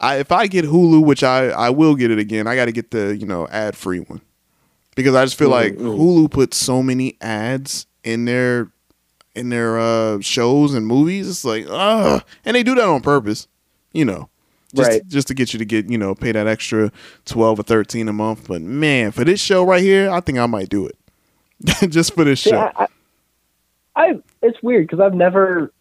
I, 0.00 0.16
if 0.16 0.30
I 0.30 0.46
get 0.46 0.64
Hulu, 0.64 1.04
which 1.04 1.24
I, 1.24 1.48
I 1.48 1.70
will 1.70 1.94
get 1.96 2.10
it 2.10 2.18
again, 2.18 2.46
I 2.46 2.54
got 2.54 2.66
to 2.66 2.72
get 2.72 2.90
the 2.90 3.16
you 3.16 3.26
know 3.26 3.48
ad 3.48 3.76
free 3.76 4.00
one 4.00 4.20
because 4.94 5.14
I 5.14 5.24
just 5.24 5.36
feel 5.38 5.48
like 5.50 5.74
Hulu 5.74 6.30
puts 6.30 6.56
so 6.56 6.82
many 6.82 7.16
ads 7.20 7.86
in 8.04 8.24
their 8.24 8.70
in 9.34 9.48
their 9.50 9.78
uh, 9.78 10.20
shows 10.20 10.74
and 10.74 10.86
movies. 10.86 11.28
It's 11.28 11.44
like 11.44 11.66
ugh, 11.68 12.22
and 12.44 12.56
they 12.56 12.62
do 12.62 12.74
that 12.74 12.84
on 12.84 13.00
purpose, 13.00 13.48
you 13.92 14.04
know, 14.04 14.28
just 14.74 14.90
Right. 14.90 15.08
just 15.08 15.28
to 15.28 15.34
get 15.34 15.52
you 15.52 15.58
to 15.58 15.64
get 15.64 15.90
you 15.90 15.98
know 15.98 16.14
pay 16.14 16.32
that 16.32 16.46
extra 16.46 16.92
twelve 17.24 17.58
or 17.58 17.62
thirteen 17.64 18.08
a 18.08 18.12
month. 18.12 18.46
But 18.48 18.62
man, 18.62 19.10
for 19.10 19.24
this 19.24 19.40
show 19.40 19.64
right 19.64 19.82
here, 19.82 20.10
I 20.10 20.20
think 20.20 20.38
I 20.38 20.46
might 20.46 20.68
do 20.68 20.86
it 20.86 20.96
just 21.90 22.14
for 22.14 22.22
this 22.24 22.38
show. 22.38 22.58
I, 22.58 22.82
I, 22.84 22.86
I 23.96 24.18
it's 24.42 24.62
weird 24.62 24.86
because 24.86 25.00
I've 25.00 25.14
never. 25.14 25.72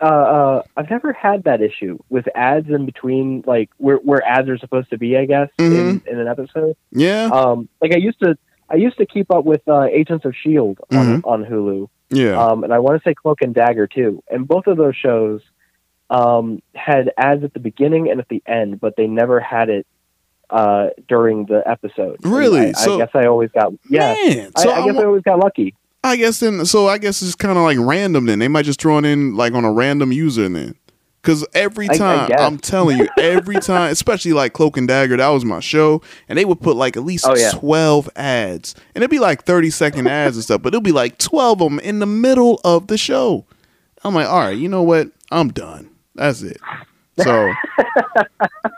Uh, 0.00 0.04
uh, 0.04 0.62
I've 0.76 0.88
never 0.90 1.12
had 1.12 1.44
that 1.44 1.60
issue 1.60 1.98
with 2.08 2.26
ads 2.34 2.68
in 2.68 2.86
between, 2.86 3.42
like 3.46 3.70
where 3.78 3.96
where 3.96 4.24
ads 4.24 4.48
are 4.48 4.58
supposed 4.58 4.90
to 4.90 4.98
be. 4.98 5.16
I 5.16 5.24
guess 5.24 5.48
in, 5.58 5.72
Mhm. 5.72 6.06
in 6.06 6.18
an 6.20 6.28
episode. 6.28 6.76
yeah, 6.92 7.24
Um, 7.32 7.68
like 7.82 7.92
I 7.92 7.96
used 7.98 8.20
to, 8.20 8.38
I 8.70 8.76
used 8.76 8.96
to 8.98 9.06
keep 9.06 9.30
up 9.32 9.44
with 9.44 9.62
uh, 9.68 9.84
Agents 9.84 10.24
of 10.24 10.34
Shield 10.36 10.78
on 10.92 11.20
Mhm. 11.22 11.26
on 11.26 11.44
Hulu. 11.44 11.88
yeah, 12.10 12.38
um, 12.40 12.62
and 12.64 12.72
I 12.72 12.78
want 12.78 13.02
to 13.02 13.08
say 13.08 13.12
Cloak 13.14 13.42
and 13.42 13.52
Dagger 13.54 13.86
too. 13.88 14.22
And 14.30 14.46
both 14.46 14.66
of 14.68 14.76
those 14.76 14.94
shows 14.94 15.40
um, 16.10 16.62
had 16.74 17.10
ads 17.18 17.42
at 17.44 17.52
the 17.52 17.60
beginning 17.60 18.08
and 18.10 18.18
at 18.20 18.28
the 18.28 18.42
end, 18.46 18.80
but 18.80 18.94
they 18.96 19.06
never 19.06 19.40
had 19.40 19.68
it 19.68 19.86
uh, 20.48 20.88
during 21.08 21.44
the 21.46 21.62
episode. 21.68 22.16
Really? 22.24 22.68
I, 22.68 22.72
So- 22.72 22.94
I 22.94 22.98
guess 22.98 23.10
I 23.14 23.26
always 23.26 23.50
got 23.50 23.72
yeah. 23.90 24.14
Man, 24.14 24.52
so 24.56 24.70
I 24.70 24.80
I 24.80 24.86
guess 24.86 24.96
I 24.96 25.04
always 25.04 25.22
got 25.22 25.38
lucky. 25.40 25.74
I 26.04 26.16
guess 26.16 26.40
then, 26.40 26.64
so 26.64 26.86
I 26.88 26.98
guess 26.98 27.20
it's 27.22 27.34
kind 27.34 27.58
of 27.58 27.64
like 27.64 27.78
random. 27.80 28.26
Then 28.26 28.38
they 28.38 28.48
might 28.48 28.64
just 28.64 28.80
throw 28.80 28.98
it 28.98 29.04
in 29.04 29.36
like 29.36 29.52
on 29.54 29.64
a 29.64 29.72
random 29.72 30.12
user 30.12 30.44
and 30.44 30.54
then, 30.56 30.74
because 31.20 31.44
every 31.54 31.88
I- 31.90 31.94
I 31.94 31.96
time. 31.96 32.30
I'm 32.38 32.58
telling 32.58 32.98
you, 32.98 33.08
every 33.18 33.56
time, 33.60 33.90
especially 33.90 34.32
like 34.32 34.52
Cloak 34.52 34.76
and 34.76 34.86
Dagger, 34.86 35.16
that 35.16 35.28
was 35.28 35.44
my 35.44 35.58
show, 35.60 36.00
and 36.28 36.38
they 36.38 36.44
would 36.44 36.60
put 36.60 36.76
like 36.76 36.96
at 36.96 37.02
least 37.04 37.26
Oh, 37.26 37.34
yeah. 37.36 37.50
twelve 37.50 38.08
ads, 38.14 38.74
and 38.94 39.02
it'd 39.02 39.10
be 39.10 39.18
like 39.18 39.42
thirty 39.44 39.70
second 39.70 40.06
ads 40.06 40.36
and 40.36 40.44
stuff, 40.44 40.62
but 40.62 40.68
it'll 40.68 40.80
be 40.80 40.92
like 40.92 41.18
twelve 41.18 41.60
of 41.60 41.68
them 41.70 41.80
in 41.80 41.98
the 41.98 42.06
middle 42.06 42.60
of 42.64 42.86
the 42.86 42.96
show. 42.96 43.44
I'm 44.04 44.14
like, 44.14 44.28
all 44.28 44.38
right, 44.38 44.56
you 44.56 44.68
know 44.68 44.82
what? 44.84 45.08
I'm 45.32 45.48
done. 45.48 45.90
That's 46.14 46.42
it. 46.42 46.58
So, 47.18 47.52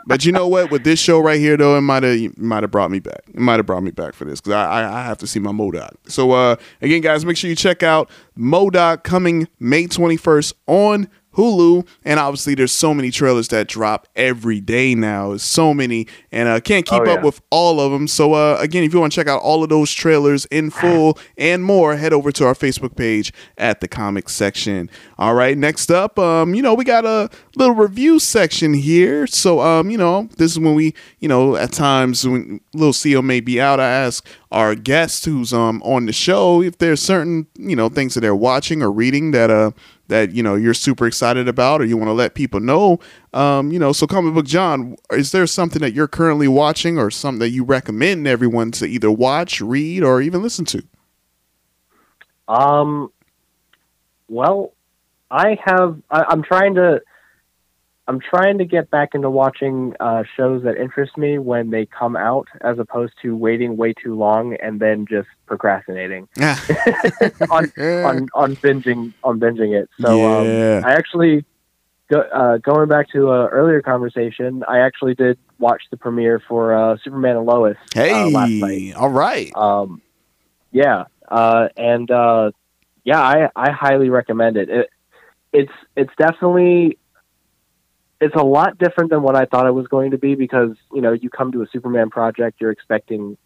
but 0.05 0.25
you 0.25 0.31
know 0.31 0.47
what? 0.47 0.71
With 0.71 0.83
this 0.83 0.99
show 0.99 1.19
right 1.19 1.39
here, 1.39 1.57
though, 1.57 1.77
it 1.77 1.81
might 1.81 2.03
have 2.03 2.37
might 2.37 2.63
have 2.63 2.71
brought 2.71 2.91
me 2.91 2.99
back. 2.99 3.21
It 3.27 3.39
might 3.39 3.57
have 3.57 3.65
brought 3.65 3.83
me 3.83 3.91
back 3.91 4.13
for 4.13 4.25
this 4.25 4.41
because 4.41 4.53
I, 4.53 4.81
I 4.81 4.99
I 5.01 5.03
have 5.03 5.17
to 5.19 5.27
see 5.27 5.39
my 5.39 5.51
MODOK. 5.51 5.91
So 6.07 6.31
uh, 6.31 6.55
again, 6.81 7.01
guys, 7.01 7.25
make 7.25 7.37
sure 7.37 7.49
you 7.49 7.55
check 7.55 7.83
out 7.83 8.09
MODOK 8.37 9.03
coming 9.03 9.47
May 9.59 9.87
twenty 9.87 10.17
first 10.17 10.53
on 10.67 11.07
Hulu, 11.33 11.87
and 12.03 12.19
obviously 12.19 12.55
there's 12.55 12.71
so 12.71 12.93
many 12.93 13.11
trailers 13.11 13.47
that 13.49 13.67
drop 13.67 14.07
every 14.15 14.59
day 14.59 14.95
now. 14.95 15.37
So 15.37 15.73
many, 15.73 16.07
and 16.31 16.49
uh, 16.49 16.59
can't 16.59 16.85
keep 16.85 17.01
Oh, 17.01 17.11
up 17.13 17.23
with 17.23 17.41
all 17.49 17.79
of 17.79 17.91
them. 17.91 18.07
So 18.07 18.33
uh, 18.33 18.57
again, 18.59 18.83
if 18.83 18.93
you 18.93 18.99
want 18.99 19.13
to 19.13 19.15
check 19.15 19.27
out 19.27 19.41
all 19.41 19.63
of 19.63 19.69
those 19.69 19.91
trailers 19.93 20.45
in 20.45 20.69
full 20.81 21.17
and 21.37 21.63
more, 21.63 21.95
head 21.95 22.13
over 22.13 22.31
to 22.33 22.45
our 22.45 22.53
Facebook 22.53 22.95
page 22.95 23.31
at 23.57 23.79
the 23.81 23.87
comics 23.87 24.33
section. 24.33 24.89
All 25.17 25.33
right, 25.33 25.57
next 25.57 25.89
up, 25.91 26.19
um, 26.19 26.53
you 26.53 26.61
know, 26.61 26.73
we 26.73 26.83
got 26.83 27.05
a 27.05 27.29
little 27.55 27.75
review 27.75 28.19
section 28.19 28.73
here. 28.73 29.25
So 29.27 29.61
um, 29.61 29.89
you 29.89 29.97
know, 29.97 30.29
this 30.37 30.51
is 30.51 30.59
when 30.59 30.75
we, 30.75 30.93
you 31.19 31.27
know, 31.27 31.55
at 31.55 31.71
times 31.71 32.27
when 32.27 32.61
little 32.73 32.93
CEO 32.93 33.23
may 33.23 33.39
be 33.39 33.59
out, 33.61 33.79
I 33.79 33.87
ask 33.89 34.25
our 34.51 34.75
guest 34.75 35.23
who's 35.25 35.53
um 35.53 35.81
on 35.83 36.05
the 36.05 36.11
show 36.11 36.61
if 36.61 36.77
there's 36.77 37.01
certain 37.01 37.47
you 37.57 37.73
know 37.75 37.87
things 37.87 38.13
that 38.15 38.19
they're 38.19 38.35
watching 38.35 38.81
or 38.83 38.91
reading 38.91 39.31
that 39.31 39.49
uh 39.49 39.71
that 40.11 40.31
you 40.31 40.43
know 40.43 40.55
you're 40.55 40.73
super 40.73 41.07
excited 41.07 41.47
about 41.47 41.81
or 41.81 41.85
you 41.85 41.97
want 41.97 42.07
to 42.07 42.13
let 42.13 42.35
people 42.35 42.59
know 42.59 42.99
um 43.33 43.71
you 43.71 43.79
know 43.79 43.91
so 43.91 44.05
comic 44.05 44.33
book 44.33 44.45
john 44.45 44.95
is 45.11 45.31
there 45.31 45.47
something 45.47 45.81
that 45.81 45.93
you're 45.93 46.07
currently 46.07 46.47
watching 46.47 46.97
or 46.97 47.09
something 47.09 47.39
that 47.39 47.49
you 47.49 47.63
recommend 47.63 48.27
everyone 48.27 48.71
to 48.71 48.85
either 48.85 49.09
watch 49.11 49.61
read 49.61 50.03
or 50.03 50.21
even 50.21 50.41
listen 50.41 50.65
to 50.65 50.83
Um, 52.51 53.11
well, 54.27 54.73
I 55.29 55.57
have. 55.63 56.01
I, 56.09 56.25
I'm 56.27 56.43
trying 56.43 56.75
to. 56.75 57.01
I'm 58.11 58.19
trying 58.19 58.57
to 58.57 58.65
get 58.65 58.91
back 58.91 59.11
into 59.13 59.29
watching 59.29 59.93
uh, 60.01 60.23
shows 60.35 60.63
that 60.63 60.75
interest 60.75 61.17
me 61.17 61.37
when 61.37 61.69
they 61.69 61.85
come 61.85 62.17
out, 62.17 62.45
as 62.59 62.77
opposed 62.77 63.13
to 63.21 63.37
waiting 63.37 63.77
way 63.77 63.93
too 63.93 64.15
long 64.15 64.55
and 64.61 64.81
then 64.81 65.05
just 65.09 65.29
procrastinating 65.47 66.27
on, 67.49 67.71
on 67.79 68.27
on 68.33 68.57
binging 68.57 69.13
on 69.23 69.39
binging 69.39 69.81
it. 69.81 69.89
So 70.01 70.21
Yeah. 70.21 70.79
um, 70.81 70.83
I 70.83 70.91
actually, 70.91 71.45
go, 72.11 72.19
uh, 72.19 72.57
going 72.57 72.89
back 72.89 73.09
to 73.13 73.31
an 73.31 73.47
earlier 73.47 73.81
conversation, 73.81 74.61
I 74.67 74.79
actually 74.79 75.15
did 75.15 75.37
watch 75.57 75.81
the 75.89 75.95
premiere 75.95 76.41
for 76.49 76.75
uh, 76.75 76.97
Superman 77.05 77.37
and 77.37 77.45
Lois 77.45 77.77
hey 77.93 78.11
uh, 78.11 78.27
last 78.27 78.51
night. 78.51 78.93
all 78.95 79.09
right 79.09 79.55
Um, 79.55 80.01
yeah, 80.73 81.05
uh, 81.29 81.69
and 81.77 82.11
uh, 82.11 82.51
yeah, 83.05 83.21
I, 83.21 83.49
I 83.55 83.71
highly 83.71 84.09
recommend 84.09 84.57
it. 84.57 84.69
it. 84.69 84.89
It's 85.53 85.71
it's 85.95 86.11
definitely 86.17 86.97
it's 88.21 88.35
a 88.35 88.43
lot 88.43 88.77
different 88.77 89.09
than 89.09 89.23
what 89.23 89.35
I 89.35 89.45
thought 89.45 89.65
it 89.67 89.73
was 89.73 89.87
going 89.87 90.11
to 90.11 90.17
be 90.17 90.35
because 90.35 90.77
you 90.93 91.01
know 91.01 91.11
you 91.11 91.29
come 91.29 91.51
to 91.53 91.61
a 91.63 91.67
Superman 91.73 92.09
project, 92.09 92.61
you're 92.61 92.71
expecting 92.71 93.37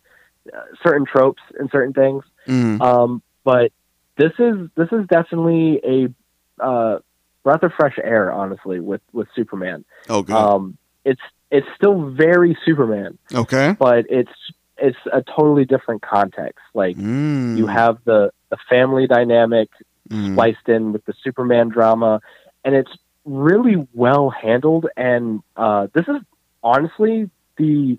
uh, 0.53 0.59
certain 0.85 1.05
tropes 1.05 1.41
and 1.57 1.69
certain 1.71 1.93
things, 1.93 2.23
Mm. 2.47 2.79
um, 2.81 3.23
but 3.43 3.71
this 4.17 4.33
is 4.37 4.69
this 4.75 4.89
is 4.91 5.07
definitely 5.07 5.81
a 5.83 6.63
uh, 6.63 6.99
breath 7.43 7.63
of 7.63 7.71
fresh 7.77 7.97
air, 8.03 8.31
honestly, 8.31 8.79
with 8.79 9.01
with 9.13 9.27
Superman. 9.35 9.85
oh 10.09 10.21
good 10.21 10.35
Um, 10.35 10.77
it's 11.03 11.21
it's 11.49 11.67
still 11.75 12.11
very 12.11 12.57
Superman, 12.65 13.17
okay 13.33 13.75
but 13.79 14.05
it's 14.09 14.31
it's 14.77 14.97
a 15.11 15.23
totally 15.23 15.63
different 15.65 16.01
context. 16.01 16.59
Like 16.73 16.97
Mm. 16.97 17.57
you 17.57 17.67
have 17.67 17.97
the 18.03 18.31
the 18.49 18.57
family 18.69 19.07
dynamic 19.07 19.69
Mm. 20.11 20.33
spliced 20.33 20.69
in 20.69 20.91
with 20.93 21.03
the 21.05 21.13
Superman 21.23 21.69
drama, 21.69 22.19
and 22.63 22.75
it's 22.75 22.91
really 23.25 23.87
well 23.93 24.29
handled. 24.29 24.85
And 24.95 25.41
uh, 25.57 25.87
this 25.93 26.05
is 26.07 26.17
honestly 26.63 27.29
the 27.57 27.97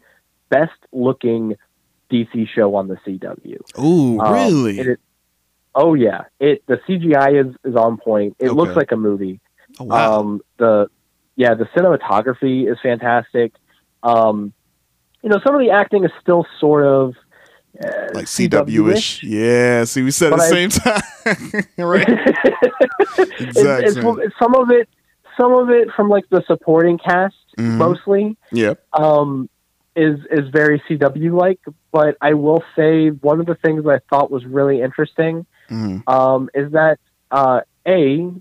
best 0.48 0.72
looking 0.92 1.56
DC 2.10 2.48
show 2.54 2.74
on 2.76 2.88
the 2.88 2.96
CW. 3.06 3.58
Ooh, 3.82 4.20
Um, 4.20 4.32
really 4.32 4.78
it 4.78 5.00
oh 5.74 5.94
yeah, 5.94 6.22
it 6.40 6.62
the 6.66 6.76
CGI 6.88 7.48
is 7.48 7.54
is 7.64 7.74
on 7.76 7.96
point. 7.98 8.36
It 8.38 8.48
Okay. 8.48 8.56
looks 8.56 8.76
like 8.76 8.92
a 8.92 8.96
movie. 8.96 9.40
oh, 9.80 9.84
wow 9.84 10.20
Um, 10.20 10.40
the 10.58 10.88
yeah, 11.34 11.54
the 11.54 11.64
cinematography 11.76 12.70
is 12.70 12.78
fantastic. 12.82 13.52
Um, 14.02 14.52
you 15.22 15.28
know, 15.30 15.40
some 15.44 15.54
of 15.54 15.60
the 15.60 15.70
acting 15.70 16.04
is 16.04 16.10
still 16.22 16.46
sort 16.60 16.86
of 16.86 17.14
uh, 17.84 17.88
like 18.14 18.24
cw-ish 18.24 19.22
yeah 19.22 19.84
see 19.84 20.00
we 20.02 20.10
said 20.10 20.32
at 20.32 20.38
the 20.38 20.44
I- 20.44 20.48
same 20.48 20.70
time 20.70 21.02
right 21.76 22.06
it's, 23.18 23.40
Exactly. 23.58 24.22
it's, 24.24 24.38
some 24.38 24.54
of 24.54 24.70
it, 24.70 24.88
some 25.38 25.52
of 25.52 25.70
it 25.70 25.88
from 25.94 26.08
like 26.08 26.24
the 26.30 26.42
supporting 26.46 26.98
cast 26.98 27.34
Mhm. 27.58 27.76
mostly 27.78 28.36
um, 28.92 29.48
is 29.94 30.18
is 30.30 30.48
very 30.50 30.80
CW 30.88 31.32
like. 31.32 31.60
But 31.92 32.16
I 32.20 32.34
will 32.34 32.62
say 32.74 33.08
one 33.08 33.40
of 33.40 33.46
the 33.46 33.54
things 33.56 33.86
I 33.86 34.00
thought 34.10 34.30
was 34.30 34.44
really 34.44 34.80
interesting 34.82 35.46
Mhm. 35.70 36.02
um, 36.08 36.50
is 36.54 36.72
that 36.72 36.98
uh, 37.30 37.60
a 37.86 38.32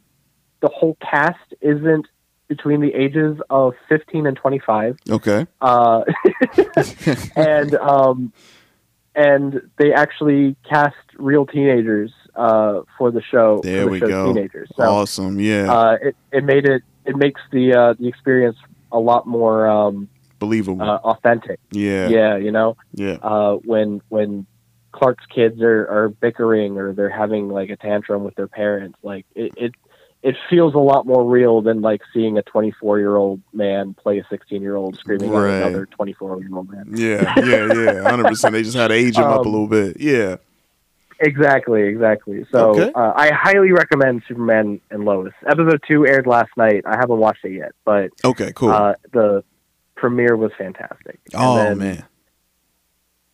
the 0.61 0.69
whole 0.69 0.97
cast 1.01 1.53
isn't 1.61 2.07
between 2.47 2.79
the 2.79 2.93
ages 2.93 3.39
of 3.49 3.73
15 3.89 4.27
and 4.27 4.37
25 4.37 4.97
okay 5.09 5.47
uh, 5.61 6.03
and 7.35 7.73
um, 7.75 8.31
and 9.15 9.61
they 9.77 9.93
actually 9.93 10.55
cast 10.69 10.95
real 11.17 11.45
teenagers 11.45 12.11
uh, 12.35 12.81
for 12.97 13.11
the 13.11 13.21
show. 13.21 13.59
there 13.63 13.85
the 13.85 13.91
we 13.91 13.99
go 13.99 14.33
Teenagers. 14.33 14.69
So 14.75 14.83
awesome 14.83 15.39
yeah 15.39 15.71
uh, 15.71 15.97
it 16.01 16.15
it 16.31 16.43
made 16.43 16.65
it 16.65 16.81
it 17.05 17.15
makes 17.15 17.41
the 17.51 17.73
uh, 17.73 17.93
the 17.99 18.07
experience 18.07 18.57
a 18.91 18.99
lot 18.99 19.27
more 19.27 19.67
um, 19.67 20.09
believable 20.39 20.81
uh, 20.81 20.97
authentic. 20.97 21.59
yeah 21.71 22.07
Yeah, 22.09 22.37
you 22.37 22.51
know, 22.51 22.77
yeah 22.93 23.17
uh, 23.21 23.55
when 23.63 24.01
when 24.09 24.45
Clark's 24.91 25.25
kids 25.25 25.61
are, 25.61 25.85
are 25.87 26.09
bickering 26.09 26.77
or 26.77 26.93
they're 26.93 27.09
having 27.09 27.49
like 27.49 27.69
a 27.69 27.75
tantrum 27.75 28.23
with 28.23 28.35
their 28.35 28.47
parents, 28.47 28.97
like 29.03 29.25
it, 29.35 29.51
it 29.57 29.71
it 30.23 30.35
feels 30.49 30.73
a 30.73 30.79
lot 30.79 31.05
more 31.05 31.23
real 31.23 31.61
than 31.61 31.81
like 31.81 32.01
seeing 32.13 32.37
a 32.39 32.41
24 32.43 32.97
year 32.99 33.15
old 33.15 33.41
man 33.53 33.93
play 33.93 34.17
a 34.17 34.25
16 34.29 34.61
year 34.61 34.75
old 34.75 34.97
screaming 34.97 35.29
Right. 35.29 35.49
at 35.61 35.67
another 35.67 35.85
24 35.85 36.39
year 36.41 36.49
old 36.55 36.71
man. 36.71 36.85
Yeah, 36.95 37.31
yeah, 37.45 37.73
yeah, 37.73 38.09
hundred 38.09 38.27
percent. 38.29 38.53
They 38.53 38.63
just 38.63 38.75
had 38.77 38.87
to 38.87 38.93
age 38.95 39.17
him 39.17 39.25
up 39.25 39.39
a 39.41 39.41
Um, 39.47 39.51
little 39.51 39.67
bit. 39.67 39.97
Yeah, 39.99 40.37
Exactly, 41.19 41.83
exactly. 41.83 42.45
So 42.51 42.71
Okay. 42.71 42.91
uh, 42.93 43.13
I 43.15 43.31
highly 43.33 43.71
recommend 43.71 44.23
Superman 44.27 44.81
and 44.91 45.05
Lois. 45.05 45.33
Episode 45.47 45.81
two 45.87 46.05
aired 46.05 46.27
last 46.27 46.51
night. 46.57 46.83
I 46.85 46.97
haven't 46.97 47.19
watched 47.19 47.45
it 47.45 47.53
yet, 47.53 47.71
but 47.85 48.09
okay, 48.23 48.51
cool. 48.53 48.69
uh, 48.69 48.93
the 49.13 49.43
premiere 49.95 50.35
was 50.35 50.51
fantastic. 50.57 51.19
Oh 51.33 51.55
then 51.55 51.77
man, 51.77 52.05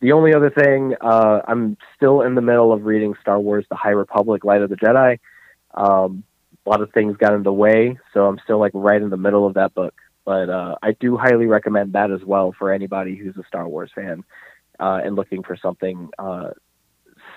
The 0.00 0.12
only 0.12 0.32
other 0.32 0.50
thing, 0.50 0.94
uh, 1.00 1.40
I'm 1.46 1.76
still 1.96 2.22
in 2.22 2.34
the 2.36 2.40
middle 2.40 2.72
of 2.72 2.84
reading 2.84 3.14
Star 3.20 3.40
Wars: 3.40 3.66
The 3.68 3.76
High 3.76 3.90
Republic, 3.90 4.44
Light 4.44 4.62
of 4.62 4.70
the 4.70 4.76
Jedi. 4.76 5.18
Um, 5.74 6.22
a 6.64 6.70
lot 6.70 6.80
of 6.82 6.92
things 6.92 7.16
got 7.16 7.34
in 7.34 7.42
the 7.42 7.52
way, 7.52 7.98
so 8.14 8.26
I'm 8.26 8.38
still 8.44 8.58
like 8.60 8.72
right 8.74 9.02
in 9.02 9.10
the 9.10 9.16
middle 9.16 9.46
of 9.46 9.54
that 9.54 9.74
book. 9.74 9.94
But 10.24 10.48
uh, 10.48 10.76
I 10.80 10.92
do 10.92 11.16
highly 11.16 11.46
recommend 11.46 11.94
that 11.94 12.12
as 12.12 12.22
well 12.24 12.54
for 12.56 12.72
anybody 12.72 13.16
who's 13.16 13.36
a 13.36 13.42
Star 13.48 13.66
Wars 13.66 13.90
fan 13.92 14.22
uh, 14.78 15.00
and 15.04 15.16
looking 15.16 15.42
for 15.42 15.56
something 15.56 16.10
uh, 16.16 16.50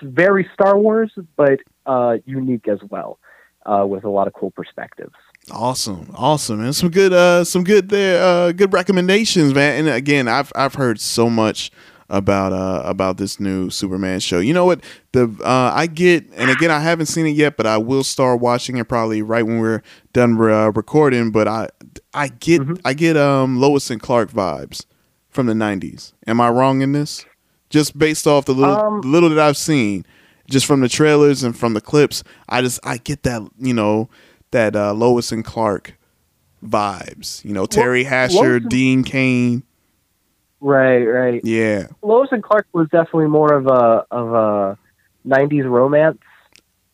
very 0.02 0.50
Star 0.54 0.78
Wars, 0.78 1.12
but 1.36 1.60
uh, 1.86 2.18
unique 2.26 2.68
as 2.68 2.80
well, 2.90 3.20
uh, 3.66 3.86
with 3.88 4.04
a 4.04 4.10
lot 4.10 4.28
of 4.28 4.34
cool 4.34 4.52
perspectives. 4.52 5.14
awesome, 5.52 6.12
awesome, 6.16 6.62
and 6.62 6.76
some 6.76 6.90
good, 6.90 7.14
uh, 7.14 7.44
some 7.44 7.64
good 7.64 7.90
there, 7.90 8.22
uh, 8.24 8.52
good 8.52 8.74
recommendations, 8.74 9.54
man. 9.54 9.80
And 9.86 9.96
again, 9.96 10.28
I've 10.28 10.52
I've 10.56 10.76
heard 10.76 11.00
so 11.00 11.30
much 11.30 11.72
about 12.08 12.54
uh 12.54 12.84
about 12.88 13.18
this 13.18 13.40
new 13.40 13.70
Superman 13.72 14.20
show. 14.20 14.40
You 14.40 14.54
know 14.54 14.66
what? 14.66 14.84
The 15.14 15.24
uh 15.44 15.72
I 15.74 15.88
get, 15.88 16.26
and 16.36 16.52
again, 16.52 16.70
I 16.70 16.80
haven't 16.80 17.08
seen 17.08 17.26
it 17.26 17.32
yet, 17.32 17.58
but 17.58 17.66
I 17.66 17.78
will 17.78 18.04
start 18.04 18.42
watching 18.42 18.78
it 18.78 18.88
probably 18.88 19.22
right 19.24 19.44
when 19.44 19.60
we're 19.60 19.82
done 20.14 20.40
uh, 20.40 20.72
recording. 20.72 21.32
But 21.32 21.48
I 21.48 21.70
I 22.14 22.28
get 22.28 22.62
I 22.86 22.94
get 22.94 23.18
um 23.18 23.60
Lois 23.60 23.90
and 23.90 24.00
Clark 24.02 24.32
vibes 24.32 24.86
from 25.30 25.48
the 25.48 25.54
'90s. 25.54 26.14
Am 26.28 26.40
I 26.40 26.50
wrong 26.50 26.82
in 26.82 26.92
this? 26.92 27.26
Just 27.70 27.98
based 27.98 28.28
off 28.28 28.46
the 28.46 28.54
little 28.54 28.76
Um, 28.76 29.02
little 29.02 29.30
that 29.30 29.40
I've 29.40 29.58
seen, 29.58 30.06
just 30.50 30.66
from 30.66 30.82
the 30.82 30.90
trailers 30.90 31.44
and 31.44 31.58
from 31.58 31.74
the 31.74 31.82
clips, 31.82 32.24
I 32.48 32.62
just 32.62 32.80
I 32.84 32.98
get 32.98 33.24
that 33.24 33.42
you 33.58 33.74
know 33.74 34.10
that 34.52 34.76
uh, 34.76 34.94
Lois 34.94 35.32
and 35.32 35.44
Clark 35.44 35.96
vibes. 36.64 37.44
You 37.44 37.54
know 37.54 37.66
Teri 37.66 38.06
Hatcher, 38.06 38.60
Lois 38.60 38.64
Dean 38.70 39.04
Cain. 39.04 39.64
Right, 40.62 41.04
right. 41.04 41.42
Yeah, 41.44 41.88
Lois 42.02 42.30
and 42.32 42.42
Clark 42.44 42.68
was 42.74 42.88
definitely 42.90 43.28
more 43.28 43.54
of 43.54 43.68
a 43.68 44.06
of 44.12 44.34
a 44.34 44.78
'90s 45.28 45.70
romance. 45.70 46.20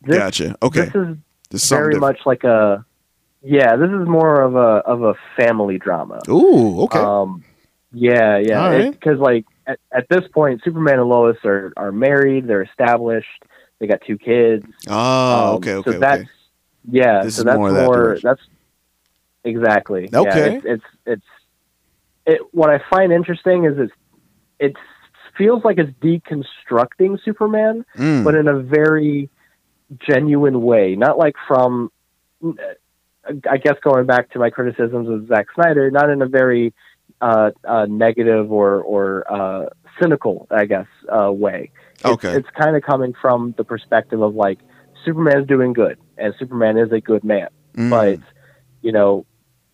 This, 0.02 0.18
gotcha. 0.18 0.56
Okay, 0.64 0.86
This 0.86 0.96
is 0.96 1.64
something 1.64 1.84
very 1.84 1.94
different. 1.94 2.02
much 2.02 2.26
like 2.26 2.44
a 2.44 2.84
yeah. 3.44 3.76
This 3.76 3.90
is 3.90 4.08
more 4.08 4.42
of 4.42 4.56
a 4.56 4.82
of 4.88 5.04
a 5.04 5.14
family 5.38 5.78
drama. 5.78 6.22
Ooh, 6.28 6.82
okay. 6.84 7.00
Um, 7.00 7.44
yeah, 7.94 8.38
yeah. 8.38 8.64
All 8.64 8.72
right. 8.72 8.92
Because 8.92 9.20
like 9.20 9.46
at, 9.68 9.80
at 9.92 10.08
this 10.10 10.28
point, 10.34 10.62
Superman 10.64 11.00
and 11.00 11.08
Lois 11.10 11.38
are 11.46 11.72
are 11.78 11.92
married. 11.92 12.48
They're 12.48 12.64
established. 12.64 13.44
They 13.80 13.88
got 13.88 14.02
two 14.06 14.18
kids. 14.18 14.66
oh, 14.88 15.50
Um, 15.50 15.56
okay, 15.58 15.74
okay, 15.76 15.92
So 15.92 16.00
that's 16.00 16.22
okay. 16.22 16.30
yeah. 16.92 17.24
This 17.24 17.36
so 17.36 17.44
that's 17.44 17.58
more 17.58 17.70
more. 17.72 17.78
that 17.80 17.88
direction. 17.88 18.28
that's 18.30 18.42
exactly. 19.44 20.10
Yeah, 20.12 20.20
Okay. 20.20 20.56
it's, 20.58 20.66
it's 20.66 20.84
it's 21.06 21.26
it. 22.26 22.42
What 22.52 22.70
I 22.70 22.82
find 22.90 23.12
interesting 23.12 23.66
is 23.66 23.78
it's 23.78 23.94
it 24.60 24.76
feels 25.38 25.64
like 25.64 25.78
it's 25.80 25.92
deconstructing 26.02 27.20
Superman, 27.24 27.86
Mm. 27.98 28.24
but 28.24 28.36
in 28.36 28.48
a 28.48 28.60
very 28.60 29.30
genuine 30.08 30.62
way. 30.62 30.96
Not 30.96 31.18
like 31.18 31.36
from 31.48 31.92
I 33.50 33.58
guess 33.58 33.76
going 33.84 34.06
back 34.06 34.32
to 34.32 34.40
my 34.40 34.50
criticisms 34.50 35.08
of 35.10 35.28
Zack 35.28 35.48
Snyder, 35.56 35.92
not 35.92 36.10
in 36.10 36.22
a 36.22 36.28
very 36.28 36.74
uh, 37.22 37.52
uh, 37.68 37.86
negative 37.90 38.52
or 38.52 38.82
or 38.82 39.32
uh, 39.32 39.66
cynical, 40.02 40.48
I 40.52 40.66
guess, 40.66 40.88
uh, 41.16 41.32
way. 41.32 41.72
It's, 41.96 42.06
Okay. 42.06 42.34
it's 42.34 42.50
kind 42.60 42.76
of 42.76 42.82
coming 42.84 43.14
from 43.22 43.54
the 43.58 43.64
perspective 43.64 44.22
of 44.22 44.34
like 44.36 44.60
Superman's 45.06 45.48
doing 45.48 45.74
good, 45.74 45.98
and 46.18 46.34
Superman 46.40 46.78
is 46.78 46.92
a 46.92 47.00
good 47.00 47.24
man, 47.24 47.50
Mm. 47.76 47.90
but 47.90 48.20
you 48.82 48.92
know, 48.92 49.26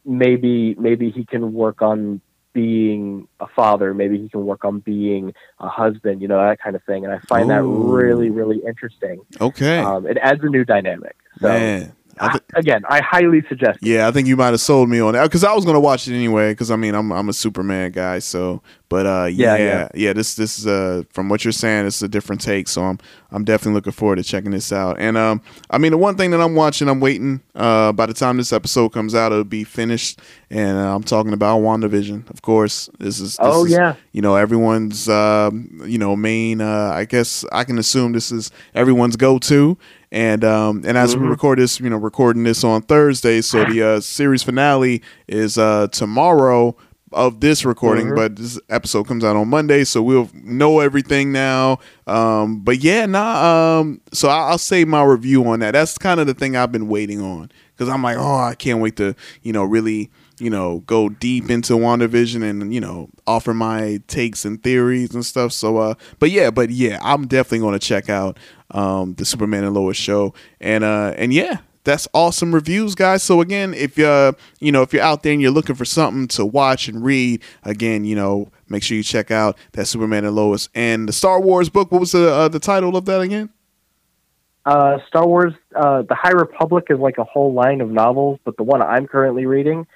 maybe 0.06 0.76
maybe 0.76 1.10
he 1.10 1.26
can 1.26 1.54
work 1.54 1.82
on 1.82 2.22
being 2.54 3.28
a 3.40 3.46
father, 3.56 3.94
maybe 3.94 4.18
he 4.20 4.28
can 4.30 4.44
work 4.46 4.66
on 4.66 4.80
being 4.80 5.32
a 5.60 5.68
husband, 5.70 6.22
you 6.24 6.28
know, 6.28 6.40
that 6.40 6.60
kind 6.60 6.76
of 6.76 6.84
thing. 6.86 7.06
And 7.06 7.14
I 7.14 7.20
find 7.20 7.52
that 7.52 7.64
really, 7.64 8.32
really 8.32 8.60
interesting. 8.66 9.22
Okay. 9.40 9.78
Um, 9.78 10.08
it 10.08 10.18
adds 10.18 10.44
a 10.44 10.48
new 10.50 10.66
dynamic. 10.66 11.16
So 11.40 11.50
Man. 11.50 11.94
I 12.20 12.34
thi- 12.34 12.40
again, 12.56 12.84
I 12.90 13.02
highly 13.02 13.42
suggest. 13.50 13.80
it. 13.82 13.88
Yeah, 13.88 14.08
I 14.08 14.12
think 14.12 14.28
you 14.28 14.36
might 14.38 14.48
have 14.52 14.62
sold 14.62 14.90
me 14.90 15.00
on 15.00 15.14
that 15.14 15.24
because 15.24 15.44
I 15.44 15.54
was 15.54 15.66
gonna 15.66 15.80
watch 15.80 16.08
it 16.08 16.14
anyway. 16.16 16.52
Because 16.52 16.72
I 16.72 16.76
mean, 16.76 16.96
I'm 16.96 17.12
I'm 17.12 17.30
a 17.30 17.34
Superman 17.34 17.92
guy, 17.92 18.20
so 18.20 18.62
but 18.90 19.06
uh, 19.06 19.26
yeah, 19.32 19.56
Yeah, 19.58 19.64
yeah, 19.66 19.88
yeah. 19.96 20.14
This 20.14 20.36
this 20.36 20.58
is 20.60 20.68
uh 20.68 21.04
from 21.12 21.30
what 21.30 21.44
you're 21.44 21.52
saying, 21.52 21.86
it's 21.88 22.02
a 22.02 22.08
different 22.08 22.42
take. 22.42 22.68
So 22.68 22.84
I'm 22.84 23.00
I'm 23.32 23.44
definitely 23.44 23.74
looking 23.74 23.92
forward 23.92 24.16
to 24.18 24.24
checking 24.24 24.52
this 24.52 24.72
out. 24.72 24.98
And 25.00 25.18
um, 25.18 25.42
I 25.70 25.78
mean, 25.78 25.92
the 25.92 25.98
one 25.98 26.16
thing 26.16 26.32
that 26.32 26.40
I'm 26.42 26.56
watching, 26.56 26.88
I'm 26.88 27.00
waiting. 27.02 27.42
Uh, 27.54 27.92
by 27.92 28.06
the 28.06 28.14
time 28.14 28.38
this 28.38 28.54
episode 28.54 28.90
comes 28.90 29.14
out, 29.14 29.32
it'll 29.34 29.44
be 29.44 29.64
finished. 29.66 30.20
And 30.50 30.78
uh, 30.78 30.96
I'm 30.96 31.04
talking 31.04 31.34
about 31.34 31.60
WandaVision, 31.62 32.30
of 32.30 32.42
course. 32.42 32.90
This 33.00 33.20
is 33.20 33.32
this 33.32 33.40
Oh, 33.42 33.66
is, 33.66 33.72
yeah. 33.74 33.96
you 34.14 34.22
know 34.22 34.36
everyone's 34.36 35.10
um, 35.10 35.82
you 35.86 35.98
know 35.98 36.16
main. 36.16 36.62
Uh, 36.62 36.92
I 36.94 37.04
guess 37.06 37.44
I 37.52 37.64
can 37.66 37.78
assume 37.78 38.14
this 38.14 38.32
is 38.32 38.50
everyone's 38.74 39.18
go 39.18 39.38
to. 39.40 39.78
And 40.12 40.44
um, 40.46 40.84
and 40.86 40.98
as 40.98 41.16
we 41.18 41.24
Mhm. 41.26 41.30
record 41.32 41.60
this, 41.60 41.80
you 41.80 41.90
know, 41.90 41.98
recording 41.98 42.44
this 42.44 42.64
on 42.64 42.82
Thursday, 42.82 43.42
so 43.42 43.66
the 43.66 43.82
uh, 43.84 44.00
series 44.00 44.42
finale 44.44 45.02
is 45.28 45.58
uh, 45.58 45.88
tomorrow 45.92 46.76
of 47.12 47.40
this 47.42 47.66
recording, 47.66 48.08
Mhm. 48.08 48.16
but 48.16 48.36
this 48.38 48.60
episode 48.70 49.06
comes 49.08 49.24
out 49.24 49.36
on 49.36 49.50
Monday, 49.50 49.84
so 49.84 50.02
we'll 50.02 50.30
know 50.34 50.80
everything 50.80 51.32
now. 51.32 51.80
Um, 52.06 52.60
but 52.64 52.80
yeah, 52.80 53.06
nah. 53.06 53.80
Um, 53.80 54.00
so 54.14 54.30
I, 54.30 54.50
I'll 54.50 54.58
say 54.58 54.86
my 54.86 55.04
review 55.04 55.46
on 55.48 55.60
that. 55.60 55.72
That's 55.72 55.98
kind 55.98 56.20
of 56.22 56.28
the 56.28 56.34
thing 56.34 56.56
I've 56.56 56.72
been 56.72 56.88
waiting 56.88 57.22
on 57.22 57.50
because 57.76 57.92
I'm 57.94 58.02
like, 58.04 58.18
oh, 58.18 58.36
I 58.38 58.56
can't 58.56 58.80
wait 58.80 58.96
to 58.98 59.14
you 59.42 59.52
know 59.54 59.64
really 59.66 60.10
you 60.40 60.50
know 60.50 60.80
go 60.80 61.10
deep 61.10 61.50
into 61.50 61.74
WandaVision 61.74 62.48
and 62.48 62.74
you 62.74 62.80
know 62.80 63.10
offer 63.26 63.54
my 63.54 64.02
takes 64.08 64.46
and 64.46 64.62
theories 64.62 65.14
and 65.14 65.26
stuff. 65.26 65.52
So 65.52 65.78
uh, 65.78 65.96
but 66.20 66.32
yeah, 66.32 66.52
but 66.52 66.70
yeah, 66.70 67.00
I'm 67.02 67.28
definitely 67.28 67.60
going 67.60 67.80
to 67.80 67.86
check 67.86 68.10
out 68.10 68.38
um 68.72 69.14
the 69.16 69.26
Superman 69.26 69.64
and 69.64 69.74
Lois 69.74 69.98
show. 69.98 70.34
And 70.60 70.84
uh 70.84 71.14
and 71.18 71.34
yeah 71.34 71.60
that's 71.84 72.06
awesome 72.14 72.54
reviews 72.54 72.96
guys. 72.96 73.24
So 73.24 73.42
again 73.42 73.74
if 73.74 73.98
uh 73.98 74.34
you 74.60 74.72
know 74.72 74.82
if 74.82 74.94
you're 74.94 75.04
out 75.04 75.24
there 75.24 75.34
and 75.34 75.42
you're 75.42 75.52
looking 75.52 75.76
for 75.76 75.86
something 75.86 76.28
to 76.30 76.46
watch 76.46 76.88
and 76.88 77.04
read 77.04 77.42
again 77.64 78.04
you 78.04 78.16
know 78.16 78.52
make 78.68 78.84
sure 78.84 78.98
you 78.98 79.04
check 79.04 79.32
out 79.32 79.58
that 79.72 79.86
superman 79.86 80.26
and 80.26 80.36
lois 80.36 80.70
and 80.76 81.08
the 81.08 81.14
star 81.14 81.40
wars 81.40 81.70
book. 81.70 81.92
What 81.92 82.02
was 82.02 82.12
the 82.12 82.32
uh, 82.32 82.48
the 82.50 82.60
title 82.60 82.96
of 82.96 83.06
that 83.06 83.22
again? 83.22 83.50
Uh, 84.68 84.98
Star 85.08 85.26
Wars, 85.26 85.54
uh, 85.78 86.02
The 86.02 86.14
High 86.14 86.34
Republic 86.34 86.88
is 86.90 87.00
like 87.00 87.18
a 87.18 87.24
whole 87.24 87.54
line 87.54 87.80
of 87.80 87.90
novels, 87.90 88.38
but 88.44 88.58
the 88.58 88.64
one 88.64 88.82
I'm 88.82 89.08
currently 89.08 89.46
reading 89.46 89.88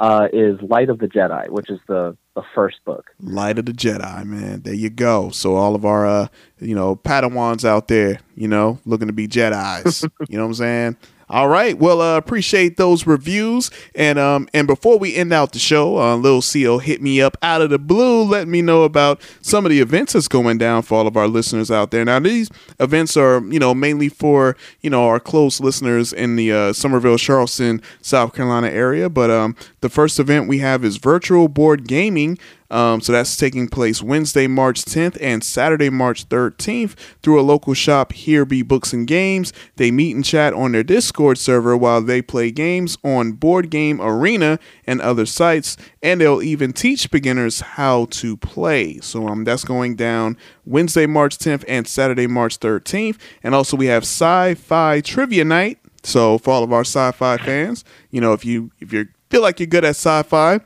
uh, 0.00 0.26
is 0.32 0.60
Light 0.62 0.88
of 0.90 0.98
the 0.98 1.06
Jedi, 1.06 1.48
which 1.50 1.70
is 1.70 1.78
the, 1.86 2.16
the 2.34 2.42
first 2.54 2.78
book. 2.84 3.10
light 3.20 3.58
of 3.58 3.66
the 3.66 3.72
jedi 3.72 4.24
man. 4.24 4.62
There 4.62 4.74
you 4.74 4.88
go. 4.90 5.30
So 5.30 5.56
all 5.56 5.74
of 5.74 5.84
our 5.84 6.06
uh 6.06 6.28
you 6.58 6.74
know 6.74 6.96
padawans 6.96 7.64
out 7.64 7.88
there 7.88 8.20
you 8.34 8.48
know 8.48 8.78
looking 8.84 9.06
to 9.08 9.12
be 9.12 9.28
jedis. 9.28 10.08
You 10.28 10.36
know 10.38 10.44
what 10.44 10.48
i'm 10.48 10.54
saying 10.54 10.96
all 11.30 11.46
right. 11.46 11.78
Well 11.78 12.02
uh 12.02 12.16
appreciate 12.16 12.76
those 12.76 13.06
reviews. 13.06 13.70
And 13.94 14.18
um 14.18 14.48
and 14.52 14.66
before 14.66 14.98
we 14.98 15.14
end 15.14 15.32
out 15.32 15.52
the 15.52 15.60
show 15.60 15.96
uh 15.98 16.16
little 16.16 16.42
co 16.42 16.78
hit 16.78 17.00
me 17.00 17.22
up 17.22 17.36
out 17.40 17.62
of 17.62 17.70
the 17.70 17.78
blue 17.78 18.24
let 18.24 18.48
me 18.48 18.60
know 18.62 18.82
about 18.82 19.20
some 19.40 19.64
of 19.64 19.70
the 19.70 19.80
events 19.80 20.12
that's 20.12 20.26
going 20.26 20.58
down 20.58 20.82
for 20.82 20.98
all 20.98 21.06
of 21.06 21.16
our 21.16 21.28
listeners 21.28 21.70
out 21.70 21.92
there. 21.92 22.04
Now 22.04 22.18
these 22.18 22.50
events 22.80 23.16
are 23.16 23.42
you 23.44 23.60
know 23.60 23.74
mainly 23.74 24.08
for 24.08 24.56
you 24.80 24.90
know 24.90 25.06
our 25.06 25.20
close 25.20 25.60
listeners 25.60 26.12
in 26.12 26.34
the 26.34 26.52
uh, 26.52 26.72
summerville 26.72 27.18
charleston 27.18 27.80
south 28.02 28.34
carolina 28.34 28.68
area. 28.68 29.08
But 29.08 29.30
um 29.30 29.54
the 29.82 29.88
first 29.88 30.18
event 30.18 30.48
we 30.48 30.58
have 30.58 30.84
is 30.84 30.96
virtual 30.96 31.46
board 31.48 31.86
gaming 31.86 32.38
um, 32.70 33.00
so 33.00 33.12
that's 33.12 33.36
taking 33.36 33.68
place 33.68 34.02
Wednesday, 34.02 34.46
March 34.46 34.82
10th 34.84 35.18
and 35.20 35.42
Saturday, 35.42 35.90
March 35.90 36.28
13th 36.28 36.94
through 37.22 37.40
a 37.40 37.42
local 37.42 37.74
shop, 37.74 38.12
Here 38.12 38.44
Be 38.44 38.62
Books 38.62 38.92
and 38.92 39.06
Games. 39.06 39.52
They 39.76 39.90
meet 39.90 40.14
and 40.14 40.24
chat 40.24 40.52
on 40.54 40.72
their 40.72 40.84
Discord 40.84 41.38
server 41.38 41.76
while 41.76 42.00
they 42.00 42.22
play 42.22 42.50
games 42.50 42.96
on 43.02 43.32
Board 43.32 43.70
Game 43.70 44.00
Arena 44.00 44.58
and 44.86 45.00
other 45.00 45.26
sites, 45.26 45.76
and 46.02 46.20
they'll 46.20 46.42
even 46.42 46.72
teach 46.72 47.10
beginners 47.10 47.60
how 47.60 48.06
to 48.06 48.36
play. 48.36 48.98
So 49.00 49.26
um, 49.26 49.44
that's 49.44 49.64
going 49.64 49.96
down 49.96 50.36
Wednesday, 50.64 51.06
March 51.06 51.38
10th 51.38 51.64
and 51.66 51.88
Saturday, 51.88 52.26
March 52.26 52.58
13th. 52.60 53.18
And 53.42 53.54
also 53.54 53.76
we 53.76 53.86
have 53.86 54.04
Sci-Fi 54.04 55.00
Trivia 55.00 55.44
Night. 55.44 55.78
So 56.02 56.38
for 56.38 56.52
all 56.52 56.64
of 56.64 56.72
our 56.72 56.80
sci-fi 56.80 57.36
fans, 57.38 57.84
you 58.10 58.20
know, 58.20 58.32
if 58.32 58.44
you 58.44 58.70
if 58.80 58.92
you 58.92 59.08
feel 59.28 59.42
like 59.42 59.60
you're 59.60 59.66
good 59.66 59.84
at 59.84 59.90
sci-fi, 59.90 60.60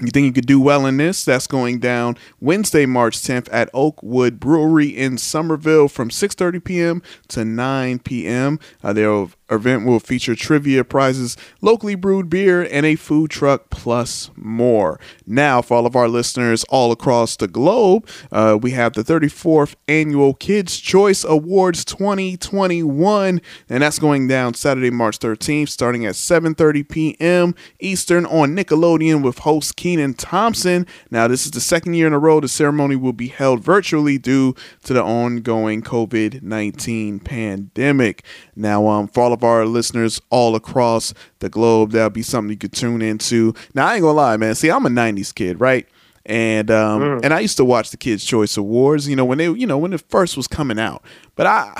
you 0.00 0.08
think 0.08 0.26
you 0.26 0.32
could 0.32 0.46
do 0.46 0.60
well 0.60 0.86
in 0.86 0.96
this? 0.96 1.24
That's 1.24 1.46
going 1.46 1.80
down 1.80 2.16
Wednesday, 2.40 2.86
March 2.86 3.16
10th 3.16 3.48
at 3.50 3.68
Oakwood 3.74 4.38
Brewery 4.38 4.88
in 4.88 5.18
Summerville 5.18 5.88
from 5.88 6.10
6:30 6.10 6.62
p.m. 6.62 7.02
to 7.28 7.44
9 7.44 7.98
p.m. 8.00 8.60
Uh, 8.82 8.92
their 8.92 9.26
event 9.50 9.86
will 9.86 10.00
feature 10.00 10.34
trivia 10.34 10.84
prizes, 10.84 11.36
locally 11.60 11.94
brewed 11.94 12.28
beer, 12.28 12.62
and 12.70 12.84
a 12.84 12.96
food 12.96 13.30
truck 13.30 13.70
plus 13.70 14.30
more. 14.36 15.00
Now, 15.26 15.62
for 15.62 15.78
all 15.78 15.86
of 15.86 15.96
our 15.96 16.08
listeners 16.08 16.64
all 16.68 16.92
across 16.92 17.36
the 17.36 17.48
globe, 17.48 18.06
uh, 18.30 18.58
we 18.60 18.72
have 18.72 18.92
the 18.92 19.02
34th 19.02 19.74
annual 19.86 20.34
Kids 20.34 20.78
Choice 20.78 21.24
Awards 21.24 21.84
2021, 21.84 23.40
and 23.68 23.82
that's 23.82 23.98
going 23.98 24.28
down 24.28 24.54
Saturday, 24.54 24.90
March 24.90 25.18
13th, 25.18 25.68
starting 25.68 26.04
at 26.06 26.14
7:30 26.14 26.88
p.m. 26.88 27.54
Eastern 27.80 28.26
on 28.26 28.54
Nickelodeon 28.54 29.22
with 29.22 29.38
host 29.38 29.76
Kenan 29.88 30.12
Thompson. 30.12 30.86
Now, 31.10 31.28
this 31.28 31.46
is 31.46 31.52
the 31.52 31.62
second 31.62 31.94
year 31.94 32.06
in 32.06 32.12
a 32.12 32.18
row 32.18 32.40
the 32.40 32.48
ceremony 32.48 32.94
will 32.94 33.14
be 33.14 33.28
held 33.28 33.60
virtually 33.60 34.18
due 34.18 34.54
to 34.84 34.92
the 34.92 35.02
ongoing 35.02 35.80
COVID 35.80 36.42
19 36.42 37.20
pandemic. 37.20 38.22
Now, 38.54 38.86
um, 38.86 39.08
for 39.08 39.22
all 39.22 39.32
of 39.32 39.42
our 39.42 39.64
listeners 39.64 40.20
all 40.28 40.54
across 40.54 41.14
the 41.38 41.48
globe, 41.48 41.92
that'll 41.92 42.10
be 42.10 42.20
something 42.20 42.50
you 42.50 42.58
could 42.58 42.74
tune 42.74 43.00
into. 43.00 43.54
Now, 43.72 43.86
I 43.86 43.94
ain't 43.94 44.02
gonna 44.02 44.12
lie, 44.12 44.36
man. 44.36 44.54
See, 44.56 44.70
I'm 44.70 44.84
a 44.84 44.90
90s 44.90 45.34
kid, 45.34 45.58
right? 45.58 45.88
And 46.26 46.70
um, 46.70 47.20
and 47.22 47.32
I 47.32 47.40
used 47.40 47.56
to 47.56 47.64
watch 47.64 47.90
the 47.90 47.96
Kids 47.96 48.22
Choice 48.22 48.58
Awards, 48.58 49.08
you 49.08 49.16
know, 49.16 49.24
when 49.24 49.38
they, 49.38 49.50
you 49.50 49.66
know, 49.66 49.78
when 49.78 49.94
it 49.94 50.04
first 50.10 50.36
was 50.36 50.46
coming 50.46 50.78
out. 50.78 51.02
But 51.34 51.46
I, 51.46 51.72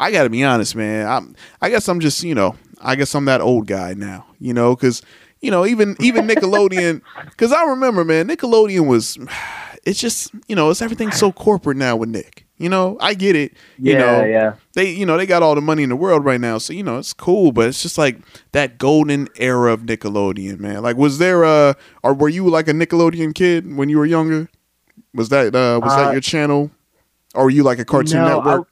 I 0.00 0.10
got 0.10 0.24
to 0.24 0.30
be 0.30 0.42
honest, 0.42 0.74
man. 0.74 1.06
I'm, 1.06 1.36
I 1.60 1.70
guess 1.70 1.88
I'm 1.88 2.00
just, 2.00 2.24
you 2.24 2.34
know, 2.34 2.56
I 2.80 2.96
guess 2.96 3.14
I'm 3.14 3.26
that 3.26 3.40
old 3.40 3.68
guy 3.68 3.94
now, 3.94 4.26
you 4.40 4.52
know, 4.52 4.74
because 4.74 5.00
you 5.42 5.50
know, 5.50 5.66
even 5.66 5.96
even 6.00 6.26
Nickelodeon, 6.28 7.02
because 7.30 7.52
I 7.52 7.64
remember, 7.64 8.04
man, 8.04 8.28
Nickelodeon 8.28 8.86
was, 8.88 9.18
it's 9.84 10.00
just, 10.00 10.32
you 10.48 10.56
know, 10.56 10.70
it's 10.70 10.82
everything 10.82 11.12
so 11.12 11.32
corporate 11.32 11.78
now 11.78 11.96
with 11.96 12.10
Nick. 12.10 12.46
You 12.58 12.70
know, 12.70 12.96
I 13.00 13.14
get 13.14 13.36
it. 13.36 13.54
You 13.84 13.96
Yeah, 13.96 13.96
know, 13.96 14.24
yeah. 14.24 14.54
they, 14.74 14.90
you 14.90 15.04
know, 15.06 15.16
they 15.18 15.26
got 15.26 15.42
all 15.42 15.56
the 15.56 15.60
money 15.60 15.82
in 15.82 15.90
the 15.90 15.96
world 15.96 16.24
right 16.24 16.40
now, 16.40 16.58
so 16.58 16.72
you 16.72 16.84
know, 16.84 16.98
it's 16.98 17.12
cool. 17.12 17.52
But 17.52 17.68
it's 17.68 17.82
just 17.82 17.98
like 17.98 18.18
that 18.52 18.78
golden 18.78 19.28
era 19.36 19.72
of 19.72 19.82
Nickelodeon, 19.82 20.60
man. 20.60 20.82
Like, 20.82 20.96
was 20.96 21.18
there 21.18 21.42
a, 21.44 21.76
or 22.04 22.14
were 22.14 22.28
you 22.28 22.48
like 22.48 22.68
a 22.68 22.72
Nickelodeon 22.72 23.34
kid 23.34 23.76
when 23.76 23.88
you 23.88 23.98
were 23.98 24.06
younger? 24.06 24.48
Was 25.14 25.28
that 25.30 25.54
uh 25.54 25.80
was 25.82 25.94
Uh, 25.94 25.96
that 25.96 26.12
your 26.12 26.20
channel, 26.20 26.70
or 27.34 27.44
were 27.44 27.50
you 27.50 27.64
like 27.64 27.78
a 27.78 27.84
Cartoon 27.84 28.24
No, 28.24 28.24
Network? 28.24 28.68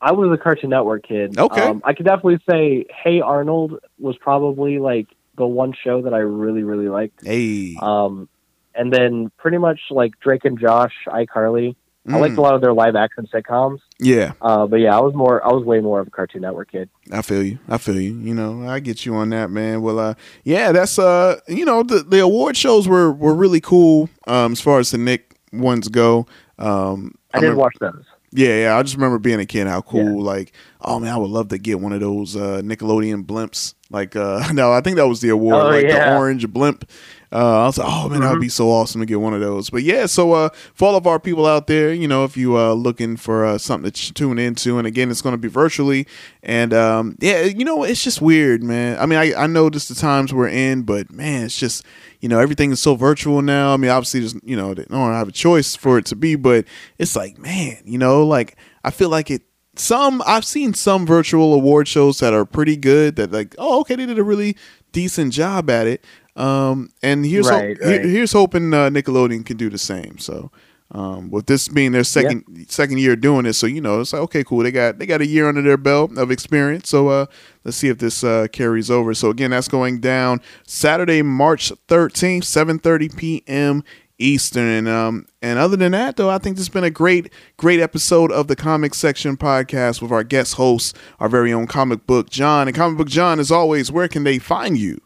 I 0.00 0.12
was 0.12 0.30
a 0.32 0.42
Cartoon 0.42 0.70
Network 0.70 1.06
kid. 1.06 1.38
Okay. 1.38 1.70
Um, 1.70 1.82
I 1.84 1.94
could 1.94 2.06
definitely 2.06 2.40
say 2.48 2.86
Hey 3.04 3.20
Arnold 3.20 3.80
was 3.98 4.16
probably 4.18 4.78
like 4.78 5.08
the 5.36 5.46
one 5.46 5.72
show 5.84 6.02
that 6.02 6.14
I 6.14 6.18
really, 6.18 6.62
really 6.62 6.88
liked. 6.88 7.24
Hey. 7.24 7.76
Um, 7.80 8.28
and 8.74 8.92
then 8.92 9.30
pretty 9.38 9.58
much 9.58 9.80
like 9.90 10.12
Drake 10.20 10.44
and 10.44 10.58
Josh, 10.58 10.92
iCarly. 11.08 11.76
I 12.08 12.12
Mm. 12.12 12.20
liked 12.20 12.36
a 12.36 12.40
lot 12.40 12.54
of 12.54 12.60
their 12.60 12.72
live 12.72 12.94
action 12.94 13.26
sitcoms. 13.34 13.78
Yeah. 13.98 14.32
Uh, 14.40 14.66
but 14.68 14.76
yeah, 14.76 14.96
I 14.96 15.00
was 15.00 15.12
more, 15.14 15.44
I 15.44 15.52
was 15.52 15.64
way 15.64 15.80
more 15.80 15.98
of 15.98 16.06
a 16.06 16.10
Cartoon 16.10 16.42
Network 16.42 16.70
kid. 16.70 16.88
I 17.10 17.20
feel 17.22 17.42
you. 17.42 17.58
I 17.68 17.78
feel 17.78 18.00
you. 18.00 18.14
You 18.14 18.32
know, 18.32 18.68
I 18.68 18.78
get 18.78 19.04
you 19.04 19.16
on 19.16 19.30
that, 19.30 19.50
man. 19.50 19.82
Well, 19.82 19.98
uh, 19.98 20.14
yeah, 20.44 20.70
that's 20.70 21.00
uh, 21.00 21.40
you 21.48 21.64
know, 21.64 21.82
the 21.82 22.04
the 22.04 22.20
award 22.20 22.56
shows 22.56 22.86
were 22.86 23.10
were 23.10 23.34
really 23.34 23.60
cool. 23.60 24.08
Um, 24.28 24.52
as 24.52 24.60
far 24.60 24.78
as 24.78 24.92
the 24.92 24.98
Nick 24.98 25.36
ones 25.52 25.88
go. 25.88 26.26
Um, 26.60 27.16
I 27.34 27.38
did 27.40 27.46
remember- 27.46 27.62
watch 27.62 27.74
those. 27.80 28.04
Yeah, 28.36 28.60
yeah. 28.60 28.76
I 28.76 28.82
just 28.82 28.94
remember 28.96 29.18
being 29.18 29.40
a 29.40 29.46
kid, 29.46 29.66
how 29.66 29.80
cool 29.80 30.22
like 30.22 30.52
oh 30.82 31.00
man, 31.00 31.12
I 31.12 31.16
would 31.16 31.30
love 31.30 31.48
to 31.48 31.58
get 31.58 31.80
one 31.80 31.92
of 31.92 32.00
those 32.00 32.36
uh, 32.36 32.60
Nickelodeon 32.62 33.24
blimps. 33.24 33.74
Like, 33.90 34.14
uh, 34.16 34.46
no, 34.52 34.72
I 34.72 34.80
think 34.80 34.96
that 34.96 35.06
was 35.08 35.20
the 35.20 35.30
award, 35.30 35.56
Oh, 35.56 35.68
like 35.68 35.84
yeah. 35.86 36.10
the 36.10 36.16
orange 36.16 36.46
blimp. 36.48 36.88
Uh, 37.32 37.62
I 37.62 37.66
was 37.66 37.78
like, 37.78 37.88
oh 37.90 38.08
man, 38.08 38.20
that 38.20 38.30
would 38.30 38.40
be 38.40 38.48
so 38.48 38.70
awesome 38.70 39.00
to 39.00 39.06
get 39.06 39.20
one 39.20 39.34
of 39.34 39.40
those. 39.40 39.68
But 39.68 39.82
yeah, 39.82 40.06
so 40.06 40.32
uh, 40.32 40.48
for 40.74 40.88
all 40.88 40.96
of 40.96 41.06
our 41.06 41.18
people 41.18 41.46
out 41.46 41.66
there, 41.66 41.92
you 41.92 42.06
know, 42.06 42.24
if 42.24 42.36
you 42.36 42.56
are 42.56 42.72
looking 42.72 43.16
for 43.16 43.44
uh, 43.44 43.58
something 43.58 43.90
to 43.90 44.12
tune 44.12 44.38
into, 44.38 44.78
and 44.78 44.86
again, 44.86 45.10
it's 45.10 45.22
going 45.22 45.32
to 45.34 45.38
be 45.38 45.48
virtually, 45.48 46.06
and 46.42 46.72
um, 46.72 47.16
yeah, 47.20 47.42
you 47.42 47.64
know, 47.64 47.82
it's 47.82 48.02
just 48.04 48.20
weird, 48.22 48.62
man. 48.62 48.98
I 48.98 49.06
mean, 49.06 49.18
I 49.18 49.34
I 49.34 49.46
know 49.46 49.68
this 49.68 49.88
the 49.88 49.94
times 49.94 50.32
we're 50.32 50.48
in, 50.48 50.82
but 50.82 51.10
man, 51.10 51.44
it's 51.44 51.58
just 51.58 51.84
you 52.20 52.28
know 52.28 52.38
everything 52.38 52.70
is 52.70 52.80
so 52.80 52.94
virtual 52.94 53.42
now. 53.42 53.74
I 53.74 53.76
mean, 53.76 53.90
obviously, 53.90 54.20
there's 54.20 54.36
you 54.44 54.56
know, 54.56 54.74
they 54.74 54.84
don't 54.84 55.12
have 55.12 55.28
a 55.28 55.32
choice 55.32 55.74
for 55.74 55.98
it 55.98 56.06
to 56.06 56.16
be, 56.16 56.36
but 56.36 56.64
it's 56.98 57.16
like, 57.16 57.38
man, 57.38 57.78
you 57.84 57.98
know, 57.98 58.24
like 58.24 58.56
I 58.84 58.90
feel 58.90 59.08
like 59.08 59.30
it 59.30 59.42
some 59.78 60.22
I've 60.26 60.44
seen 60.44 60.74
some 60.74 61.06
virtual 61.06 61.54
award 61.54 61.88
shows 61.88 62.18
that 62.20 62.32
are 62.32 62.44
pretty 62.44 62.76
good 62.76 63.16
that 63.16 63.32
like 63.32 63.54
oh 63.58 63.80
okay 63.80 63.96
they 63.96 64.06
did 64.06 64.18
a 64.18 64.22
really 64.22 64.56
decent 64.92 65.32
job 65.32 65.68
at 65.68 65.86
it 65.86 66.04
um 66.36 66.90
and 67.02 67.24
here's 67.24 67.48
Right, 67.48 67.76
hope, 67.78 67.86
right. 67.86 68.04
here's 68.04 68.32
hoping 68.32 68.72
uh, 68.74 68.90
Nickelodeon 68.90 69.44
can 69.44 69.56
do 69.56 69.70
the 69.70 69.78
same 69.78 70.18
so 70.18 70.50
um 70.92 71.30
with 71.30 71.46
this 71.46 71.66
being 71.66 71.90
their 71.92 72.04
second 72.04 72.44
second 72.68 72.98
year 72.98 73.16
doing 73.16 73.42
this 73.44 73.58
so 73.58 73.66
you 73.66 73.80
know 73.80 74.00
it's 74.00 74.12
like 74.12 74.22
okay 74.22 74.44
cool 74.44 74.62
they 74.62 74.70
got 74.70 74.98
they 74.98 75.06
got 75.06 75.20
a 75.20 75.26
year 75.26 75.48
under 75.48 75.60
their 75.62 75.76
belt 75.76 76.16
of 76.16 76.30
experience 76.30 76.88
so 76.88 77.08
uh 77.08 77.26
let's 77.64 77.76
see 77.76 77.88
if 77.88 77.98
this 77.98 78.22
uh 78.22 78.46
carries 78.52 78.88
over 78.90 79.12
so 79.12 79.30
again 79.30 79.50
that's 79.50 79.66
going 79.66 79.98
down 79.98 80.40
Saturday 80.66 81.22
March 81.22 81.72
13th 81.88 82.42
7:30 82.42 83.16
p.m. 83.16 83.82
Eastern. 84.18 84.64
And 84.66 84.88
um 84.88 85.26
and 85.42 85.58
other 85.58 85.76
than 85.76 85.92
that 85.92 86.16
though, 86.16 86.30
I 86.30 86.38
think 86.38 86.56
this 86.56 86.66
has 86.66 86.72
been 86.72 86.84
a 86.84 86.90
great, 86.90 87.30
great 87.56 87.80
episode 87.80 88.32
of 88.32 88.46
the 88.46 88.56
Comic 88.56 88.94
Section 88.94 89.36
podcast 89.36 90.00
with 90.00 90.10
our 90.10 90.24
guest 90.24 90.54
host, 90.54 90.96
our 91.20 91.28
very 91.28 91.52
own 91.52 91.66
comic 91.66 92.06
book 92.06 92.30
John. 92.30 92.66
And 92.68 92.74
comic 92.76 92.96
book 92.96 93.08
John, 93.08 93.38
as 93.40 93.50
always, 93.50 93.90
where 93.92 94.08
can 94.08 94.24
they 94.24 94.38
find 94.38 94.78
you? 94.78 95.00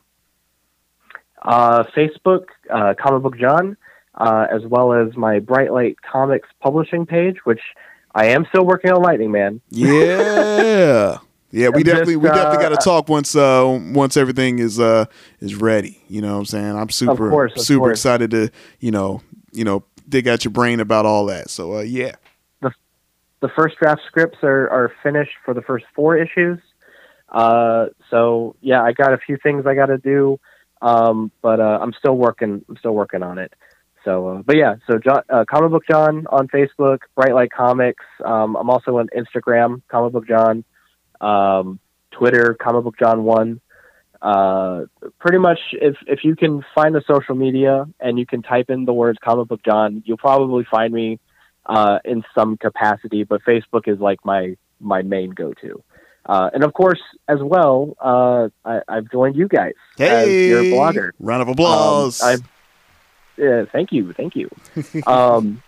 Uh, 1.42 1.84
Facebook, 1.96 2.46
uh, 2.72 2.94
Comic 3.00 3.22
Book 3.22 3.38
John, 3.38 3.76
uh, 4.14 4.46
as 4.50 4.62
well 4.66 4.92
as 4.92 5.16
my 5.16 5.38
Bright 5.38 5.72
Light 5.72 5.96
Comics 6.02 6.48
publishing 6.60 7.06
page, 7.06 7.36
which 7.44 7.60
I 8.14 8.26
am 8.26 8.46
still 8.50 8.64
working 8.64 8.90
on 8.92 9.02
Lightning 9.02 9.30
Man. 9.30 9.60
Yeah. 9.70 11.18
Yeah, 11.52 11.70
we 11.70 11.82
definitely 11.82 12.14
just, 12.14 12.22
we 12.22 12.28
definitely 12.28 12.64
uh, 12.64 12.68
got 12.68 12.80
to 12.80 12.84
talk 12.84 13.08
once 13.08 13.34
uh 13.34 13.80
once 13.92 14.16
everything 14.16 14.60
is 14.60 14.78
uh 14.78 15.06
is 15.40 15.56
ready. 15.56 16.00
You 16.06 16.22
know 16.22 16.34
what 16.34 16.38
I'm 16.38 16.44
saying? 16.44 16.76
I'm 16.76 16.90
super 16.90 17.28
course, 17.28 17.52
of 17.56 17.62
super 17.62 17.86
course. 17.86 17.98
excited 17.98 18.30
to, 18.30 18.50
you 18.78 18.92
know, 18.92 19.20
you 19.50 19.64
know, 19.64 19.82
dig 20.08 20.28
out 20.28 20.44
your 20.44 20.52
brain 20.52 20.78
about 20.78 21.06
all 21.06 21.26
that. 21.26 21.50
So 21.50 21.78
uh 21.78 21.80
yeah. 21.80 22.14
the 22.62 23.48
first 23.56 23.78
draft 23.78 24.02
scripts 24.06 24.38
are, 24.44 24.70
are 24.70 24.92
finished 25.02 25.32
for 25.44 25.52
the 25.52 25.62
first 25.62 25.86
four 25.92 26.16
issues. 26.16 26.60
Uh, 27.28 27.86
so 28.10 28.54
yeah, 28.60 28.82
I 28.82 28.92
got 28.92 29.12
a 29.12 29.18
few 29.18 29.36
things 29.42 29.66
I 29.66 29.74
got 29.74 29.86
to 29.86 29.98
do, 29.98 30.38
um, 30.82 31.30
but 31.42 31.60
uh, 31.60 31.78
I'm 31.80 31.92
still 31.98 32.16
working. 32.16 32.64
I'm 32.68 32.76
still 32.78 32.94
working 32.94 33.22
on 33.22 33.38
it. 33.38 33.52
So, 34.04 34.28
uh, 34.28 34.42
but 34.42 34.56
yeah, 34.56 34.76
so 34.86 34.98
John, 34.98 35.22
uh, 35.28 35.44
Comic 35.48 35.70
Book 35.72 35.84
John 35.90 36.26
on 36.28 36.48
Facebook, 36.48 37.00
Bright 37.14 37.34
Light 37.34 37.50
Comics. 37.52 38.04
Um, 38.24 38.56
I'm 38.56 38.70
also 38.70 38.98
on 38.98 39.08
Instagram, 39.16 39.82
Comic 39.88 40.12
Book 40.12 40.26
John, 40.26 40.64
um, 41.20 41.78
Twitter, 42.10 42.56
Comic 42.60 42.84
Book 42.84 42.98
John 42.98 43.24
One. 43.24 43.60
Uh, 44.22 44.84
pretty 45.18 45.38
much, 45.38 45.58
if 45.72 45.96
if 46.06 46.24
you 46.24 46.34
can 46.34 46.64
find 46.74 46.94
the 46.94 47.02
social 47.06 47.34
media 47.34 47.86
and 48.00 48.18
you 48.18 48.26
can 48.26 48.42
type 48.42 48.70
in 48.70 48.84
the 48.84 48.92
words 48.92 49.18
Comic 49.22 49.48
Book 49.48 49.62
John, 49.64 50.02
you'll 50.06 50.18
probably 50.18 50.66
find 50.70 50.92
me 50.92 51.18
uh, 51.66 51.98
in 52.04 52.22
some 52.34 52.56
capacity, 52.56 53.24
but 53.24 53.42
Facebook 53.42 53.86
is 53.86 53.98
like 53.98 54.24
my 54.24 54.56
my 54.78 55.02
main 55.02 55.30
go 55.30 55.52
to. 55.60 55.82
Uh, 56.30 56.48
and 56.54 56.62
of 56.62 56.72
course, 56.72 57.00
as 57.26 57.40
well, 57.42 57.96
uh, 58.00 58.48
I, 58.64 58.80
I've 58.88 59.10
joined 59.10 59.34
you 59.34 59.48
guys 59.48 59.72
as 59.98 60.28
your 60.28 60.62
Hey, 60.62 60.70
blogger. 60.72 61.10
round 61.18 61.42
of 61.42 61.48
applause. 61.48 62.22
Um, 62.22 62.28
I've, 62.28 62.44
yeah, 63.36 63.64
thank 63.72 63.90
you, 63.90 64.12
thank 64.12 64.36
you. 64.36 64.48
um, 65.08 65.60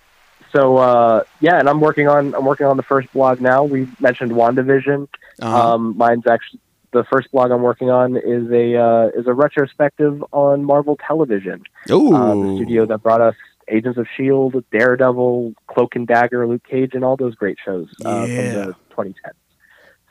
so 0.55 0.77
uh, 0.77 1.25
yeah, 1.41 1.59
and 1.59 1.69
I'm 1.69 1.81
working 1.81 2.07
on 2.09 2.35
I'm 2.37 2.45
working 2.45 2.67
on 2.67 2.77
the 2.77 2.83
first 2.85 3.13
blog 3.13 3.41
now. 3.41 3.65
We 3.65 3.89
mentioned 3.99 4.31
WandaVision. 4.33 5.09
Uh-huh. 5.41 5.75
Um, 5.75 5.97
mine's 5.97 6.27
actually 6.29 6.61
the 6.93 7.05
first 7.11 7.33
blog 7.33 7.51
I'm 7.51 7.63
working 7.63 7.91
on 7.91 8.17
is 8.17 8.51
a 8.53 8.77
uh, 8.77 9.07
is 9.19 9.27
a 9.27 9.33
retrospective 9.33 10.23
on 10.31 10.65
Marvel 10.65 10.97
Television 11.09 11.65
uh, 12.15 12.35
the 12.35 12.53
studio 12.57 12.87
that 12.87 13.03
brought 13.03 13.21
us 13.23 13.35
Agents 13.69 13.99
of 13.99 14.07
Shield, 14.17 14.63
Daredevil, 14.71 15.55
Cloak 15.67 15.97
and 15.97 16.07
Dagger, 16.07 16.47
Luke 16.47 16.63
Cage, 16.69 16.91
and 16.95 17.03
all 17.05 17.17
those 17.17 17.35
great 17.35 17.57
shows 17.65 17.89
uh, 18.05 18.27
Yeah. 18.29 18.37
from 18.37 18.53
the 18.53 18.75
2010s. 18.97 19.33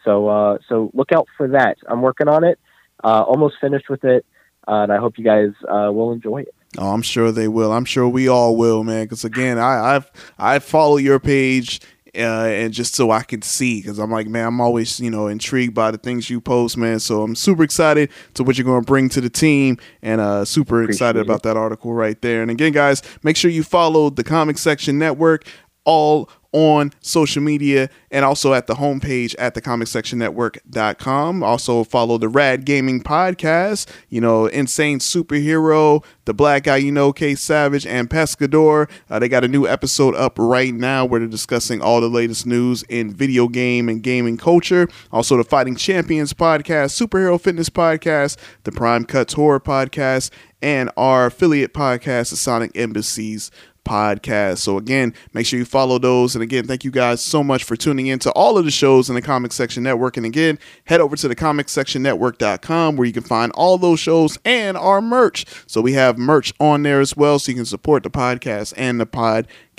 So, 0.03 0.27
uh, 0.27 0.57
so 0.67 0.91
look 0.93 1.11
out 1.11 1.27
for 1.37 1.47
that. 1.49 1.77
I'm 1.87 2.01
working 2.01 2.27
on 2.27 2.43
it. 2.43 2.59
Uh, 3.03 3.23
almost 3.23 3.55
finished 3.59 3.89
with 3.89 4.03
it, 4.03 4.25
uh, 4.67 4.83
and 4.83 4.93
I 4.93 4.97
hope 4.97 5.17
you 5.17 5.23
guys 5.23 5.51
uh, 5.67 5.91
will 5.91 6.11
enjoy 6.11 6.41
it. 6.41 6.53
Oh, 6.77 6.91
I'm 6.91 7.01
sure 7.01 7.31
they 7.31 7.47
will. 7.47 7.71
I'm 7.71 7.85
sure 7.85 8.07
we 8.07 8.27
all 8.27 8.55
will, 8.55 8.83
man. 8.83 9.05
Because 9.05 9.25
again, 9.25 9.57
I 9.57 9.95
I've 9.95 10.11
I 10.37 10.59
follow 10.59 10.97
your 10.97 11.19
page. 11.19 11.81
Uh, 12.13 12.43
and 12.47 12.73
just 12.73 12.93
so 12.93 13.09
I 13.09 13.23
can 13.23 13.41
see, 13.41 13.79
because 13.79 13.97
I'm 13.97 14.11
like, 14.11 14.27
man, 14.27 14.45
I'm 14.45 14.59
always, 14.59 14.99
you 14.99 15.09
know, 15.09 15.27
intrigued 15.27 15.73
by 15.73 15.91
the 15.91 15.97
things 15.97 16.29
you 16.29 16.41
post, 16.41 16.75
man. 16.75 16.99
So 16.99 17.23
I'm 17.23 17.35
super 17.35 17.63
excited 17.63 18.09
to 18.33 18.43
what 18.43 18.57
you're 18.57 18.65
going 18.65 18.81
to 18.81 18.85
bring 18.85 19.07
to 19.09 19.21
the 19.21 19.29
team, 19.29 19.77
and 20.01 20.19
uh, 20.19 20.43
super 20.43 20.83
excited 20.83 21.19
it. 21.19 21.21
about 21.21 21.43
that 21.43 21.55
article 21.55 21.93
right 21.93 22.21
there. 22.21 22.41
And 22.41 22.51
again, 22.51 22.73
guys, 22.73 23.01
make 23.23 23.37
sure 23.37 23.49
you 23.49 23.63
follow 23.63 24.09
the 24.09 24.25
Comic 24.25 24.57
Section 24.57 24.99
Network 24.99 25.45
all 25.85 26.29
on 26.53 26.91
social 26.99 27.41
media 27.41 27.89
and 28.09 28.25
also 28.25 28.53
at 28.53 28.67
the 28.67 28.73
homepage 28.73 29.35
at 29.39 29.53
the 29.53 29.61
comicsectionnetwork.com. 29.61 31.43
Also 31.43 31.83
follow 31.83 32.17
the 32.17 32.27
Rad 32.27 32.65
Gaming 32.65 33.01
Podcast, 33.01 33.87
you 34.09 34.19
know, 34.19 34.47
Insane 34.47 34.99
Superhero, 34.99 36.03
the 36.25 36.33
Black 36.33 36.63
Guy 36.63 36.77
You 36.77 36.91
Know, 36.91 37.13
K 37.13 37.35
Savage, 37.35 37.85
and 37.85 38.09
Pescador. 38.09 38.89
Uh, 39.09 39.19
they 39.19 39.29
got 39.29 39.43
a 39.43 39.47
new 39.47 39.65
episode 39.65 40.15
up 40.15 40.37
right 40.37 40.73
now 40.73 41.05
where 41.05 41.19
they're 41.19 41.29
discussing 41.29 41.81
all 41.81 42.01
the 42.01 42.09
latest 42.09 42.45
news 42.45 42.83
in 42.89 43.13
video 43.13 43.47
game 43.47 43.87
and 43.87 44.03
gaming 44.03 44.37
culture. 44.37 44.87
Also 45.11 45.37
the 45.37 45.43
Fighting 45.43 45.75
Champions 45.75 46.33
Podcast, 46.33 46.99
Superhero 46.99 47.39
Fitness 47.39 47.69
Podcast, 47.69 48.37
the 48.63 48.71
Prime 48.71 49.05
Cuts 49.05 49.33
Horror 49.33 49.59
Podcast, 49.61 50.31
and 50.61 50.91
our 50.95 51.27
affiliate 51.27 51.73
podcast, 51.73 52.29
the 52.29 52.35
Sonic 52.35 52.71
Embassies 52.75 53.49
podcast. 53.91 54.59
So 54.59 54.77
again, 54.77 55.13
make 55.33 55.45
sure 55.45 55.59
you 55.59 55.65
follow 55.65 55.99
those. 55.99 56.35
And 56.35 56.43
again, 56.43 56.65
thank 56.65 56.83
you 56.83 56.91
guys 56.91 57.21
so 57.21 57.43
much 57.43 57.63
for 57.63 57.75
tuning 57.75 58.07
in 58.07 58.19
to 58.19 58.31
all 58.31 58.57
of 58.57 58.65
the 58.65 58.71
shows 58.71 59.09
in 59.09 59.15
the 59.15 59.21
Comic 59.21 59.51
Section 59.51 59.83
Network. 59.83 60.17
And 60.17 60.25
again, 60.25 60.57
head 60.85 61.01
over 61.01 61.15
to 61.15 61.27
the 61.27 61.35
Comic 61.35 61.69
Section 61.69 61.91
comicsectionnetwork.com 61.91 62.95
where 62.95 63.05
you 63.05 63.13
can 63.13 63.23
find 63.23 63.51
all 63.53 63.77
those 63.77 63.99
shows 63.99 64.37
and 64.45 64.77
our 64.77 65.01
merch. 65.01 65.45
So 65.67 65.81
we 65.81 65.93
have 65.93 66.17
merch 66.17 66.53
on 66.59 66.83
there 66.83 66.99
as 66.99 67.15
well 67.15 67.39
so 67.39 67.51
you 67.51 67.55
can 67.55 67.65
support 67.65 68.03
the 68.03 68.09
podcast 68.09 68.73
and 68.77 68.99
the 68.99 69.05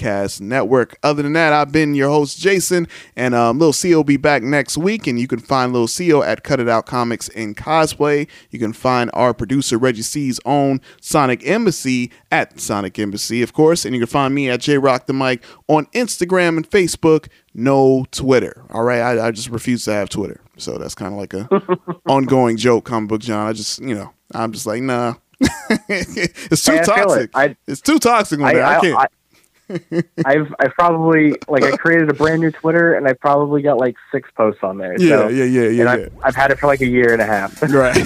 podcast 0.03 0.41
network. 0.41 0.99
Other 1.03 1.23
than 1.23 1.33
that, 1.35 1.53
I've 1.53 1.73
been 1.73 1.95
your 1.95 2.09
host, 2.09 2.39
Jason, 2.39 2.89
and 3.16 3.35
um, 3.35 3.59
Lil 3.59 3.73
C 3.73 3.95
will 3.95 4.05
be 4.05 4.16
back 4.16 4.43
next 4.43 4.77
week. 4.77 5.07
And 5.07 5.19
you 5.19 5.29
can 5.29 5.39
find 5.39 5.73
Lil 5.73 5.87
Co 5.89 6.23
at 6.23 6.43
Cut 6.45 6.61
It 6.61 6.69
Out 6.69 6.87
Comics 6.87 7.29
and 7.31 7.57
Cosplay. 7.57 8.29
You 8.51 8.59
can 8.59 8.73
find 8.73 9.11
our 9.15 9.35
producer, 9.35 9.79
Reggie 9.79 10.03
C's 10.03 10.41
own 10.45 10.81
Sonic 11.01 11.47
Embassy 11.47 12.11
at 12.31 12.61
Sonic 12.61 12.99
Embassy, 12.99 13.43
of 13.43 13.53
course. 13.53 13.85
And 13.85 13.95
you 13.95 14.01
can 14.01 14.09
find 14.09 14.35
me 14.35 14.49
at 14.51 14.61
J 14.61 14.79
Rock 14.79 15.07
the 15.07 15.12
Mic 15.12 15.43
on 15.69 15.87
Instagram 15.87 16.57
and 16.57 16.69
Facebook. 16.69 17.29
No 17.55 18.07
Twitter. 18.11 18.65
All 18.70 18.83
right, 18.83 19.01
I, 19.01 19.27
I 19.27 19.31
just 19.31 19.51
refuse 19.51 19.85
to 19.85 19.93
have 19.93 20.09
Twitter, 20.09 20.41
so 20.57 20.79
that's 20.79 20.95
kind 20.95 21.12
of 21.12 21.20
like 21.20 21.35
a 21.35 21.47
ongoing 22.11 22.57
joke, 22.57 22.85
comic 22.87 23.11
book 23.11 23.20
John. 23.20 23.47
I 23.47 23.53
just, 23.53 23.79
you 23.83 23.95
know, 23.95 24.11
I'm 24.35 24.53
just 24.53 24.65
like, 24.66 24.81
nah, 24.83 25.15
it's 25.89 26.65
too 26.65 26.73
Hey, 26.73 26.83
toxic. 26.83 27.24
it. 27.24 27.31
I- 27.35 27.57
it's 27.66 27.83
too 27.83 27.99
toxic 27.99 28.41
on 28.41 28.47
I, 28.47 28.55
there. 28.55 28.65
I, 28.65 28.79
I, 28.79 28.81
can't. 28.81 29.11
I've 30.24 30.55
I've 30.59 30.73
probably 30.73 31.35
like 31.49 31.65
I 31.65 31.77
created 31.77 32.09
a 32.11 32.15
brand 32.15 32.40
new 32.40 32.51
Twitter 32.51 32.94
and 32.94 33.07
I 33.07 33.12
probably 33.15 33.62
got 33.62 33.78
like 33.78 33.97
six 34.11 34.31
posts 34.36 34.62
on 34.62 34.78
there. 34.78 35.01
Yeah, 35.01 35.19
so, 35.19 35.28
yeah, 35.28 35.44
yeah, 35.44 35.61
yeah, 35.62 35.69
And 35.69 35.77
yeah. 35.78 35.90
I've, 35.90 36.12
I've 36.23 36.36
had 36.36 36.51
it 36.51 36.59
for 36.59 36.66
like 36.66 36.81
a 36.81 36.86
year 36.86 37.12
and 37.12 37.23
a 37.23 37.27
half. 37.27 37.62
right. 37.73 37.97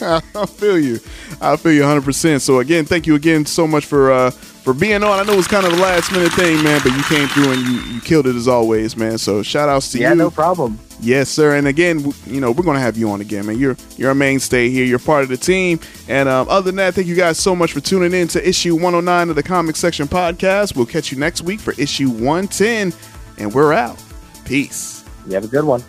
I 0.00 0.46
feel 0.46 0.78
you. 0.78 1.00
I 1.40 1.56
feel 1.56 1.72
you 1.72 1.82
100%. 1.82 2.40
So 2.42 2.60
again, 2.60 2.84
thank 2.84 3.06
you 3.06 3.14
again 3.14 3.46
so 3.46 3.66
much 3.66 3.86
for 3.86 4.12
uh 4.12 4.30
for 4.66 4.74
being 4.74 5.04
on. 5.04 5.20
I 5.20 5.22
know 5.22 5.34
it 5.34 5.36
was 5.36 5.46
kind 5.46 5.64
of 5.64 5.72
a 5.74 5.76
last 5.76 6.10
minute 6.10 6.32
thing, 6.32 6.60
man, 6.64 6.80
but 6.82 6.90
you 6.90 7.02
came 7.04 7.28
through 7.28 7.52
and 7.52 7.62
you, 7.62 7.80
you 7.94 8.00
killed 8.00 8.26
it 8.26 8.34
as 8.34 8.48
always, 8.48 8.96
man. 8.96 9.16
So 9.16 9.40
shout 9.44 9.68
outs 9.68 9.92
to 9.92 9.98
yeah, 9.98 10.08
you. 10.08 10.16
Yeah, 10.16 10.24
no 10.24 10.30
problem. 10.30 10.80
Yes, 11.00 11.28
sir. 11.28 11.54
And 11.54 11.68
again, 11.68 12.12
you 12.26 12.40
know, 12.40 12.50
we're 12.50 12.64
gonna 12.64 12.80
have 12.80 12.96
you 12.96 13.08
on 13.10 13.20
again, 13.20 13.46
man. 13.46 13.60
You're 13.60 13.76
you're 13.96 14.10
a 14.10 14.14
mainstay 14.14 14.68
here. 14.68 14.84
You're 14.84 14.98
part 14.98 15.22
of 15.22 15.28
the 15.28 15.36
team. 15.36 15.78
And 16.08 16.28
um, 16.28 16.48
other 16.48 16.64
than 16.64 16.76
that, 16.76 16.94
thank 16.94 17.06
you 17.06 17.14
guys 17.14 17.38
so 17.38 17.54
much 17.54 17.72
for 17.72 17.78
tuning 17.78 18.12
in 18.12 18.26
to 18.28 18.46
issue 18.46 18.74
109 18.74 19.30
of 19.30 19.36
the 19.36 19.42
Comic 19.44 19.76
Section 19.76 20.08
Podcast. 20.08 20.74
We'll 20.74 20.84
catch 20.84 21.12
you 21.12 21.18
next 21.18 21.42
week 21.42 21.60
for 21.60 21.72
issue 21.80 22.08
110, 22.08 22.92
and 23.38 23.54
we're 23.54 23.72
out. 23.72 24.02
Peace. 24.44 25.04
You 25.28 25.34
have 25.34 25.44
a 25.44 25.48
good 25.48 25.64
one. 25.64 25.84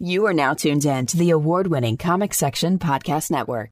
You 0.00 0.24
are 0.24 0.34
now 0.34 0.54
tuned 0.54 0.86
in 0.86 1.04
to 1.06 1.18
the 1.18 1.28
award 1.28 1.66
winning 1.66 1.98
Comic 1.98 2.32
Section 2.32 2.78
Podcast 2.78 3.30
Network. 3.30 3.70